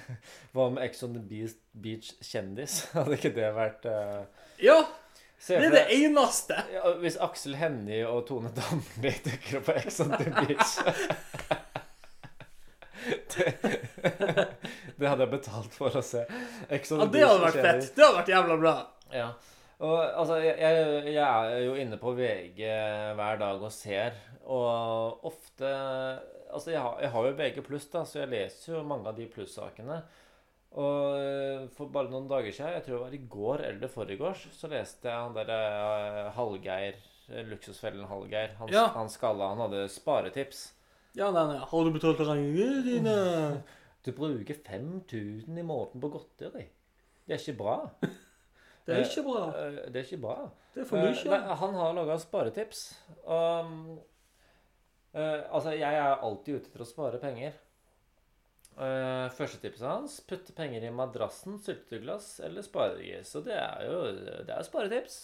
hva 0.54 0.68
med 0.72 0.84
Ex 0.86 1.04
on 1.04 1.16
the 1.16 1.20
Beach, 1.20 1.58
Beach 1.72 2.12
kjendis? 2.24 2.84
Hadde 2.94 3.18
ikke 3.18 3.34
det 3.36 3.50
vært 3.56 3.88
uh... 3.90 4.22
Ja, 4.62 4.78
det 5.48 5.68
er 5.68 5.74
det 5.74 5.84
eneste. 5.92 6.56
Ja, 6.72 6.94
hvis 7.02 7.16
Aksel 7.20 7.56
Hennie 7.60 8.04
og 8.08 8.24
Tone 8.28 8.52
Damli 8.56 9.12
dukker 9.26 9.60
opp 9.60 9.68
på 9.68 9.76
Ex 9.80 10.00
on 10.04 10.14
the 10.16 10.30
Beach 10.40 10.78
det, 13.34 13.52
det 14.96 15.08
hadde 15.08 15.26
jeg 15.26 15.32
betalt 15.34 15.74
for 15.76 15.96
å 15.98 16.02
se. 16.04 16.22
Ex 16.72 16.92
on 16.94 17.02
Ja, 17.02 17.08
the 17.08 17.18
det 17.18 17.24
hadde 17.26 17.42
vært 17.42 17.58
fett. 17.66 17.90
Det 17.96 18.04
hadde 18.06 18.20
vært 18.20 18.32
jævla 18.32 18.56
bra. 18.60 18.74
Ja. 19.12 19.26
Og 19.84 19.96
altså, 20.00 20.38
jeg, 20.40 20.54
jeg 21.10 21.24
er 21.24 21.58
jo 21.66 21.74
inne 21.82 21.98
på 22.00 22.14
VG 22.16 22.62
hver 23.18 23.40
dag 23.42 23.64
og 23.66 23.74
ser, 23.74 24.16
og 24.44 25.26
ofte 25.30 25.74
Altså, 26.54 26.70
jeg 26.70 26.78
har, 26.78 27.00
jeg 27.02 27.10
har 27.10 27.24
jo 27.26 27.30
VG 27.34 27.56
pluss, 27.66 27.86
da, 27.90 28.04
så 28.06 28.20
jeg 28.20 28.28
leser 28.30 28.76
jo 28.76 28.84
mange 28.86 29.10
av 29.10 29.16
de 29.18 29.24
plussakene. 29.26 29.96
Og 30.74 31.16
eh, 31.20 31.66
for 31.76 31.86
bare 31.94 32.10
noen 32.10 32.26
dager 32.30 32.50
siden, 32.54 32.72
jeg 32.74 32.84
tror 32.86 32.96
det 32.96 33.02
var 33.04 33.14
i 33.14 33.26
går 33.30 33.60
eller 33.68 33.90
forgårs, 33.92 34.46
så 34.58 34.70
leste 34.72 35.06
jeg 35.06 35.14
han 35.14 35.36
derre 35.36 35.58
eh, 35.70 36.30
Hallgeir, 36.34 36.96
eh, 37.30 37.44
Luksusfellen 37.46 38.08
Hallgeir. 38.10 38.56
Han, 38.58 38.72
Ja. 38.74 38.88
han 38.96 39.08
skalla, 39.12 39.52
han 39.52 39.62
hadde 39.68 39.84
sparetips. 39.94 40.64
Ja, 41.14 41.28
nei, 41.30 41.44
nei. 41.52 41.60
Har 41.70 41.84
du 41.86 41.92
betalt 41.94 42.20
regningene 42.26 42.84
dine? 42.88 43.16
Du 44.04 44.10
bruker 44.12 44.58
5000 44.66 45.56
i 45.56 45.62
måneden 45.64 46.02
på 46.02 46.10
godteri. 46.12 46.66
Det 47.24 47.32
er 47.32 47.38
ikke 47.40 47.54
bra. 47.62 47.76
Det 48.84 48.92
er 48.98 49.06
ikke 49.06 49.22
bra. 49.24 49.44
Det 49.88 49.96
er 49.96 50.02
ikke 50.04 50.18
bra. 50.20 50.34
Det 50.74 50.82
er 50.82 50.88
for 50.90 51.00
mye. 51.00 51.14
nei, 51.30 51.54
han 51.62 51.78
har 51.78 51.94
laga 51.96 52.18
sparetips. 52.20 52.82
Og, 53.24 53.70
eh, 55.14 55.40
altså, 55.48 55.72
jeg 55.72 55.96
er 56.02 56.18
alltid 56.20 56.58
ute 56.58 56.68
etter 56.68 56.84
å 56.84 56.88
spare 56.90 57.20
penger. 57.22 57.56
Uh, 58.74 59.30
første 59.30 59.60
tipset 59.62 59.86
hans 59.86 60.16
putte 60.26 60.50
penger 60.56 60.82
i 60.82 60.90
madrassen, 60.90 61.60
syltetøyglass 61.62 62.40
eller 62.42 62.64
sparegris. 62.66 63.30
Og 63.38 63.46
det 63.46 63.54
er 63.54 63.84
jo 63.86 63.98
det 64.48 64.50
er 64.50 64.66
sparetips. 64.66 65.18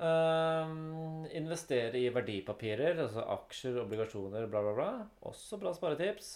Uh, 0.00 1.26
investere 1.36 2.00
i 2.00 2.08
verdipapirer, 2.10 2.98
altså 3.04 3.26
aksjer, 3.36 3.78
obligasjoner, 3.84 4.48
bla, 4.50 4.64
bla, 4.64 4.74
bla. 4.78 4.90
Også 5.30 5.60
bra 5.62 5.74
sparetips. 5.76 6.32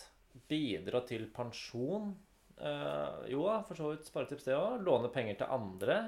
Bidra 0.50 1.02
til 1.08 1.26
pensjon. 1.34 2.12
Uh, 2.54 3.24
jo 3.30 3.42
da, 3.48 3.58
for 3.66 3.78
så 3.78 3.90
vidt 3.90 4.06
sparetips, 4.06 4.46
det 4.46 4.54
òg. 4.58 4.78
Låne 4.86 5.10
penger 5.14 5.40
til 5.42 5.58
andre. 5.58 5.98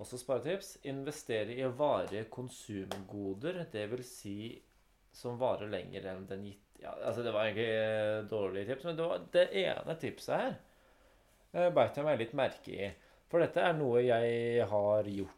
Også 0.00 0.16
sparetips. 0.20 0.78
Investere 0.88 1.58
i 1.60 1.68
varige 1.76 2.24
konsumgoder, 2.32 3.66
dvs. 3.72 4.16
Si 4.22 4.40
som 5.12 5.36
varer 5.40 5.68
lenger 5.68 6.06
enn 6.12 6.28
den 6.30 6.44
gitt 6.46 6.69
ja, 6.80 6.94
altså 7.04 7.22
Det 7.22 7.32
var 7.34 7.46
egentlig 7.46 7.68
dårlige 7.68 8.30
dårlig 8.30 8.66
tips, 8.68 8.84
men 8.88 8.96
det, 8.96 9.08
var 9.10 9.26
det 9.36 9.46
ene 9.64 9.96
tipset 10.00 10.36
her 10.36 10.54
uh, 11.54 11.68
beit 11.76 11.98
jeg 11.98 12.06
meg 12.06 12.20
litt 12.20 12.36
merke 12.38 12.74
i. 12.74 12.90
For 13.30 13.42
dette 13.42 13.62
er 13.62 13.76
noe 13.78 14.02
jeg 14.02 14.64
har 14.70 15.10
gjort 15.10 15.36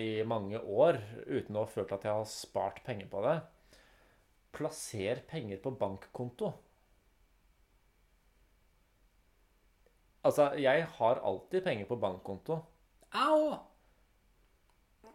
i 0.00 0.24
mange 0.26 0.58
år 0.58 0.98
uten 1.26 1.58
å 1.58 1.66
ha 1.66 1.70
følt 1.70 1.92
at 1.94 2.06
jeg 2.06 2.18
har 2.18 2.30
spart 2.30 2.80
penger 2.86 3.10
på 3.12 3.22
det. 3.26 3.36
Plasser 4.56 5.20
penger 5.28 5.60
på 5.62 5.74
bankkonto. 5.76 6.50
Altså, 10.26 10.48
jeg 10.58 10.86
har 10.96 11.20
alltid 11.22 11.62
penger 11.62 11.86
på 11.86 11.98
bankkonto. 12.02 12.58
Jeg 13.14 13.36
òg. 13.36 13.58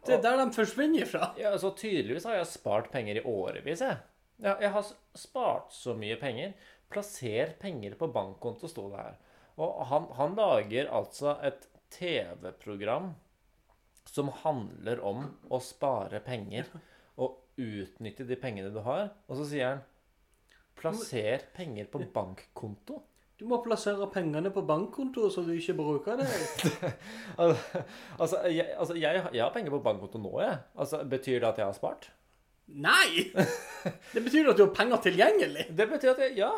Det 0.05 0.15
er 0.15 0.21
der 0.23 0.39
de 0.39 0.53
forsvinner 0.55 1.05
fra. 1.05 1.33
Ja, 1.37 1.51
så 1.61 1.73
Tydeligvis 1.77 2.23
har 2.25 2.39
jeg 2.39 2.49
spart 2.49 2.87
penger 2.93 3.19
i 3.19 3.25
årevis. 3.27 3.83
Jeg, 3.83 3.99
ja, 4.41 4.55
jeg 4.61 4.71
har 4.73 4.93
spart 5.17 5.73
så 5.75 5.95
mye 5.97 6.17
penger. 6.21 6.55
Plasser 6.91 7.53
penger 7.61 7.95
på 7.99 8.09
bankkonto, 8.11 8.69
sto 8.69 8.89
det 8.91 9.03
her. 9.03 9.19
Og 9.61 9.83
han, 9.91 10.07
han 10.17 10.35
lager 10.37 10.89
altså 10.91 11.35
et 11.45 11.67
TV-program 11.93 13.13
som 14.09 14.31
handler 14.41 14.99
om 15.05 15.27
å 15.51 15.59
spare 15.63 16.19
penger 16.25 16.67
og 17.21 17.37
utnytte 17.61 18.25
de 18.27 18.37
pengene 18.39 18.73
du 18.73 18.81
har. 18.83 19.11
Og 19.29 19.39
så 19.39 19.47
sier 19.53 19.69
han 19.69 19.87
Plasser 20.81 21.43
penger 21.53 21.89
på 21.91 22.01
bankkonto. 22.13 23.01
Du 23.37 23.47
må 23.49 23.57
plassere 23.65 24.05
pengene 24.13 24.51
på 24.53 24.61
bankkonto 24.65 25.27
så 25.33 25.43
du 25.45 25.51
ikke 25.55 25.75
bruker 25.77 26.19
det. 26.19 26.29
Altså, 28.21 28.41
jeg, 28.49 28.67
altså 28.77 28.95
jeg, 28.97 29.23
jeg 29.33 29.43
har 29.43 29.53
penger 29.53 29.73
på 29.73 29.81
bankkonto 29.85 30.21
nå, 30.21 30.33
jeg. 30.43 30.59
Altså, 30.77 31.03
Betyr 31.09 31.39
det 31.39 31.49
at 31.49 31.61
jeg 31.61 31.67
har 31.67 31.77
spart? 31.77 32.11
Nei! 32.75 33.31
Det 34.13 34.21
betyr 34.23 34.49
at 34.51 34.57
du 34.59 34.65
har 34.67 34.73
penger 34.75 35.01
tilgjengelig, 35.07 35.67
Det 35.75 35.87
betyr 35.89 36.11
at 36.13 36.19
jeg 36.27 36.37
Ja. 36.37 36.51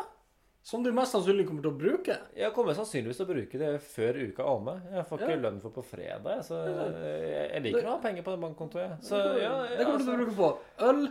som 0.64 0.82
du 0.84 0.90
mest 0.96 1.12
sannsynlig 1.12 1.46
kommer 1.48 1.62
til 1.64 1.72
å 1.72 1.78
bruke. 1.78 2.14
Jeg 2.36 2.52
kommer 2.56 2.72
sannsynligvis 2.76 3.16
til 3.20 3.26
å 3.26 3.32
bruke 3.34 3.58
det 3.60 3.70
før 3.84 4.16
uka 4.28 4.42
er 4.44 4.48
omme. 4.52 4.74
Jeg 4.92 5.04
får 5.10 5.18
ikke 5.20 5.30
Ja. 5.34 5.42
lønn 5.42 5.60
for 5.60 5.70
på 5.70 5.84
fredag, 5.84 6.40
så 6.46 6.60
jeg, 6.64 7.50
jeg 7.52 7.62
liker 7.66 7.84
å 7.88 7.90
ha 7.96 7.98
penger 8.04 8.22
på 8.24 8.32
den 8.36 8.40
bankkontoet. 8.46 8.96
Så 9.04 9.20
ja, 9.40 9.52
det 9.76 9.84
kommer 9.84 9.98
du 9.98 10.04
til 10.04 10.12
å 10.12 10.16
altså, 10.16 10.24
bruke 10.24 10.36
på 10.40 10.88
øl, 10.88 11.04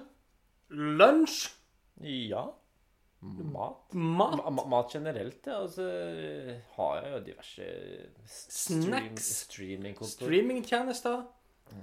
lunsj, 0.98 1.52
ja. 2.02 2.48
Mat? 3.24 3.94
Mat? 3.94 4.34
Ma 4.44 4.50
ma- 4.52 4.66
mat 4.68 4.90
generelt, 4.92 5.46
ja. 5.48 5.62
Altså 5.64 5.86
har 6.76 6.98
jeg 7.04 7.14
jo 7.14 7.20
diverse 7.30 7.68
stream 8.28 8.82
Snacks. 8.90 9.30
Streamingtjenester? 10.18 11.22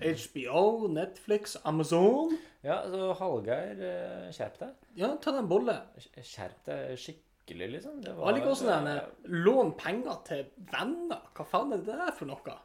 HBO, 0.00 0.88
Netflix, 0.88 1.56
Amazon? 1.64 2.36
Ja, 2.64 2.82
så 2.88 3.12
Hallgeir, 3.18 3.82
eh, 3.84 4.30
skjerp 4.32 4.58
deg. 4.60 4.88
Ja, 5.00 5.14
ta 5.16 5.32
deg 5.34 5.42
en 5.44 5.50
bolle. 5.50 5.76
Skjerp 6.16 6.64
deg 6.68 6.96
skikkelig, 7.00 7.70
liksom. 7.76 8.00
Det 8.04 8.14
Jeg 8.14 8.36
liker 8.38 8.52
også 8.54 8.68
den 8.70 8.90
eh, 8.94 9.06
lån 9.44 9.74
penger 9.80 10.20
til 10.28 10.44
venner. 10.72 11.24
Hva 11.36 11.48
faen 11.48 11.72
er 11.76 11.84
det 11.84 11.98
der 12.00 12.16
for 12.16 12.30
noe? 12.30 12.58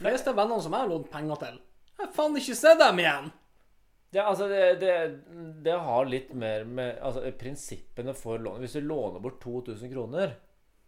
fleste 0.00 0.32
vennene 0.32 0.64
som 0.64 0.72
jeg 0.72 0.80
har 0.80 0.88
lånt 0.88 1.10
penger 1.12 1.40
til, 1.42 1.56
jeg 1.90 2.06
har 2.06 2.12
faen 2.16 2.36
ikke 2.40 2.56
sett 2.56 2.78
dem 2.80 3.00
igjen. 3.02 3.26
Ja, 4.10 4.24
altså 4.26 4.48
det, 4.50 4.80
det, 4.80 4.94
det 5.62 5.74
har 5.84 6.08
litt 6.08 6.32
mer 6.34 6.64
med 6.66 6.96
altså, 6.98 7.22
prinsippene 7.38 8.14
for 8.18 8.40
lån. 8.42 8.58
Hvis 8.64 8.78
du 8.78 8.80
låner 8.82 9.22
bort 9.22 9.38
2000 9.42 9.92
kroner, 9.92 10.32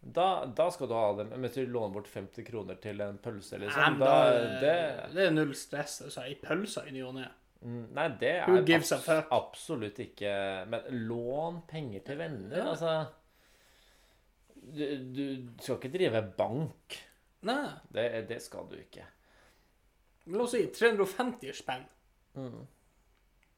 da, 0.02 0.44
da 0.46 0.64
skal 0.74 0.88
du 0.90 0.94
ha 0.98 1.12
det. 1.20 1.28
Men 1.30 1.44
hvis 1.46 1.54
du 1.54 1.66
låner 1.70 1.94
bort 1.94 2.08
50 2.10 2.44
kroner 2.48 2.74
til 2.82 3.00
en 3.04 3.18
pølse, 3.22 3.58
liksom, 3.62 3.98
da 4.00 4.08
da, 4.08 4.40
det, 4.60 4.72
det 5.14 5.26
er 5.28 5.30
null 5.36 5.52
stress. 5.54 6.00
Altså, 6.08 6.24
Ei 6.26 6.34
pølse 6.42 6.82
i 6.88 6.94
ny 6.96 7.04
og 7.06 7.14
ne. 7.20 7.28
mm, 7.62 7.84
Nei, 7.94 8.08
det 8.18 8.32
er 8.42 8.62
gives 8.66 8.90
a 8.92 8.98
fuck? 8.98 9.28
absolutt 9.30 10.00
ikke 10.02 10.32
Men 10.72 10.88
lån 11.08 11.60
penger 11.70 12.02
til 12.08 12.18
venner, 12.18 12.56
Ja. 12.58 12.68
altså 12.74 12.96
du, 14.62 14.84
du 15.14 15.24
skal 15.62 15.78
ikke 15.80 15.92
drive 15.96 16.20
bank. 16.38 16.98
Nei. 17.42 17.64
Det, 17.90 18.04
det 18.28 18.38
skal 18.44 18.68
du 18.70 18.76
ikke. 18.78 19.06
La 20.30 20.44
oss 20.44 20.52
si 20.54 20.60
350 20.70 21.50
spenn. 21.58 21.82
Mm. 22.38 22.60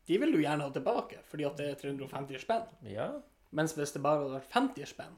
De 0.09 0.17
vil 0.21 0.33
du 0.33 0.41
gjerne 0.41 0.65
ha 0.65 0.73
tilbake, 0.73 1.21
fordi 1.29 1.45
at 1.49 1.61
det 1.61 1.67
er 1.75 1.77
350 1.83 2.41
spenn. 2.45 2.65
Ja. 2.89 3.11
Mens 3.55 3.77
hvis 3.77 3.93
det 3.95 4.01
bare 4.05 4.23
hadde 4.23 4.39
vært 4.39 4.57
50 4.57 4.89
spenn, 4.95 5.13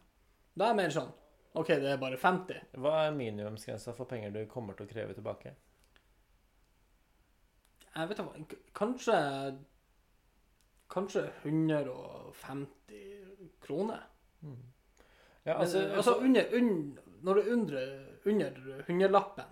da 0.56 0.66
er 0.66 0.72
jeg 0.72 0.80
mer 0.80 0.96
sånn 0.96 1.12
OK, 1.56 1.70
det 1.80 1.88
er 1.88 2.00
bare 2.00 2.18
50. 2.20 2.58
Hva 2.84 2.92
er 3.06 3.14
minimumsgrensa 3.16 3.94
for 3.96 4.08
penger 4.10 4.34
du 4.34 4.42
kommer 4.50 4.76
til 4.76 4.84
å 4.84 4.90
kreve 4.90 5.14
tilbake? 5.16 5.54
Jeg 7.96 8.10
vet 8.10 8.20
ikke, 8.20 8.58
kanskje 8.76 9.16
Kanskje 10.92 11.24
150 11.42 12.66
kroner. 13.64 14.02
Ja, 15.42 15.54
Altså, 15.54 15.78
Men, 15.78 15.90
altså 15.96 16.14
under, 16.14 16.44
under, 16.52 17.02
når 17.22 17.34
det 17.34 17.42
er 17.46 17.52
under, 17.52 17.82
under 18.26 18.82
hundrelappen, 18.86 19.44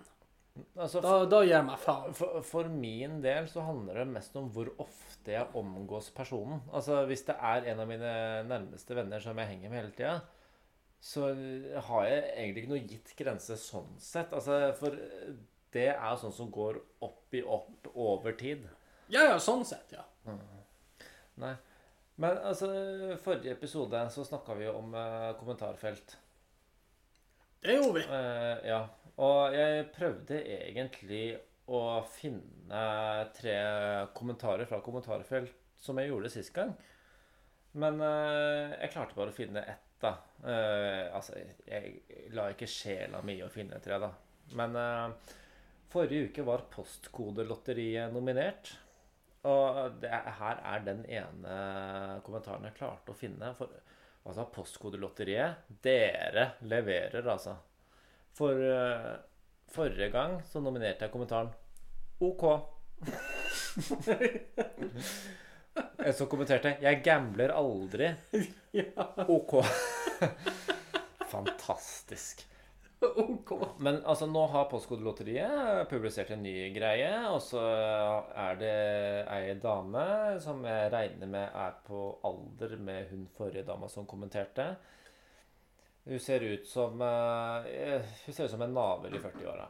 altså 0.77 1.01
da, 1.03 1.25
da 1.31 1.41
gir 1.43 1.55
jeg 1.57 1.65
meg 1.67 1.79
faen. 1.79 2.15
For, 2.15 2.39
for 2.43 2.71
min 2.71 3.21
del 3.23 3.47
så 3.51 3.63
handler 3.67 3.93
det 3.99 4.07
mest 4.13 4.35
om 4.39 4.49
hvor 4.55 4.71
ofte 4.83 5.31
jeg 5.35 5.55
omgås 5.55 6.09
personen. 6.15 6.61
Altså 6.71 7.05
Hvis 7.09 7.25
det 7.27 7.35
er 7.35 7.67
en 7.71 7.83
av 7.83 7.87
mine 7.89 8.13
nærmeste 8.47 8.95
venner 8.95 9.19
som 9.23 9.39
jeg 9.39 9.51
henger 9.53 9.69
med 9.71 9.81
hele 9.81 9.95
tida, 9.95 10.15
så 11.03 11.27
har 11.89 12.07
jeg 12.07 12.23
egentlig 12.31 12.63
ikke 12.63 12.73
noe 12.73 12.87
gitt 12.89 13.13
grense 13.19 13.57
sånn 13.61 13.91
sett. 14.01 14.33
Altså 14.33 14.73
For 14.79 14.97
det 15.75 15.89
er 15.93 16.19
sånn 16.19 16.33
som 16.33 16.49
går 16.53 16.79
opp 17.05 17.35
i 17.35 17.43
opp 17.43 17.89
over 17.93 18.37
tid. 18.39 18.65
Ja, 19.11 19.25
ja, 19.27 19.39
sånn 19.41 19.65
sett, 19.67 19.93
ja. 19.93 20.05
Nei. 21.41 21.53
Men 22.15 22.37
altså, 22.47 22.69
forrige 23.21 23.53
episode 23.57 23.99
så 24.13 24.23
snakka 24.23 24.55
vi 24.55 24.69
om 24.71 24.93
eh, 24.95 25.33
kommentarfelt. 25.39 26.15
Det 27.65 27.75
gjorde 27.75 27.99
vi. 27.99 28.05
Eh, 28.07 28.69
ja. 28.71 28.79
Og 29.25 29.55
jeg 29.55 29.89
prøvde 29.95 30.39
egentlig 30.39 31.25
å 31.71 31.81
finne 32.13 32.81
tre 33.35 33.55
kommentarer 34.15 34.67
fra 34.69 34.81
kommentarfelt 34.85 35.53
som 35.81 35.99
jeg 35.99 36.11
gjorde 36.11 36.31
sist 36.33 36.53
gang. 36.55 36.71
Men 37.75 37.99
eh, 38.03 38.75
jeg 38.79 38.93
klarte 38.93 39.17
bare 39.17 39.33
å 39.33 39.35
finne 39.35 39.63
ett, 39.67 39.84
da. 40.01 40.11
Uh, 40.43 41.15
altså, 41.15 41.37
jeg 41.67 42.01
la 42.35 42.49
ikke 42.53 42.67
sjela 42.69 43.21
mi 43.25 43.37
å 43.45 43.49
finne 43.53 43.79
tre, 43.83 43.97
da. 44.01 44.09
Men 44.59 44.75
uh, 44.77 45.35
forrige 45.93 46.29
uke 46.29 46.45
var 46.47 46.65
Postkodelotteriet 46.73 48.13
nominert. 48.13 48.73
Og 49.45 49.99
det, 50.01 50.09
er- 50.09 50.31
her 50.39 50.61
er 50.73 50.79
den 50.87 51.03
ene 51.05 51.55
kommentaren 52.25 52.65
jeg 52.69 52.77
klarte 52.79 53.13
å 53.13 53.17
finne. 53.17 53.51
For 53.57 53.69
altså, 54.25 54.47
Postkodelotteriet, 54.55 55.51
dere 55.85 56.45
leverer, 56.65 57.25
altså. 57.29 57.53
For 58.35 58.53
uh, 58.59 59.13
forrige 59.71 60.09
gang 60.13 60.39
så 60.49 60.59
nominerte 60.63 61.05
jeg 61.07 61.13
kommentaren 61.13 61.53
OK. 62.25 62.43
En 65.75 66.13
som 66.13 66.27
kommenterte 66.27 66.77
'Jeg 66.81 67.03
gambler 67.03 67.53
aldri'. 67.55 68.13
OK. 69.37 69.53
Fantastisk. 71.33 72.45
OK. 73.01 73.51
Men 73.79 73.99
altså, 74.05 74.25
nå 74.25 74.45
har 74.47 74.69
Postkodelotteriet 74.71 75.89
publisert 75.89 76.31
en 76.31 76.43
ny 76.43 76.69
greie, 76.75 77.11
og 77.29 77.41
så 77.43 77.63
er 78.35 78.59
det 78.59 78.75
ei 79.35 79.55
dame 79.61 80.05
som 80.43 80.63
jeg 80.65 80.91
regner 80.93 81.29
med 81.29 81.49
er 81.65 81.75
på 81.87 82.07
alder 82.25 82.77
med 82.77 83.09
hun 83.11 83.27
forrige 83.37 83.65
dama 83.67 83.89
som 83.91 84.07
kommenterte. 84.09 84.75
Hun 86.05 86.19
ser 86.21 86.45
ut 86.45 86.67
som 86.69 87.01
uh, 87.01 87.65
Hun 88.25 88.33
ser 88.33 88.45
ut 88.45 88.51
som 88.51 88.61
en 88.61 88.73
navel 88.73 89.15
i 89.17 89.21
40-åra. 89.21 89.67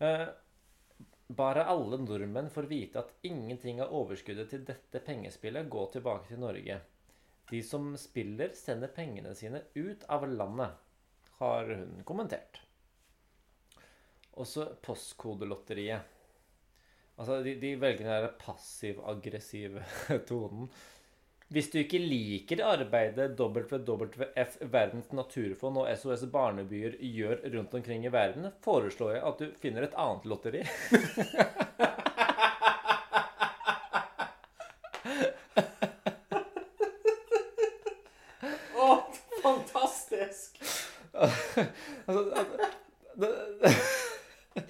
Eh, 0.00 0.26
bare 1.36 1.64
alle 1.64 1.98
nordmenn 2.02 2.50
får 2.50 2.66
vite 2.70 3.02
at 3.04 3.12
ingenting 3.22 3.78
av 3.82 3.92
overskuddet 3.94 4.50
til 4.50 4.64
dette 4.66 5.02
pengespillet 5.06 5.68
går 5.70 5.92
tilbake 5.94 6.26
til 6.30 6.40
Norge. 6.42 6.80
De 7.50 7.60
som 7.66 7.92
spiller, 7.98 8.50
sender 8.54 8.90
pengene 8.94 9.34
sine 9.38 9.62
ut 9.74 10.04
av 10.10 10.26
landet, 10.30 10.74
har 11.38 11.70
hun 11.70 12.02
kommentert. 12.06 12.60
Også 14.42 14.66
Postkodelotteriet. 14.82 16.18
Altså, 17.20 17.40
de, 17.44 17.54
de 17.60 17.74
velger 17.80 18.26
den 18.26 18.36
passiv-aggressive 18.40 19.84
tonen. 20.30 20.70
Hvis 21.50 21.68
du 21.72 21.78
ikke 21.80 21.98
liker 21.98 22.60
arbeidet 22.62 23.32
WWF 23.40 24.52
Verdens 24.74 25.08
naturfond 25.18 25.80
og 25.82 25.88
SOS 25.98 26.22
Barnebyer 26.36 26.94
gjør 27.02 27.42
rundt 27.56 27.74
omkring 27.80 28.06
i 28.06 28.12
verden, 28.14 28.50
foreslår 28.66 29.16
jeg 29.16 29.24
at 29.32 29.42
du 29.42 29.58
finner 29.64 29.88
et 29.88 29.96
annet 29.98 30.28
lotteri. 30.30 30.62
Å, 38.74 38.86
fantastisk! 39.42 40.60
Altså, 42.06 42.46
det- 43.20 44.64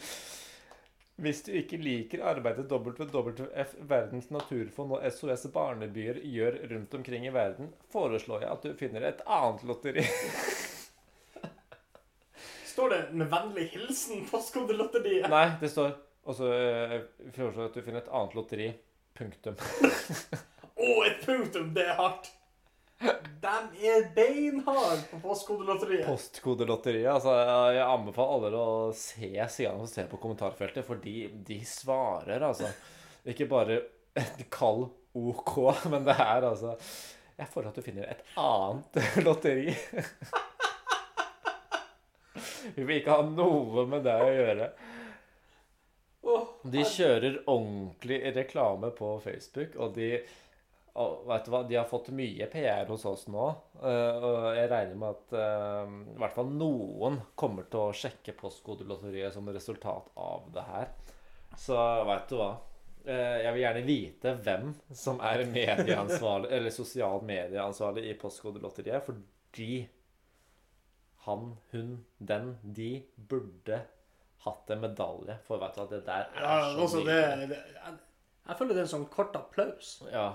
Hvis 1.20 1.39
du 1.50 1.56
ikke 1.58 1.78
liker 1.82 2.22
arbeidet 2.30 2.70
WWF 2.70 3.74
Verdens 3.90 4.30
naturfond 4.30 4.94
og 4.96 5.06
SOS 5.10 5.48
Barnebyer 5.54 6.20
gjør 6.22 6.60
rundt 6.70 6.94
omkring 6.94 7.26
i 7.26 7.34
verden, 7.34 7.72
foreslår 7.92 8.44
jeg 8.46 8.52
at 8.54 8.66
du 8.66 8.76
finner 8.78 9.08
et 9.08 9.24
annet 9.26 9.64
lotteri. 9.66 10.04
Står 12.70 12.94
det 12.94 13.00
med 13.18 13.26
vennlig 13.32 13.66
hilsen 13.74 14.22
Postkodelotteriet? 14.30 15.26
Nei, 15.32 15.48
det 15.60 15.72
står 15.72 15.90
også 16.30 16.46
så 16.46 17.30
foreslår 17.34 17.64
jeg 17.64 17.70
at 17.72 17.76
du 17.76 17.82
finner 17.82 18.04
et 18.04 18.12
annet 18.14 18.36
lotteri. 18.38 18.68
Punktum. 19.18 19.56
Å, 20.80 20.90
et 21.08 21.24
punktum! 21.26 21.72
Det 21.76 21.84
er 21.84 21.98
hardt. 21.98 22.30
De 23.00 23.86
er 23.88 24.10
beinharde 24.12 25.00
på 25.08 25.18
Postkodelotteriet. 25.22 26.04
Postkodelotteriet. 26.04 27.08
Altså, 27.14 27.32
jeg 27.72 27.84
anbefaler 27.86 28.52
alle 28.52 28.60
å 28.60 28.90
se 28.96 29.30
sidene 29.48 29.86
og 29.86 29.88
se 29.88 30.04
på 30.10 30.20
kommentarfeltet, 30.20 30.84
for 30.84 31.00
de, 31.00 31.30
de 31.48 31.56
svarer, 31.64 32.44
altså. 32.44 32.68
Ikke 33.28 33.48
bare 33.48 33.80
en 34.20 34.44
kald 34.52 34.90
OK, 35.16 35.56
men 35.90 36.04
det 36.06 36.14
er 36.14 36.44
altså 36.46 36.74
Jeg 37.38 37.48
føler 37.50 37.70
at 37.70 37.78
du 37.80 37.82
finner 37.84 38.12
et 38.12 38.22
annet 38.40 39.00
lotteri. 39.26 39.74
Vi 42.76 42.84
vil 42.84 43.00
ikke 43.00 43.16
ha 43.16 43.24
noe 43.26 43.86
med 43.88 44.04
det 44.04 44.16
å 44.20 44.30
gjøre. 44.36 44.70
De 46.70 46.84
kjører 46.84 47.40
ordentlig 47.48 48.20
reklame 48.36 48.92
på 48.94 49.14
Facebook, 49.24 49.74
og 49.80 49.96
de 49.96 50.12
og 51.00 51.26
vet 51.30 51.44
du 51.46 51.50
hva, 51.52 51.60
De 51.68 51.76
har 51.78 51.86
fått 51.88 52.08
mye 52.16 52.46
PR 52.52 52.88
hos 52.90 53.04
oss 53.08 53.26
nå. 53.32 53.46
eh, 53.82 54.24
Og 54.26 54.48
jeg 54.56 54.70
regner 54.70 54.98
med 55.00 55.14
at 55.16 55.34
eh, 55.40 55.92
i 56.14 56.18
hvert 56.22 56.34
fall 56.36 56.50
noen 56.54 57.20
kommer 57.40 57.68
til 57.72 57.80
å 57.88 57.94
sjekke 57.96 58.34
Postkodelotteriet 58.38 59.34
som 59.34 59.48
resultat 59.52 60.10
av 60.20 60.50
det 60.54 60.64
her. 60.68 60.90
Så 61.58 61.76
veit 62.08 62.28
du 62.30 62.36
hva. 62.40 62.50
Eh, 63.04 63.38
Jeg 63.46 63.52
vil 63.56 63.62
gjerne 63.64 63.84
vite 63.86 64.34
hvem 64.44 64.74
som 64.92 65.20
er 65.24 65.44
medieansvarlig 65.48 66.50
Eller 66.58 66.74
sosial 66.74 67.22
medieansvarlig 67.26 68.04
i 68.10 68.18
Postkodelotteriet, 68.20 69.06
fordi 69.08 69.72
han, 71.26 71.56
hun, 71.72 71.96
den, 72.18 72.54
de 72.62 72.92
burde 73.28 73.82
hatt 74.44 74.70
en 74.72 74.80
medalje. 74.80 75.34
For 75.44 75.60
vet 75.60 75.74
du 75.76 75.80
hva, 75.82 75.88
det 75.90 76.04
der 76.06 76.28
er 76.30 76.38
Ja, 76.40 76.54
så 76.72 76.84
altså, 76.86 77.02
det, 77.04 77.18
det 77.50 77.58
jeg, 77.74 77.98
jeg 78.46 78.56
føler 78.56 78.72
det 78.72 78.80
er 78.80 78.86
en 78.86 78.92
sånn 78.94 79.10
kort 79.12 79.36
applaus. 79.36 79.90
Ja. 80.12 80.30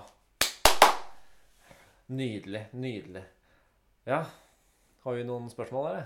Nydelig. 2.06 2.66
Nydelig. 2.72 3.24
Ja. 4.06 4.24
Har 5.02 5.16
vi 5.18 5.24
noen 5.26 5.48
spørsmål 5.50 5.88
der? 5.90 6.04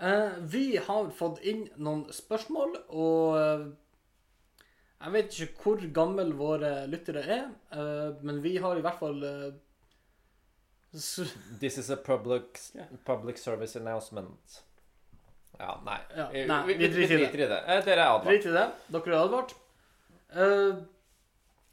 Eh, 0.00 0.36
vi 0.50 0.76
har 0.76 1.10
fått 1.14 1.40
inn 1.46 1.66
noen 1.76 2.04
spørsmål, 2.12 2.76
og 2.88 3.38
eh, 3.38 3.66
jeg 5.04 5.14
vet 5.14 5.38
ikke 5.46 5.62
hvor 5.62 5.86
gammel 5.96 6.32
våre 6.36 6.72
lyttere 6.90 7.22
er, 7.24 7.46
eh, 7.72 8.24
men 8.24 8.42
vi 8.44 8.56
har 8.60 8.76
i 8.76 8.84
hvert 8.84 9.00
fall 9.00 9.22
eh, 9.28 9.50
This 10.94 11.78
is 11.78 11.90
a 11.90 11.96
public, 11.96 12.60
public 13.04 13.38
service 13.42 13.74
announcement. 13.76 14.60
Ja, 15.58 15.74
nei. 15.86 15.98
Ja, 16.16 16.28
Vi, 16.30 16.44
nei, 16.46 16.60
vi, 16.68 16.88
driter 16.90 17.18
i 17.18 17.48
det. 17.50 17.60
Dere 17.86 17.96
er 17.96 18.02
advart. 18.04 18.28
Drit 18.28 18.46
i 18.46 18.52
det. 18.54 18.66
Dere 18.94 19.10
er 19.10 19.24
advart. 19.24 19.54
Eh, 20.34 20.76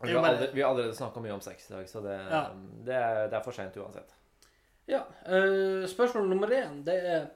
Vi 0.03 0.13
har, 0.13 0.23
allerede, 0.25 0.53
vi 0.53 0.61
har 0.61 0.69
allerede 0.69 0.95
snakka 0.95 1.19
mye 1.23 1.33
om 1.33 1.41
sex 1.41 1.69
i 1.69 1.73
dag, 1.73 1.89
så 1.89 2.01
det, 2.01 2.15
Ja. 2.29 2.41
det, 2.85 2.95
er, 2.95 3.27
det 3.29 3.37
er 3.37 3.43
for 3.45 3.51
seint 3.51 3.77
uansett. 3.77 4.13
ja. 4.87 5.03
Uh, 5.27 5.85
spørsmål 5.87 6.29
nummer 6.29 6.47
én, 6.47 6.83
det 6.85 6.97
er 7.15 7.27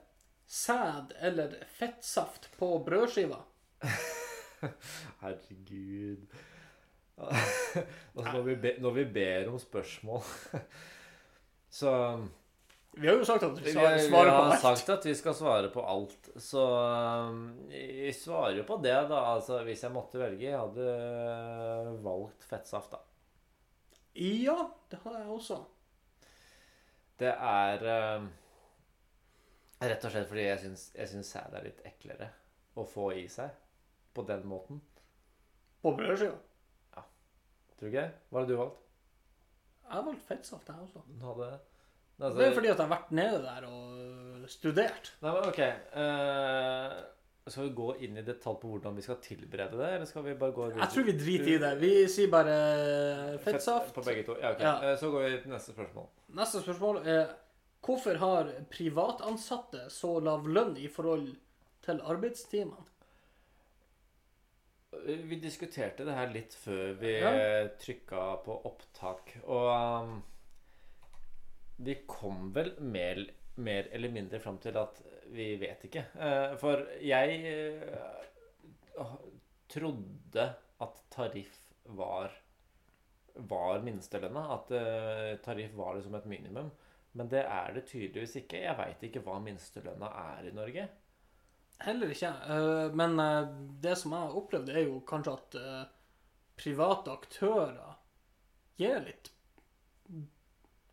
sæd 0.47 1.13
eller 1.21 1.55
fettsaft 1.77 2.49
på 2.59 2.71
brødskiva. 2.85 3.37
Herregud. 5.21 6.25
altså, 8.15 8.31
når, 8.33 8.41
vi 8.41 8.55
be, 8.55 8.73
når 8.79 8.91
vi 8.91 9.05
ber 9.05 9.47
om 9.49 9.59
spørsmål 9.59 10.21
Så 11.79 11.91
Vi 12.95 13.07
har 13.09 13.17
jo 13.19 13.26
sagt 13.27 13.43
at 13.43 13.57
vi 13.59 13.73
skal 13.73 13.97
svare 13.99 14.30
på 14.31 14.39
alt. 14.39 14.53
Vi 14.53 14.55
har 14.55 14.61
sagt 14.61 14.91
at 14.93 15.05
vi 15.05 15.15
skal 15.19 15.35
svare 15.35 15.72
på 15.73 15.84
alt. 15.84 16.30
Så 16.39 16.63
jeg 17.73 18.05
vi 18.05 18.13
svarer 18.15 18.61
jo 18.61 18.63
på 18.67 18.77
det, 18.84 18.95
da. 19.09 19.19
Altså, 19.34 19.59
hvis 19.67 19.84
jeg 19.84 19.91
måtte 19.95 20.22
velge. 20.22 20.47
Jeg 20.47 20.61
hadde 20.61 21.99
valgt 22.05 22.47
fettsaft, 22.47 22.95
da. 22.95 23.01
Ja, 24.15 24.55
det 24.91 25.01
har 25.03 25.19
jeg 25.19 25.27
også. 25.27 25.59
Det 27.19 27.34
er 27.35 27.85
um, 28.15 28.31
rett 29.84 30.07
og 30.07 30.11
slett 30.11 30.27
fordi 30.31 30.47
jeg 30.47 30.63
syns, 30.63 30.88
jeg 30.95 31.11
syns 31.11 31.35
sæd 31.35 31.55
er 31.55 31.67
litt 31.67 31.84
eklere 31.88 32.31
å 32.76 32.84
få 32.88 33.09
i 33.15 33.27
seg 33.31 33.51
på 34.15 34.23
den 34.27 34.47
måten. 34.47 34.81
På 35.84 35.93
brødskiva. 35.95 36.39
Tror 37.76 37.89
du 37.89 37.91
ikke? 37.91 38.09
Hva 38.31 38.41
hadde 38.41 38.55
du 38.55 38.59
valgt? 38.59 38.84
Jeg 39.85 39.93
har 39.93 40.05
valgt 40.07 40.27
fettsaft, 40.27 40.69
jeg 40.72 40.88
også. 40.88 41.03
Du 41.11 41.26
hadde 41.27 41.49
altså, 42.19 42.37
Det 42.39 42.47
er 42.47 42.53
fordi 42.53 42.67
at 42.71 42.77
jeg 42.77 42.85
har 42.87 42.93
vært 42.95 43.11
nede 43.11 43.41
der 43.43 43.67
og 43.69 44.49
studert. 44.49 45.11
Nei, 45.21 45.33
men 45.35 45.49
OK. 45.49 45.61
Uh, 45.95 46.95
skal 47.49 47.67
vi 47.67 47.73
gå 47.77 47.87
inn 48.07 48.17
i 48.17 48.23
detalj 48.25 48.57
på 48.61 48.69
hvordan 48.71 48.95
vi 48.97 49.03
skal 49.05 49.19
tilberede 49.21 49.77
det, 49.77 49.89
eller 49.95 50.09
skal 50.09 50.23
vi 50.25 50.33
bare 50.39 50.53
gå 50.55 50.69
Jeg 50.73 50.89
tror 50.95 51.03
vi 51.05 51.13
driter 51.19 51.51
i 51.53 51.57
det. 51.61 51.71
Vi 51.81 51.91
sier 52.09 52.31
bare 52.33 52.55
fettsaft. 53.45 53.93
På 53.93 54.01
begge 54.05 54.23
to. 54.25 54.37
Ja, 54.41 54.53
ok. 54.55 54.63
Ja. 54.65 54.75
Eh, 54.91 54.97
Så 54.97 55.11
går 55.13 55.27
vi 55.29 55.41
til 55.43 55.53
neste 55.53 55.75
spørsmål. 55.75 56.07
Neste 56.39 56.61
spørsmål 56.65 57.01
er 57.05 57.25
hvorfor 57.85 58.17
har 58.17 58.49
privatansatte 58.73 59.83
så 59.93 60.15
lav 60.25 60.47
lønn 60.49 60.73
i 60.81 60.87
forhold 60.89 61.27
til 61.85 62.01
arbeidstimene? 62.01 62.81
Vi 65.05 65.37
diskuterte 65.43 66.05
det 66.07 66.15
her 66.17 66.31
litt 66.33 66.53
før 66.57 66.93
vi 66.97 67.11
Ja. 67.19 67.31
ja. 67.35 67.67
trykka 67.77 68.23
på 68.45 68.55
opptak, 68.65 69.35
og 69.43 69.67
um, 70.01 70.23
vi 71.76 71.95
kom 72.07 72.52
vel 72.53 72.73
mer, 72.80 73.19
mer 73.56 73.89
eller 73.91 74.11
mindre 74.11 74.39
fram 74.39 74.57
til 74.64 74.77
at 74.80 75.02
vi 75.35 75.56
vet 75.60 75.88
ikke. 75.88 76.06
Eh, 76.22 76.56
for 76.60 76.85
jeg 77.03 77.39
eh, 77.49 79.14
trodde 79.72 80.49
at 80.85 81.06
tariff 81.14 81.61
var 81.97 82.34
var 83.35 83.81
minstelønna. 83.84 84.45
At 84.56 84.72
eh, 84.72 85.31
tariff 85.43 85.73
var 85.76 85.97
liksom 85.97 86.15
et 86.15 86.30
minimum. 86.31 86.69
Men 87.15 87.31
det 87.31 87.43
er 87.43 87.73
det 87.76 87.88
tydeligvis 87.89 88.38
ikke. 88.43 88.64
Jeg 88.64 88.77
veit 88.80 89.03
ikke 89.03 89.23
hva 89.26 89.39
minstelønna 89.43 90.11
er 90.38 90.47
i 90.47 90.56
Norge. 90.56 90.88
Heller 91.84 92.11
ikke. 92.11 92.31
Men 92.95 93.19
det 93.84 93.97
som 93.99 94.14
jeg 94.15 94.27
har 94.27 94.35
opplevd, 94.39 94.72
er 94.72 94.85
jo 94.85 95.02
kanskje 95.07 95.34
at 95.35 95.57
private 96.56 97.11
aktører 97.11 97.97
gir 98.80 98.99
litt 99.03 99.31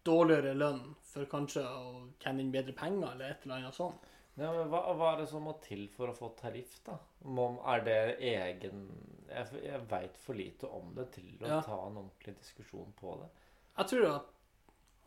dårligere 0.05 0.55
lønn 0.55 0.95
for 1.03 1.25
kanskje 1.31 1.63
å 1.67 2.09
tjene 2.23 2.41
inn 2.41 2.53
bedre 2.53 2.73
penger, 2.73 3.13
eller 3.13 3.31
et 3.31 3.45
eller 3.45 3.57
annet 3.61 3.75
sånt. 3.75 4.09
Ja, 4.37 4.49
men 4.53 4.69
hva, 4.73 4.81
hva 4.97 5.13
er 5.13 5.19
det 5.21 5.29
som 5.29 5.43
må 5.45 5.53
til 5.61 5.89
for 5.93 6.09
å 6.09 6.15
få 6.17 6.31
tariff, 6.39 6.79
da? 6.87 6.95
Om, 7.25 7.59
er 7.69 7.83
det 7.85 8.19
egen 8.21 8.87
Jeg, 9.29 9.47
jeg 9.65 9.81
veit 9.91 10.17
for 10.19 10.35
lite 10.35 10.67
om 10.69 10.95
det 10.97 11.11
til 11.13 11.29
å 11.43 11.47
Ja. 11.49 11.61
ta 11.65 11.77
en 11.87 11.97
ordentlig 12.01 12.35
diskusjon 12.39 12.93
på 13.01 13.19
det. 13.21 13.29
Jeg 13.79 13.87
tror 13.93 14.07
at 14.17 14.25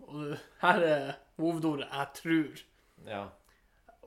og 0.05 0.37
Her 0.61 0.79
er 0.83 1.13
hovedordet 1.37 1.87
'jeg 1.89 2.07
tror'. 2.13 2.63
Ja. 3.07 3.27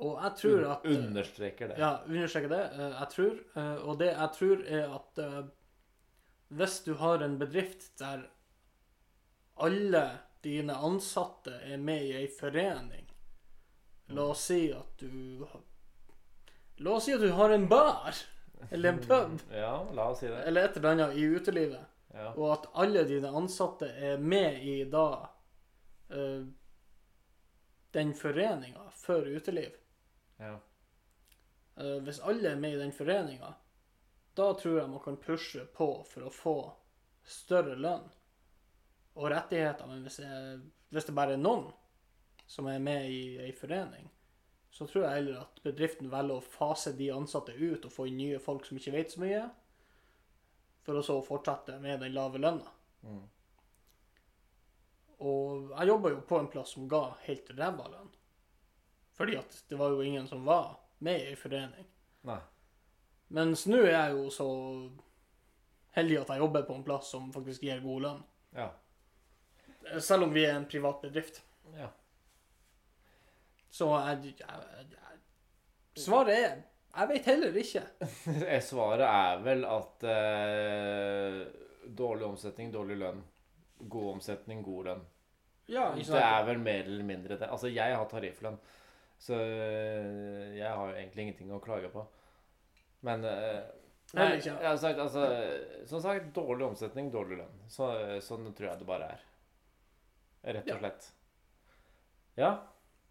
Og 0.01 0.23
jeg 0.23 0.33
tror 0.37 0.71
at 0.73 0.85
Un 0.87 0.97
Understreker 1.07 1.69
det. 1.69 1.79
Ja, 1.79 1.99
understreker 2.07 2.49
det. 2.49 2.61
eh, 2.73 2.99
Jeg 3.01 3.09
tror. 3.11 3.39
eh, 3.57 3.89
Og 3.89 3.99
det 3.99 4.07
jeg 4.17 4.31
tror, 4.33 4.57
er 4.67 4.95
at 4.95 5.19
eh, 5.19 5.43
hvis 6.51 6.81
du 6.85 6.95
har 6.95 7.23
en 7.23 7.39
bedrift 7.39 7.99
der 7.99 8.23
alle 9.61 10.19
dine 10.43 10.75
ansatte 10.77 11.55
er 11.73 11.77
med 11.83 12.03
i 12.05 12.13
ei 12.23 12.29
forening 12.29 13.05
La 14.09 14.23
oss 14.33 14.45
si 14.49 14.71
at 14.73 14.99
du 15.03 15.47
La 16.79 16.95
oss 16.97 17.05
si 17.09 17.13
at 17.17 17.21
du 17.21 17.31
har 17.37 17.51
en 17.51 17.67
bar 17.69 18.15
eller 18.71 18.93
en 18.93 19.01
pub 19.03 19.41
Ja, 19.53 19.75
la 19.95 20.09
oss 20.13 20.21
si 20.23 20.27
det. 20.31 20.43
eller 20.47 20.65
et 20.69 20.77
eller 20.77 20.91
annet 20.95 21.17
i 21.17 21.23
utelivet, 21.37 21.85
Ja. 22.15 22.33
og 22.35 22.53
at 22.53 22.67
alle 22.75 23.03
dine 23.05 23.29
ansatte 23.37 23.87
er 24.11 24.17
med 24.19 24.63
i 24.65 24.85
da 24.91 25.05
eh, 26.11 26.45
den 27.93 28.15
foreninga 28.15 28.91
for 28.95 29.27
uteliv. 29.27 29.73
ja. 30.39 30.55
Eh, 31.77 31.99
hvis 32.03 32.21
alle 32.21 32.51
er 32.51 32.57
med 32.57 32.75
i 32.75 32.79
den 32.81 32.93
foreninga, 32.93 33.53
da 34.35 34.53
tror 34.55 34.79
jeg 34.81 34.89
man 34.91 35.01
kan 35.05 35.17
pushe 35.17 35.65
på 35.77 36.05
for 36.07 36.27
å 36.27 36.31
få 36.35 36.57
større 37.25 37.77
lønn 37.77 38.09
og 39.19 39.33
rettigheter. 39.33 39.89
Men 39.91 40.05
hvis, 40.07 40.21
jeg, 40.23 40.61
hvis 40.95 41.09
det 41.09 41.17
bare 41.17 41.35
er 41.35 41.43
noen 41.43 41.69
som 42.49 42.69
er 42.71 42.81
med 42.83 43.11
i 43.11 43.23
ei 43.45 43.53
forening, 43.57 44.09
så 44.71 44.87
tror 44.87 45.05
jeg 45.05 45.17
heller 45.19 45.41
at 45.43 45.63
bedriften 45.65 46.11
velger 46.13 46.39
å 46.39 46.45
fase 46.45 46.93
de 46.97 47.11
ansatte 47.13 47.57
ut 47.57 47.85
og 47.89 47.93
få 47.93 48.07
inn 48.09 48.21
nye 48.21 48.39
folk 48.43 48.69
som 48.69 48.79
ikke 48.79 48.95
vet 48.95 49.15
så 49.15 49.23
mye, 49.25 49.43
for 50.87 51.01
å 51.01 51.05
så 51.05 51.19
fortsette 51.25 51.77
med 51.83 52.01
den 52.05 52.15
lave 52.15 52.41
lønna. 52.41 52.71
Mm. 53.03 53.25
Og 55.29 55.73
jeg 55.73 55.91
jobba 55.91 56.13
jo 56.15 56.21
på 56.29 56.39
en 56.39 56.51
plass 56.53 56.77
som 56.77 56.87
ga 56.89 57.03
helt 57.25 57.51
ræva 57.59 57.89
lønn. 57.91 58.13
Fordi 59.19 59.35
at 59.41 59.57
det 59.69 59.79
var 59.81 59.91
jo 59.91 60.05
ingen 60.07 60.29
som 60.31 60.45
var 60.47 60.77
med 61.03 61.19
i 61.19 61.33
ei 61.33 61.37
forening. 61.39 61.87
Nei. 62.29 62.39
Mens 63.35 63.67
nå 63.69 63.83
er 63.83 63.93
jeg 63.93 64.15
jo 64.15 64.29
så 64.33 64.49
heldig 65.97 66.21
at 66.23 66.31
jeg 66.33 66.45
jobber 66.45 66.69
på 66.69 66.77
en 66.79 66.85
plass 66.87 67.11
som 67.13 67.33
faktisk 67.35 67.67
gir 67.67 67.83
god 67.83 68.05
lønn. 68.07 68.23
Ja. 68.55 68.69
Selv 70.01 70.29
om 70.29 70.33
vi 70.35 70.45
er 70.47 70.57
en 70.57 70.67
privat 70.71 71.01
bedrift. 71.03 71.43
ja. 71.77 71.89
Så 73.71 73.87
jeg, 73.93 74.35
jeg, 74.41 74.87
jeg 74.91 76.03
Svaret 76.03 76.35
er 76.35 76.57
Jeg 76.97 77.09
vet 77.11 77.27
heller 77.31 77.57
ikke. 77.61 77.83
Eh, 78.49 78.63
Svaret 78.65 79.05
er 79.07 79.43
vel 79.45 79.65
at 79.69 80.07
eh, 80.09 81.37
dårlig 82.01 82.27
omsetning, 82.33 82.73
dårlig 82.75 82.97
lønn. 82.99 83.21
God 83.79 84.15
omsetning, 84.17 84.63
god 84.67 84.89
lønn. 84.89 85.05
Ja, 85.69 85.91
Det 85.95 86.17
er 86.17 86.47
vel 86.49 86.59
mer 86.65 86.87
eller 86.89 87.05
mindre 87.05 87.37
det. 87.37 87.49
Altså, 87.53 87.69
jeg 87.69 87.95
har 87.95 88.09
tarifflønn, 88.09 88.57
så 89.21 89.37
øh, 89.37 90.57
jeg 90.57 90.67
har 90.67 90.89
jo 90.89 90.97
egentlig 90.97 91.27
ingenting 91.27 91.53
å 91.53 91.61
klage 91.63 91.91
på. 91.93 92.07
Men 93.07 93.23
eh, 93.29 93.61
nei, 94.17 94.31
jeg 94.41 94.57
har 94.65 94.81
sagt, 94.81 94.99
altså, 95.05 95.27
Som 95.87 96.01
sagt, 96.03 96.33
dårlig 96.35 96.71
omsetning, 96.73 97.13
dårlig 97.13 97.43
lønn. 97.43 97.61
Så, 97.71 97.93
sånn 98.25 98.49
tror 98.57 98.73
jeg 98.73 98.81
det 98.81 98.89
bare 98.89 99.13
er. 99.13 99.27
Rett 100.43 100.71
og 100.73 100.81
slett. 100.83 101.09
Ja. 102.39 102.53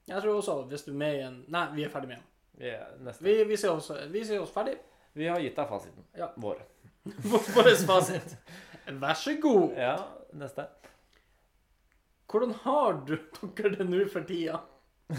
Jeg 0.07 0.23
tror 0.23 0.37
også 0.39 0.61
hvis 0.69 0.85
du 0.87 0.93
er 0.93 0.99
med 1.01 1.17
i 1.17 1.23
en 1.25 1.41
Nei, 1.51 1.65
vi 1.75 1.83
er 1.83 1.91
ferdig 1.91 2.11
med 2.13 2.19
den. 2.19 2.27
Vi, 2.57 2.69
er 2.73 2.93
neste. 3.03 3.23
Vi, 3.23 3.35
vi, 3.49 3.57
ser 3.59 3.75
oss, 3.75 3.91
vi 4.11 4.23
ser 4.25 4.41
oss 4.41 4.53
ferdig. 4.53 4.77
Vi 5.17 5.27
har 5.27 5.41
gitt 5.41 5.57
deg 5.57 5.69
fasiten. 5.69 6.05
Ja. 6.17 6.31
Vår. 6.37 6.61
Vår 7.55 7.71
fasit. 7.87 8.37
Vær 8.87 9.19
så 9.19 9.35
god. 9.41 9.75
Ja, 9.77 9.97
neste. 10.37 10.67
Hvordan 12.27 12.53
har 12.63 13.03
du 13.07 13.15
dere 13.55 13.75
det 13.75 13.85
nå 13.87 14.03
for 14.11 14.25
tida? 14.27 14.59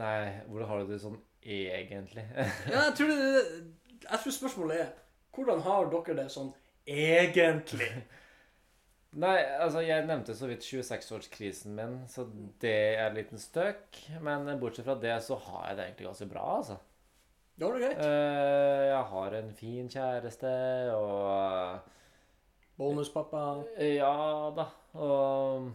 Nei, 0.00 0.20
hvordan 0.48 0.68
har 0.70 0.84
du 0.84 0.92
det 0.92 1.00
sånn 1.02 1.18
egentlig? 1.42 2.24
Ja, 2.72 2.86
jeg 2.86 2.94
tror, 2.96 3.10
det, 3.12 3.42
jeg 4.06 4.22
tror 4.22 4.36
spørsmålet 4.38 4.80
er 4.80 4.94
hvordan 5.36 5.60
har 5.66 5.90
dere 5.92 6.16
det 6.22 6.30
sånn 6.32 6.48
egentlig? 6.88 7.90
Nei, 9.16 9.36
altså 9.64 9.80
jeg 9.80 10.04
nevnte 10.04 10.34
så 10.36 10.48
vidt 10.50 10.64
26-årskrisen 10.66 11.72
min, 11.76 12.02
så 12.12 12.26
det 12.60 12.74
er 12.98 13.06
en 13.06 13.16
liten 13.16 13.40
støk. 13.40 13.96
Men 14.20 14.50
bortsett 14.60 14.84
fra 14.84 14.98
det 15.00 15.14
så 15.24 15.38
har 15.46 15.70
jeg 15.70 15.78
det 15.78 15.86
egentlig 15.86 16.08
ganske 16.10 16.28
bra, 16.34 16.44
altså. 16.58 16.76
Det 17.56 17.64
var 17.64 17.78
det 17.78 17.86
greit. 17.86 18.02
Eh, 18.04 18.82
jeg 18.90 19.04
har 19.14 19.36
en 19.38 19.52
fin 19.56 19.88
kjæreste, 19.88 20.52
og 20.92 21.94
Bonuspappa. 22.76 23.46
Ja 23.80 24.52
da. 24.56 24.68
og 25.00 25.72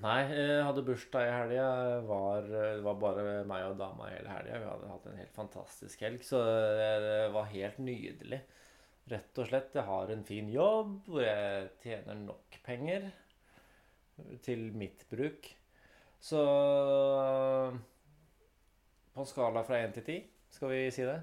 Nei, 0.00 0.20
jeg 0.30 0.62
hadde 0.62 0.84
bursdag 0.86 1.26
i 1.26 1.32
helga. 1.34 1.66
Var, 2.06 2.46
det 2.46 2.84
var 2.86 3.00
bare 3.02 3.24
meg 3.50 3.66
og 3.72 3.80
dama 3.80 4.06
hele 4.12 4.30
helga. 4.30 4.60
Vi 4.62 4.68
hadde 4.70 4.92
hatt 4.92 5.08
en 5.10 5.18
helt 5.18 5.34
fantastisk 5.34 6.04
helg, 6.06 6.22
så 6.24 6.44
det, 6.46 6.90
det 7.02 7.16
var 7.34 7.50
helt 7.50 7.80
nydelig. 7.82 8.38
Rett 9.10 9.38
og 9.42 9.48
slett. 9.48 9.74
Jeg 9.74 9.86
har 9.88 10.12
en 10.12 10.24
fin 10.26 10.48
jobb 10.52 11.08
hvor 11.08 11.24
jeg 11.24 11.70
tjener 11.82 12.18
nok 12.20 12.58
penger 12.66 13.08
til 14.44 14.68
mitt 14.76 15.06
bruk. 15.10 15.48
Så 16.20 16.40
på 19.14 19.22
en 19.24 19.26
skala 19.26 19.64
fra 19.66 19.80
1 19.82 19.96
til 19.96 20.04
10, 20.04 20.18
skal 20.54 20.72
vi 20.74 20.82
si 20.94 21.06
det? 21.08 21.16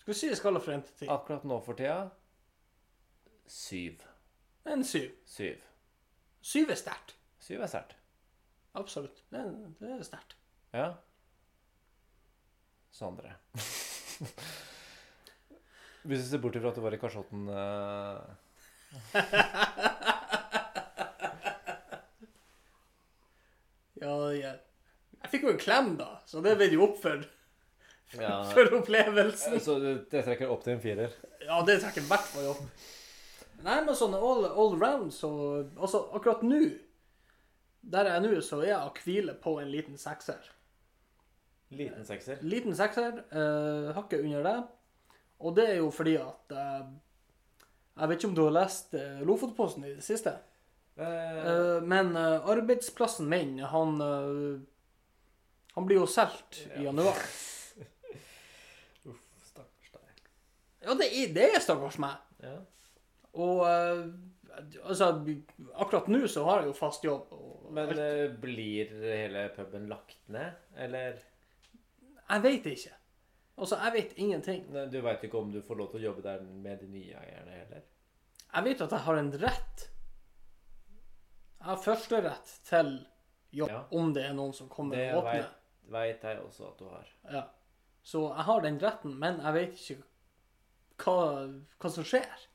Skal 0.00 0.14
vi 0.14 0.18
si 0.18 0.32
skala 0.34 0.62
fra 0.64 0.78
1 0.78 0.88
til 0.88 0.96
10? 1.04 1.12
Akkurat 1.14 1.44
nå 1.46 1.60
for 1.64 1.78
tida 1.78 2.08
syv. 3.50 4.02
En 4.66 4.84
syv. 4.84 5.10
Syv. 5.26 5.62
Syv 6.40 6.70
er 6.70 6.74
sterkt. 6.78 7.16
Syv 7.38 7.60
er 7.60 7.66
sterkt. 7.66 7.96
Absolutt. 8.74 9.24
Det, 9.30 9.44
det 9.80 9.90
er 9.98 10.02
sterkt. 10.06 10.36
Ja. 10.72 10.90
Sondre. 12.90 13.34
Hvis 16.02 16.22
du 16.24 16.28
ser 16.30 16.40
bort 16.42 16.56
ifra 16.56 16.70
at 16.72 16.78
du 16.78 16.82
var 16.84 16.94
i 16.96 17.00
kasjotten 17.00 17.48
eh, 17.52 18.18
Ja, 24.00 24.14
jeg, 24.32 24.54
jeg 25.20 25.32
fikk 25.32 25.42
jo 25.44 25.52
en 25.52 25.60
klem, 25.60 25.90
da, 25.98 26.14
så 26.28 26.40
det 26.44 26.54
ble 26.56 26.70
jo 26.72 26.86
opp 26.86 26.96
for, 27.02 27.20
ja, 28.16 28.38
for 28.54 28.78
opplevelsen. 28.80 29.58
Så 29.60 29.76
det, 29.82 29.92
det 30.12 30.24
trekker 30.26 30.52
opp 30.52 30.64
til 30.64 30.76
en 30.76 30.82
firer? 30.84 31.18
Ja, 31.44 31.60
det 31.66 31.80
trekker 31.82 32.02
i 32.06 32.08
hvert 32.08 32.30
fall 32.32 32.48
opp. 32.54 32.64
Nei, 33.60 33.76
men 33.84 33.92
sånn 33.96 34.16
all, 34.16 34.46
all 34.48 34.72
round, 34.80 35.10
så 35.12 35.28
Altså, 35.76 35.98
akkurat 36.16 36.40
nå 36.40 36.62
Der 37.92 38.08
jeg 38.08 38.14
er 38.14 38.22
nå, 38.24 38.30
så 38.40 38.62
er 38.62 38.70
jeg 38.70 38.78
akvile 38.78 39.34
på 39.36 39.58
en 39.60 39.68
liten 39.68 40.00
sekser. 40.00 40.40
Liten 41.76 42.06
sekser. 42.08 42.40
Liten 42.42 42.74
sekser, 42.76 43.20
Uh, 43.30 43.92
hakket 43.94 44.24
under 44.24 44.46
det. 44.48 44.56
Og 45.40 45.54
det 45.56 45.66
er 45.70 45.78
jo 45.80 45.90
fordi 45.94 46.16
at 46.20 46.52
eh, 46.52 46.84
Jeg 48.00 48.08
vet 48.08 48.18
ikke 48.20 48.28
om 48.30 48.34
du 48.36 48.42
har 48.44 48.54
lest 48.58 48.94
eh, 48.94 49.20
Lofotposten 49.26 49.84
i 49.88 49.94
det 49.96 50.04
siste? 50.04 50.36
Eh, 50.36 50.46
Eh, 51.00 51.78
men 51.82 52.10
eh, 52.18 52.48
arbeidsplassen 52.52 53.28
min, 53.30 53.54
han 53.64 54.00
eh, 54.04 54.58
Han 55.76 55.86
blir 55.86 55.96
jo 56.02 56.08
solgt 56.10 56.58
i 56.76 56.82
januar. 56.84 57.16
Uff, 59.08 59.22
stakkars 59.48 59.94
deg. 59.94 60.20
Ja, 60.84 60.96
det 60.98 61.06
er, 61.08 61.32
det 61.38 61.46
er 61.54 61.64
stakkars 61.64 61.96
meg. 62.02 62.18
Ja. 62.44 62.56
Og 63.38 63.62
eh, 63.70 64.02
altså 64.82 65.12
Akkurat 65.80 66.10
nå 66.12 66.24
så 66.28 66.44
har 66.50 66.64
jeg 66.66 66.72
jo 66.72 66.76
fast 66.82 67.06
jobb. 67.06 67.32
Og 67.32 67.70
Men 67.72 67.94
eh, 67.96 68.26
blir 68.42 68.92
hele 69.00 69.46
puben 69.56 69.88
lagt 69.88 70.18
ned, 70.28 70.58
eller? 70.76 71.22
jeg 72.30 72.42
vet 72.44 72.66
ikke. 72.74 72.92
Altså, 73.60 73.76
jeg 73.76 73.92
vet 73.92 74.12
ingenting. 74.16 74.62
Nei, 74.72 74.86
Du 74.88 75.00
veit 75.04 75.22
ikke 75.26 75.38
om 75.38 75.50
du 75.52 75.60
får 75.62 75.76
lov 75.76 75.90
til 75.92 76.00
å 76.00 76.04
jobbe 76.08 76.22
der 76.24 76.40
med 76.42 76.80
de 76.80 76.86
nye 76.88 77.14
eierne 77.20 77.50
heller? 77.58 77.82
Jeg 78.54 78.64
vet 78.64 78.80
at 78.86 78.90
jeg 78.96 79.04
har 79.06 79.18
en 79.20 79.32
rett. 79.42 79.86
Jeg 81.60 81.66
har 81.68 81.76
førsterett 81.84 82.52
til 82.64 82.92
jobb 83.52 83.68
Ja. 83.70 83.82
om 83.92 84.12
det 84.16 84.24
er 84.24 84.32
noen 84.34 84.52
som 84.56 84.68
kommer 84.68 84.96
Det 84.96 85.10
og 85.14 85.24
åpner. 85.24 85.42
Det 85.84 85.92
veit 85.92 86.22
jeg 86.22 86.38
også 86.40 86.68
at 86.70 86.78
du 86.78 86.84
har. 86.88 87.06
Ja. 87.32 87.42
Så 88.02 88.22
jeg 88.34 88.44
har 88.44 88.60
den 88.60 88.78
retten, 88.80 89.18
men 89.18 89.40
jeg 89.42 89.52
vet 89.54 89.74
ikke 89.76 90.02
hva, 91.04 91.62
hva 91.80 91.90
som 91.90 92.04
skjer. 92.04 92.46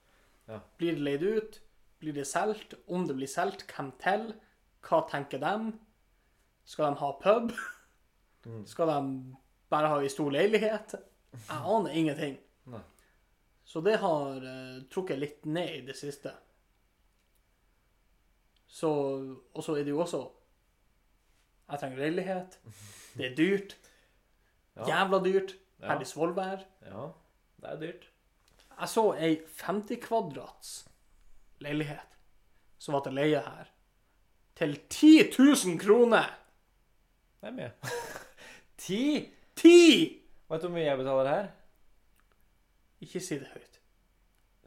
Ja. 0.48 0.60
Blir 0.77 0.95
det 0.95 1.02
leid 1.06 1.23
ut? 1.23 1.60
Blir 1.99 2.14
det 2.14 2.26
solgt? 2.27 2.73
Om 2.88 3.06
det 3.07 3.15
blir 3.15 3.27
solgt, 3.30 3.64
hvem 3.72 3.91
til? 4.02 4.34
Hva 4.82 5.07
tenker 5.10 5.40
dem? 5.40 5.80
Skal 6.65 6.94
de 6.94 6.99
ha 6.99 7.11
pub? 7.22 7.52
Mm. 8.45 8.65
Skal 8.65 8.88
de 8.88 9.36
bare 9.70 9.88
har 9.92 10.02
ei 10.06 10.10
stor 10.10 10.32
leilighet? 10.32 10.96
Jeg 11.36 11.58
aner 11.76 11.92
ingenting. 11.98 12.38
Nei. 12.72 12.82
Så 13.66 13.82
det 13.84 13.98
har 14.00 14.36
eh, 14.46 14.82
trukket 14.94 15.20
litt 15.20 15.46
ned 15.50 15.70
i 15.80 15.82
det 15.88 15.96
siste. 15.98 16.32
Så 18.68 18.90
Og 19.54 19.64
så 19.64 19.76
er 19.78 19.84
det 19.88 19.94
jo 19.94 20.02
også 20.04 20.22
Jeg 21.70 21.80
trenger 21.82 21.98
leilighet. 22.04 22.60
Det 23.18 23.30
er 23.32 23.36
dyrt. 23.36 23.78
Ja. 24.76 24.86
Jævla 24.90 25.20
dyrt. 25.24 25.56
Ja. 25.80 25.94
Her 25.94 26.02
i 26.02 26.06
Svolvær. 26.06 26.66
ja. 26.86 27.06
Det 27.62 27.70
er 27.72 27.80
dyrt. 27.80 28.10
Jeg 28.76 28.90
så 28.92 29.04
ei 29.16 29.38
50 29.64 30.02
kvadrats 30.04 30.72
leilighet 31.64 32.12
som 32.78 32.94
var 32.94 33.06
til 33.06 33.16
leie 33.16 33.40
her, 33.40 33.70
til 34.60 34.76
10 34.92 35.32
000 35.40 35.80
kroner! 35.80 36.28
Det 37.42 37.48
er 37.48 37.56
mye. 37.60 37.72
Ti? 39.56 39.80
Vet 40.49 40.61
du 40.61 40.68
hvor 40.68 40.73
mye 40.76 40.86
jeg 40.86 40.98
betaler 40.99 41.30
her? 41.32 41.48
Ikke 43.06 43.19
si 43.23 43.38
det 43.40 43.48
høyt. 43.53 43.80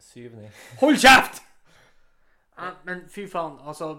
Syv-ni. 0.03 0.49
Hold 0.81 0.97
kjeft! 1.03 1.43
Ja, 2.59 2.73
men 2.87 3.05
fy 3.11 3.27
faen, 3.31 3.59
altså 3.71 3.93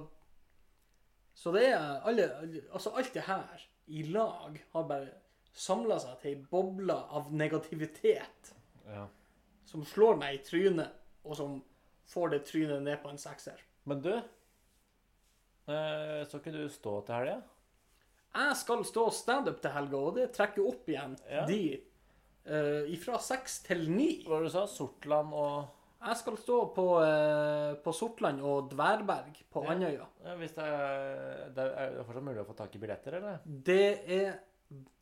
Så 1.35 1.51
det 1.55 1.65
er 1.71 2.01
alle 2.07 2.25
Altså, 2.73 2.89
alt 2.99 3.13
det 3.15 3.21
her 3.27 3.65
i 3.87 4.01
lag 4.11 4.57
har 4.73 4.83
bare 4.89 5.07
samla 5.55 5.95
seg 6.03 6.17
til 6.21 6.31
ei 6.35 6.41
boble 6.51 6.93
av 6.93 7.31
negativitet 7.33 8.51
Ja. 8.85 9.05
som 9.65 9.85
slår 9.85 10.15
meg 10.21 10.35
i 10.35 10.43
trynet, 10.45 10.91
og 11.23 11.35
som 11.37 11.55
får 12.09 12.29
det 12.35 12.43
trynet 12.45 12.81
ned 12.85 12.97
på 13.01 13.09
en 13.09 13.17
sekser. 13.17 13.57
Men 13.85 14.01
du 14.01 14.11
eh, 14.13 14.21
Så 16.29 16.37
ikke 16.37 16.51
du 16.53 16.67
stå 16.69 16.99
til 17.05 17.15
helga? 17.15 17.39
Jeg 18.35 18.56
skal 18.60 18.84
stå 18.85 19.07
standup 19.11 19.61
til 19.64 19.72
helga, 19.73 19.97
og 19.97 20.15
det 20.19 20.27
trekker 20.35 20.68
opp 20.69 20.89
igjen 20.91 21.15
Ja. 21.30 21.45
de 21.49 21.80
uh, 22.49 22.85
ifra 22.93 23.18
seks 23.19 23.60
til 23.65 23.89
ni. 23.91 24.23
Hva 24.26 24.38
var 24.38 24.45
det 24.45 24.51
du 24.51 24.57
sa? 24.57 24.65
Sortland 24.68 25.34
og 25.34 25.76
Jeg 25.99 26.15
skal 26.15 26.38
stå 26.39 26.57
på, 26.72 26.84
eh, 27.03 27.73
på 27.84 27.91
Sortland 27.91 28.39
og 28.41 28.69
Dværberg 28.72 29.41
på. 29.51 29.65
Andøya. 29.68 30.06
ja, 30.23 30.35
Hvis 30.39 30.53
det 30.56 30.64
er, 30.64 31.49
det 31.51 31.65
er 31.76 31.97
det 31.97 32.06
fortsatt 32.07 32.23
mulig 32.23 32.39
å 32.39 32.45
få 32.47 32.56
tak 32.56 32.76
i 32.76 32.80
billetter, 32.80 33.18
eller? 33.18 33.41
Det 33.43 33.81
er 34.07 34.38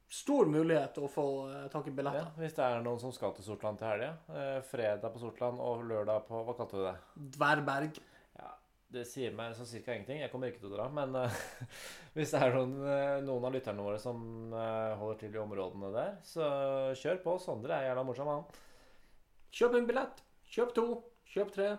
stor 0.10 0.48
mulighet 0.50 0.98
å 0.98 1.08
få 1.12 1.26
eh, 1.52 1.68
tak 1.70 1.88
i 1.92 1.94
Ja, 2.02 2.24
hvis 2.40 2.56
det 2.58 2.64
er 2.66 2.82
noen 2.82 3.00
som 3.00 3.12
skal 3.14 3.34
til 3.38 3.46
Sortland 3.46 3.78
til 3.78 3.88
helga. 3.92 4.14
Eh, 4.34 4.62
fredag 4.66 5.14
på 5.14 5.20
Sortland 5.22 5.60
og 5.62 5.84
lørdag 5.86 6.26
på 6.26 6.42
Hva 6.48 6.56
kalte 6.58 6.80
du 6.80 6.86
det? 6.88 6.96
Dværberg. 7.38 8.00
Det 8.88 9.04
sier 9.04 9.34
meg 9.36 9.52
sånn 9.56 9.68
cirka 9.68 9.92
ingenting. 9.92 10.22
Jeg 10.24 10.32
kommer 10.32 10.48
ikke 10.48 10.62
til 10.62 10.70
å 10.70 10.78
dra. 10.78 10.86
Men 10.94 11.16
uh, 11.20 11.42
hvis 12.16 12.32
det 12.32 12.40
er 12.40 12.56
noen, 12.56 12.78
eh, 12.88 13.18
noen 13.26 13.50
av 13.50 13.56
lytterne 13.56 13.84
våre 13.84 14.00
som 14.00 14.22
uh, 14.54 14.96
holder 15.00 15.20
til 15.24 15.36
i 15.36 15.42
områdene 15.42 15.92
der, 15.96 16.16
så 16.28 16.48
kjør 16.96 17.20
på. 17.26 17.36
Sondre 17.44 17.76
er 17.76 17.90
jævla 17.90 18.06
morsom, 18.08 18.32
han. 18.32 18.48
Kjøp 19.60 19.76
en 19.76 19.90
billett. 19.90 20.24
Kjøp 20.54 20.74
to. 20.78 20.88
Kjøp 21.34 21.54
tre. 21.58 21.74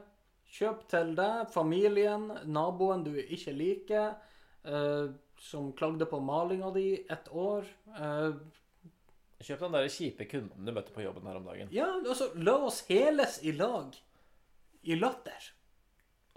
Kjøp 0.49 0.85
til 0.89 1.17
deg, 1.17 1.49
familien, 1.53 2.29
naboen 2.49 3.03
du 3.05 3.13
ikke 3.21 3.53
liker, 3.57 4.15
uh, 4.69 5.09
som 5.41 5.73
klagde 5.77 6.09
på 6.09 6.21
malinga 6.25 6.73
di 6.77 6.87
et 7.05 7.29
år. 7.33 7.69
Kjøp 9.39 9.61
den 9.65 9.77
der 9.77 9.93
kjipe 9.93 10.27
kunden 10.29 10.67
du 10.67 10.73
møtte 10.75 10.93
på 10.93 11.05
jobben 11.05 11.29
her 11.29 11.39
om 11.39 11.45
dagen. 11.47 11.69
ja, 11.73 11.87
altså, 12.01 12.33
la 12.37 12.57
oss 12.69 12.81
heles 12.89 13.39
i 13.47 13.53
lag. 13.57 13.95
I 14.89 14.97
latter. 14.99 15.53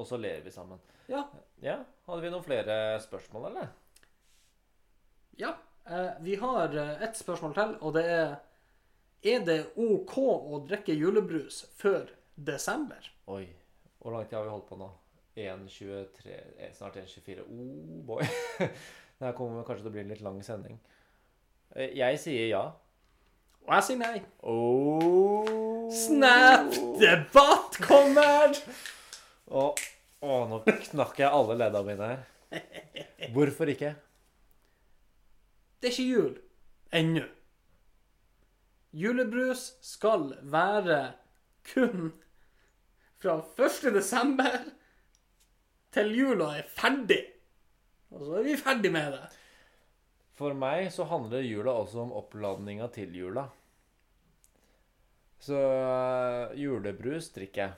Og 0.02 0.08
så 0.10 0.18
ler 0.18 0.42
vi 0.42 0.54
sammen. 0.54 0.82
Ja. 1.12 1.26
Ja, 1.62 1.78
Hadde 2.08 2.24
vi 2.26 2.32
noen 2.34 2.46
flere 2.46 2.76
spørsmål, 3.04 3.52
eller? 3.52 3.68
Ja. 5.38 5.54
Eh, 5.86 6.10
vi 6.26 6.36
har 6.42 6.74
eh, 6.78 7.04
ett 7.06 7.18
spørsmål 7.18 7.54
til, 7.54 7.76
og 7.82 7.94
det 7.94 8.06
er 8.06 8.36
Er 9.22 9.44
det 9.46 9.60
OK 9.78 10.16
å 10.18 10.64
drikke 10.66 10.96
julebrus 10.98 11.60
før 11.78 12.08
desember? 12.36 13.06
Oi. 13.30 13.46
Hvor 14.02 14.16
lang 14.16 14.26
tid 14.26 14.40
har 14.40 14.48
vi 14.48 14.54
holdt 14.56 14.66
på 14.70 14.78
nå? 14.80 14.88
1.23 15.38 16.32
eh, 16.58 16.72
Snart 16.74 16.98
1.24. 16.98 17.46
Oh 17.46 18.02
boy. 18.06 18.24
Det 19.20 19.28
her 19.28 19.36
kommer 19.38 19.62
kanskje 19.64 19.86
til 19.86 19.92
å 19.92 19.94
bli 19.94 20.02
en 20.02 20.10
litt 20.10 20.24
lang 20.26 20.40
sending. 20.42 20.80
Jeg 21.78 22.18
sier 22.20 22.48
ja. 22.50 22.64
Og 23.68 23.76
jeg 23.76 23.86
sier 23.92 24.00
nei. 24.02 24.24
Oh. 24.42 25.46
Snap-debatt 25.94 27.78
kommer! 27.86 28.58
Å, 29.52 29.66
å, 30.24 30.36
nå 30.48 30.62
knakk 30.66 31.20
jeg 31.20 31.28
alle 31.28 31.58
leddene 31.60 31.88
mine 31.90 32.10
her. 32.14 32.22
Hvorfor 33.36 33.72
ikke? 33.74 33.94
Det 35.82 35.90
er 35.90 35.96
ikke 35.96 36.08
jul 36.08 36.34
ennå. 36.96 37.26
Julebrus 38.92 39.72
skal 39.84 40.34
være 40.52 41.00
kun 41.68 42.12
fra 43.22 43.38
1. 43.56 43.92
desember 43.96 44.58
til 45.96 46.12
jula 46.16 46.54
er 46.60 46.68
ferdig. 46.72 47.22
Og 48.12 48.26
så 48.26 48.40
er 48.40 48.48
vi 48.48 48.58
ferdig 48.60 48.92
med 48.94 49.14
det. 49.16 49.24
For 50.36 50.56
meg 50.58 50.90
så 50.96 51.06
handler 51.08 51.44
jula 51.46 51.76
også 51.84 52.06
om 52.06 52.16
oppladninga 52.18 52.88
til 52.96 53.14
jula. 53.16 53.46
Så 55.42 55.58
øh, 55.58 56.58
julebrus 56.60 57.32
drikker 57.36 57.64
jeg. 57.64 57.78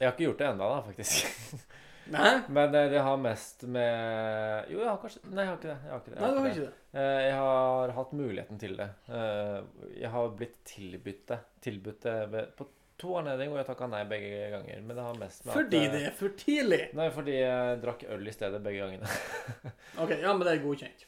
Jeg 0.00 0.08
har 0.08 0.12
ikke 0.16 0.24
gjort 0.28 0.38
det 0.42 0.46
ennå, 0.52 0.68
da, 0.72 0.82
faktisk. 0.82 1.66
Nei? 2.12 2.30
Men 2.50 2.74
eh, 2.74 2.88
det 2.90 2.98
har 3.06 3.16
mest 3.22 3.62
med 3.70 4.70
Jo, 4.72 4.80
jeg 4.82 4.88
har 4.90 4.96
kanskje 4.98 5.20
Nei, 5.30 5.44
jeg 5.44 5.50
har 5.52 5.58
ikke 5.60 5.68
det. 5.70 5.76
Jeg 5.86 5.92
har 5.92 6.00
ikke 6.02 6.10
det. 6.10 6.16
Jeg 6.16 6.22
du 6.22 6.24
har 6.26 6.32
Nei, 6.34 6.50
ikke 6.50 6.60
det. 6.60 6.66
ikke 6.66 6.72
det. 6.72 7.02
Eh, 7.02 7.20
Jeg 7.28 7.36
har 7.38 7.92
hatt 7.98 8.14
muligheten 8.18 8.58
til 8.58 8.74
det. 8.80 8.88
Eh, 9.08 9.58
Jeg 10.00 10.10
har 10.16 10.32
blitt 10.40 10.56
tilbudt 10.72 11.22
det. 11.30 11.38
Tilbudt 11.62 12.00
det 12.08 12.16
ved- 12.32 12.50
på 12.58 12.66
to 13.02 13.14
anledninger, 13.18 13.54
og 13.54 13.58
jeg 13.62 13.66
takka 13.66 13.86
nei 13.90 14.02
begge 14.10 14.42
ganger. 14.52 14.82
Men 14.86 14.96
det 14.98 15.04
har 15.06 15.16
mest 15.18 15.44
med 15.46 15.54
Fordi 15.56 15.78
at 15.86 15.92
det 15.94 16.02
er 16.06 16.12
for 16.18 16.34
tidlig. 16.42 16.80
Nei, 16.94 17.06
fordi 17.14 17.32
jeg 17.38 17.80
drakk 17.82 18.04
øl 18.14 18.28
i 18.28 18.34
stedet 18.34 18.60
begge 18.62 18.82
gangene. 18.82 19.08
OK, 20.02 20.12
ja, 20.22 20.34
men 20.34 20.44
det 20.46 20.52
er 20.56 20.62
godkjent. 20.66 21.06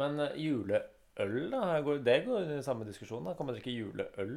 Men 0.00 0.18
eh, 0.24 0.34
juleøl, 0.40 1.36
da? 1.52 1.62
går- 1.84 2.02
Det 2.04 2.18
går 2.26 2.50
i 2.58 2.62
samme 2.64 2.84
diskusjon. 2.88 3.24
da 3.28 3.36
Kan 3.36 3.46
man 3.48 3.56
drikke 3.56 3.72
juleøl? 3.76 4.34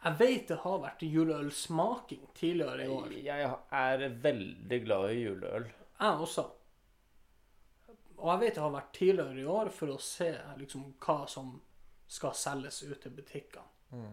Jeg 0.00 0.16
vet 0.16 0.48
det 0.48 0.56
har 0.62 0.78
vært 0.80 1.02
juleølsmaking 1.04 2.22
tidligere 2.36 2.86
i 2.86 2.92
år. 2.94 3.12
Jeg 3.20 3.50
er 3.80 4.06
veldig 4.22 4.78
glad 4.84 5.10
i 5.12 5.18
juleøl. 5.20 5.66
Jeg 6.00 6.22
også. 6.24 6.46
Og 8.20 8.30
jeg 8.32 8.40
vet 8.40 8.56
det 8.56 8.62
har 8.64 8.72
vært 8.72 8.94
tidligere 8.96 9.42
i 9.42 9.44
år 9.48 9.70
for 9.74 9.92
å 9.92 9.98
se 10.00 10.30
liksom, 10.60 10.86
hva 11.04 11.18
som 11.28 11.52
skal 12.10 12.32
selges 12.36 12.82
ut 12.86 12.96
til 13.02 13.12
butikkene. 13.16 14.08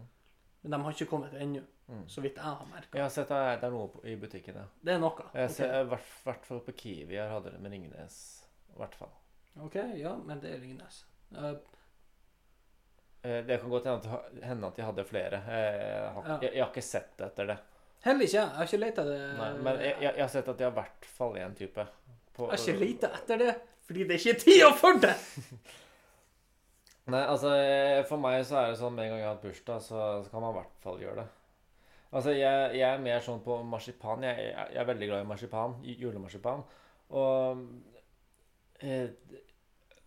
Men 0.60 0.74
de 0.74 0.80
har 0.82 0.94
ikke 0.96 1.08
kommet 1.08 1.34
ennå, 1.38 1.62
så 2.10 2.20
vidt 2.20 2.36
jeg 2.36 2.44
har 2.44 2.68
merka. 2.68 2.98
Jeg 2.98 3.04
har 3.04 3.14
sett 3.14 3.32
at 3.32 3.62
det 3.62 3.68
er 3.68 3.74
noe 3.74 4.04
i 4.04 4.16
butikken, 4.20 4.58
ja. 4.60 4.66
Det 4.84 4.94
er 4.96 5.00
noe. 5.02 5.28
Jeg 5.38 5.54
ser 5.54 5.74
i 5.80 5.88
hvert, 5.88 6.44
fall 6.44 6.62
på 6.66 6.74
Kiwi 6.82 7.16
her 7.16 7.32
hadde 7.32 7.54
det 7.54 7.62
med 7.64 7.72
Ringnes. 7.72 8.18
I 8.74 8.80
hvert 8.80 8.96
fall. 8.98 9.14
OK, 9.64 9.78
ja, 9.96 10.16
men 10.20 10.42
det 10.42 10.52
er 10.52 10.60
Ringnes. 10.62 11.00
Eh, 11.32 11.54
Det 13.22 13.56
kan 13.60 13.70
godt 13.72 13.88
hende 13.88 14.68
at, 14.68 14.76
de 14.76 14.84
hadde 14.86 15.04
flere. 15.04 15.40
Jeg 15.42 16.10
har, 16.14 16.28
Ja. 16.28 16.36
jeg, 16.42 16.52
jeg 16.54 16.62
har 16.62 16.70
ikke 16.70 16.84
sett 16.86 17.20
etter 17.26 17.48
det. 17.50 17.56
heller 18.04 18.24
ikke. 18.28 18.36
Jeg 18.38 18.56
har 18.58 18.68
ikke 18.70 18.80
lett 18.84 18.98
etter 19.02 19.10
det. 19.10 19.32
Nei, 19.40 19.48
men 19.66 19.80
jeg, 19.82 19.96
jeg, 20.04 20.20
har 20.20 20.30
sett 20.32 20.48
at 20.48 20.58
de 20.60 20.64
har 20.68 20.70
i 20.70 20.78
hvert 20.78 21.08
fall 21.16 21.34
én 21.42 21.56
type. 21.58 21.86
På, 22.36 22.46
Jeg 22.46 22.54
har 22.54 22.62
ikke 22.62 22.84
lett 22.84 23.08
etter 23.08 23.42
det, 23.42 23.56
fordi 23.88 24.06
det 24.06 24.14
er 24.14 24.22
ikke 24.22 24.44
tida 24.44 24.70
for 24.78 25.02
det! 25.02 25.16
Nei, 27.08 27.24
altså 27.24 27.54
eh, 27.56 28.02
For 28.04 28.20
meg 28.20 28.42
så 28.44 28.58
er 28.60 28.70
det 28.70 28.78
sånn 28.82 28.94
med 28.94 29.06
en 29.06 29.14
gang 29.14 29.22
jeg 29.22 29.28
har 29.28 29.34
hatt 29.34 29.44
bursdag, 29.46 29.82
så, 29.84 30.00
så 30.24 30.32
kan 30.32 30.44
man 30.44 30.52
i 30.52 30.58
hvert 30.58 30.74
fall 30.84 30.98
gjøre 31.00 31.22
det. 31.22 31.28
Altså, 32.08 32.32
jeg, 32.32 32.70
jeg 32.78 32.86
er 32.88 33.02
mer 33.04 33.20
sånn 33.24 33.40
på 33.44 33.58
marsipan. 33.68 34.24
Jeg 34.24 34.52
er 34.80 34.88
veldig 34.88 35.08
glad 35.10 35.24
i 35.24 35.28
marsipan. 35.28 35.74
Julemarsipan. 35.84 36.62
Og 37.20 37.64
eh, 38.80 39.10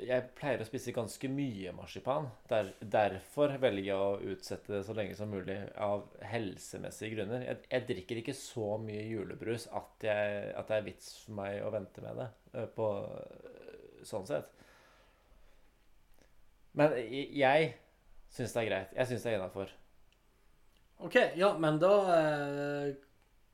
jeg 0.06 0.26
pleier 0.38 0.61
å 0.61 0.65
spise 0.68 0.94
ganske 0.95 1.30
mye 1.32 1.72
marsipan. 1.76 2.28
Der, 2.49 2.72
derfor 2.82 3.53
velger 3.61 3.88
jeg 3.88 3.98
å 3.98 4.34
utsette 4.34 4.73
det 4.73 4.82
så 4.88 4.95
lenge 4.98 5.15
som 5.18 5.30
mulig 5.32 5.57
av 5.82 6.07
helsemessige 6.32 7.15
grunner. 7.15 7.44
Jeg, 7.48 7.61
jeg 7.72 7.88
drikker 7.90 8.22
ikke 8.22 8.36
så 8.38 8.73
mye 8.82 9.03
julebrus 9.07 9.68
at, 9.72 9.91
jeg, 10.07 10.48
at 10.57 10.72
det 10.72 10.78
er 10.80 10.88
vits 10.88 11.11
for 11.26 11.38
meg 11.41 11.60
å 11.65 11.72
vente 11.73 12.03
med 12.06 12.22
det. 12.22 12.30
eh, 12.56 12.68
På, 12.76 12.90
eh, 13.22 14.02
sånn 14.07 14.28
sett. 14.30 14.49
Men 16.78 16.95
jeg, 16.95 17.73
syns 18.32 18.53
det 18.56 18.61
er 18.64 18.69
greit. 18.69 18.91
Jeg 18.95 19.10
syns 19.10 19.26
det 19.26 19.32
er 19.34 19.40
innafor. 19.40 19.72
OK, 21.02 21.15
ja, 21.36 21.53
men 21.57 21.80
da 21.82 21.94
eh, 22.15 22.91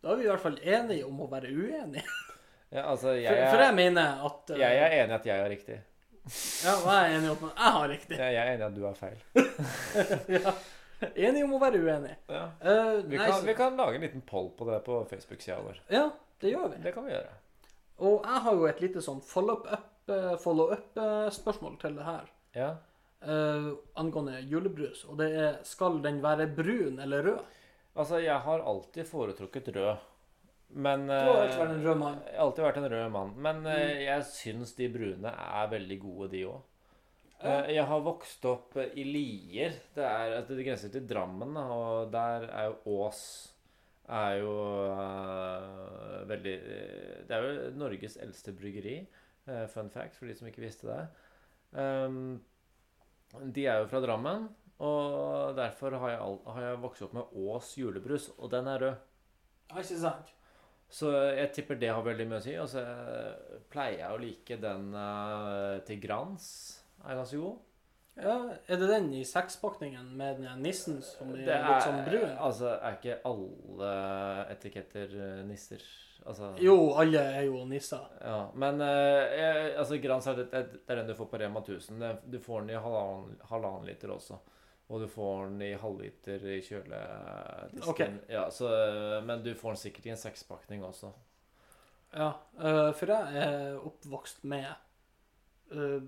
Da 0.03 0.11
er 0.11 0.17
vi 0.19 0.25
i 0.25 0.29
hvert 0.29 0.43
fall 0.43 0.57
enige 0.61 1.05
om 1.07 1.21
å 1.23 1.29
være 1.31 1.49
uenige. 1.49 2.03
Ja, 2.69 2.83
altså, 2.91 3.13
jeg, 3.15 3.31
For, 3.31 3.53
for 3.55 3.63
jeg 3.63 3.71
er, 3.71 3.77
mener 3.77 4.25
at 4.27 4.51
jeg 4.59 4.81
er 4.83 4.97
enig 5.01 5.13
i 5.15 5.17
at 5.17 5.29
jeg 5.29 5.41
har 5.41 5.49
riktig. 5.53 5.77
Ja, 6.65 6.73
og 6.77 6.87
jeg 6.91 6.97
er 7.03 7.15
enig 7.17 7.29
om 7.33 7.43
at 7.47 7.61
jeg 7.61 7.71
har 7.77 7.87
riktig. 7.91 8.17
Jeg 8.19 8.35
er 8.41 8.49
enig 8.53 8.61
i 8.61 8.67
at 8.67 8.75
du 8.75 8.83
har 8.85 8.95
feil. 8.97 9.19
ja. 10.37 10.53
Enig 11.13 11.43
om 11.45 11.53
å 11.57 11.59
være 11.61 11.79
uenig. 11.83 12.15
Ja. 12.31 12.45
Uh, 12.61 12.97
Vi, 13.05 13.17
nei, 13.17 13.25
kan, 13.27 13.35
så- 13.39 13.45
vi 13.47 13.53
kan 13.57 13.77
lage 13.77 13.95
en 13.99 14.05
liten 14.07 14.23
poll 14.25 14.49
på 14.57 14.65
det 14.69 14.79
på 14.87 14.93
Facebook-sida 15.11 15.59
vår. 15.65 15.77
Ja, 15.93 16.07
det 16.41 16.49
gjør 16.55 16.67
vi. 16.73 16.77
Det 16.83 16.93
kan 16.95 17.05
vi 17.05 17.13
gjøre. 17.13 17.35
Og 17.97 18.15
jeg 18.25 18.39
har 18.45 18.53
jo 18.59 18.65
et 18.69 18.81
lite 18.83 19.01
sånn 19.01 19.21
follow-up-spørsmål 19.25 20.37
follow 20.43 21.77
til 21.81 21.95
det 21.97 22.05
her. 22.05 22.25
Ja. 22.57 22.71
Uh, 23.21 23.71
angående 23.97 24.41
julebrus. 24.45 25.05
Og 25.09 25.17
det 25.21 25.29
er 25.33 25.57
skal 25.65 26.01
den 26.03 26.21
være 26.25 26.45
brun 26.53 26.99
eller 27.01 27.23
rød? 27.25 27.39
Altså, 27.97 28.19
jeg 28.21 28.37
har 28.45 28.59
alltid 28.61 29.05
foretrukket 29.09 29.71
rød. 29.75 29.97
Men 30.69 31.05
Du 31.07 31.13
har 31.13 31.43
alltid 31.45 31.53
eh, 31.55 31.61
vært 31.61 31.75
en 31.75 31.85
rød 31.85 31.99
mann. 32.01 32.17
Jeg 32.27 32.35
har 32.35 32.45
alltid 32.45 32.65
vært 32.67 32.79
en 32.81 32.89
rød 32.93 33.11
mann. 33.13 33.35
Men 33.45 33.61
mm. 33.65 34.01
jeg 34.03 34.25
syns 34.31 34.73
de 34.77 34.89
brune 34.93 35.31
er 35.31 35.69
veldig 35.71 35.99
gode, 36.01 36.31
de 36.33 36.47
òg. 36.49 36.73
Ja. 37.37 37.59
Jeg 37.69 37.85
har 37.85 38.01
vokst 38.01 38.45
opp 38.49 38.77
eh, 38.81 38.95
i 38.97 39.05
Lier. 39.07 39.77
Det, 39.95 40.03
er, 40.03 40.39
altså, 40.39 40.57
det 40.57 40.65
grenser 40.67 40.93
til 40.93 41.05
Drammen, 41.09 41.55
og 41.61 42.11
der 42.13 42.49
er 42.49 42.71
jo 42.71 42.97
Ås 42.97 43.21
er 44.07 44.37
jo 44.39 44.51
uh, 44.95 46.27
veldig 46.29 46.53
eh, 46.55 47.15
Det 47.27 47.35
er 47.35 47.43
jo 47.43 47.71
Norges 47.75 48.17
eldste 48.23 48.53
bryggeri. 48.55 49.01
Uh, 49.47 49.65
fun 49.71 49.91
fact 49.91 50.15
for 50.15 50.27
de 50.27 50.35
som 50.35 50.47
ikke 50.47 50.63
visste 50.63 50.87
det. 50.87 51.01
Um, 51.75 52.39
de 53.53 53.65
er 53.67 53.81
jo 53.81 53.89
fra 53.91 53.99
Drammen, 54.03 54.47
og 54.79 55.55
derfor 55.57 55.97
har 55.99 56.13
jeg, 56.13 56.19
all, 56.23 56.39
har 56.55 56.69
jeg 56.69 56.81
vokst 56.85 57.03
opp 57.03 57.17
med 57.17 57.35
Ås 57.35 57.73
julebrus, 57.77 58.29
og 58.37 58.51
den 58.51 58.71
er 58.71 58.83
rød. 58.85 59.05
Ja, 59.67 59.81
ikke 59.83 59.99
sant? 59.99 60.31
Så 60.89 61.11
jeg 61.35 61.51
tipper 61.55 61.79
det 61.79 61.91
har 61.91 62.03
veldig 62.05 62.27
mye 62.29 62.39
å 62.39 62.45
si. 62.45 62.55
Og 62.61 62.69
så 62.71 62.81
eh, 62.81 63.61
pleier 63.71 64.05
jeg 64.05 64.15
å 64.15 64.19
like 64.21 64.59
den 64.61 64.89
uh, 64.95 65.79
til 65.87 65.99
Grans. 66.03 66.49
Er 67.03 67.19
ganske 67.19 67.39
god. 67.41 67.63
Ja, 68.17 68.37
Er 68.65 68.79
det 68.81 68.87
den 68.89 69.11
i 69.13 69.21
sekspakningen 69.27 70.07
med 70.17 70.39
den 70.41 70.63
nissen 70.65 71.03
som 71.05 71.35
er, 71.35 71.43
Det 71.45 71.57
litt 71.61 71.85
sånn 71.85 71.99
brun? 72.07 72.31
Altså, 72.41 72.71
er 72.79 72.97
ikke 72.97 73.19
alle 73.29 73.91
etiketter 74.55 75.13
eh, 75.13 75.41
nisser? 75.45 75.83
Altså 76.27 76.49
Jo, 76.59 76.95
alle 76.99 77.21
er 77.37 77.45
jo 77.45 77.61
nisser. 77.69 78.07
Ja, 78.23 78.39
men 78.57 78.81
uh, 78.81 79.21
jeg, 79.37 79.73
altså 79.83 79.99
Grans 80.03 80.27
er, 80.31 80.41
det, 80.41 80.47
det 80.49 80.81
er 80.87 81.01
den 81.03 81.11
du 81.11 81.15
får 81.19 81.29
på 81.29 81.41
Rema 81.43 81.61
1000. 81.61 82.07
Du 82.25 82.39
får 82.41 82.65
den 82.65 82.73
i 82.73 82.81
halvannen, 82.81 83.37
halvannen 83.51 83.85
liter 83.87 84.15
også. 84.15 84.39
Og 84.87 85.01
du 85.03 85.07
får 85.11 85.49
den 85.49 85.61
i 85.67 85.73
halvliter 85.75 86.43
i 86.47 86.61
kjøledisken. 86.63 87.89
Okay. 87.91 88.19
Ja, 88.31 88.45
så, 88.51 88.69
men 89.27 89.43
du 89.43 89.51
får 89.55 89.75
den 89.75 89.81
sikkert 89.81 90.07
i 90.07 90.13
en 90.13 90.21
sekspakning 90.21 90.85
også. 90.87 91.11
Ja, 92.15 92.29
eh, 92.55 92.93
for 92.95 93.11
jeg 93.11 93.41
er 93.41 93.81
oppvokst 93.83 94.45
med 94.47 94.69
uh, 95.75 96.07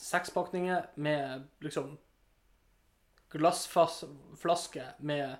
sekspakninger 0.00 0.88
med 0.96 1.44
liksom 1.60 1.98
glassflaske 3.32 4.86
med 4.98 5.36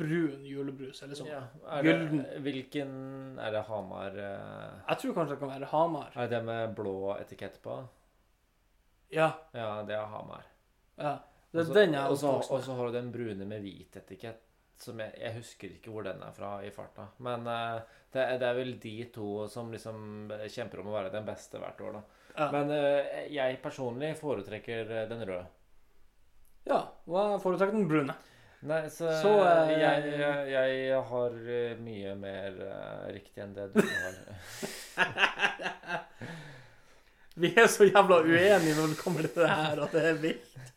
brun 0.00 0.46
julebrus, 0.48 1.02
eller 1.04 1.18
sånn. 1.18 1.28
Ja, 1.30 1.42
Gylden. 1.84 2.24
hvilken 2.42 2.90
Er 3.38 3.52
det 3.54 3.62
Hamar 3.68 4.16
uh, 4.16 4.80
Jeg 4.88 5.02
tror 5.02 5.14
kanskje 5.14 5.36
det 5.36 5.42
kan 5.44 5.52
være 5.52 5.70
Hamar. 5.70 6.10
Er 6.16 6.26
det 6.26 6.38
det 6.38 6.44
med 6.48 6.74
blå 6.78 6.98
etikett 7.18 7.60
på? 7.62 7.82
Ja, 9.12 9.30
Ja, 9.52 9.82
det 9.86 9.94
er 9.96 10.08
Hamar. 10.08 10.48
Ja. 10.98 11.16
Det 11.48 11.62
er 11.64 11.74
den 11.74 11.94
jeg 11.96 12.12
og 12.12 12.18
så- 12.18 12.74
har 12.76 12.86
du 12.86 12.92
den 12.92 13.10
brune 13.12 13.46
med 13.48 13.62
hvit 13.64 13.96
etikett. 13.96 14.44
Som 14.78 15.00
jeg, 15.00 15.10
jeg 15.18 15.34
husker 15.34 15.72
ikke 15.74 15.90
hvor 15.90 16.04
den 16.06 16.20
er 16.22 16.30
fra 16.30 16.60
i 16.62 16.70
farta. 16.70 17.08
Men 17.18 17.40
uh, 17.50 17.80
det, 18.12 18.26
det 18.38 18.46
er 18.46 18.54
vel 18.54 18.76
de 18.78 18.92
to 19.10 19.48
som 19.50 19.72
liksom 19.74 20.30
kjemper 20.46 20.78
om 20.84 20.92
å 20.92 20.94
være 20.94 21.10
den 21.10 21.26
beste 21.26 21.58
hvert 21.58 21.80
år, 21.82 21.96
da. 21.96 22.02
Ja. 22.36 22.46
Men 22.54 22.70
uh, 22.70 23.26
jeg 23.26 23.58
personlig 23.64 24.12
foretrekker 24.20 24.92
eh, 25.00 25.08
den 25.10 25.24
røde. 25.26 25.48
ja, 26.68 26.78
Hva 27.10 27.24
foretrekker 27.42 27.74
den 27.74 27.88
brune. 27.90 28.14
Nei, 28.68 28.84
så, 28.90 29.10
Så, 29.18 29.34
uh, 29.42 29.66
jeg, 29.72 30.14
jeg, 30.14 30.46
jeg 30.52 31.02
har 31.10 31.36
mye 31.82 32.14
mer 32.22 32.62
riktig 33.10 33.42
enn 33.42 33.58
det 33.58 33.70
du 33.74 33.82
har. 33.82 34.14
Vi 37.38 37.50
er 37.54 37.66
så 37.70 37.86
jævla 37.86 38.22
uenige 38.22 38.74
når 38.78 38.94
det 38.94 39.02
kommer 39.02 39.26
til 39.26 39.42
det 39.42 39.50
her, 39.50 39.82
at 39.84 39.92
det 39.94 40.06
er 40.12 40.22
vilt. 40.22 40.72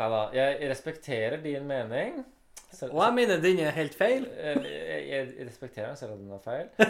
Nei 0.00 0.08
da. 0.08 0.20
Jeg 0.32 0.70
respekterer 0.70 1.42
din 1.44 1.66
mening. 1.68 2.22
Selv, 2.70 2.94
Og 2.94 3.02
jeg 3.04 3.14
mener 3.18 3.42
den 3.42 3.60
er 3.60 3.76
helt 3.76 3.94
feil. 3.98 4.24
Eh, 4.30 4.64
jeg, 4.64 5.06
jeg 5.10 5.46
respekterer 5.48 5.90
den 5.90 6.00
selv 6.00 6.16
om 6.16 6.24
den 6.24 6.32
er 6.32 6.42
feil. 6.44 6.66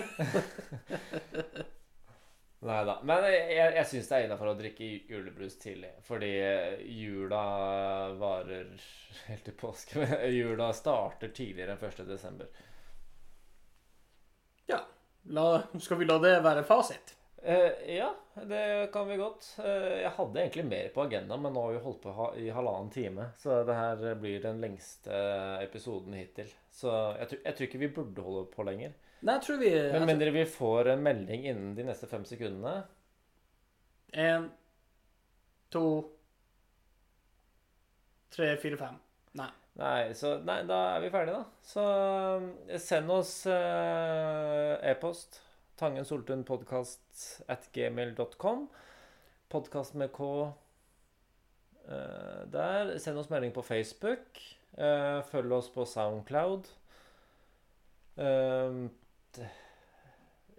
Nei 2.70 2.80
da. 2.84 2.98
Men 3.08 3.24
jeg, 3.32 3.68
jeg 3.78 3.86
syns 3.88 4.10
det 4.10 4.16
er 4.18 4.26
innafor 4.28 4.52
å 4.52 4.56
drikke 4.58 4.88
julebrus 5.10 5.56
tidlig. 5.62 5.94
Fordi 6.06 6.30
jula 7.00 7.44
varer 8.20 8.74
helt 9.26 9.46
til 9.48 9.56
påske. 9.58 10.04
Jula 10.38 10.68
starter 10.76 11.32
tidligere 11.34 11.78
enn 11.78 11.86
1. 11.88 12.04
desember. 12.08 12.50
La, 15.22 15.62
skal 15.80 15.98
vi 15.98 16.04
la 16.08 16.18
det 16.18 16.38
være 16.44 16.64
fasit? 16.64 17.14
Eh, 17.42 17.96
ja, 17.96 18.14
det 18.34 18.90
kan 18.92 19.08
vi 19.08 19.16
godt. 19.16 19.46
Uh, 19.58 20.00
jeg 20.02 20.12
hadde 20.16 20.40
egentlig 20.42 20.64
mer 20.68 20.90
på 20.94 21.04
agendaen, 21.06 21.40
men 21.40 21.54
nå 21.56 21.62
har 21.64 21.72
vi 21.72 21.82
holdt 21.86 22.02
på 22.02 22.12
ha, 22.12 22.26
i 22.36 22.50
halvannen 22.52 22.90
time. 22.92 23.30
Så 23.40 23.62
det 23.64 23.76
her 23.78 24.14
blir 24.20 24.42
den 24.44 24.60
lengste 24.60 25.22
episoden 25.64 26.18
hittil. 26.18 26.52
Så 26.70 26.92
jeg, 27.16 27.30
tror- 27.30 27.42
jeg 27.46 27.56
tror 27.56 27.68
ikke 27.68 27.82
vi 27.84 27.92
burde 27.96 28.26
holde 28.26 28.44
på 28.52 28.66
lenger. 28.68 28.92
Nei, 29.20 29.34
jeg 29.38 29.44
tror 29.46 29.60
vi 29.60 29.70
Med 29.92 30.06
mindre 30.08 30.32
vi 30.32 30.46
får 30.48 30.92
en 30.94 31.02
melding 31.04 31.46
innen 31.48 31.74
de 31.76 31.84
neste 31.88 32.08
fem 32.08 32.24
sekundene. 32.28 32.82
Én, 34.16 34.48
to, 35.70 35.84
tre, 38.32 38.56
fire, 38.60 38.78
fem. 38.80 38.96
Nei. 39.38 39.50
Nei, 39.80 40.12
så 40.18 40.34
Nei, 40.44 40.62
da 40.68 40.80
er 40.96 41.04
vi 41.04 41.12
ferdige, 41.12 41.40
da. 41.40 41.44
Så 41.64 41.84
eh, 42.68 42.80
send 42.82 43.12
oss 43.14 43.34
uh, 43.48 44.76
e-post. 44.90 45.40
Tangen 45.80 46.04
at 47.48 47.68
gmail.com. 47.72 48.66
Podkast 49.48 49.94
med 49.96 50.10
K 50.12 50.26
eh, 51.88 52.42
der. 52.52 52.98
Send 53.00 53.16
oss 53.16 53.30
melding 53.32 53.54
på 53.56 53.64
Facebook. 53.64 54.42
Eh, 54.76 55.22
følg 55.30 55.54
oss 55.56 55.70
på 55.72 55.86
Soundcloud. 55.88 56.68
Eh, 58.20 58.82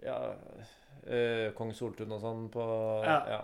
ja 0.02 0.18
Kong 1.54 1.70
Soltun 1.76 2.14
og 2.16 2.22
sånn 2.22 2.48
på 2.50 2.66
Ja. 3.06 3.16
ja. 3.30 3.40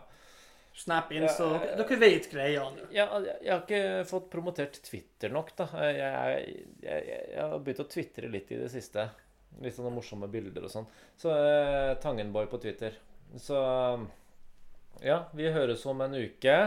Snap 0.79 1.13
in, 1.15 1.29
så 1.31 1.53
Ja, 1.61 1.77
dere, 1.79 2.01
vet 2.03 2.27
greia. 2.31 2.67
Ja, 2.91 3.07
jeg 3.23 3.53
har 3.53 3.63
ikke 3.63 4.05
fått 4.07 4.29
promotert 4.35 4.83
Twitter 4.83 5.31
nok, 5.31 5.55
da. 5.59 5.71
Jeg, 5.87 5.97
jeg, 6.03 6.69
jeg, 6.83 7.25
jeg 7.37 7.41
har 7.41 7.59
begynt 7.63 7.87
å 7.87 7.91
tvitre 7.91 8.35
litt 8.35 8.51
i 8.55 8.63
det 8.65 8.71
siste. 8.75 9.07
Litt 9.63 9.75
sånne 9.75 9.91
morsomme 9.95 10.29
bilder 10.31 10.65
og 10.69 10.71
sånn. 10.71 10.87
Så 11.19 11.33
eh, 11.35 11.95
Tangenboy 12.03 12.47
på 12.51 12.61
Twitter. 12.63 12.95
Så 13.41 13.59
ja, 15.03 15.25
vi 15.37 15.51
høres 15.55 15.85
om 15.87 16.01
en 16.07 16.15
uke. 16.15 16.59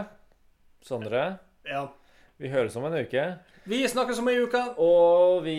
Sondre, 0.82 1.38
Ja. 1.68 1.86
vi 2.38 2.48
høres 2.50 2.74
om 2.76 2.84
en 2.88 2.96
uke. 3.04 3.24
Vi 3.70 3.84
snakkes 3.88 4.18
om 4.18 4.28
ei 4.32 4.40
uke. 4.42 4.62
Og 4.82 5.42
vi 5.44 5.56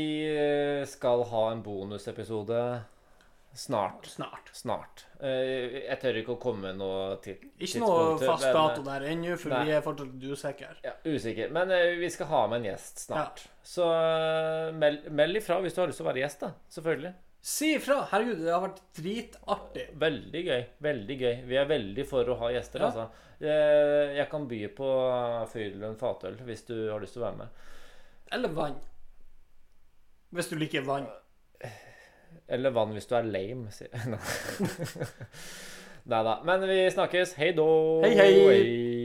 skal 0.90 1.24
ha 1.32 1.44
en 1.54 1.62
bonusepisode 1.64 2.60
snart. 3.54 4.06
Snart. 4.10 4.50
Snart. 4.54 5.04
Eh, 5.22 5.84
Jeg 5.88 6.00
tør 6.02 6.18
ikke 6.22 6.34
å 6.36 6.40
komme 6.42 6.62
med 6.72 6.78
noe 6.82 7.18
til 7.24 7.38
Ikke 7.60 7.80
noe 7.84 8.18
fast 8.22 8.44
men, 8.48 8.54
dato 8.58 8.84
der 8.88 9.06
ennå, 9.12 9.36
for 9.38 9.50
Nei. 9.54 9.64
vi 9.66 9.72
er 9.78 9.82
fortsatt 9.86 10.10
litt 10.14 10.32
usikre. 10.34 10.72
Ja, 10.84 10.94
usikker. 11.06 11.52
Men 11.54 11.72
eh, 11.72 11.96
vi 12.02 12.10
skal 12.10 12.28
ha 12.32 12.42
med 12.48 12.62
en 12.64 12.70
gjest 12.72 13.04
snart. 13.08 13.44
Så 13.64 13.86
eh, 13.94 14.72
meld, 14.74 15.06
meld 15.12 15.38
ifra 15.38 15.60
hvis 15.62 15.74
du 15.78 15.82
har 15.84 15.88
lyst 15.92 16.02
til 16.02 16.08
å 16.08 16.12
være 16.12 16.24
gjest, 16.26 16.40
da. 16.48 16.52
Selvfølgelig. 16.78 17.14
Si 17.44 17.74
ifra! 17.76 17.98
Herregud, 18.12 18.40
det 18.46 18.54
har 18.56 18.62
vært 18.64 18.78
dritartig. 18.96 19.86
Veldig 20.00 20.44
gøy. 20.48 20.62
Veldig 20.86 21.18
gøy. 21.20 21.34
Vi 21.50 21.58
er 21.60 21.66
veldig 21.68 22.06
for 22.08 22.30
å 22.32 22.38
ha 22.40 22.52
gjester, 22.56 22.80
Ja. 22.80 22.88
altså. 22.88 23.10
Eh, 23.44 24.16
Jeg 24.16 24.30
kan 24.32 24.48
by 24.48 24.62
på 24.78 24.90
Fyrlund 25.52 25.98
fatøl 26.00 26.38
hvis 26.48 26.66
du 26.70 26.76
har 26.90 27.02
lyst 27.04 27.14
til 27.18 27.22
å 27.24 27.26
være 27.28 27.42
med. 27.44 27.50
Eller 28.32 28.50
vann. 28.56 28.78
Hvis 30.34 30.48
du 30.50 30.56
liker 30.58 30.82
vann. 30.88 31.06
Eller 32.48 32.74
vann 32.76 32.92
hvis 32.96 33.08
du 33.08 33.16
er 33.16 33.28
lame, 33.28 33.72
sier 33.72 33.90
Nei 36.04 36.20
da. 36.28 36.34
Men 36.44 36.66
vi 36.68 36.82
snakkes. 36.92 37.38
Hei 37.40 37.54
då. 37.56 37.68
Hei, 38.04 38.16
hei. 38.18 38.32
hei. 38.34 39.03